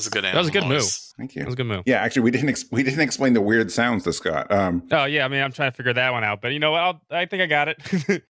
Was 0.03 0.07
a 0.09 0.11
good. 0.11 0.25
That 0.25 0.35
was 0.37 0.49
a 0.49 0.51
good. 0.51 0.63
That 0.63 0.69
was 0.69 0.77
a 0.77 0.79
good 0.79 0.85
move. 0.85 1.15
Thank 1.19 1.35
you. 1.35 1.41
That 1.41 1.47
was 1.47 1.55
a 1.55 1.57
good 1.57 1.67
move. 1.67 1.83
Yeah, 1.87 1.97
actually, 2.03 2.23
we 2.23 2.31
didn't 2.31 2.49
ex- 2.49 2.65
we 2.71 2.83
didn't 2.83 3.01
explain 3.01 3.33
the 3.33 3.41
weird 3.41 3.71
sounds 3.71 4.05
to 4.05 4.13
Scott. 4.13 4.51
Um, 4.51 4.83
oh 4.91 5.05
yeah, 5.05 5.25
I 5.25 5.29
mean, 5.29 5.43
I'm 5.43 5.53
trying 5.53 5.71
to 5.71 5.77
figure 5.77 5.93
that 5.93 6.13
one 6.13 6.25
out, 6.25 6.41
but 6.43 6.53
you 6.53 6.59
know 6.59 6.73
what? 6.73 6.81
I'll, 6.81 7.03
I 7.11 7.27
think 7.27 7.43
I 7.43 7.47
got 7.47 7.69
it. 7.69 8.25